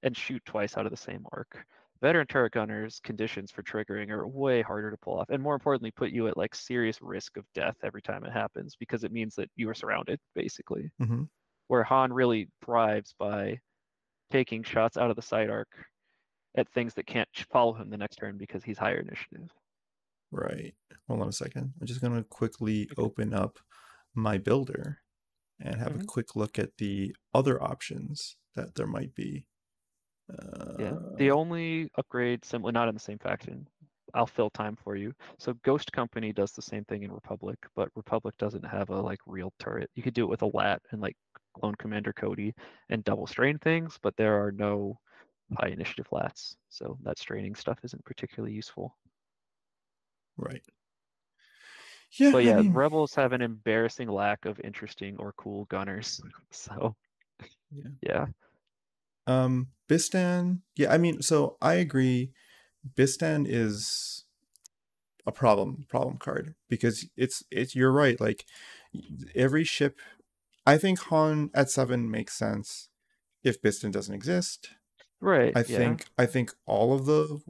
[0.02, 1.66] and shoot twice out of the same arc.
[2.00, 5.90] Veteran turret gunners conditions for triggering are way harder to pull off, and more importantly,
[5.90, 9.34] put you at like serious risk of death every time it happens because it means
[9.34, 10.90] that you are surrounded, basically.
[11.02, 11.24] Mm-hmm.
[11.68, 13.60] Where Han really thrives by
[14.30, 15.68] taking shots out of the side arc
[16.56, 19.50] at things that can't follow him the next turn because he's higher initiative.
[20.30, 20.74] Right.
[21.06, 21.74] Hold on a second.
[21.80, 23.58] I'm just gonna quickly open up
[24.14, 25.02] my builder
[25.60, 26.06] and have a Mhm.
[26.06, 29.46] quick look at the other options that there might be.
[30.78, 33.68] Yeah, Uh, the only upgrade simply not in the same faction.
[34.14, 35.14] I'll fill time for you.
[35.38, 39.20] So Ghost Company does the same thing in Republic, but Republic doesn't have a like
[39.26, 39.90] real turret.
[39.94, 41.16] You could do it with a lat and like
[41.60, 42.54] Clone Commander Cody
[42.90, 44.98] and double strain things, but there are no
[45.58, 46.56] high initiative lats.
[46.70, 48.96] So that straining stuff isn't particularly useful.
[50.36, 50.62] right.
[52.18, 52.32] Yeah.
[52.32, 56.22] But I yeah, mean, Rebels have an embarrassing lack of interesting or cool gunners.
[56.50, 56.96] So
[57.70, 57.90] Yeah.
[58.02, 58.26] yeah.
[59.26, 62.32] Um, Bistan, yeah, I mean, so I agree.
[62.96, 64.24] Bistan is
[65.26, 68.20] a problem problem card because it's it's you're right.
[68.20, 68.46] Like
[69.34, 69.98] every ship,
[70.68, 72.90] I think Han at seven makes sense
[73.42, 74.70] if Bistan doesn't exist.
[75.20, 75.52] Right.
[75.56, 75.78] I yeah.
[75.78, 77.40] think I think all of the,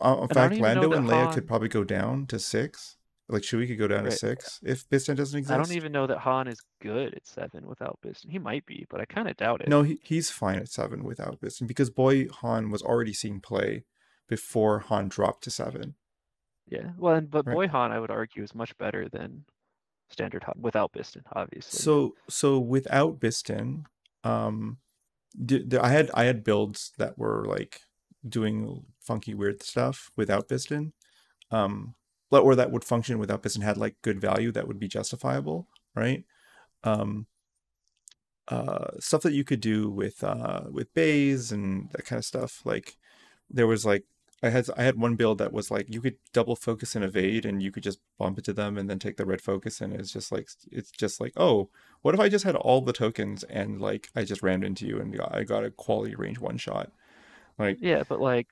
[0.00, 2.96] uh, in don't fact, Lando and Leia Han- could probably go down to six.
[3.28, 5.52] Like Chewie could go down to six if Bistan doesn't exist.
[5.52, 8.30] I don't even know that Han is good at seven without Bistan.
[8.30, 9.68] He might be, but I kind of doubt it.
[9.68, 13.84] No, he, he's fine at seven without Bistan because boy Han was already seeing play
[14.28, 15.96] before Han dropped to seven.
[16.66, 16.92] Yeah.
[16.96, 17.54] Well, and, but Right.
[17.54, 19.44] Boy Han, I would argue, is much better than
[20.10, 21.78] standard without Bistan, obviously.
[21.78, 23.84] So so without Bistan,
[24.24, 24.78] um,
[25.44, 27.80] d- d- I had I had builds that were like
[28.28, 30.92] doing funky weird stuff without Bistan,
[31.50, 31.94] um,
[32.30, 35.68] but- or that would function without Bistan had like good value that would be justifiable,
[35.94, 36.24] right?
[36.84, 37.26] Um,
[38.48, 42.62] uh, stuff that you could do with uh with bays and that kind of stuff.
[42.64, 42.96] Like
[43.50, 44.04] there was like
[44.42, 47.44] I had I had one build that was like you could double focus and evade
[47.44, 50.12] and you could just bump into them and then take the red focus and it's
[50.12, 51.70] just like it's just like oh
[52.02, 55.00] what if I just had all the tokens and like I just rammed into you
[55.00, 56.92] and got, I got a quality range one shot
[57.58, 58.46] like yeah, but like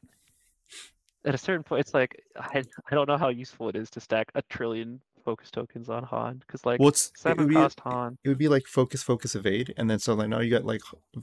[1.24, 4.00] at a certain point, it's like I, I don't know how useful it is to
[4.00, 7.80] stack a trillion focus tokens on Han because like well it's it seven would be
[7.82, 8.18] Han.
[8.22, 10.82] it would be like focus focus evade and then so like now you got like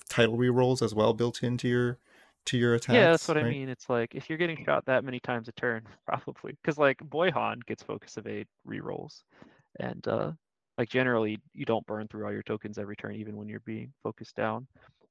[0.09, 1.97] title rerolls as well built into your
[2.45, 3.69] to your attacks Yeah, that's what I mean.
[3.69, 7.31] It's like if you're getting shot that many times a turn, probably because like Boy
[7.31, 9.23] Han gets focus evade rerolls,
[9.79, 10.33] and uh,
[10.77, 13.93] like generally you don't burn through all your tokens every turn, even when you're being
[14.03, 14.67] focused down.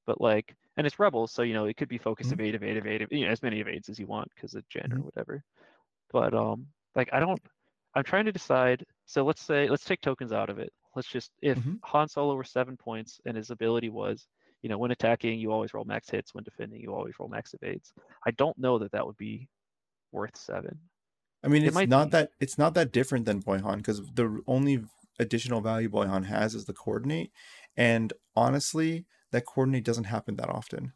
[0.06, 2.32] But like, and it's rebels, so you know it could be focus Mhm.
[2.32, 4.98] evade, evade, evade, you know, as many evades as you want because of Jyn or
[4.98, 5.02] Mhm.
[5.02, 5.44] whatever.
[6.10, 7.40] But um, like I don't.
[7.94, 8.84] I'm trying to decide.
[9.06, 10.72] So let's say let's take tokens out of it.
[10.96, 11.82] Let's just if Mhm.
[11.84, 14.28] Han Solo were seven points and his ability was
[14.62, 16.34] you know, when attacking, you always roll max hits.
[16.34, 17.92] When defending, you always roll max evades.
[18.26, 19.48] I don't know that that would be
[20.12, 20.78] worth seven.
[21.42, 22.10] I mean, It it's not be.
[22.12, 24.84] that it's not that different than Boyhan because the only
[25.18, 27.32] additional value Boyhan has is the coordinate,
[27.76, 30.92] and honestly, that coordinate doesn't happen that often,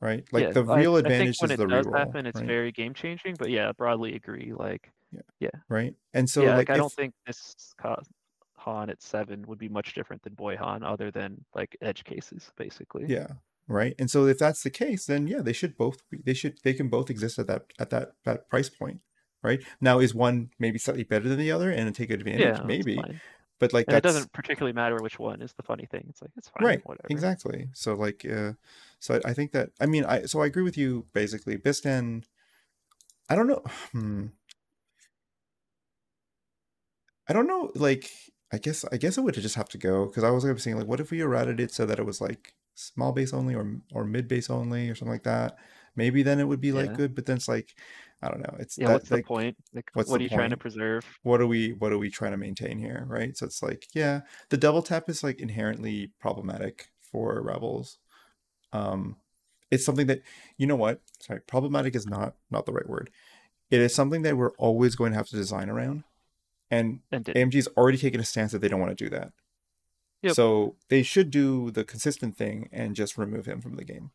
[0.00, 0.24] right?
[0.32, 2.38] Like Yeah, the I, real I advantage when is it the does reroll, happen, it's
[2.38, 2.46] right?
[2.46, 3.36] very game changing.
[3.36, 4.52] But yeah, broadly agree.
[4.54, 5.22] Like, Yeah.
[5.40, 5.94] yeah, Right.
[6.14, 6.50] And so yeah.
[6.50, 8.02] like Like I if don't think this ca-
[8.58, 12.50] Han at seven would be much different than Boy Han, other than like edge cases,
[12.56, 13.04] basically.
[13.08, 13.28] yeah,
[13.66, 13.94] right.
[13.98, 16.74] And so if that's the case, then yeah, they should both be, they should they
[16.74, 19.00] can both exist at that at that that price point,
[19.42, 19.62] right?
[19.80, 22.58] Now is one maybe slightly better than the other and take advantage?
[22.58, 23.00] Yeah, maybe.
[23.60, 26.06] But like that doesn't particularly matter which one is the funny thing.
[26.08, 26.80] It's like it's fine, right.
[26.84, 27.08] whatever.
[27.10, 27.68] Exactly.
[27.72, 28.52] So like uh
[29.00, 31.56] so I, I think that I mean I so I agree with you basically.
[31.58, 32.22] Bistan
[33.28, 33.62] I don't know.
[33.92, 34.26] Hmm.
[37.28, 37.70] I don't know.
[37.74, 38.10] Like,
[38.52, 40.60] I guess I guess it would just have to go because I was gonna be
[40.60, 43.54] saying like, what if we errated it so that it was like small base only
[43.54, 45.58] or or mid base only or something like that?
[45.96, 46.96] Maybe then it would be like Yeah.
[46.96, 47.14] good.
[47.14, 47.74] But then it's like,
[48.22, 48.56] I don't know.
[48.58, 49.56] It's Yeah, that what's the point?
[49.74, 51.04] Like, what's what are you trying to preserve?
[51.22, 53.36] what are we what are we trying to maintain here, right?
[53.36, 54.20] So it's like, yeah,
[54.50, 57.98] the double tap is like inherently problematic for rebels.
[58.72, 59.16] Um,
[59.70, 60.22] it's something that
[60.56, 61.00] you know what?
[61.20, 63.10] Sorry, problematic is not not the right word.
[63.70, 66.04] It is something that we're always going to have to design around,
[66.70, 69.32] and And AMG's already taken a stance that they don't want to do that.
[70.22, 70.36] Yep.
[70.36, 74.12] So they should do the consistent thing and just remove him from the game.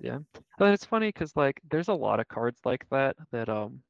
[0.00, 0.18] Yeah,
[0.58, 3.82] but it's funny because like there's a lot of cards like that that um,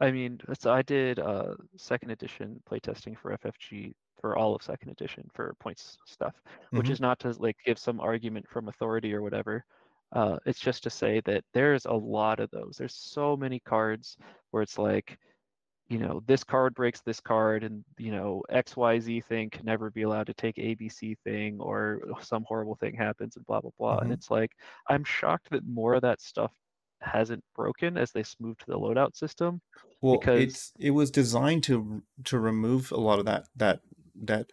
[0.00, 4.90] I mean, so I did uh second edition playtesting for FFG for all of second
[4.90, 6.34] edition for points stuff,
[6.74, 6.90] which Mhm.
[6.90, 9.64] is not to like give some argument from authority or whatever.
[10.12, 12.76] Uh, it's just to say that there's a lot of those.
[12.78, 14.16] There's so many cards
[14.50, 15.18] where it's like,
[15.88, 20.02] you know, this card breaks this card, and you know, XYZ thing can never be
[20.02, 23.98] allowed to take ABC thing, or some horrible thing happens, and blah blah blah.
[23.98, 24.14] And Mhm.
[24.14, 24.52] it's like,
[24.88, 26.52] I'm shocked that more of that stuff
[27.00, 29.60] hasn't broken as they moved to the loadout system.
[30.00, 33.80] Well, Because- it's it was designed to to remove a lot of that that
[34.22, 34.50] that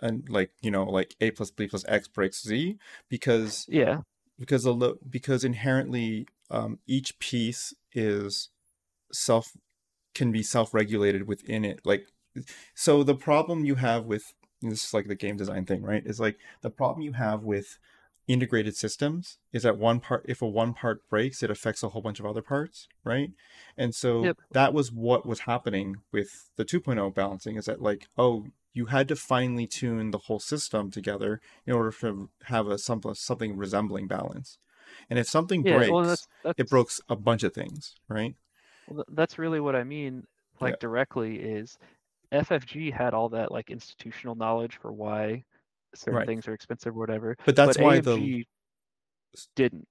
[0.00, 4.02] and like you know like a plus b plus x breaks z because Yeah,
[4.38, 8.50] because a lo- because inherently um, each piece is
[9.12, 9.52] self
[10.18, 12.08] can be self-regulated within it like
[12.74, 16.18] so the problem you have with this is like the game design thing right is
[16.18, 17.78] like the problem you have with
[18.26, 22.02] integrated systems is that one part if a one part breaks it affects a whole
[22.02, 23.30] bunch of other parts right
[23.76, 24.36] and so Yep.
[24.52, 29.08] that was what was happening with the 2.0 balancing is that like oh you had
[29.08, 34.06] to finely tune the whole system together in order to have a something something resembling
[34.06, 34.58] balance
[35.08, 35.76] and if something yeah.
[35.76, 38.34] breaks well, that's, that's it broke a bunch of things right
[38.88, 40.24] Well, that's really what I mean,
[40.60, 40.76] like Yeah.
[40.80, 41.78] directly is
[42.32, 45.44] FFG had all that like institutional knowledge for why
[45.94, 46.26] certain Right.
[46.26, 47.36] things are expensive or whatever.
[47.44, 48.44] but that's but why AMG the
[49.56, 49.86] didn't.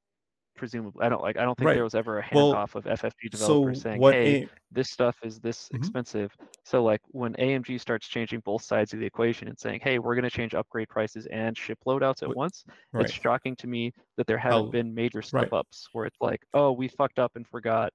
[0.55, 1.37] Presumably, I don't like.
[1.37, 1.75] I don't think Right.
[1.75, 5.17] there was ever a Well, handoff of FFG so developers saying, "Hey, A- this stuff
[5.23, 5.77] is this Mhm.
[5.77, 6.35] expensive."
[6.65, 10.15] So like when AMG starts changing both sides of the equation and saying, "Hey, we're
[10.15, 13.93] going to change upgrade prices and ship loadouts at once," right it's shocking to me
[14.17, 17.47] that there haven't been major step ups where it's like, "Oh, we fucked up and
[17.47, 17.93] forgot."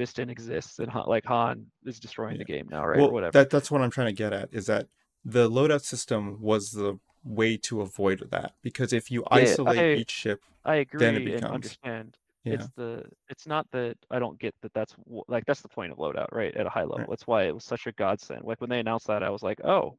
[0.00, 2.98] Bistan exists and Han, like Han is destroying the game now, right?
[2.98, 3.32] well or whatever.
[3.32, 4.86] that that's what i'm trying to get at is that
[5.24, 10.00] the loadout system was the way to avoid that because if you Yeah, isolate I-
[10.00, 12.16] each ship I agree then it and becomes- understand.
[12.44, 14.94] yeah It's the it's not that I don't get that that's
[15.28, 16.54] like that's the point of loadout, right?
[16.56, 16.98] At a high level.
[17.00, 17.08] Right.
[17.10, 18.44] That's why it was such a godsend.
[18.44, 19.98] Like when they announced that, I was like, oh,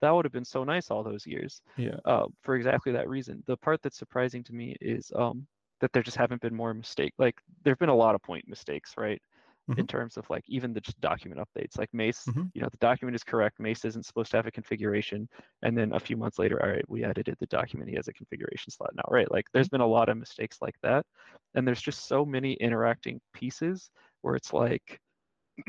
[0.00, 1.60] that would have been so nice all those years.
[1.76, 3.42] yeah Uh, for exactly that reason.
[3.46, 5.46] The part that's surprising to me is um
[5.80, 7.12] that there just haven't been more mistake.
[7.18, 9.20] Like there've been a lot of point mistakes, right?
[9.76, 9.86] In Mhm.
[9.86, 11.78] terms of like even the just document updates.
[11.78, 12.52] Like Mace, Mhm.
[12.52, 13.58] you know, the document is correct.
[13.58, 15.26] Mace isn't supposed to have a configuration.
[15.62, 17.88] And then a few months later, all right, we edited the document.
[17.88, 19.30] He has a configuration slot now, right?
[19.30, 21.06] Like there's been a lot of mistakes like that.
[21.54, 25.00] And there's just so many interacting pieces where it's like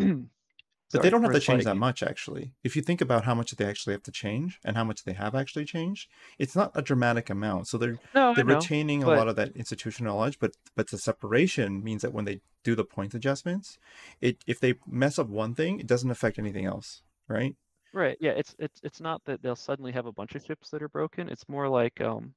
[0.93, 3.35] but they don't have to change like- that much actually if you think about how
[3.35, 6.71] much they actually have to change and how much they have actually changed it's not
[6.75, 8.55] a dramatic amount so they're No, they're know.
[8.55, 12.41] retaining a lot of that institutional knowledge but but the separation means that when they
[12.63, 13.77] do the point adjustments
[14.21, 17.55] it if they mess up one thing it doesn't affect anything else right
[17.95, 18.17] Right.
[18.19, 18.31] Yeah.
[18.31, 21.29] It's it's it's not that they'll suddenly have a bunch of ships that are broken.
[21.29, 22.33] It's more like um,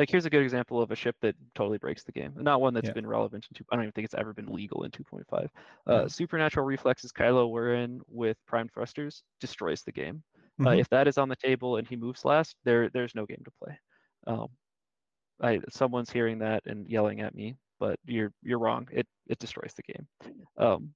[0.00, 2.34] like here's a good example of a ship that totally breaks the game.
[2.36, 2.90] Not one that's Yeah.
[2.90, 3.64] been relevant in two.
[3.70, 5.50] I don't even think it's ever been legal in 2.5.
[5.90, 6.04] Yeah.
[6.04, 10.24] Uh, supernatural reflexes Kylo Ren with prime thrusters destroys the game.
[10.66, 10.78] Uh, Mhm.
[10.78, 13.52] if that is on the table and he moves last, there there's no game to
[13.62, 13.78] play.
[14.26, 14.48] Um,
[15.42, 18.88] I someone's hearing that and yelling at me, but you're you're wrong.
[18.92, 20.08] It it destroys the game.
[20.58, 20.94] Um,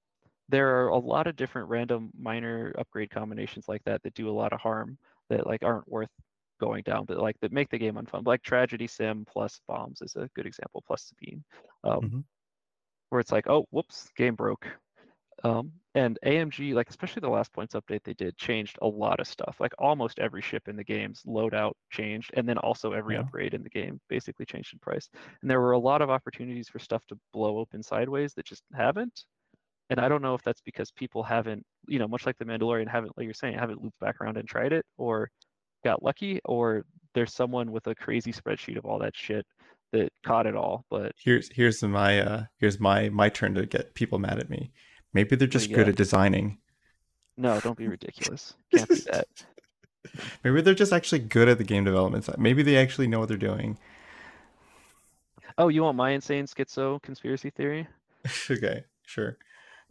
[0.49, 4.33] there are a lot of different random minor upgrade combinations like that that do a
[4.39, 4.99] lot of harm
[5.31, 6.11] that like aren't worth
[6.61, 8.27] going down, but like that make the game unfun.
[8.27, 11.45] Like Trajectory Sim plus bombs is a good example, plus Sabine,
[11.85, 12.25] um, Mhm.
[13.11, 14.67] where it's like, oh, whoops, game broke.
[15.45, 19.29] Um, and AMG, like especially the last points update they did, changed a lot of
[19.29, 19.59] stuff.
[19.61, 23.19] Like almost every ship in the game's loadout changed, and then also every Yeah.
[23.19, 25.09] upgrade in the game basically changed in price.
[25.43, 28.65] And there were a lot of opportunities for stuff to blow open sideways that just
[28.75, 29.27] haven't.
[29.91, 32.89] And I don't know if that's because people haven't, you know, much like the Mandalorian,
[32.89, 35.31] haven't, like you're saying, haven't looped back around and tried it, or
[35.85, 39.47] got lucky, or there's someone with a crazy spreadsheet of all that shit
[39.93, 40.85] that caught it all.
[40.91, 44.73] But Here's here's my uh here's my my turn to get people mad at me.
[45.13, 46.59] Maybe they're just good at designing.
[47.37, 48.55] no, don't be ridiculous.
[48.73, 49.29] Can't do that.
[50.45, 52.39] Maybe they're just actually good at the game development side.
[52.39, 53.79] Maybe they actually know what they're doing.
[55.59, 57.87] Oh, you want my insane schizo conspiracy theory?
[58.51, 59.39] okay, sure.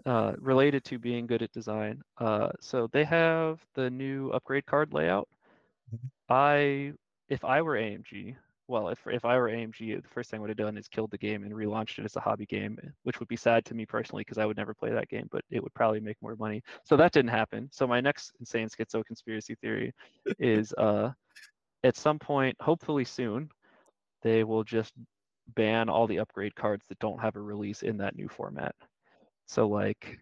[0.06, 2.02] Uh, related to being good at design.
[2.18, 5.28] Uh, so they have the new upgrade card layout.
[6.30, 6.94] I,
[7.30, 8.36] if I were AMG,
[8.68, 11.12] well, if if I were AMG, the first thing I would have done is killed
[11.12, 13.86] the game and relaunched it as a hobby game, which would be sad to me
[13.86, 16.62] personally because I would never play that game, but it would probably make more money.
[16.86, 17.70] So that didn't happen.
[17.72, 19.94] So my next insane schizo conspiracy theory
[20.40, 21.12] is uh,
[21.84, 23.50] at some point, hopefully soon,
[24.22, 24.94] they will just
[25.56, 28.74] ban all the upgrade cards that don't have a release in that new format.
[29.46, 30.20] So like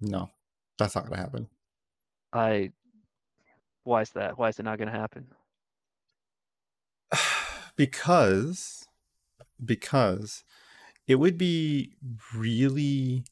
[0.00, 0.30] No,
[0.78, 1.48] that's not gonna happen.
[2.32, 2.72] I
[3.84, 4.38] why is that?
[4.38, 5.26] Why is it not gonna happen?
[7.76, 8.86] because
[9.64, 10.44] because
[11.06, 11.94] it would be
[12.34, 13.24] really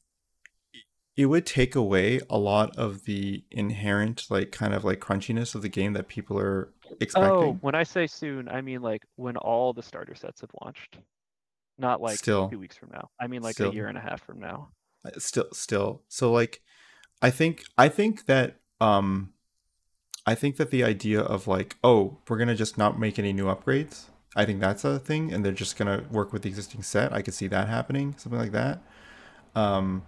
[1.17, 5.61] it would take away a lot of the inherent like kind of like crunchiness of
[5.61, 7.31] the game that people are expecting.
[7.31, 10.97] Oh, when I say soon, I mean like when all the starter sets have launched.
[11.77, 12.49] Not like Still.
[12.49, 13.09] two weeks from now.
[13.19, 13.71] I mean like Still.
[13.71, 14.69] a year and a half from now.
[15.03, 16.61] Uh, still still so like
[17.23, 19.33] i think i think that um
[20.25, 23.45] i think that the idea of like oh we're gonna just not make any new
[23.45, 27.11] upgrades i think that's a thing and they're just gonna work with the existing set
[27.13, 28.81] i could see that happening something like that
[29.55, 30.03] um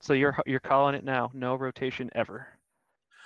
[0.00, 1.30] So you're you're calling it now.
[1.32, 2.46] No rotation ever.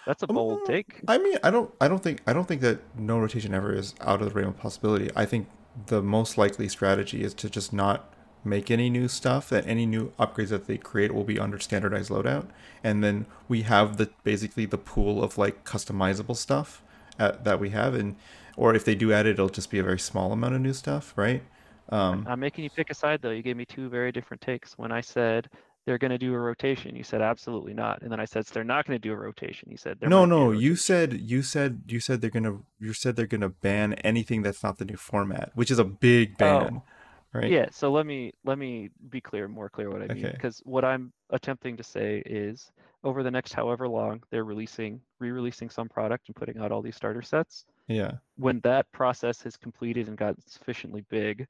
[0.07, 1.01] That's a bold Mm, take.
[1.09, 3.95] i mean i don't i don't think i don't think that no rotation ever is
[4.01, 5.49] out of the realm of possibility i think
[5.87, 8.13] the most likely strategy is to just not
[8.49, 12.11] make any new stuff that any new upgrades that they create will be under standardized
[12.11, 12.47] loadout
[12.83, 16.83] and then we have the basically the pool of like customizable stuff
[17.19, 18.17] at, that we have and
[18.57, 20.73] or if they do add it it'll just be a very small amount of new
[20.73, 21.43] stuff right
[21.91, 23.31] um I'm making you pick a side though.
[23.31, 24.77] You gave me two very different takes.
[24.77, 25.49] When I said
[25.87, 28.03] they're gonna do a rotation, you said absolutely not.
[28.03, 29.71] And then I said they're not gonna do a rotation.
[29.71, 32.59] You said no might be a no you said you said you said they're gonna
[32.79, 36.37] you said they're gonna ban anything that's not the new format which is a big
[36.37, 36.83] ban
[37.33, 40.29] right Yeah, so let me let me be clear, more clear what I mean.
[40.29, 40.39] Okay.
[40.39, 42.71] Because what I'm attempting to say is
[43.05, 46.97] over the next however long they're releasing re-releasing some product and putting out all these
[46.97, 47.65] starter sets.
[47.89, 51.47] yeah When that process has completed and got sufficiently big,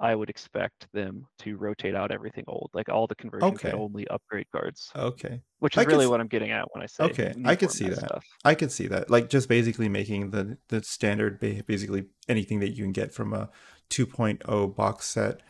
[0.00, 3.72] I would expect them to rotate out everything old, like all the conversion Okay.
[3.72, 7.34] only upgrade cards, okay which is really what I'm getting at when I say Okay,
[7.44, 8.10] I could see that.
[8.10, 8.26] stuff.
[8.44, 9.10] I could see that.
[9.10, 13.50] Like just basically making the the standard basically anything that you can get from a
[13.92, 15.40] 2.0 box set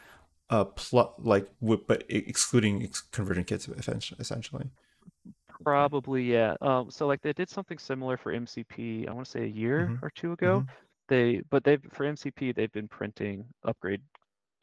[0.51, 1.49] uh plus like
[1.89, 4.71] but excluding ex- conversion kits essentially.
[5.65, 6.57] Probably, yeah.
[6.61, 9.95] Um, so like they did something similar for MCP, I want to say a year
[9.95, 10.65] Mhm, or two ago.
[11.09, 14.03] They, but they've for MCP they've been printing upgrade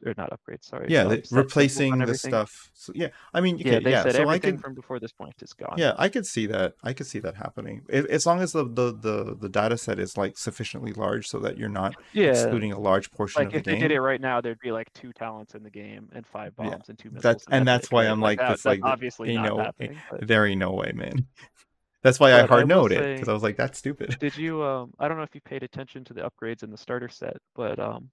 [0.04, 0.64] or not upgrades.
[0.64, 0.88] sorry.
[0.88, 2.70] Yeah, um, they, replacing the stuff.
[2.74, 4.02] So, yeah, I mean, okay, Yeah, they yeah.
[4.02, 5.76] said So I everything could, from before this point is gone.
[5.76, 6.74] yeah, I could see that.
[6.82, 9.98] I could see that happening if, as long as the, the the the data set
[10.00, 13.54] is like sufficiently large so that you're not Yeah, excluding a large portion like of
[13.54, 13.76] the if they game.
[13.76, 16.76] did it right now, there'd be like two talents in the game and five Yeah,
[16.76, 17.44] bombs and two missiles.
[17.44, 18.04] That's and that's that's why?
[18.06, 20.02] I'm like, that's that's like, obviously ain't not no, happening.
[20.08, 21.26] But there ain't no way, man.
[22.02, 24.18] That's why I But I hard noted it because I was like, that's stupid.
[24.20, 24.62] did you?
[24.62, 27.36] Um, I don't know if you paid attention to the upgrades in the starter set,
[27.54, 28.10] but um,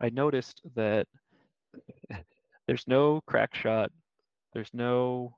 [0.00, 1.06] I noticed that
[2.66, 3.90] there's no crack shot.
[4.52, 5.36] There's no.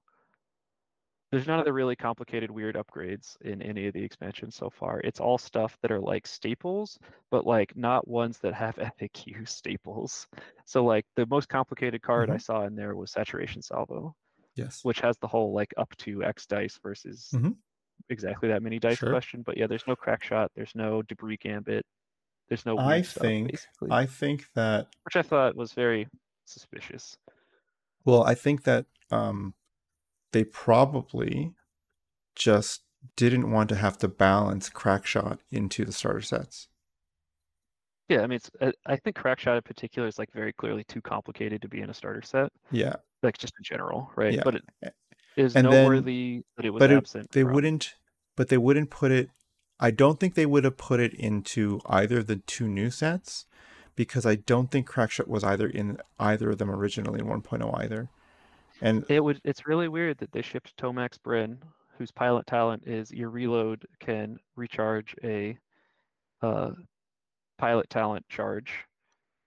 [1.33, 5.01] There's none of the really complicated, weird upgrades in any of the expansions so far.
[5.01, 6.99] It's all stuff that are like staples,
[7.33, 10.29] but like not ones that have FAQ staples.
[10.67, 12.43] So like the most complicated card I Mhm.
[12.43, 14.15] saw in there was Saturation Salvo,
[14.55, 14.85] Yes.
[14.85, 17.57] which has the whole like up to X dice versus Mhm.
[18.09, 19.11] exactly that many dice Sure.
[19.11, 19.43] question.
[19.43, 20.53] But yeah, there's no crack shot.
[20.55, 21.85] There's no debris gambit.
[22.49, 23.59] There's no I think
[23.91, 26.09] I think that which I thought was very
[26.47, 27.17] suspicious.
[28.05, 29.55] well, I think that um
[30.33, 31.53] they probably
[32.35, 32.83] just
[33.17, 36.69] didn't want to have to balance crackshot into the starter sets.
[38.09, 40.85] Yeah, I mean, it's, uh, I think crack shot in particular is like very clearly
[40.85, 42.95] too complicated to be in a starter set, Yeah.
[43.23, 44.35] like just in general, right?
[44.35, 44.43] Yeah.
[44.45, 44.65] But it
[45.37, 47.95] is and then- noteworthy that it was but it, they from- wouldn't
[48.37, 49.31] but they wouldn't put it
[49.81, 53.47] I don't think they would have put it into either of the two new sets
[53.97, 58.09] because I don't think crackshot was either in either of them originally in 1.0 either.
[58.81, 59.41] And It would.
[59.43, 61.57] It's really weird that they shipped Tomax Bren,
[61.99, 65.57] whose pilot talent is your reload can recharge a
[66.43, 66.73] uh,
[67.59, 68.71] pilot talent charge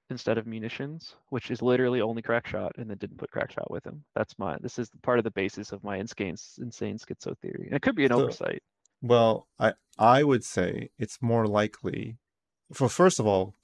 [0.09, 4.03] instead of munitions, which is literally only Crackshot, and then didn't put Crackshot with him.
[4.15, 4.57] That's my.
[4.61, 7.65] This is part of the basis of my insane insane schizo theory.
[7.67, 8.63] And it could be an So- oversight.
[9.01, 12.17] Well, I I would say it's more likely.
[12.73, 13.55] For first of all,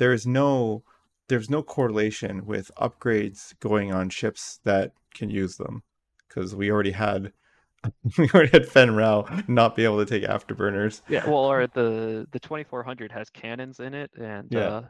[0.00, 0.82] there is no
[1.28, 5.84] there's no correlation with upgrades going on ships that can use them,
[6.26, 7.32] because we already had
[8.18, 11.02] we already had Fenn Rau not be able to take afterburners.
[11.08, 11.24] Yeah.
[11.26, 14.60] Well, or the the 2400 has cannons in it, and Yeah.
[14.60, 14.82] uh,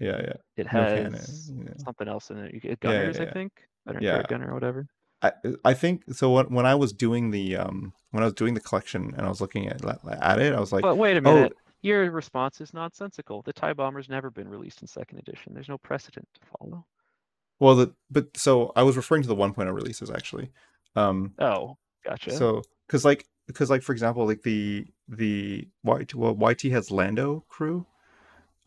[0.00, 0.32] Yeah, yeah.
[0.56, 1.74] it has cannon, yeah.
[1.84, 2.52] something else in it.
[2.60, 3.52] Get Yeah, gunners, yeah, I think.
[3.86, 4.16] I don't Yeah.
[4.16, 4.88] know, gunner or whatever.
[5.22, 5.32] I
[5.64, 6.30] I think so.
[6.32, 9.28] When when I was doing the um when I was doing the collection and I
[9.28, 11.52] was looking at at it, I was like, But wait a oh, minute.
[11.82, 13.42] Your response is nonsensical.
[13.42, 15.54] The TIE bomber's never been released in second edition.
[15.54, 16.84] There's no precedent to follow.
[17.60, 20.50] well, the but so I was referring to the 1.0 releases actually.
[20.96, 22.32] Um, Oh, gotcha.
[22.32, 27.44] So, because like, because like, for example, like the the YT, well, YT has Lando
[27.48, 27.86] crew.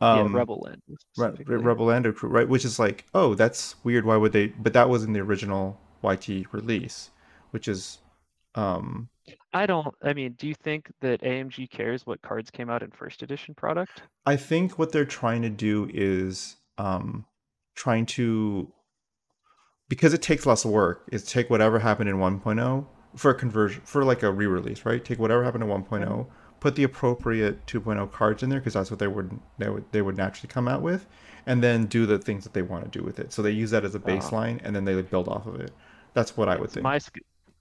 [0.00, 0.82] yeah, Um, Rebel Land.
[1.16, 2.48] Re- Rebel Lando crew, right?
[2.48, 4.04] Which is like, oh, that's weird.
[4.04, 4.48] Why would they?
[4.48, 7.10] But that was in the original YT release,
[7.50, 7.98] which is,
[8.54, 9.08] um,
[9.52, 9.94] I don't.
[10.02, 13.54] I mean, do you think that AMG cares what cards came out in first edition
[13.54, 14.02] product?
[14.26, 17.26] I think what they're trying to do is, um,
[17.74, 18.72] trying to,
[19.88, 22.86] because it takes less work, is take whatever happened in 1.0
[23.16, 25.04] for a conversion for like a re-release, right?
[25.04, 26.26] Take whatever happened in 1.0,
[26.60, 30.02] put the appropriate 2.0 cards in there because that's what they would they would they
[30.02, 31.06] would naturally come out with,
[31.46, 33.32] and then do the things that they want to do with it.
[33.32, 35.72] So they use that as a baseline, and then they build off of it.
[36.14, 36.84] That's what I would think.
[36.84, 36.98] My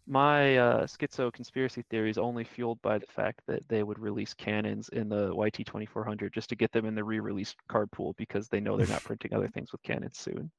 [0.08, 4.34] my uh, schizo conspiracy theory is only fueled by the fact that they would release
[4.34, 8.48] cannons in the YT 2400 just to get them in the re-released card pool because
[8.50, 10.52] they know they're not printing other things with cannons soon.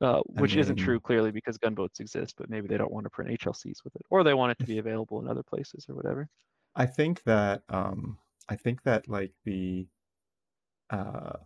[0.00, 3.10] Uh, I which isn't true clearly because gunboats exist, but maybe they don't want to
[3.10, 5.96] print HLCs with it, or they want it to be available in other places or
[5.96, 6.28] whatever.
[6.74, 9.88] I think that um I think that like the
[10.90, 11.38] uh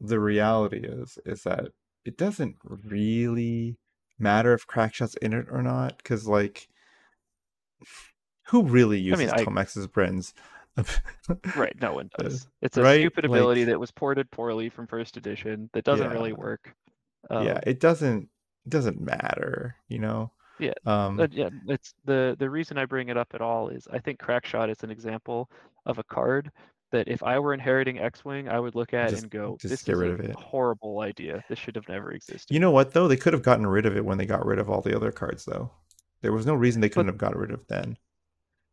[0.00, 1.68] the reality is is that
[2.04, 3.78] it doesn't really
[4.18, 6.68] matter if crackshot's in it or not because like
[8.48, 10.34] who really uses mean, I- Tomax Bren's?
[11.56, 12.46] Right, no one Uh, does.
[12.62, 16.10] It's a right, stupid ability like- that was ported poorly from first edition that doesn't
[16.10, 16.36] really Yeah.
[16.36, 16.74] work.
[17.30, 18.28] yeah, Um, it doesn't
[18.66, 20.32] it doesn't matter, you know.
[20.58, 23.88] Yeah, Um Uh, yeah, it's the the reason I bring it up at all is
[23.90, 25.50] I think Crackshot is an example
[25.86, 26.50] of a card
[26.92, 29.82] that if I were inheriting X-wing, I would look at Just- and go, just "This
[29.82, 31.44] get is rid a of it." horrible idea.
[31.48, 33.08] This should have never existed." you know what though?
[33.08, 35.12] They could have gotten rid of it when they got rid of all the other
[35.12, 35.70] cards though.
[36.22, 37.96] There was no reason they couldn't have got rid of then.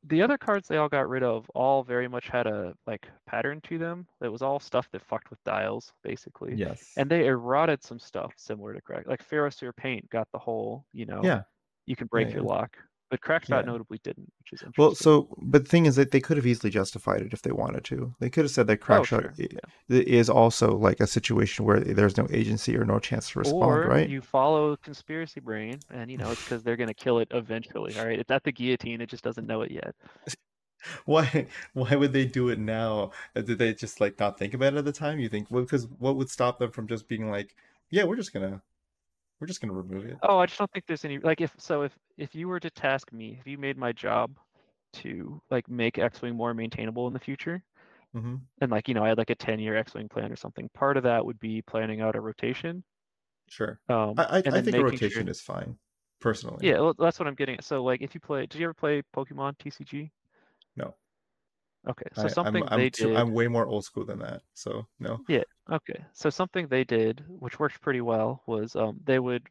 [0.03, 3.59] the other cards they all got rid of all very much had a like pattern
[3.61, 4.08] to them.
[4.22, 6.56] It was all stuff that fucked with dials, basically.
[6.56, 6.98] Yes.
[6.98, 9.06] And they eroded some stuff similar to Crack.
[9.08, 11.42] Like Ferrosphere Paint got the whole, you know, yeah.
[11.85, 12.50] you can break Yeah, your yeah.
[12.50, 12.77] lock.
[13.10, 13.72] But Crackshot Yeah.
[13.72, 14.74] notably didn't, which is interesting.
[14.84, 17.52] Well, so but the thing is that they could have easily justified it if they
[17.53, 18.14] wanted to.
[18.19, 19.48] They could have said that Oh, Crackshot sure, yeah.
[19.88, 23.88] is also like a situation where there's no agency or no chance to respond, or
[23.88, 24.10] right?
[24.10, 27.98] you follow conspiracy brain, and you know it's because they're gonna kill it eventually.
[27.98, 29.00] All right, it's at the guillotine.
[29.00, 29.95] It just doesn't know it yet.
[31.06, 33.11] Why why would they do it now?
[33.36, 35.19] Uh, Did they just like not think about it at the time?
[35.19, 37.56] You think well because what would stop them from just being like,
[37.90, 38.61] yeah, we're just gonna
[39.40, 40.18] we're just gonna remove it.
[40.24, 42.70] Oh, I just don't think there's any like if so if if you were to
[42.70, 44.32] task me, if you made my job
[44.94, 47.62] to like make X-wing more maintainable in the future,
[48.14, 50.70] hmm and like you know I had like a 10 year X-wing plan or something,
[50.74, 52.84] part of that would be planning out a rotation.
[53.50, 53.80] Sure.
[53.90, 55.78] Um, I I, I think a making sure- rotation is fine,
[56.20, 56.68] personally.
[56.68, 57.64] Yeah, well, that's what I'm getting at.
[57.64, 60.12] So like if you play, did you ever play Pokemon TCG?
[60.76, 60.96] No.
[61.88, 63.18] Okay, so I, I'm something I'm, they too, did.
[63.18, 64.42] I'm way more old school than that.
[64.54, 65.22] So no.
[65.70, 69.48] Okay, so something they did, which worked pretty well, was um, they would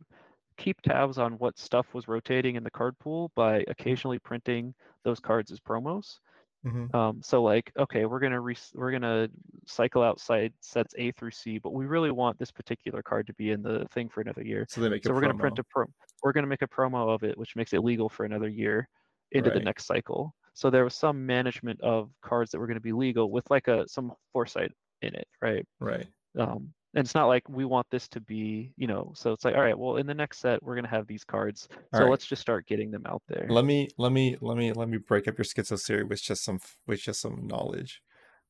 [0.58, 5.20] keep tabs on what stuff was rotating in the card pool by occasionally printing those
[5.20, 6.20] cards as promos.
[6.64, 9.28] hmm Um, so like, okay, we're gonna re- we're gonna
[9.66, 13.50] cycle outside sets A through C, but we really want this particular card to be
[13.52, 14.68] in the thing for another year.
[14.68, 15.86] So they make So we're gonna print a pro.
[16.22, 18.88] We're gonna make a promo of it, which makes it legal for another year
[19.32, 20.34] into the next cycle.
[20.54, 23.88] So there was some management of cards that were gonna be legal with like a
[23.88, 25.64] some foresight in it, right?
[25.80, 26.06] right.
[26.38, 29.54] um, and it's not like we want this to be, you know, so it's like,
[29.54, 32.10] all right, well, in the next set, we're gonna have these cards, so All right.
[32.10, 33.46] let's just start getting them out there.
[33.50, 36.42] Let me let me let me let me break up your schizo theory with just
[36.44, 38.02] some with just some knowledge.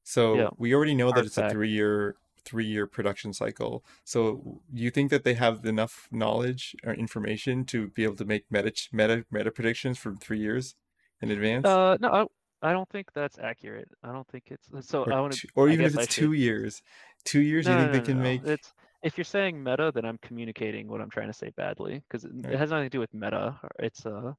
[0.04, 0.50] So Yeah.
[0.56, 3.84] we already know that Hard it's a three year three year production cycle.
[4.04, 8.44] So you think that they have enough knowledge or information to be able to make
[8.50, 10.76] meta meta meta predictions for three years
[11.20, 11.66] in advance?
[11.66, 12.28] Uh, no,
[12.62, 13.88] I, don't think that's accurate.
[14.02, 15.04] I don't think it's so.
[15.04, 16.82] or, I want to, or I even if it's two years,
[17.24, 18.30] two years, No, you think no, they can no, no.
[18.30, 18.44] make?
[18.44, 22.24] It's if you're saying meta, then I'm communicating what I'm trying to say badly because
[22.24, 22.54] it, Right.
[22.54, 23.58] it has nothing to do with meta.
[23.78, 24.32] It's uh,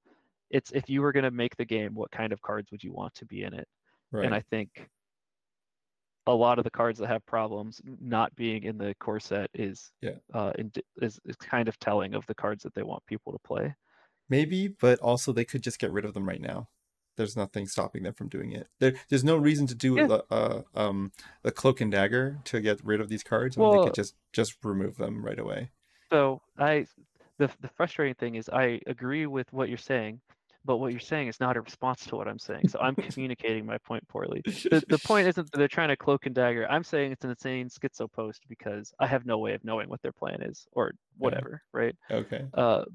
[0.49, 3.13] it's if you were gonna make the game, what kind of cards would you want
[3.15, 3.67] to be in it?
[4.11, 4.25] Right.
[4.25, 4.89] And I think
[6.25, 9.91] a lot of the cards that have problems not being in the core set is
[10.01, 10.15] Yeah.
[10.33, 10.51] uh
[11.01, 13.73] is, is kind of telling of the cards that they want people to play.
[14.29, 16.67] Maybe, but also they could just get rid of them right now.
[17.17, 18.67] There's nothing stopping them from doing it.
[18.79, 20.07] There, there's no reason to do Yeah.
[20.07, 21.11] the uh, um
[21.43, 24.15] the cloak and dagger to get rid of these cards, and they Well- could just
[24.31, 25.71] just remove them right away.
[26.11, 26.87] So I
[27.37, 30.21] the the frustrating thing is I agree with what you're saying,
[30.63, 32.67] but what you're saying is not a response to what I'm saying.
[32.69, 34.41] So I'm communicating my point poorly.
[34.45, 36.69] The the point isn't that they're trying to cloak and dagger.
[36.69, 40.01] I'm saying it's an insane schizo post because I have no way of knowing what
[40.03, 41.95] their plan is or whatever, right?
[42.11, 42.45] Okay.
[42.53, 42.85] uh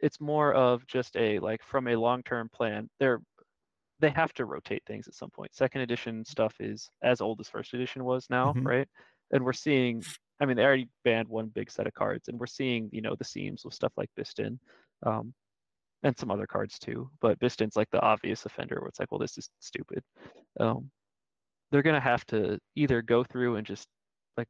[0.00, 3.20] it's more of just a like from a long-term plan they're
[4.00, 5.54] they have to rotate things at some point.
[5.54, 8.64] second edition stuff is as old as first edition was now Mhm.
[8.64, 8.88] right
[9.32, 10.04] and we're seeing
[10.40, 13.14] i mean they already banned one big set of cards and we're seeing you know
[13.16, 14.58] the seams with stuff like bistan
[15.06, 15.34] um
[16.02, 19.18] and some other cards too but bistan's like the obvious offender where it's like well
[19.20, 20.02] this is stupid
[20.60, 20.90] um
[21.70, 23.88] they're going to have to either go through and just
[24.36, 24.48] like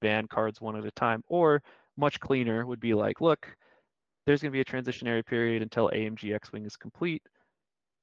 [0.00, 1.62] ban cards one at a time or
[1.96, 3.56] much cleaner would be like look
[4.26, 7.22] there's going to be a transitionary period until AMG X-Wing is complete.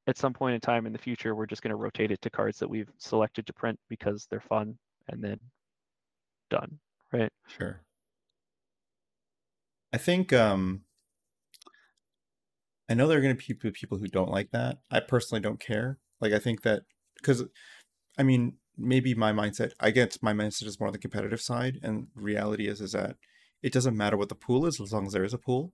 [0.10, 2.32] At some point in time in the future, we're just going to rotate it to
[2.32, 4.76] cards that we've selected to print because they're fun,
[5.08, 5.40] and then
[6.50, 6.80] done.
[7.14, 7.32] Right?
[7.48, 7.84] Sure.
[9.94, 10.82] I think um
[12.90, 14.80] I know there are going to be people who don't like that.
[14.90, 16.00] I personally don't care.
[16.20, 16.84] Like I think that
[17.16, 17.44] because
[18.18, 21.78] I mean maybe my mindset I get my mindset is more on the competitive side
[21.84, 23.18] and reality is is that
[23.62, 25.74] it doesn't matter what the pool is as long as there is a pool,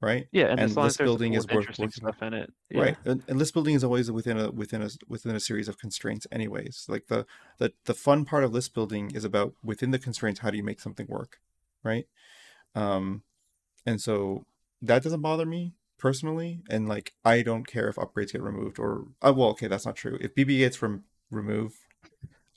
[0.00, 0.26] right?
[0.32, 2.52] Yeah, and, And list building is worth stuff in it.
[2.70, 2.82] Yeah.
[2.82, 2.96] Right.
[3.04, 6.26] And, and list building is always within a within a within a series of constraints
[6.30, 6.86] anyways.
[6.88, 7.26] Like the
[7.58, 10.64] the the fun part of list building is about within the constraints how do you
[10.64, 11.38] make something work,
[11.82, 12.06] right?
[12.74, 13.22] Um
[13.84, 14.44] and so
[14.82, 19.06] that doesn't bother me personally and like I don't care if upgrades get removed or
[19.22, 20.18] uh, well okay, that's not true.
[20.20, 21.76] If BB gets rem- removed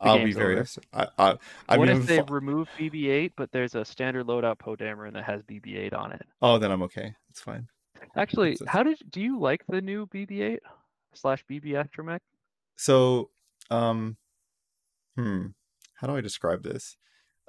[0.02, 0.68] I'll be game's very over.
[0.94, 1.38] I, I,
[1.68, 5.14] I what mean, if they fu- remove BB-8, but there's a standard loadout Poe Dameron
[5.14, 6.26] that has BB-8 on it?
[6.42, 7.14] oh, then I'm okay.
[7.30, 7.68] It's fine.
[8.16, 10.60] Actually, That's- how did do you like the new BB-8
[11.14, 12.20] slash BB Astromech?
[12.78, 13.30] So,
[13.70, 14.16] um,
[15.18, 15.48] hmm,
[15.96, 16.96] how do I describe this?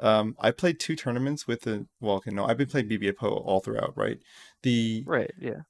[0.01, 3.29] Um, I played two tournaments with the well, okay, no, I've been playing BB Poe
[3.29, 4.19] all throughout, right?
[4.62, 5.31] The Right.
[5.39, 5.61] Yeah.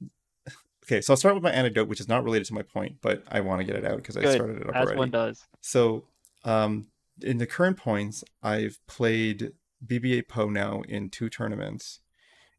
[0.84, 3.22] okay, so I'll start with my anecdote, which is not related to my point, but
[3.28, 4.98] I want to get it out because I started it up As already.
[4.98, 5.44] one does.
[5.60, 6.04] So,
[6.44, 6.88] um,
[7.22, 9.52] in the current points, I've played
[9.86, 12.00] BB-8 Poe now in two tournaments,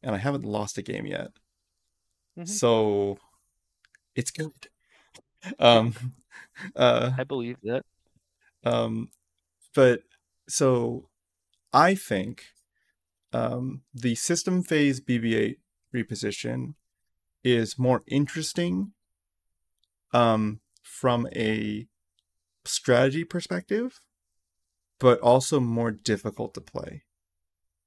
[0.03, 1.31] and I haven't lost a game yet.
[2.37, 2.47] Mhm.
[2.47, 3.17] So,
[4.15, 4.51] it's good.
[5.57, 5.95] Um,
[6.75, 7.83] uh, I believe that.
[8.63, 9.09] um,
[9.73, 10.01] but
[10.47, 11.09] so
[11.73, 12.43] I think
[13.33, 15.55] um, the system phase BB-8
[15.95, 16.75] reposition
[17.43, 18.93] is more interesting
[20.13, 21.87] um, from a
[22.65, 24.01] strategy perspective,
[24.99, 27.03] but also more difficult to play.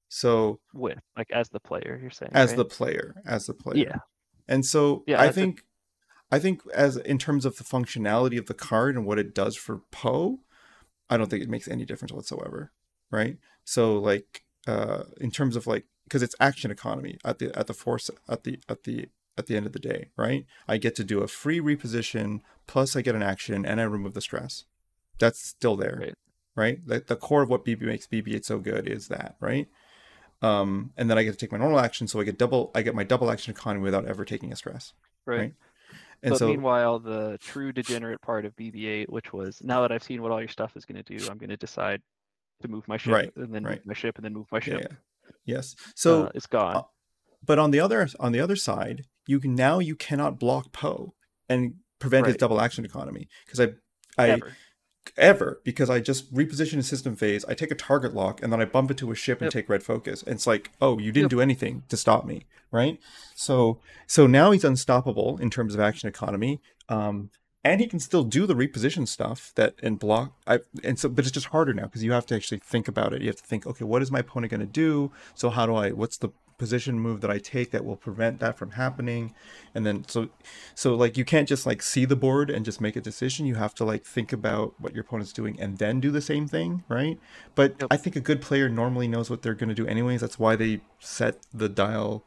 [0.09, 2.31] So With like as the player, you're saying.
[2.35, 2.59] as right?
[2.59, 3.97] the player, as the player, yeah.
[4.47, 5.65] and so Yeah, I think
[6.31, 9.57] I think as in terms of the functionality of the card and what it does
[9.57, 10.41] for Poe,
[11.11, 12.73] I don't think it makes any difference whatsoever,
[13.11, 13.39] right?
[13.65, 17.75] So like uh in terms of like because it's action economy at the at the
[17.75, 20.47] force at the at the at the end of the day, right?
[20.69, 24.15] I get to do a free reposition plus I get an action and I remove
[24.15, 24.65] the stress.
[25.19, 26.15] That's still there, Right.
[26.57, 26.87] right?
[26.87, 29.69] The, the core of what BB makes BB-8 so good is that, right?
[30.43, 32.71] Um, and then I get to take my normal action, so I get double.
[32.75, 34.93] I get my double action economy without ever taking a stress.
[35.25, 35.39] Right.
[35.39, 35.55] right.
[36.23, 40.03] And but so, meanwhile, the true degenerate part of BB-8, which was now that I've
[40.03, 42.03] seen what all your stuff is going to do, I'm going to decide
[42.63, 43.77] to move my ship, Right, and then right.
[43.79, 44.81] move my ship, and then move my yeah, ship.
[44.91, 44.97] yeah.
[45.45, 45.77] yes.
[45.95, 46.77] So, uh, it's gone.
[46.77, 46.83] uh,
[47.45, 51.15] but on the other on the other side, you can now you cannot block Poe
[51.49, 53.69] and prevent his double action economy because I
[54.23, 54.53] I Ever.
[55.17, 58.61] ever because I just reposition a system phase, I take a target lock, and then
[58.61, 59.53] I bump into a ship and Yep.
[59.53, 60.23] take red focus.
[60.23, 61.31] And it's like, oh, you didn't Yep.
[61.31, 62.99] do anything to stop me, right?
[63.35, 66.61] So so now he's unstoppable in terms of action economy.
[66.89, 67.31] Um
[67.67, 71.25] and he can still do the reposition stuff that and block I and so but
[71.25, 73.23] it's just harder now because you have to actually think about it.
[73.23, 75.11] You have to think, okay, what is my opponent gonna do?
[75.35, 78.59] So how do I what's the position move that I take that will prevent that
[78.59, 79.35] from happening?
[79.75, 80.29] And then so
[80.75, 83.47] so like you can't just like see the board and just make a decision.
[83.47, 86.47] You have to like think about what your opponent's doing and then do the same
[86.49, 87.19] thing, right?
[87.55, 87.89] But Yep.
[87.91, 90.21] I think a good player normally knows what they're going to do anyways.
[90.21, 92.25] That's why they set the dial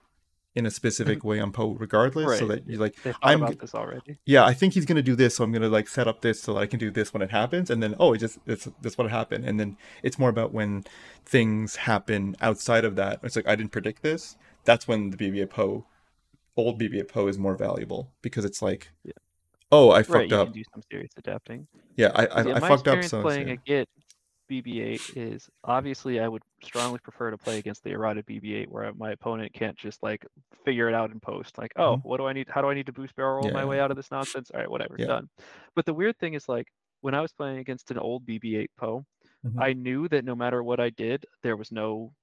[0.58, 4.18] in a specific way on Poe regardless, so that you're like I'm about this already.
[4.26, 6.56] yeah, I think he's gonna do this, so I'm gonna like set up this so
[6.56, 8.98] that I can do this when it happens, and then oh, it just it's that's
[8.98, 10.84] what happened, and then it's more about when
[11.26, 13.20] things happen outside of that.
[13.24, 14.36] It's like I didn't predict this.
[14.66, 15.86] That's when the BB-8 Poe,
[16.58, 19.14] old BB-8 Poe, is more valuable because it's like, Yeah.
[19.72, 20.48] oh, I fucked Right, up.
[20.48, 21.68] can do some serious adapting.
[21.96, 23.04] Yeah, I I, Yeah, I fucked up.
[23.04, 23.54] So playing yeah.
[23.54, 23.90] a Git
[24.50, 29.12] BB-8 is obviously I would strongly prefer to play against the errata BB-8 where my
[29.12, 30.26] opponent can't just like
[30.66, 31.58] figure it out in post.
[31.58, 32.04] Like, oh, Mhm.
[32.04, 32.48] what do I need?
[32.50, 34.52] How do I need to boost barrel roll Yeah, my way out of this nonsense?
[34.52, 35.08] All right, whatever, Yeah.
[35.08, 35.30] done.
[35.76, 36.68] But the weird thing is like
[37.02, 39.06] when I was playing against an old BB-8 Poe,
[39.46, 39.62] Mhm.
[39.62, 42.14] I knew that no matter what I did, there was no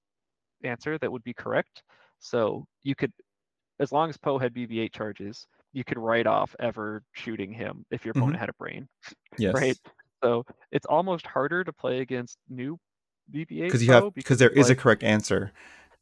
[0.64, 1.82] answer that would be correct.
[2.18, 3.12] So you could,
[3.80, 8.04] as long as Poe had BB-8 charges, you could write off ever shooting him if
[8.04, 8.88] your opponent had a brain
[9.38, 9.54] Yes.
[9.54, 9.76] right?
[10.24, 12.78] So it's almost harder to play against new
[13.30, 15.52] BB-8 Because you have because there is a correct answer.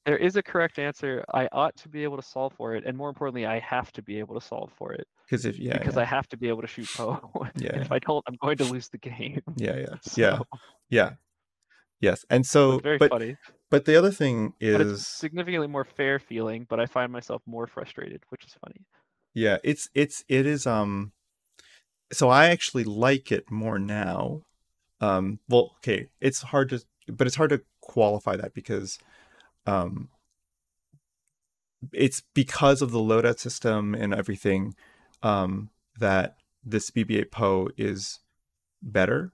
[0.06, 1.24] there is a correct answer.
[1.32, 4.02] I ought to be able to solve for it, and more importantly, I have to
[4.02, 6.48] be able to solve for it Because if yeah because yeah, I have to be
[6.48, 7.18] able to shoot Poe.
[7.60, 9.42] Yeah, if I don't, I'm going to lose the game.
[9.56, 10.38] yeah yeah So, yeah
[10.90, 11.10] yeah
[12.00, 13.36] yes, and so very but funny.
[13.70, 17.42] but the other thing But it's is significantly more fair feeling, but I find myself
[17.46, 18.80] more frustrated, which is funny.
[19.34, 21.12] Yeah, it's it's it is um
[22.12, 24.42] so I actually like it more now.
[25.00, 28.98] Um well, okay, it's hard to but it's hard to qualify that because
[29.66, 30.08] um
[31.92, 34.74] it's because of the loadout system and everything
[35.22, 38.20] um that this BB-8 Poe is
[38.80, 39.32] better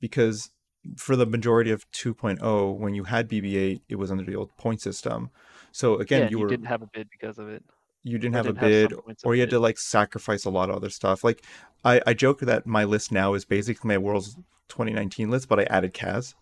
[0.00, 0.50] because
[0.96, 4.80] for the majority of 2.0 when you had BB-8 it was under the old point
[4.80, 5.30] system.
[5.72, 7.62] So again, yeah, you you were didn't have a bid because of it.
[8.02, 9.56] You didn't have a didn't have bid points or you had bid.
[9.56, 11.44] to like sacrifice a lot of other stuff like
[11.84, 14.34] i i joke that my list now is basically my world's
[14.68, 16.34] 2019 list but i added kaz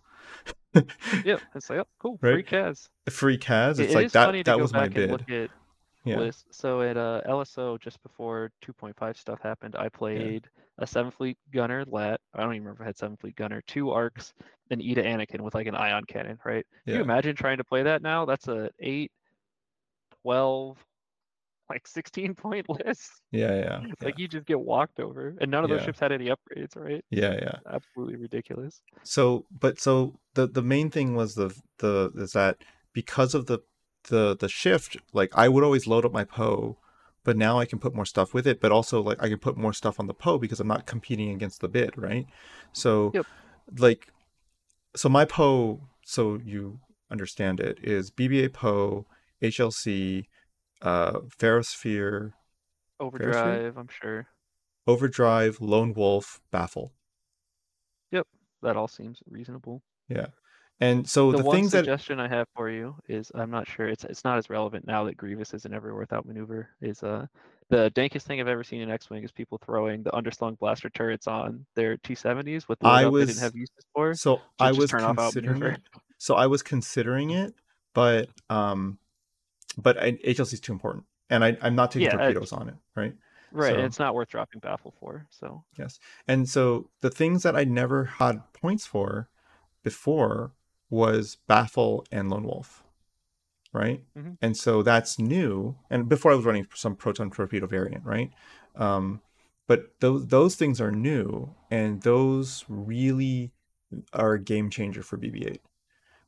[1.23, 2.31] Yeah, it's like, oh, cool, Right?
[2.31, 2.89] free Kaz.
[3.09, 5.49] free kaz it's it like that that was my bid look at
[6.05, 6.45] yeah list.
[6.51, 10.47] So at uh, LSO, just before 2.5 stuff happened, I played
[10.77, 12.21] a seven fleet gunner lat.
[12.33, 14.33] I don't even remember if I had seven fleet gunner, two arcs,
[14.71, 16.65] and Eta Anakin with like an ion cannon, right?
[16.87, 18.25] Can yeah you imagine trying to play that now?
[18.25, 19.11] That's a 8,
[20.23, 20.77] 12,
[21.69, 23.09] like 16 point list.
[23.31, 26.11] yeah yeah yeah Like you just get walked over, and none of those ships had
[26.11, 27.03] any upgrades, right?
[27.09, 28.81] yeah yeah Absolutely ridiculous.
[29.03, 32.57] so but so the the main thing was the the is that
[32.93, 33.59] because of the
[34.09, 36.77] the the shift like i would always load up my poe
[37.25, 39.57] but now i can put more stuff with it but also like i can put
[39.57, 42.25] more stuff on the poe because i'm not competing against the bid right
[42.71, 43.25] so Yep.
[43.77, 44.07] like
[44.95, 46.79] so my poe so you
[47.11, 49.05] understand it is bb8 poe
[49.43, 50.25] hlc
[50.81, 52.33] uh ferrosphere
[52.99, 54.27] Overdrive, I'm sure.
[54.87, 56.93] overdrive lone wolf baffle
[58.11, 58.27] Yep,
[58.63, 59.81] That all seems reasonable.
[60.07, 60.27] yeah
[60.81, 63.67] and so the, the, one things that suggestion I have for you is I'm not
[63.67, 66.69] sure it's it's not as relevant now that Grievous isn't everywhere without maneuver.
[66.81, 67.25] Is uh
[67.69, 71.27] the dankest thing I've ever seen in X-wing is people throwing the underslung blaster turrets
[71.27, 74.13] on their T70s with the I loadout they was- didn't have uses for.
[74.15, 75.81] so i was turn off considering it
[76.17, 77.53] so i was considering it
[77.93, 78.97] but um
[79.77, 82.69] but I, hlc is too important and I, i'm not taking Yeah, I- torpedoes on
[82.69, 83.13] it right
[83.51, 85.25] Right, So- it's not worth dropping baffle for.
[85.31, 89.29] So yes and so the things that i never had points for
[89.83, 90.51] before
[90.89, 92.83] was baffle and lone wolf
[93.73, 94.37] right Mhm.
[94.41, 98.31] and so that's new and before i was running some proton torpedo variant right
[98.75, 99.21] um
[99.67, 103.51] but those those things are new and those really
[104.13, 105.57] are a game changer for bb8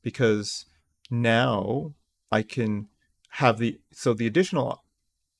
[0.03, 0.65] because
[1.09, 1.93] now
[2.31, 2.87] i can
[3.35, 4.83] have the so the additional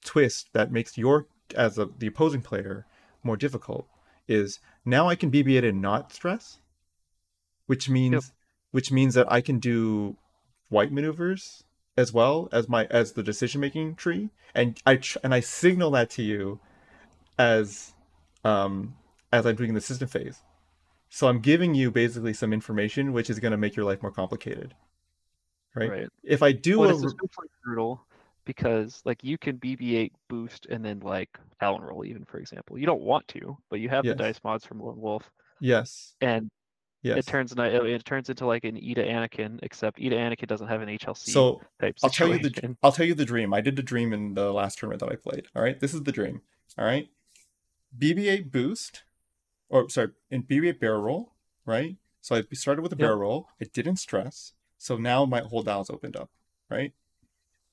[0.03, 2.85] twist that makes your as a, the opposing player
[3.23, 3.87] more difficult
[4.27, 6.59] is now I can BB-8 and not stress,
[7.67, 8.31] which means
[8.71, 10.15] which means that I can do
[10.69, 11.63] white maneuvers
[11.97, 16.09] as well as my as the decision making tree, and I and I signal that
[16.11, 16.59] to you
[17.37, 17.93] as
[18.45, 18.95] um
[19.33, 20.41] as I'm doing the system phase.
[21.09, 24.11] So I'm giving you basically some information which is going to make your life more
[24.11, 24.73] complicated.
[25.75, 25.89] Right?
[25.89, 26.09] right.
[26.23, 27.15] If I do Well, a it's
[27.63, 28.05] brutal
[28.45, 32.77] because like you can BB-8 boost and then like Talon roll even for example.
[32.77, 34.17] You don't want to, but you have Yes.
[34.17, 36.49] the dice mods from Lone Wolf, yes, and
[37.03, 37.19] yes.
[37.19, 40.81] it turns ni- it, turns into like an Eta Anakin, except Eta Anakin doesn't have
[40.81, 42.75] an HLC so type I'll tell you the.
[42.83, 43.53] I'll tell you the dream.
[43.53, 45.47] I did the dream in the last tournament that I played.
[45.55, 46.41] All right, this is the dream.
[46.77, 47.07] All right,
[47.97, 49.03] BB-8 boost,
[49.69, 51.33] or sorry, in BB-8 barrel roll.
[51.65, 51.95] Right.
[52.21, 52.99] So I started with a Yep.
[52.99, 53.47] barrel roll.
[53.61, 54.53] I didn't stress.
[54.81, 56.31] So now my whole dial's opened up.
[56.67, 56.91] Right.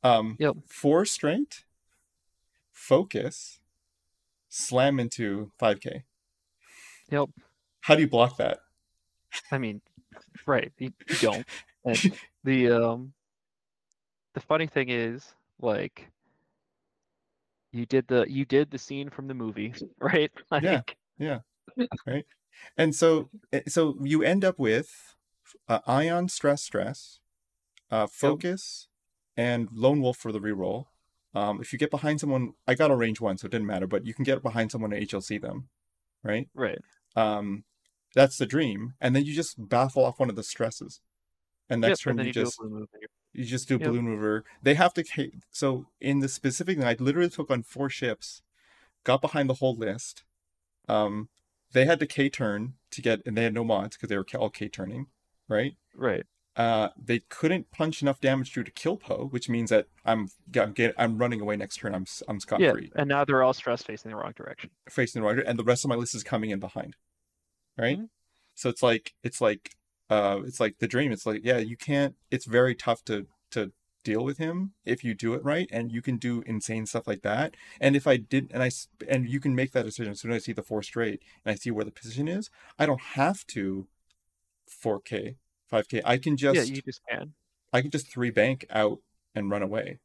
[0.03, 0.37] Um.
[0.39, 0.57] Yep.
[0.67, 1.65] Four straight.
[2.71, 3.61] Focus.
[4.51, 6.03] Slam into 5K.
[7.11, 7.31] Yep.
[7.81, 8.59] How do you block that?
[9.51, 9.81] I mean,
[10.47, 10.71] right?
[10.79, 11.47] You, you don't.
[11.85, 13.13] And the um,
[14.35, 16.11] the funny thing is, like,
[17.73, 20.31] You did the you did the scene from the movie, right?
[20.61, 20.73] Yeah.
[20.77, 21.39] Like, Yeah.
[22.07, 22.27] Right.
[22.77, 25.17] And so eh, so you end up with
[25.69, 27.21] uh, ion stress stress,
[27.91, 28.89] uh, focus,
[29.37, 30.87] and lone wolf for the reroll.
[31.35, 33.87] Um, if you get behind someone, I got a range one, so it didn't matter.
[33.87, 35.69] But you can get behind someone and HLC them,
[36.23, 36.49] right?
[36.55, 36.79] right.
[37.15, 37.65] Um,
[38.15, 41.01] that's the dream, and then you just baffle off one of the stresses,
[41.69, 43.89] and Yep, next turn and you you just you're- just do Yep.
[43.89, 44.45] balloon mover.
[44.63, 45.05] They have to
[45.51, 48.43] so in the specific thing, I literally took on four ships,
[49.05, 50.25] got behind the whole list.
[50.89, 51.29] Um,
[51.73, 54.27] they had to K turn to get, and they had no mods because they were
[54.39, 55.09] all K turning,
[55.49, 55.75] right?
[55.95, 56.25] Right.
[56.57, 60.29] Uh, they couldn't punch enough damage through to kill Poe, which means that I'm
[60.59, 61.95] I'm, get, I'm running away next turn.
[61.95, 64.71] I'm I'm scot Yeah, free, and now they're all stress facing the wrong direction.
[64.91, 66.97] facing the right, and the rest of my list is coming in behind,
[67.79, 67.99] right?
[67.99, 68.09] Mhm.
[68.55, 69.77] So it's like it's like
[70.11, 71.13] uh it's like the dream.
[71.13, 72.17] It's like yeah, you can't.
[72.31, 73.73] It's very tough to to
[74.05, 77.23] deal with him if you do it right, and you can do insane stuff like
[77.23, 77.57] that.
[77.81, 78.71] And if I did, and I
[79.09, 81.53] and you can make that decision as soon as I see the four straight and
[81.53, 82.51] I see where the position is.
[82.79, 83.87] I don't have to
[84.69, 85.37] 4K,
[85.73, 86.03] 5K.
[86.05, 87.35] I can just yeah, you just can.
[87.73, 88.99] I can just three bank out
[89.35, 89.99] and run away.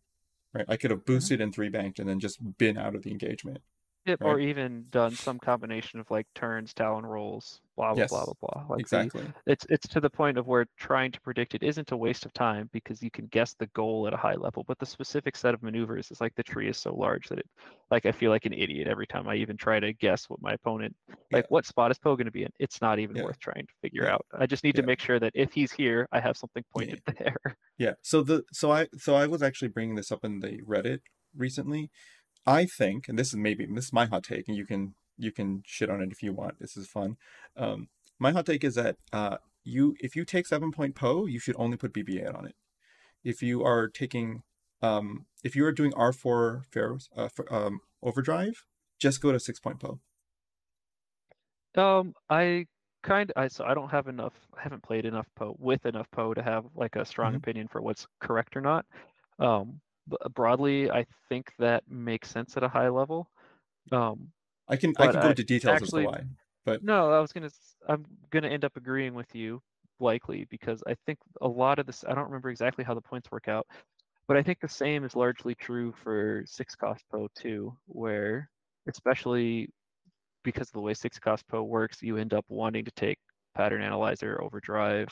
[0.54, 0.66] Right?
[0.68, 1.14] I could have mm-hmm.
[1.14, 3.62] boosted and three banked and then just been out of the engagement.
[4.06, 8.26] Yep, or even done some combination of like turns, talon rolls, blah blah blah Yes,
[8.26, 8.66] blah blah.
[8.68, 9.26] Like the- exactly.
[9.48, 12.34] it's it's to the point of where trying to predict it isn't a waste of
[12.34, 15.54] time because you can guess the goal at a high level, but the specific set
[15.54, 17.46] of maneuvers is like the tree is so large that it
[17.92, 20.52] like I feel like an idiot every time I even try to guess what my
[20.54, 20.94] opponent
[21.32, 21.48] like Yeah.
[21.48, 22.52] what spot is Poe going to be in.
[22.60, 23.24] It's not even Yeah.
[23.24, 24.16] worth trying to figure Yeah.
[24.16, 24.26] out.
[24.38, 27.38] I just need to make sure that if he's here, I have something pointed there.
[27.78, 27.94] Yeah.
[28.02, 31.00] So the so I so I was actually bringing this up in the Reddit
[31.38, 31.90] recently.
[32.46, 35.32] I think, and this is maybe this is my hot take, and you can you
[35.32, 36.60] can shit on it if you want.
[36.60, 37.18] This is fun.
[37.56, 37.90] Um,
[38.20, 41.56] my hot take is that uh, you if you take seven point Poe, you should
[41.58, 42.56] only put BB-8 on it.
[43.24, 44.44] If you are taking
[44.82, 48.66] um, if you are doing R four Pharaohs uh, um, overdrive,
[49.00, 50.00] just go to six point Poe.
[51.76, 52.68] Um, I
[53.04, 54.34] kind of, I so I don't have enough.
[54.56, 57.38] I haven't played enough Poe with enough Poe to have like a strong Mhm.
[57.38, 58.86] opinion for what's correct or not.
[59.40, 59.82] Um,
[60.34, 63.30] broadly, I think that makes sense at a high level.
[63.92, 64.32] Um,
[64.68, 66.28] I can I can go into details actually- as to why.
[66.66, 67.50] But no, I was gonna
[67.90, 69.62] I'm gonna end up agreeing with you
[70.00, 73.30] likely because I think a lot of this I don't remember exactly how the points
[73.32, 73.68] work out,
[74.28, 78.50] but I think the same is largely true for six cost Poe too, where
[78.88, 79.70] especially
[80.44, 83.18] because of the way six cost Poe works, you end up wanting to take
[83.56, 85.10] pattern analyzer overdrive.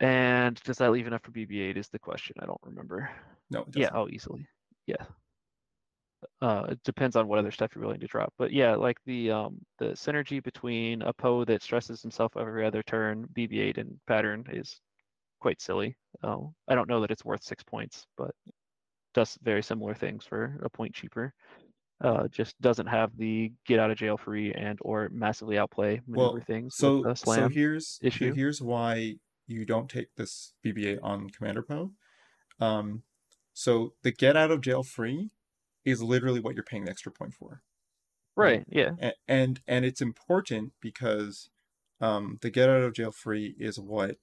[0.00, 2.36] And does that leave enough for BB-8 is the question.
[2.40, 3.10] I don't remember.
[3.50, 4.46] no, it Yeah, oh, easily.
[4.86, 5.04] Yeah.
[6.42, 8.32] Uh, it depends on what other stuff you're willing to drop.
[8.38, 12.82] But yeah, like the um the synergy between a Poe that stresses himself every other
[12.82, 14.80] turn, BB-8 and pattern is
[15.40, 15.96] quite silly.
[16.24, 18.32] Um, I don't know that it's worth six points, but
[19.14, 21.32] does very similar things for a point cheaper.
[22.02, 26.34] Uh, just doesn't have the get out of jail free and or massively outplay maneuver
[26.34, 28.32] Well, things So so here's here- issue.
[28.34, 29.16] here's why
[29.48, 31.92] you don't take this BB-8 on Commander Poe.
[32.60, 33.02] Um,
[33.52, 35.30] so the get out of jail free
[35.84, 37.62] is literally what you're paying the extra point for.
[38.36, 38.92] right, yeah.
[39.00, 41.50] A- and and it's important because
[42.00, 44.16] um, the get out of jail free is what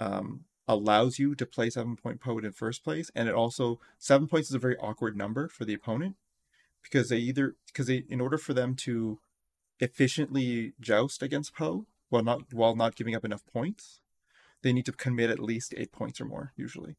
[0.00, 4.26] um, allows you to play seven point Poe in first place, and it also seven
[4.26, 6.16] points is a very awkward number for the opponent
[6.82, 9.18] because they either because they in order for them to
[9.80, 14.00] efficiently joust against Poe while not while not giving up enough points,
[14.64, 16.96] they need to commit at least eight points or more usually.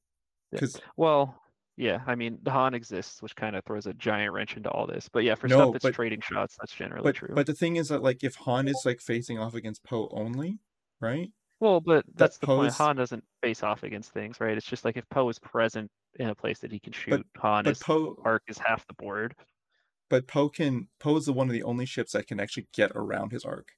[0.53, 0.59] Yeah.
[0.61, 1.41] Because Well,
[1.75, 4.87] yeah, I mean, the Han exists, which kind of throws a giant wrench into all
[4.87, 5.09] this.
[5.11, 7.33] But yeah, for No, stuff that's but- trading shots, that's generally but true.
[7.35, 10.59] but the thing is that like if Han is like facing off against Poe only,
[11.01, 11.29] right?
[11.59, 12.69] well, but that's the point.
[12.69, 14.55] Poe's- Han doesn't face off against things, right?
[14.55, 17.63] It's just like if Poe is present in a place that he can shoot, Han
[17.65, 19.35] But is Poe arc is half the board.
[20.09, 22.91] but Poe can Poe is the one of the only ships that can actually get
[22.95, 23.69] around his arc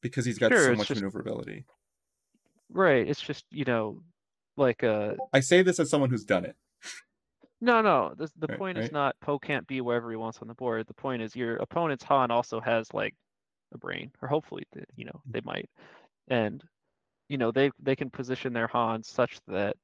[0.00, 1.66] because he's got Sure, so much just- maneuverability.
[2.72, 3.08] Right.
[3.08, 4.02] It's just, you know,
[4.56, 6.56] like uh I say this as someone who's done it.
[7.60, 8.14] no, no.
[8.16, 8.86] The the Right, point right.
[8.86, 10.86] is not Poe can't be wherever he wants on the board.
[10.86, 13.14] The point is your opponent's Han also has like
[13.74, 15.68] a brain, or hopefully, th- you know, they might,
[16.28, 16.62] and
[17.28, 19.76] you know they they can position their Han such that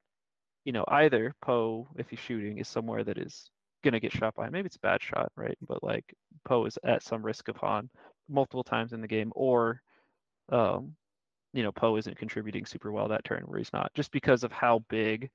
[0.64, 3.50] you know either Poe, if he's shooting, is somewhere that is
[3.84, 4.50] gonna get shot by.
[4.50, 5.56] Maybe it's a bad shot, right?
[5.66, 6.04] But like
[6.44, 7.90] Poe is at some risk of Han
[8.28, 9.82] multiple times in the game, or
[10.50, 10.94] um,
[11.52, 14.52] you know, Poe isn't contributing super well that turn where he's not, just because of
[14.52, 15.30] how big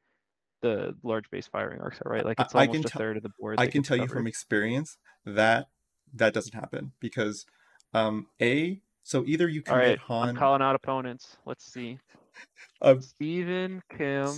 [0.61, 2.25] the large base firing arcs are, right?
[2.25, 3.59] Like it's almost a tell- third of the board.
[3.59, 5.67] I can tell you from experience that
[6.13, 7.45] that doesn't happen because
[7.93, 11.37] um a so either you All commit right, Han I'm calling out opponents.
[11.45, 11.97] Let's see.
[12.81, 14.29] um, Stephen Kim.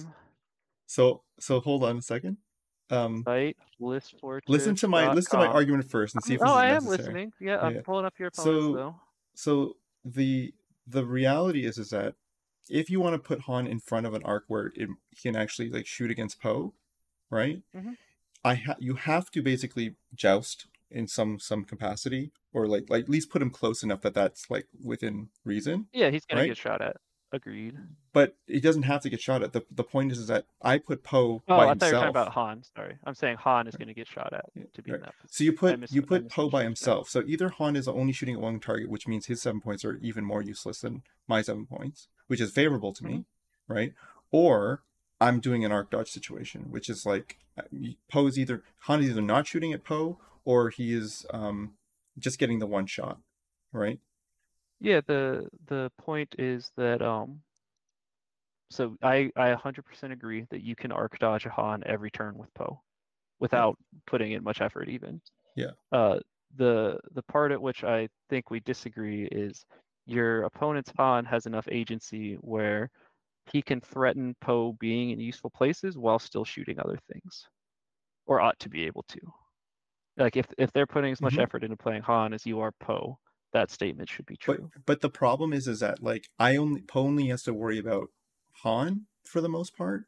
[0.85, 2.37] so so hold on a second.
[2.89, 4.49] Um, Site list fortress.
[4.49, 6.97] listen to my listen to my argument first and see if oh, I am necessary.
[6.97, 7.33] listening.
[7.41, 7.81] Yeah, Yeah, I'm yeah.
[7.83, 8.95] pulling up your opponents So- though.
[9.35, 10.53] So the
[10.87, 12.15] the reality is is that
[12.69, 15.35] if you want to put Han in front of an arc where it, he can
[15.35, 16.73] actually like shoot against Poe,
[17.29, 17.61] right?
[17.75, 17.97] Mhm.
[18.43, 23.09] I ha- you have to basically joust in some some capacity or like like at
[23.09, 25.87] least put him close enough that that's like within reason.
[25.93, 26.47] Yeah, he's gonna right?
[26.47, 26.97] get shot at.
[27.33, 27.75] Agreed.
[28.13, 29.51] But he doesn't have to get shot at.
[29.53, 31.97] The the point is, is that I put Poe Oh, by I thought you were
[31.97, 32.61] talking about Han.
[32.75, 33.79] Sorry, I'm saying Han is Right.
[33.79, 34.45] gonna get shot at
[34.75, 35.03] to be in right.
[35.05, 35.33] that position.
[35.35, 37.09] So you put you put Poe by himself.
[37.09, 39.97] So either Han is only shooting at one target, which means his seven points are
[39.97, 43.73] even more useless than my seven points, which is favorable to me, Mm-hmm.
[43.73, 43.93] right?
[44.31, 44.83] Or
[45.19, 47.63] I'm doing an arc dodge situation, which is like uh,
[48.11, 51.73] Poe is either Han is either not shooting at Poe or he is um,
[52.19, 53.17] just getting the one shot,
[53.71, 53.99] right?
[54.83, 57.41] Yeah, the the point is that um
[58.71, 62.53] so I I 100% agree that you can arc dodge a Han every turn with
[62.53, 62.81] Poe
[63.39, 65.21] without putting in much effort even.
[65.55, 65.73] Yeah.
[65.91, 66.19] Uh
[66.55, 69.65] the the part at which I think we disagree is
[70.05, 72.89] your opponent's Han has enough agency where
[73.51, 77.47] he can threaten Poe being in useful places while still shooting other things.
[78.27, 79.19] Or ought to be able to.
[80.17, 81.39] Like if if they're putting as much Mhm.
[81.39, 83.19] effort into playing Han as you are Poe,
[83.53, 84.71] that statement should be true.
[84.73, 87.77] but but the problem is is that like I only Poe only has to worry
[87.79, 88.09] about
[88.63, 90.05] Han for the most part.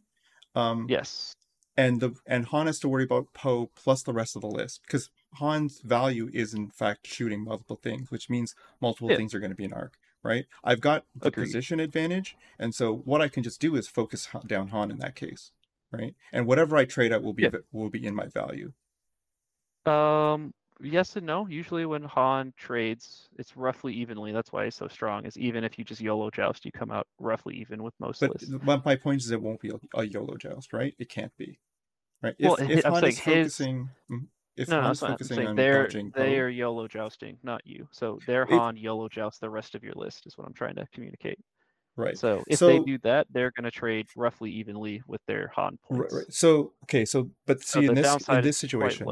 [0.56, 1.34] Um, Yes.
[1.78, 4.82] and the and Han has to worry about Poe plus the rest of the list
[4.84, 5.10] because
[5.40, 9.18] Han's value is in fact shooting multiple things, which means multiple Yeah.
[9.18, 10.46] things are going to be an arc, right?
[10.64, 11.48] I've got the Agreed.
[11.48, 15.16] position advantage, and so what I can just do is focus down Han in that
[15.16, 15.52] case,
[15.92, 16.16] right?
[16.32, 17.60] And whatever I trade out will be Yeah.
[17.74, 18.72] will be in my value.
[19.86, 21.48] Um, yes and no.
[21.48, 24.32] Usually when Han trades, it's roughly evenly.
[24.32, 25.26] That's why he's so strong.
[25.26, 28.32] Is even if you just YOLO joust, you come out roughly even with most But,
[28.32, 28.56] lists.
[28.64, 30.96] but my point is, it won't be a, YOLO joust, right?
[30.98, 31.60] It can't be,
[32.24, 32.36] right?
[32.40, 34.28] If, Well, if I'm Han saying is focusing, Mhm.
[34.58, 35.02] if No, no, Han's.
[35.04, 37.88] I'm focusing saying on they're dodging they are YOLO jousting, not you.
[37.92, 40.76] So their If- Han YOLO joust the rest of your list is what I'm trying
[40.76, 41.40] to communicate.
[41.96, 42.16] right?
[42.16, 46.12] So if they do that, they're going to trade roughly evenly with their Han Right,
[46.12, 46.26] points.
[46.26, 46.34] right.
[46.34, 49.08] So okay, so but see the in this in this situation.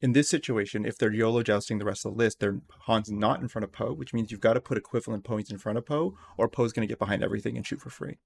[0.00, 3.40] In this situation, if they're YOLO jousting the rest of the list, their Han's not
[3.40, 5.86] in front of Poe, which means you've got to put equivalent points in front of
[5.86, 8.18] Poe, or Poe's going to get behind everything and shoot for free.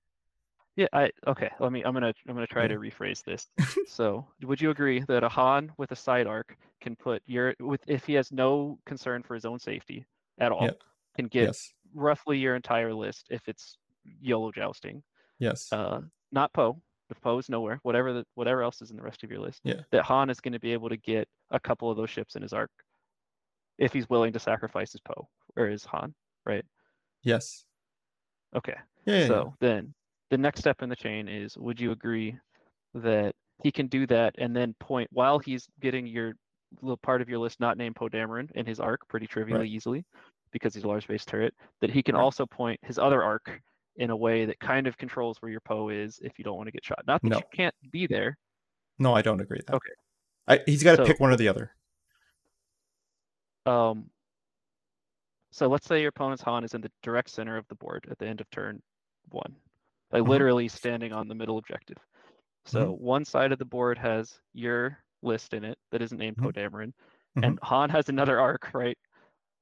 [0.76, 1.50] Yeah, I okay.
[1.58, 1.82] Let me.
[1.82, 2.14] I'm gonna.
[2.28, 3.48] I'm gonna try to rephrase this.
[3.86, 7.80] so, would you agree that a Han with a side arc can put your with
[7.86, 10.06] if he has no concern for his own safety
[10.38, 10.70] at all,
[11.16, 13.78] can get yes, roughly your entire list if it's
[14.20, 15.02] YOLO jousting.
[15.38, 16.00] yes, Uh,
[16.32, 16.80] not Poe.
[17.10, 19.82] If Poe's nowhere, whatever the whatever else is in the rest of your list, Yeah.
[19.90, 22.42] that Han is going to be able to get a couple of those ships in
[22.42, 22.70] his arc,
[23.78, 26.14] if he's willing to sacrifice his Poe or his Han,
[26.46, 26.64] right?
[27.22, 27.64] yes.
[28.54, 28.74] Okay.
[29.06, 29.26] Yeah, yeah, yeah.
[29.28, 29.94] So then
[30.30, 32.36] the next step in the chain is would you agree
[32.94, 36.34] that he can do that and then point while he's getting your
[36.82, 39.70] little part of your list not named Poe Dameron in his arc pretty trivially Right.
[39.70, 40.04] easily
[40.52, 42.22] because he's a large base turret, that he can Right.
[42.22, 43.60] also point his other arc
[44.00, 46.66] in a way that kind of controls where your Poe is if you don't want
[46.66, 47.02] to get shot.
[47.06, 47.36] Not that No.
[47.36, 48.38] you can't be there.
[48.98, 49.74] No, I don't agree with that.
[49.76, 49.92] Okay.
[50.48, 51.72] I, he's got to So- pick one or the other.
[53.66, 54.06] Um
[55.52, 58.18] so let's say your opponent's Han is in the direct center of the board at
[58.18, 58.80] the end of turn
[59.30, 59.54] one.
[60.12, 60.28] Like Mhm.
[60.28, 61.98] literally standing on the middle objective.
[62.64, 63.04] So Mm-hmm.
[63.04, 66.42] one side of the board has your list in it that isn't named Mhm.
[66.44, 66.92] Poe Dameron,
[67.36, 67.46] Mhm.
[67.46, 68.96] and Han has another arc, right?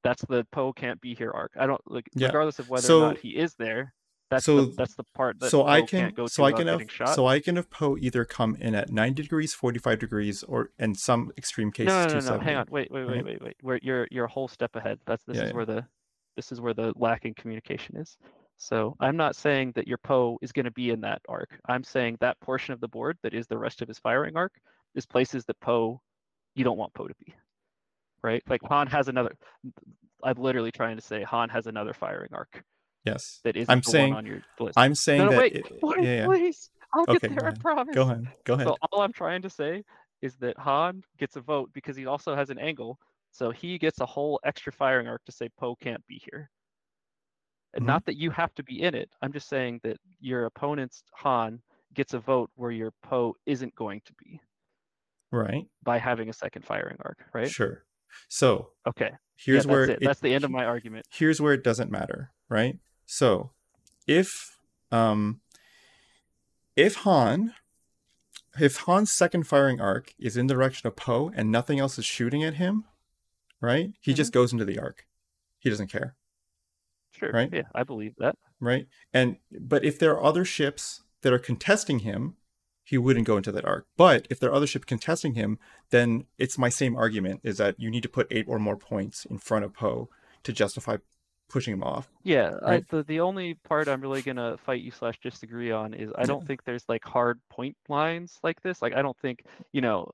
[0.03, 1.51] That's the Poe can't be here arc.
[1.59, 2.27] I don't like Yeah.
[2.27, 3.93] regardless of whether So- or not he is there.
[4.29, 6.67] That's so- the that's the part that so I can can't go so I can
[6.67, 7.15] have shot.
[7.15, 10.93] so I can have Poe either come in at 90 degrees, 45 degrees, or in
[10.93, 12.39] some extreme cases no, no, no, no.
[12.39, 12.67] Hang on.
[12.69, 13.25] Wait, wait, wait, right?
[13.25, 13.57] wait, wait.
[13.61, 14.99] Where you're you're a whole step ahead.
[15.05, 15.55] That's this Yeah, is yeah.
[15.55, 15.85] where the
[16.35, 18.17] this is where the lacking communication is.
[18.57, 21.59] So I'm not saying that your Poe is going to be in that arc.
[21.67, 24.53] I'm saying that portion of the board that is the rest of his firing arc
[24.95, 26.01] is places that Poe
[26.55, 27.33] you don't want Poe to be.
[28.21, 28.43] Right?
[28.47, 29.31] Like Han has another
[30.23, 32.63] I'm literally trying to say Han has another firing arc
[33.05, 33.39] Yes.
[33.43, 34.77] that isn't I'm saying on your list.
[34.77, 36.25] I'm saying no, no, that wait, it- wait, yeah, yeah.
[36.25, 36.69] please.
[36.93, 37.93] I'll Okay, get there, I promise.
[37.95, 38.27] Go ahead.
[38.45, 38.67] Go ahead.
[38.67, 39.83] So all I'm trying to say
[40.21, 42.99] is that Han gets a vote because he also has an angle,
[43.31, 46.49] so he gets a whole extra firing arc to say Poe can't be here.
[47.75, 47.87] And Mhm.
[47.87, 49.11] Not that you have to be in it.
[49.21, 51.61] I'm just saying that your opponent's Han
[51.93, 54.41] gets a vote where your Poe isn't going to be
[55.31, 55.65] right.
[55.83, 57.49] by having a second firing arc, right?
[57.49, 57.85] Sure.
[58.29, 59.11] So Okay.
[59.37, 60.05] here's yeah, where that's it.
[60.05, 61.05] That's the end of my argument.
[61.11, 62.79] here's where it doesn't matter, right?
[63.11, 63.49] So,
[64.05, 64.59] if
[64.91, 65.41] um
[66.75, 67.55] if Han
[68.59, 72.05] if Han's second firing arc is in the direction of Poe and nothing else is
[72.05, 72.83] shooting at him,
[73.61, 73.93] right?
[73.99, 74.39] He just Mm-hmm.
[74.39, 75.07] goes into the arc.
[75.57, 76.15] He doesn't care,
[77.11, 77.31] Sure.
[77.31, 77.49] Right?
[77.51, 78.35] Yeah, I believe that.
[78.59, 78.87] right?
[79.11, 82.35] And but if there are other ships that are contesting him,
[82.83, 83.87] he wouldn't go into that arc.
[83.97, 85.57] But if there are other ships contesting him,
[85.89, 89.25] then it's my same argument: is that you need to put eight or more points
[89.25, 90.09] in front of Poe
[90.43, 90.97] to justify
[91.49, 92.09] pushing him off.
[92.23, 96.11] Yeah, I, the the only part I'm really gonna fight you slash disagree on is
[96.15, 98.81] I don't think there's like hard point lines like this.
[98.81, 100.09] Like I don't think you know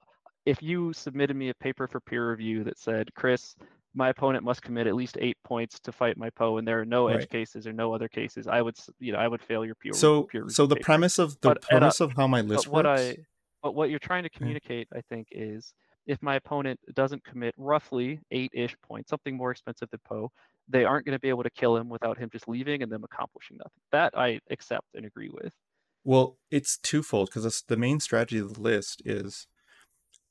[0.45, 3.55] if you submitted me a paper for peer review that said Chris,
[3.95, 6.85] my opponent must commit at least eight points to fight my Poe, and there are
[6.85, 7.29] no edge Right.
[7.29, 10.23] cases or no other cases, I would you know I would fail your peer So,
[10.23, 10.85] peer so the paper.
[10.85, 13.01] premise of the But- I- uh, premise of how my But list what works.
[13.01, 13.17] I
[13.63, 15.73] but what you're trying to communicate, I think, is
[16.05, 20.31] if my opponent doesn't commit roughly eight-ish points, something more expensive than Poe,
[20.67, 23.03] they aren't going to be able to kill him without him just leaving and them
[23.03, 23.81] accomplishing nothing.
[23.91, 25.53] That I accept and agree with.
[26.03, 29.47] Well, it's twofold because the main strategy of the list is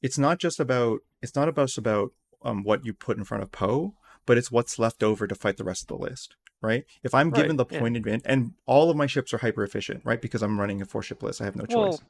[0.02, 2.12] it's not just about it's not about just about
[2.44, 3.94] um, what you put in front of Poe,
[4.26, 6.84] but it's what's left over to fight the rest of the list, right?
[7.02, 7.78] If I'm given the Right, yeah.
[7.80, 10.20] point advantage, and all of my ships are hyper efficient, right?
[10.20, 12.02] Because I'm running a four ship list, I have no Well, choice,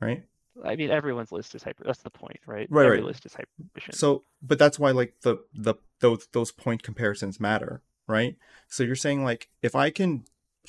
[0.00, 0.24] right?
[0.64, 1.84] I mean, everyone's list is hyper.
[1.84, 2.66] That's the point, right?
[2.70, 3.06] Right, Every right.
[3.06, 3.96] list is hyper efficient.
[3.96, 8.36] So, but that's why like the the those those point comparisons matter, right?
[8.68, 10.24] So you're saying like if I can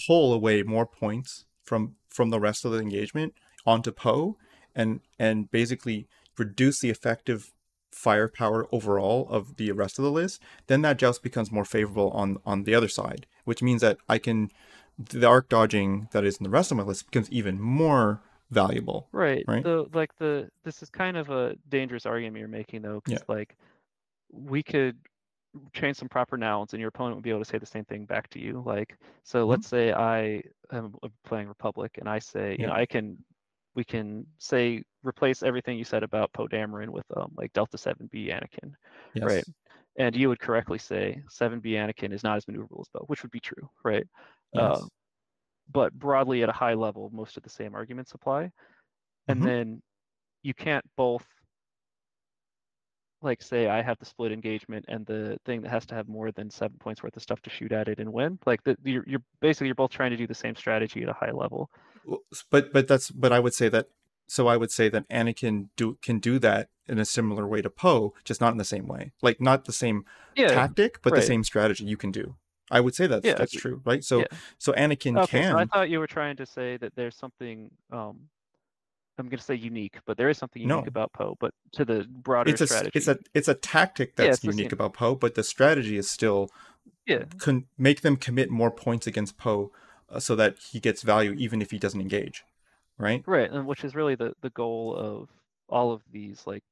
[0.08, 3.34] pull away more points from from the rest of the engagement
[3.66, 4.38] onto Poe
[4.76, 7.54] and and basically reduce the effective
[7.92, 12.38] firepower overall of the rest of the list, then that joust becomes more favorable on
[12.46, 14.50] on the other side, which means that I can
[14.98, 18.22] the arc dodging that is in the rest of my list becomes even more
[18.54, 19.10] valuable.
[19.12, 19.48] Right.
[19.48, 19.64] Right?
[19.64, 23.36] The like the this is kind of a dangerous argument you're making though, because Yeah.
[23.36, 23.58] like
[24.32, 24.98] we could
[25.74, 28.06] change some proper nouns and your opponent would be able to say the same thing
[28.06, 28.64] back to you.
[28.66, 29.50] Like so Mhm.
[29.50, 30.42] let's say I
[30.72, 33.18] am uh, playing Republic and I say, you know, I can
[33.76, 38.30] we can say replace everything you said about Poe Dameron with um like Delta 7B
[38.30, 38.74] Anakin.
[39.14, 39.24] Yes.
[39.26, 39.46] Right.
[39.98, 43.32] And you would correctly say 7B Anakin is not as maneuverable as Poe, which would
[43.32, 44.06] be true, right?
[44.54, 44.82] Yes.
[44.82, 44.88] Uh,
[45.72, 48.52] but broadly at a high level, most of the same arguments apply.
[49.28, 49.46] And Mhm.
[49.46, 49.82] then
[50.44, 51.26] you can't both
[53.22, 56.32] like say I have the split engagement and the thing that has to have more
[56.32, 58.38] than seven points worth of stuff to shoot at it and win.
[58.46, 61.14] Like the, you're, you're basically you're both trying to do the same strategy at a
[61.14, 61.70] high level.
[62.52, 63.88] But but that's but I would say that
[64.28, 67.70] so I would say that Anakin do can do that in a similar way to
[67.70, 69.14] Poe, just not in the same way.
[69.22, 70.04] Like not the same
[70.36, 70.50] Yeah.
[70.50, 71.22] tactic, but right.
[71.22, 72.36] the same strategy you can do.
[72.72, 74.04] I would say that's Yeah, that's true, right?
[74.04, 74.26] So yeah.
[74.58, 78.30] so Anakin Okay, so I thought you were trying to say that there's something um
[79.18, 80.88] I'm gonna say unique, but there is something unique No.
[80.88, 82.92] about Poe, but to the broader it's a strategy.
[82.96, 86.50] it's a it's a tactic that's the unique about Poe, but the strategy is still
[87.06, 87.26] yeah.
[87.38, 89.72] con- make them commit more points against Poe
[90.10, 92.44] uh, so that he gets value even if he doesn't engage,
[92.98, 93.24] right?
[93.28, 95.30] Right, and which is really the the goal of
[95.70, 96.64] all of these like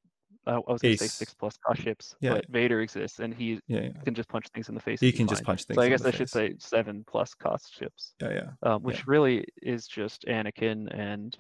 [0.48, 2.34] I was gonna say six plus cost ships, Yeah.
[2.34, 5.00] but Vader exists and he Yeah, yeah, can just punch things in the face.
[5.00, 8.16] He can just punch things So I guess I should say seven plus cost ships,
[8.22, 8.50] yeah, yeah.
[8.64, 11.38] um, which really is just Anakin and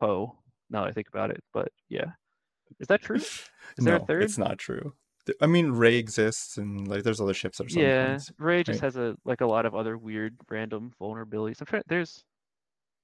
[0.00, 0.38] Poe.
[0.70, 2.12] Now that I think about it, but yeah,
[2.80, 3.16] is that true?
[3.16, 4.22] Is there a no, third?
[4.22, 4.94] it's not true.
[5.40, 8.18] I mean, Rey exists, and like there's other ships that are yeah.
[8.38, 8.86] Rey just right?
[8.86, 11.60] has a like a lot of other weird random vulnerabilities.
[11.60, 11.82] I'm trying.
[11.88, 12.22] There's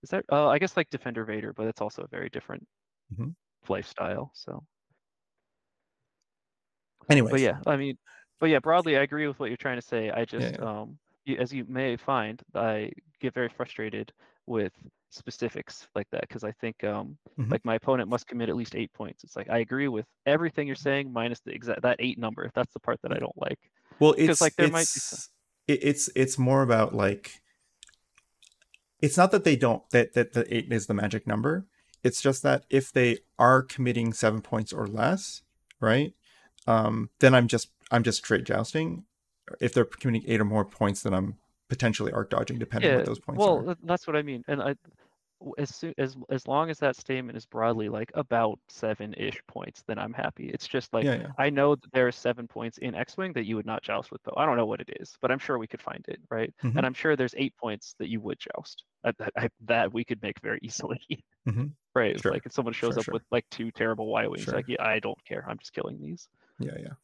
[0.04, 0.22] is there?
[0.30, 2.64] Uh, I guess like Defender Vader, but it's also a very different
[3.12, 3.34] Mhm.
[3.68, 4.30] lifestyle.
[4.34, 4.64] So.
[7.10, 7.96] Anyways, but yeah, I mean,
[8.40, 10.10] but yeah, broadly, I agree with what you're trying to say.
[10.10, 10.64] I just, yeah.
[10.64, 12.90] um, you, as you may find, I
[13.20, 14.12] get very frustrated
[14.46, 14.72] with
[15.10, 17.50] specifics like that because I think, um, Mhm.
[17.50, 19.24] like my opponent must commit at least eight points.
[19.24, 22.50] It's like I agree with everything you're saying minus the exact that eight number.
[22.54, 23.58] That's the part that I don't like.
[24.00, 25.28] Well, it's like, there it's, might be some-
[25.68, 27.40] it's it's more about like
[29.00, 31.66] it's not that they don't that that the eight is the magic number.
[32.02, 35.42] It's just that if they are committing seven points or less,
[35.78, 36.14] right?
[36.66, 39.04] Um, then I'm just I'm just straight jousting.
[39.60, 41.36] If they're committing eight or more points, then I'm
[41.68, 43.64] potentially arc dodging, depending on what those points well, are.
[43.64, 44.44] th- that's what I mean.
[44.46, 44.76] And I,
[45.58, 49.98] as soon as as long as that statement is broadly like about seven-ish points, then
[49.98, 50.48] I'm happy.
[50.50, 51.26] It's just like yeah, yeah.
[51.36, 54.22] I know that there are seven points in X-Wing that you would not joust with,
[54.22, 54.34] though.
[54.36, 56.54] I don't know what it is, but I'm sure we could find it, right?
[56.62, 56.76] Mhm.
[56.76, 58.84] And I'm sure there's eight points that you would joust.
[59.04, 61.00] I, I, I- that we could make very easily,
[61.48, 61.72] Mhm.
[61.96, 62.20] right?
[62.20, 62.30] Sure.
[62.30, 63.14] like if someone shows Sure, up sure.
[63.14, 65.44] with like two terrible Y-wings, like yeah, I don't care.
[65.48, 66.28] I'm just killing these.
[66.62, 66.94] Yeah, yeah.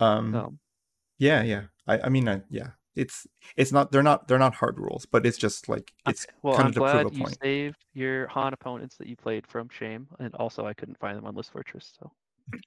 [0.00, 0.58] Um, Um,
[1.18, 1.62] yeah, yeah.
[1.86, 2.70] I, I mean, I, yeah.
[2.94, 3.26] It's
[3.56, 6.32] it's not they're not they're not hard rules, but it's just like it's okay.
[6.42, 7.38] Well, kind I'm of to prove glad a you point.
[7.42, 11.26] saved your Han opponents that you played from shame, and also I couldn't find them
[11.26, 12.10] on List Fortress, so.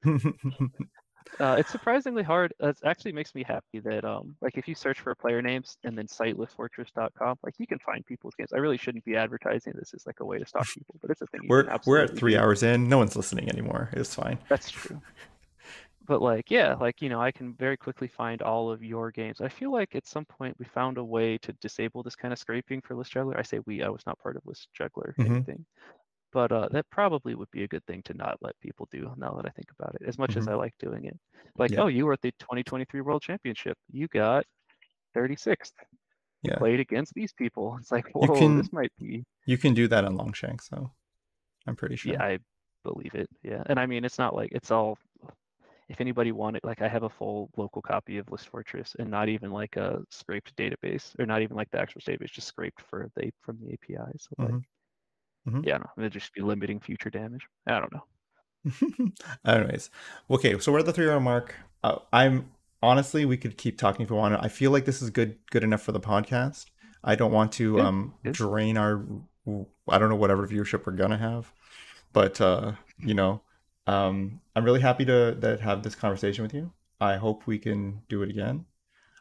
[1.40, 2.54] Uh, it's surprisingly hard.
[2.60, 5.98] It actually makes me happy that um like if you search for player names and
[5.98, 8.52] then cite listfortress.com, like you can find people's games.
[8.54, 11.22] I really shouldn't be advertising this as like a way to stalk people, but it's
[11.22, 11.42] a thing.
[11.48, 12.40] we're we're at three do.
[12.40, 12.90] hours in.
[12.90, 13.90] No one's listening anymore.
[13.94, 14.40] It's fine.
[14.48, 15.02] That's true.
[16.10, 19.42] But like yeah, like you know, I can very quickly find all of your games.
[19.42, 22.40] I feel like at some point we found a way to disable this kind of
[22.40, 23.38] scraping for List Juggler.
[23.38, 23.84] I say we.
[23.84, 25.26] I was not part of List Juggler Mhm.
[25.30, 25.66] anything.
[26.32, 29.34] but uh, that probably would be a good thing to not let people do now
[29.34, 30.52] that I think about it, as much as Mhm.
[30.52, 31.20] I like doing it.
[31.58, 31.82] Like, Yeah.
[31.82, 33.76] oh, you were at the 2023 World Championship.
[33.92, 34.46] You got
[35.16, 35.74] 36th.
[36.44, 36.58] You Yeah.
[36.60, 37.78] played against these people.
[37.80, 39.26] It's like, whoa, can- this might be.
[39.46, 40.92] You can do that on Longshanks, so
[41.68, 42.14] I'm pretty sure.
[42.14, 42.38] Yeah, I
[42.84, 43.28] believe it.
[43.44, 43.64] Yeah.
[43.66, 44.98] And I mean, it's not like it's all.
[45.90, 49.28] If anybody wanted, like, I have a full local copy of List Fortress and not
[49.28, 53.10] even like a scraped database or not even like the actual database, just scraped for
[53.16, 54.12] the from the API.
[54.18, 54.64] So, like, Mhm.
[55.48, 55.66] Mhm.
[55.66, 57.48] yeah, no, it'd just be limiting future damage.
[57.68, 58.06] I don't know.
[59.46, 59.90] Anyways,
[60.30, 61.56] okay, so we're at the three hour mark.
[61.84, 62.52] Uh, I'm
[62.82, 64.36] honestly, we could keep talking if we want.
[64.44, 66.66] I feel like this is good, good enough for the podcast.
[67.04, 69.04] I don't want to Good, um drain our,
[69.88, 71.52] I don't know whatever viewership we're gonna have,
[72.12, 73.42] but uh, you know,
[73.88, 76.74] um, I'm really happy to that have this conversation with you.
[77.00, 78.66] I hope we can do it again.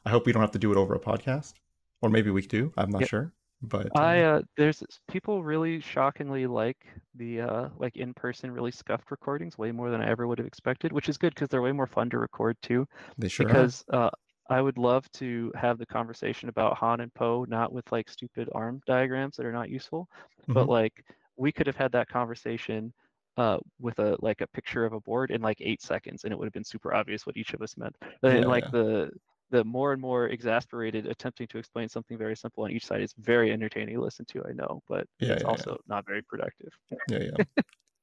[0.05, 1.55] I hope we don't have to do it over a podcast,
[2.03, 2.73] or maybe we do.
[2.77, 3.11] I'm not Yep.
[3.11, 6.78] sure, but I uh, uh there's people really shockingly like
[7.17, 10.47] the uh like in person really scuffed recordings way more than I ever would have
[10.49, 12.87] expected, which is good because they're way more fun to record too.
[13.19, 13.73] they sure are.
[13.73, 14.11] Because uh
[14.51, 18.49] I would love to have the conversation about Han and Poe, not with like stupid
[18.55, 20.09] arm diagrams that are not useful,
[20.55, 20.70] but Mhm.
[20.70, 21.05] like
[21.37, 22.93] we could have had that conversation
[23.39, 26.39] uh with a like a picture of a board in like eight seconds and it
[26.39, 27.97] would have been super obvious what each of us meant.
[28.23, 28.70] And like yeah.
[28.73, 29.10] the
[29.50, 33.15] the more and more exasperated attempting to explain something very simple on each side is
[33.18, 35.50] very entertaining to listen to, I know, but Yeah, it's yeah, yeah.
[35.50, 36.68] also not very productive.
[37.08, 37.44] Yeah, yeah.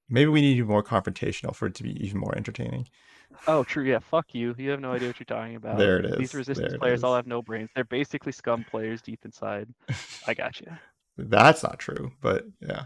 [0.10, 2.88] Maybe we need more confrontational for it to be even more entertaining.
[3.48, 3.84] Oh, true.
[3.84, 4.56] Yeah, fuck you.
[4.58, 5.78] You have no idea what you're talking about.
[5.78, 6.18] There it is.
[6.18, 7.70] These resistance it players all have no brains.
[7.76, 9.68] They're basically scum players deep inside.
[10.28, 10.68] I got you.
[11.18, 12.86] That's not true, but yeah.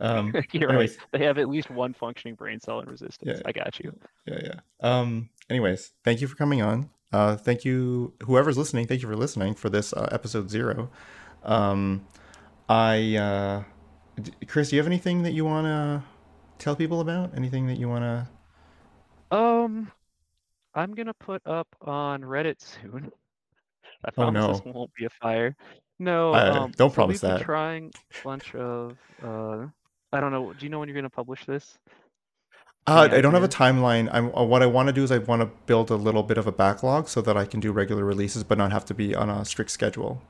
[0.00, 1.06] Um, You're anyways, right.
[1.18, 3.38] They have at least one functioning brain cell in resistance.
[3.38, 3.42] Yeah.
[3.46, 3.92] I got you.
[4.26, 4.60] yeah, yeah.
[4.80, 6.90] Um, anyways, thank you for coming on.
[7.12, 8.86] Uh, thank you, whoever's listening.
[8.86, 10.90] Thank you for listening for this uh, episode zero.
[11.44, 12.06] Um,
[12.68, 13.62] I, uh,
[14.20, 16.02] d- Chris, do you have anything that you want to
[16.58, 17.36] tell people about?
[17.36, 19.36] Anything that you want to?
[19.36, 19.90] Um,
[20.74, 23.10] I'm gonna put up on Reddit soon.
[24.04, 24.72] I Oh, promise this no.
[24.72, 25.56] won't be a fire.
[25.98, 27.44] No, um, don't so promise we've been that.
[27.44, 29.66] trying a bunch of uh,
[30.12, 30.52] I don't know.
[30.52, 31.78] Do you know when you're gonna publish this?
[32.88, 34.08] Uh, I don't have a timeline.
[34.12, 36.38] I'm uh, what I want to do is I want to build a little bit
[36.38, 39.14] of a backlog so that I can do regular releases, but not have to be
[39.14, 40.22] on a strict schedule.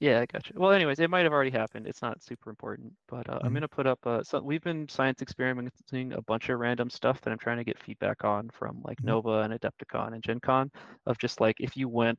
[0.00, 0.54] Yeah, I gotcha.
[0.56, 1.86] Well, anyways, it might have already happened.
[1.86, 3.54] It's not super important, but uh, I'm Mhm.
[3.54, 3.98] gonna put up.
[4.06, 7.64] Uh, so we've been science experimenting a bunch of random stuff that I'm trying to
[7.64, 9.04] get feedback on from like Mhm.
[9.04, 10.70] Nova and Adepticon and Gen Con
[11.04, 12.18] of just like if you went,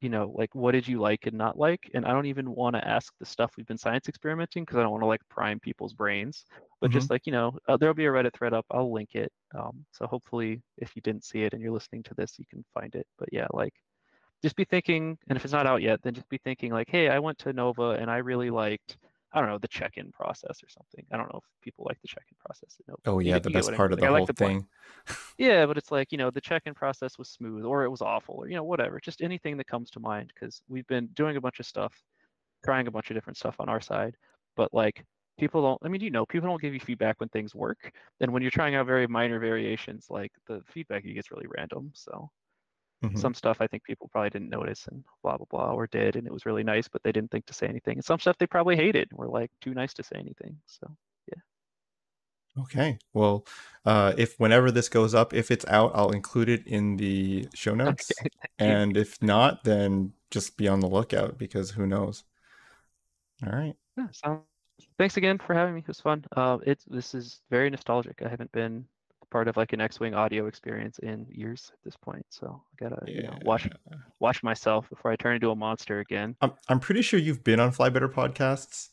[0.00, 1.90] you know, like what did you like and not like?
[1.94, 4.82] And I don't even want to ask the stuff we've been science experimenting because I
[4.82, 6.44] don't want to like prime people's brains.
[6.80, 7.08] But Mhm.
[7.08, 8.66] just like you know, uh, there'll be a Reddit thread up.
[8.70, 9.32] I'll link it.
[9.54, 12.64] Um, so hopefully, if you didn't see it and you're listening to this, you can
[12.74, 13.06] find it.
[13.18, 13.74] But yeah, like
[14.42, 17.08] just be thinking, and if it's not out yet, then just be thinking like, hey,
[17.08, 18.98] I went to Nova and I really liked,
[19.32, 21.06] I don't know, the check-in process or something.
[21.12, 23.00] I don't know if people like the check-in process Nova.
[23.06, 23.94] Oh yeah, get- the you best what I part mean.
[23.94, 24.66] of the Like, I like whole the thing.
[25.38, 28.36] Yeah, but it's like, you know, the check-in process was smooth or it was awful
[28.38, 28.98] or, you know, whatever.
[29.00, 31.94] Just anything that comes to mind because we've been doing a bunch of stuff,
[32.64, 34.16] trying a bunch of different stuff on our side.
[34.56, 35.04] But like
[35.38, 37.92] people don't, I mean, you know, people don't give you feedback when things work.
[38.20, 41.46] And when you're trying out very minor variations, like the feedback you get is really
[41.56, 41.92] random.
[41.94, 42.30] So
[43.02, 43.18] Mhm.
[43.18, 46.26] some stuff I think people probably didn't notice and blah blah blah or did and
[46.26, 47.96] it was really nice, but they didn't think to say anything.
[47.98, 50.60] And some stuff they probably hated were like too nice to say anything.
[50.66, 50.86] So
[51.28, 51.40] yeah.
[52.58, 52.98] Okay.
[53.12, 53.46] Well,
[53.84, 57.74] uh, if whenever this goes up, if it's out, I'll include it in the show
[57.76, 58.10] notes.
[58.20, 58.34] okay.
[58.58, 62.24] And if not, then just be on the lookout because who knows.
[63.46, 63.74] All right.
[63.96, 64.44] Yeah, so
[64.98, 65.80] thanks again for having me.
[65.80, 66.24] It was fun.
[66.36, 68.22] Uh, it's this is very nostalgic.
[68.22, 68.86] I haven't been
[69.30, 73.06] part of like an X-wing audio experience in years at this point, so I gotta
[73.14, 73.68] you know watch
[74.20, 76.36] watch myself before I turn into a monster again.
[76.40, 78.88] I'm I'm pretty sure you've been on Fly Better podcasts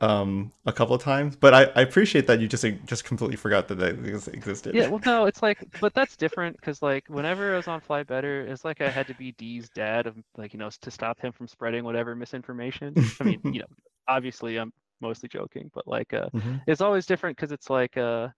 [0.00, 3.68] um a couple of times, but I, I appreciate that you just just completely forgot
[3.68, 4.76] that that existed.
[4.76, 8.02] Yeah, well, no, it's like, but that's different because like whenever I was on Fly
[8.02, 11.20] Better, it's like I had to be D's dad of like you know to stop
[11.20, 12.98] him from spreading whatever misinformation.
[13.20, 13.66] I mean, you know,
[14.08, 16.64] obviously I'm mostly joking, but like uh, Mhm.
[16.66, 18.28] it's always different because it's like uh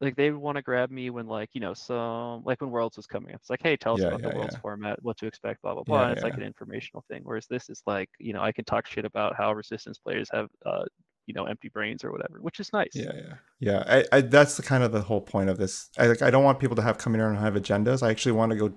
[0.00, 3.06] like they want to grab me when like you know some like when Worlds was
[3.06, 3.40] coming up.
[3.40, 4.60] It's like, hey, tell us Yeah, about the Worlds yeah.
[4.60, 5.98] format, what to expect, blah blah blah.
[5.98, 7.22] Yeah, and it's like an informational thing.
[7.24, 10.48] Whereas this is like you know I can talk shit about how Resistance players have
[10.64, 10.84] uh
[11.26, 12.94] you know empty brains or whatever, which is nice.
[12.94, 13.84] Yeah, yeah, yeah.
[13.86, 15.88] I, I that's the kind of the whole point of this.
[15.98, 18.02] I like I don't want people to have come in here and have agendas.
[18.02, 18.72] I actually want to go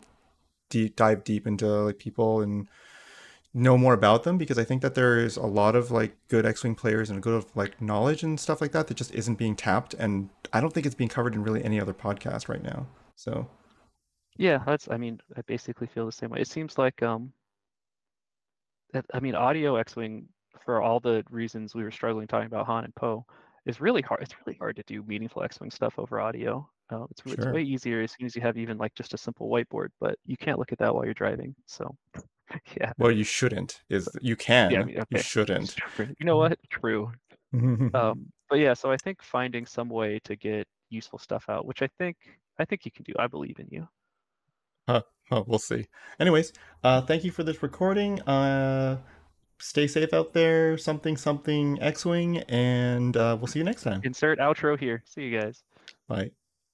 [0.69, 2.67] deep, dive deep into like people and
[3.53, 6.45] know more about them because I think that there is a lot of like good
[6.45, 9.36] X-wing players and a good of like knowledge and stuff like that that just isn't
[9.36, 12.61] being tapped, and I don't think it's being covered in really any other podcast right
[12.64, 12.88] now.
[13.16, 13.50] So
[14.38, 14.88] Yeah, that's.
[14.90, 16.42] I mean, I basically feel the same way.
[16.42, 17.34] It seems like um,
[18.94, 20.28] that- I mean, audio X-wing
[20.66, 23.26] for all the reasons we were struggling talking about Han and Poe.
[23.66, 24.22] is really hard.
[24.24, 26.68] It's really hard to do meaningful X-wing stuff over audio.
[26.92, 29.48] Uh, it's it's way easier as soon as you have even like just a simple
[29.50, 31.53] whiteboard, but you can't look at that while you're driving.
[31.68, 31.95] So,
[32.78, 33.82] yeah, Well, you shouldn't.
[33.90, 34.72] Is you can.
[34.72, 35.76] yeah, mean, You shouldn't.
[35.98, 36.58] You know what?
[36.69, 37.11] True.
[37.53, 37.92] Um,
[38.50, 41.90] but yeah, so I think finding some way to get useful stuff out, which I
[41.98, 42.18] think
[42.58, 43.14] I think you can do.
[43.18, 43.88] I believe in you.
[44.88, 45.03] oh,
[45.48, 45.88] we'll see.
[46.19, 46.53] Anyways,
[46.84, 48.22] uh, thank you for this recording.
[48.22, 48.98] Uh,
[49.60, 50.78] stay safe out there.
[50.78, 54.02] Something, something, X Wing, and uh, we'll see you next time.
[54.03, 55.03] Insert outro here.
[55.06, 55.64] See you guys.
[56.08, 56.32] Bye.